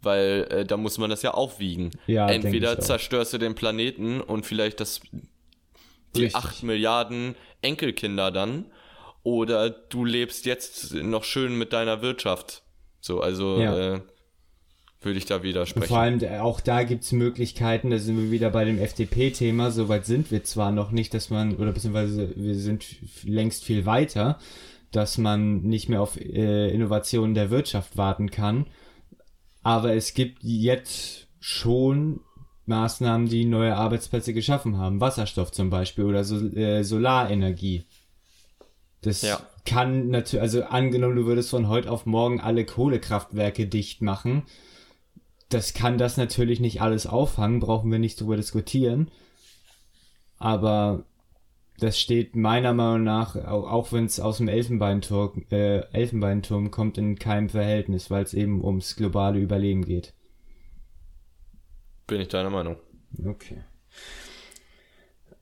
Weil 0.02 0.48
äh, 0.50 0.66
da 0.66 0.76
muss 0.76 0.98
man 0.98 1.10
das 1.10 1.22
ja 1.22 1.32
aufwiegen. 1.32 1.92
Ja, 2.06 2.28
Entweder 2.30 2.80
zerstörst 2.80 3.32
du 3.34 3.38
den 3.38 3.56
Planeten 3.56 4.20
und 4.20 4.46
vielleicht 4.46 4.82
das 4.82 5.00
die 6.16 6.24
Richtig. 6.24 6.36
8 6.36 6.64
Milliarden 6.64 7.36
Enkelkinder 7.62 8.32
dann, 8.32 8.66
oder 9.26 9.72
du 9.72 10.06
lebst 10.06 10.46
jetzt 10.46 10.94
noch 10.94 11.24
schön 11.24 11.58
mit 11.58 11.74
deiner 11.74 12.04
Wirtschaft. 12.04 12.62
So, 13.02 13.22
also 13.22 13.60
Ja. 13.60 13.96
äh, 13.96 14.02
würde 15.02 15.18
ich 15.18 15.26
da 15.26 15.42
widersprechen. 15.42 15.88
Vor 15.88 15.98
allem 15.98 16.22
äh, 16.22 16.38
auch 16.38 16.62
da 16.62 16.84
gibt's 16.84 17.12
Möglichkeiten, 17.12 17.90
da 17.90 17.98
sind 17.98 18.18
wir 18.18 18.30
wieder 18.30 18.52
bei 18.52 18.66
dem 18.66 18.78
FDP-Thema, 18.78 19.72
soweit 19.72 20.06
sind 20.06 20.30
wir 20.30 20.44
zwar 20.44 20.72
noch 20.72 20.92
nicht, 20.92 21.16
dass 21.16 21.32
man, 21.32 21.56
oder 21.56 21.72
beziehungsweise 21.72 22.34
wir 22.36 22.54
sind 22.54 22.86
längst 23.24 23.64
viel 23.64 23.88
weiter, 23.88 24.38
dass 24.92 25.18
man 25.18 25.64
nicht 25.64 25.90
mehr 25.90 26.02
auf 26.02 26.18
äh, 26.18 26.70
Innovationen 26.70 27.34
der 27.34 27.50
Wirtschaft 27.50 27.98
warten 27.98 28.30
kann, 28.30 28.68
aber 29.64 29.96
es 29.96 30.14
gibt 30.14 30.44
jetzt 30.44 31.28
schon 31.40 32.20
Maßnahmen, 32.68 33.28
die 33.28 33.46
neue 33.46 33.76
Arbeitsplätze 33.76 34.36
geschaffen 34.36 34.78
haben, 34.78 35.02
Wasserstoff 35.02 35.52
zum 35.52 35.72
Beispiel 35.72 36.04
oder 36.06 36.24
so, 36.24 36.38
äh, 36.56 36.84
Solarenergie. 36.84 37.86
Das 39.06 39.22
Ja. 39.22 39.40
kann 39.66 40.10
natürlich, 40.10 40.42
also 40.42 40.64
angenommen, 40.64 41.16
du 41.16 41.26
würdest 41.26 41.50
von 41.50 41.68
heute 41.68 41.92
auf 41.92 42.06
morgen 42.06 42.40
alle 42.40 42.66
Kohlekraftwerke 42.66 43.68
dicht 43.68 44.02
machen, 44.02 44.44
das 45.50 45.74
kann 45.74 45.98
das 45.98 46.18
natürlich 46.18 46.60
nicht 46.60 46.82
alles 46.82 47.06
auffangen, 47.06 47.60
brauchen 47.60 47.92
wir 47.92 48.00
nicht 48.00 48.20
drüber 48.20 48.36
diskutieren. 48.36 49.12
Aber 50.38 51.06
das 51.78 52.00
steht 52.00 52.36
meiner 52.36 52.74
Meinung 52.74 53.04
nach, 53.04 53.36
auch, 53.36 53.92
wenn 53.92 54.06
es 54.06 54.20
aus 54.20 54.38
dem 54.38 54.48
Elfenbeinturm, 54.48 55.46
äh, 55.52 55.82
Elfenbeinturm 55.92 56.72
kommt, 56.72 56.98
in 56.98 57.20
keinem 57.20 57.50
Verhältnis, 57.50 58.10
weil 58.10 58.24
es 58.24 58.34
eben 58.34 58.64
ums 58.64 58.96
globale 58.96 59.40
Überleben 59.40 59.86
geht. 59.86 60.14
Bin 62.08 62.22
ich 62.22 62.28
deiner 62.28 62.50
Meinung. 62.50 62.78
Okay. 63.24 63.64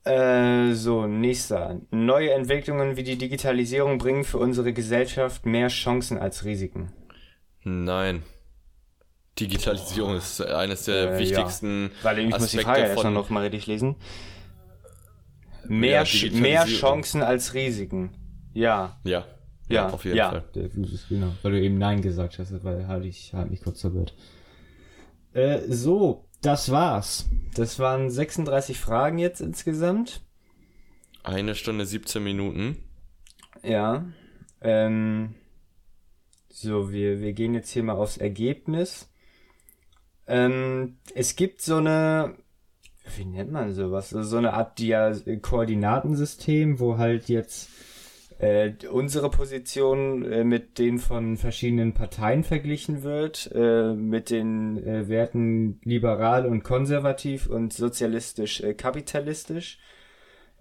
Äh, 0.06 0.74
so, 0.74 1.08
nächster. 1.08 1.80
Neue 1.92 2.32
Entwicklungen 2.32 2.98
wie 2.98 3.04
die 3.04 3.18
Digitalisierung 3.18 3.98
bringen 3.98 4.24
für 4.26 4.38
unsere 4.38 4.74
Gesellschaft 4.74 5.46
mehr 5.46 5.70
Chancen 5.70 6.18
als 6.18 6.44
Risiken. 6.44 6.92
Nein. 7.64 8.24
Digitalisierung 9.40 10.16
ist 10.18 10.42
eines 10.42 10.84
der 10.86 11.16
Äh, 11.16 11.20
wichtigsten 11.20 11.92
Weil 12.02 12.20
ich 12.20 12.26
muss 12.26 12.38
die 12.38 12.44
Aspekte 12.60 12.66
Frage 12.66 12.82
erstmal 12.82 13.14
noch 13.14 13.30
mal 13.30 13.42
richtig 13.44 13.68
lesen. 13.68 13.96
Mehr, 15.68 16.04
Ja, 16.04 16.32
mehr 16.34 16.66
Chancen 16.66 17.22
als 17.24 17.54
Risiken. 17.54 18.12
Ja. 18.54 19.00
Ja, 19.06 19.26
Ja, 19.70 19.90
auf 19.90 20.04
jeden 20.04 20.18
ja. 20.18 20.30
Fall. 20.30 20.44
Genau, 21.10 21.32
weil 21.42 21.52
du 21.54 21.62
eben 21.62 21.78
Nein 21.78 22.02
gesagt 22.02 22.38
hast, 22.38 22.64
weil 22.64 22.88
halt 22.88 23.06
ich 23.06 23.34
halt 23.34 23.50
mich 23.50 23.62
kurz 23.62 23.82
verwirrt. 23.82 24.14
Äh, 25.34 25.62
so, 25.68 26.26
das 26.46 26.72
war's. 26.72 27.30
Das 27.56 27.80
waren 27.80 28.10
36 28.10 28.80
Fragen 28.80 29.18
jetzt 29.18 29.42
insgesamt. 29.42 30.22
Eine 31.24 31.56
Stunde 31.56 31.86
17 31.86 32.24
Minuten. 32.24 32.78
Ja. 33.64 34.06
Ähm, 34.62 35.36
so, 36.50 36.92
wir, 36.92 37.22
wir 37.22 37.34
gehen 37.34 37.54
jetzt 37.54 37.72
hier 37.72 37.84
mal 37.84 37.94
aufs 37.94 38.18
Ergebnis. 38.18 39.10
Ähm, 40.28 40.98
es 41.16 41.36
gibt 41.36 41.62
so 41.62 41.78
eine, 41.78 42.36
wie 43.16 43.26
nennt 43.26 43.52
man 43.52 43.74
sowas? 43.74 44.10
So 44.10 44.38
eine 44.38 44.54
Art 44.54 44.80
Dia 44.80 45.14
Koordinatensystem, 45.42 46.80
wo 46.80 46.98
halt 46.98 47.30
jetzt 47.30 47.70
äh, 48.40 48.72
unsere 48.92 49.30
Position 49.30 50.26
äh, 50.26 50.44
mit 50.44 50.80
den 50.80 51.00
von 51.00 51.38
verschiedenen 51.38 51.94
Parteien 51.94 52.44
verglichen 52.44 53.04
wird, 53.04 53.52
äh, 53.54 53.94
mit 53.94 54.30
den 54.30 54.78
äh, 54.86 55.08
Werten 55.08 55.80
liberal 55.84 56.46
und 56.46 56.64
konservativ 56.64 57.48
und 57.48 57.74
sozialistisch 57.74 58.62
äh. 58.62 58.74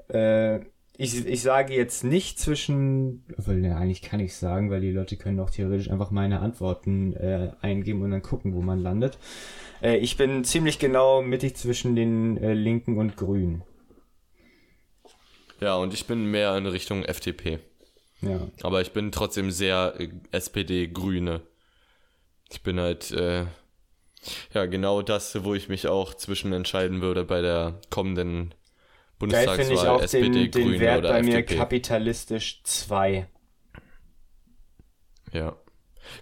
Äh, 0.09 0.61
ich, 0.99 1.27
ich 1.27 1.43
sage 1.43 1.75
jetzt 1.75 2.05
nicht 2.05 2.39
zwischen, 2.39 3.25
obwohl, 3.39 3.57
ne, 3.57 3.77
eigentlich 3.77 4.03
kann 4.03 4.21
ich 4.21 4.37
sagen, 4.37 4.71
weil 4.71 4.83
die 4.83 4.93
Leute 4.93 5.17
können 5.17 5.41
auch 5.41 5.51
theoretisch 5.51 5.91
einfach 5.91 6.11
meine 6.11 6.41
Antworten 6.41 7.17
eingeben 7.63 8.03
und 8.03 8.11
dann 8.11 8.21
gucken, 8.21 8.55
wo 8.55 8.61
man 8.61 8.79
landet. 8.79 9.19
Ich 9.81 10.19
bin 10.19 10.45
ziemlich 10.45 10.79
genau 10.79 11.23
mittig 11.23 11.57
zwischen 11.57 11.97
den 11.97 12.37
Linken 12.37 12.99
und 12.99 13.17
Grünen. 13.17 13.65
Ja, 15.63 15.77
und 15.77 15.95
ich 15.95 16.07
bin 16.07 16.25
mehr 16.25 16.57
in 16.57 16.67
Richtung 16.67 17.05
FDP. 17.05 17.61
Ja. 18.21 18.49
Aber 18.63 18.81
ich 18.81 18.93
bin 18.93 19.13
trotzdem 19.13 19.53
sehr 19.53 19.95
äh, 19.99 20.09
SPD-Grüne. 20.33 21.41
Ich 22.51 22.63
bin 22.63 22.81
halt, 22.81 23.13
äh, 23.13 23.47
ja, 24.53 24.67
genau 24.67 25.03
das, 25.03 25.45
wo 25.45 25.55
ich 25.55 25.69
mich 25.69 25.87
auch 25.87 26.15
zwischen 26.15 26.53
entscheiden 26.53 27.01
würde 27.01 27.25
bei 27.25 27.41
der 27.41 27.81
kommenden 27.91 28.55
Geil 29.21 29.47
finde 29.51 29.63
ich 29.63 29.69
Bundestagswahl, 29.69 29.89
auch 29.89 30.03
SPD, 30.03 30.29
den, 30.31 30.51
den 30.51 30.63
Grüne 30.65 30.81
Wert 30.81 30.99
oder 30.99 31.11
bei 31.11 31.23
mir 31.23 31.39
FDP. 31.39 31.57
kapitalistisch 31.57 32.61
2. 32.65 33.29
Ja. 35.33 35.57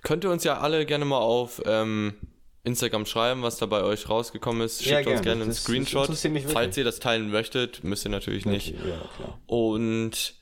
Könnt 0.02 0.24
ihr 0.24 0.30
uns 0.30 0.44
ja 0.44 0.58
alle 0.58 0.84
gerne 0.84 1.06
mal 1.06 1.18
auf 1.18 1.62
ähm, 1.64 2.14
Instagram 2.62 3.06
schreiben, 3.06 3.42
was 3.42 3.56
da 3.58 3.66
bei 3.66 3.82
euch 3.82 4.08
rausgekommen 4.08 4.62
ist. 4.62 4.82
Schickt 4.82 4.90
Ja, 4.90 4.96
uns 4.98 5.06
gerne. 5.06 5.22
gerne 5.22 5.40
einen 5.42 5.48
Das- 5.50 5.56
das 5.58 5.64
Screenshot. 5.64 6.08
wirklich. 6.24 6.46
Falls 6.52 6.76
ihr 6.76 6.84
das 6.84 7.00
teilen 7.00 7.30
möchtet, 7.30 7.82
müsst 7.84 8.04
ihr 8.04 8.10
natürlich 8.10 8.44
nicht. 8.46 8.74
Okay, 8.78 8.90
ja. 8.90 9.38
Und 9.46 10.34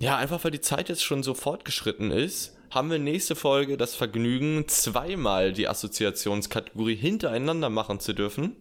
ja, 0.00 0.16
einfach 0.16 0.42
weil 0.44 0.50
die 0.50 0.60
Zeit 0.60 0.88
jetzt 0.88 1.02
schon 1.04 1.22
so 1.22 1.34
fortgeschritten 1.34 2.10
ist, 2.10 2.56
haben 2.70 2.90
wir 2.90 2.98
nächste 2.98 3.34
Folge 3.34 3.76
das 3.76 3.94
Vergnügen, 3.94 4.66
zweimal 4.68 5.52
die 5.52 5.68
Assoziationskategorie 5.68 6.96
hintereinander 6.96 7.70
machen 7.70 7.98
zu 8.00 8.12
dürfen. 8.12 8.56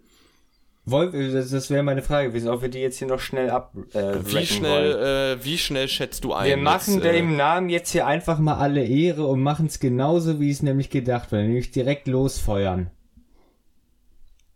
Wollen 0.90 1.34
das, 1.34 1.70
wäre 1.70 1.84
meine 1.84 2.02
Frage 2.02 2.30
gewesen, 2.30 2.48
ob 2.48 2.62
wir 2.62 2.70
die 2.70 2.80
jetzt 2.80 2.98
hier 2.98 3.10
noch 3.10 3.20
schnell 3.20 3.50
ab 3.50 3.74
äh, 3.94 4.14
Wie 4.24 4.46
schnell, 4.46 5.36
äh, 5.38 5.44
wie 5.44 5.58
schnell 5.58 5.90
schätzt 5.90 6.24
du 6.24 6.32
ein? 6.32 6.48
Wir 6.48 6.56
machen 6.56 6.96
jetzt, 6.96 7.06
äh, 7.06 7.12
dem 7.12 7.36
Namen 7.36 7.68
jetzt 7.68 7.92
hier 7.92 8.08
einfach 8.08 8.40
mal 8.40 8.56
alle 8.56 8.86
Ehre 8.86 9.28
und 9.28 9.42
machen 9.42 9.66
es 9.66 9.82
genauso, 9.82 10.40
wie 10.40 10.50
es 10.50 10.64
nämlich 10.64 10.90
gedacht 10.90 11.34
war, 11.34 11.42
nämlich 11.42 11.72
direkt 11.72 12.08
losfeuern. 12.08 12.90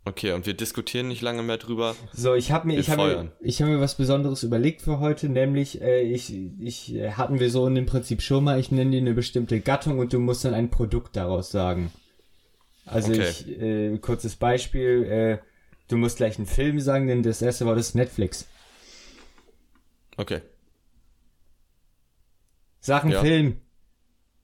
Okay, 0.06 0.32
und 0.32 0.46
wir 0.46 0.54
diskutieren 0.54 1.08
nicht 1.08 1.20
lange 1.20 1.42
mehr 1.42 1.58
drüber. 1.58 1.94
So, 2.14 2.34
ich 2.34 2.50
habe 2.50 2.66
mir, 2.66 2.78
ich 2.78 2.88
habe 2.88 3.02
mir, 3.04 3.32
ich 3.40 3.60
habe 3.60 3.70
mir 3.70 3.80
was 3.80 3.96
Besonderes 3.96 4.42
überlegt 4.42 4.80
für 4.80 5.00
heute, 5.00 5.28
nämlich 5.28 5.82
äh, 5.82 6.00
ich, 6.00 6.34
ich 6.58 6.94
äh, 6.94 7.10
hatten 7.10 7.40
wir 7.40 7.50
so 7.50 7.66
in 7.66 7.74
dem 7.74 7.84
Prinzip 7.84 8.22
schon 8.22 8.42
mal. 8.42 8.58
Ich 8.58 8.72
nenne 8.72 8.90
dir 8.90 9.00
eine 9.02 9.12
bestimmte 9.12 9.60
Gattung 9.60 9.98
und 9.98 10.14
du 10.14 10.18
musst 10.18 10.46
dann 10.46 10.54
ein 10.54 10.70
Produkt 10.70 11.14
daraus 11.14 11.50
sagen. 11.52 11.92
Also 12.86 13.12
Okay. 13.12 13.28
ich, 13.28 13.60
äh, 13.60 13.98
kurzes 13.98 14.34
Beispiel: 14.34 15.04
äh, 15.04 15.51
Du 15.88 15.96
musst 15.96 16.16
gleich 16.16 16.38
einen 16.38 16.46
Film 16.46 16.80
sagen, 16.80 17.06
denn 17.06 17.22
das 17.22 17.42
erste 17.42 17.66
Wort 17.66 17.78
ist 17.78 17.94
Netflix. 17.94 18.46
Okay. 20.16 20.40
Sag 22.80 23.02
einen 23.04 23.12
Ja. 23.12 23.20
Film. 23.20 23.60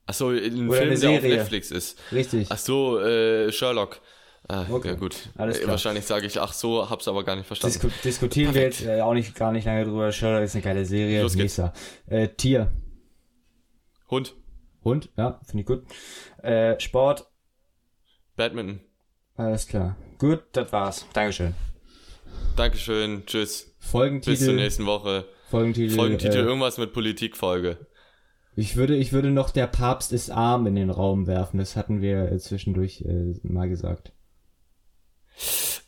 Achso, 0.07 0.31
ein 0.31 0.69
Oder 0.69 0.79
Film, 0.79 1.01
der 1.01 1.11
auf. 1.11 1.23
Netflix 1.23 1.71
ist. 1.71 1.99
Richtig. 2.13 2.47
Ach 2.51 2.59
so, 2.59 2.99
äh, 3.01 3.53
Sherlock. 3.53 4.01
Ah, 4.51 4.65
Okay, 4.71 4.89
ja 4.89 4.95
gut. 4.95 5.29
alles 5.37 5.57
Äh, 5.57 5.61
klar. 5.61 5.73
Wahrscheinlich 5.73 6.07
sage 6.07 6.27
ich, 6.27 6.41
ach 6.41 6.55
so, 6.55 6.89
hab's 6.89 7.07
aber 7.09 7.23
gar 7.25 7.37
nicht 7.37 7.47
verstanden. 7.47 7.75
Disku 7.81 7.91
diskutieren 8.03 8.55
wir 8.55 8.63
Perfekt. 8.63 8.81
jetzt 8.81 8.89
äh, 8.89 9.01
auch 9.03 9.13
nicht 9.13 9.35
gar 9.35 9.53
nicht 9.53 9.67
lange 9.67 9.85
drüber. 9.85 10.11
Sherlock 10.11 10.45
ist 10.45 10.55
eine 10.55 10.63
geile 10.65 10.87
Serie. 10.87 11.21
Los 11.23 11.33
geht's. 11.35 11.59
Nächster. 11.59 11.73
Äh, 12.07 12.29
Tier. 12.29 12.73
Hund, 14.11 14.35
Hund, 14.85 15.11
ja, 15.19 15.39
finde 15.45 15.61
ich 15.61 15.67
gut. 15.67 15.85
Äh, 16.43 16.81
Sport, 16.81 17.27
Badminton. 18.37 18.81
alles 19.37 19.67
klar. 19.67 19.97
Gut, 20.19 20.43
das 20.53 20.73
war's. 20.73 21.07
Dankeschön. 21.13 21.55
Dankeschön, 22.57 23.25
tschüss. 23.27 23.75
Folgentitel. 23.79 24.31
Bis 24.37 24.45
zur 24.45 24.55
nächsten 24.55 24.87
Woche. 24.87 25.27
Folgentitel. 25.51 25.95
Folgentitel, 25.95 26.39
äh, 26.39 26.43
irgendwas 26.43 26.77
mit 26.79 26.93
Politikfolge. 26.93 27.87
ich 28.57 28.77
würde, 28.77 28.97
ich 28.97 29.13
würde 29.13 29.31
noch 29.31 29.51
der 29.51 29.67
Papst 29.69 30.13
ist 30.13 30.31
arm 30.31 30.67
in 30.67 30.75
den 30.75 30.91
Raum 30.91 31.27
werfen. 31.27 31.59
Das 31.59 31.77
hatten 31.77 32.03
wir 32.03 32.33
äh, 32.33 32.39
zwischendurch 32.39 33.03
äh, 33.03 33.35
mal 33.43 33.69
gesagt. 33.69 34.13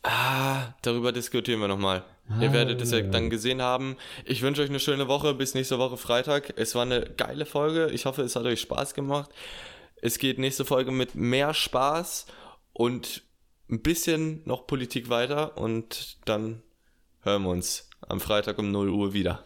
Ah, 0.03 0.73
darüber 0.81 1.11
diskutieren 1.11 1.59
wir 1.59 1.67
nochmal. 1.67 2.03
Ihr 2.39 2.49
Ah, 2.49 2.53
werdet 2.53 2.81
es 2.81 2.91
ja. 2.91 3.01
dann 3.01 3.29
gesehen 3.29 3.61
haben. 3.61 3.97
Ich 4.25 4.41
wünsche 4.41 4.61
euch 4.61 4.69
eine 4.69 4.79
schöne 4.79 5.07
Woche. 5.07 5.33
Bis 5.33 5.53
nächste 5.53 5.77
Woche 5.77 5.97
Freitag. 5.97 6.53
Es 6.55 6.73
war 6.73 6.83
eine 6.83 7.01
geile 7.01 7.45
Folge. 7.45 7.87
Ich 7.91 8.05
hoffe, 8.05 8.21
es 8.23 8.35
hat 8.35 8.45
euch 8.45 8.61
Spaß 8.61 8.93
gemacht. 8.93 9.29
Es 10.01 10.17
geht 10.17 10.39
nächste 10.39 10.65
Folge 10.65 10.91
mit 10.91 11.13
mehr 11.13 11.53
Spaß 11.53 12.25
und 12.73 13.23
ein 13.71 13.81
bisschen 13.81 14.41
noch 14.45 14.67
Politik 14.67 15.09
weiter. 15.09 15.57
Und 15.57 16.17
dann 16.25 16.61
hören 17.21 17.43
wir 17.43 17.49
uns 17.49 17.89
am 18.07 18.19
Freitag 18.19 18.59
um 18.59 18.71
0 18.71 18.89
Uhr 18.89 19.13
wieder. 19.13 19.45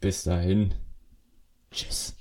Bis 0.00 0.24
dahin. 0.24 0.74
Tschüss. 1.70 2.14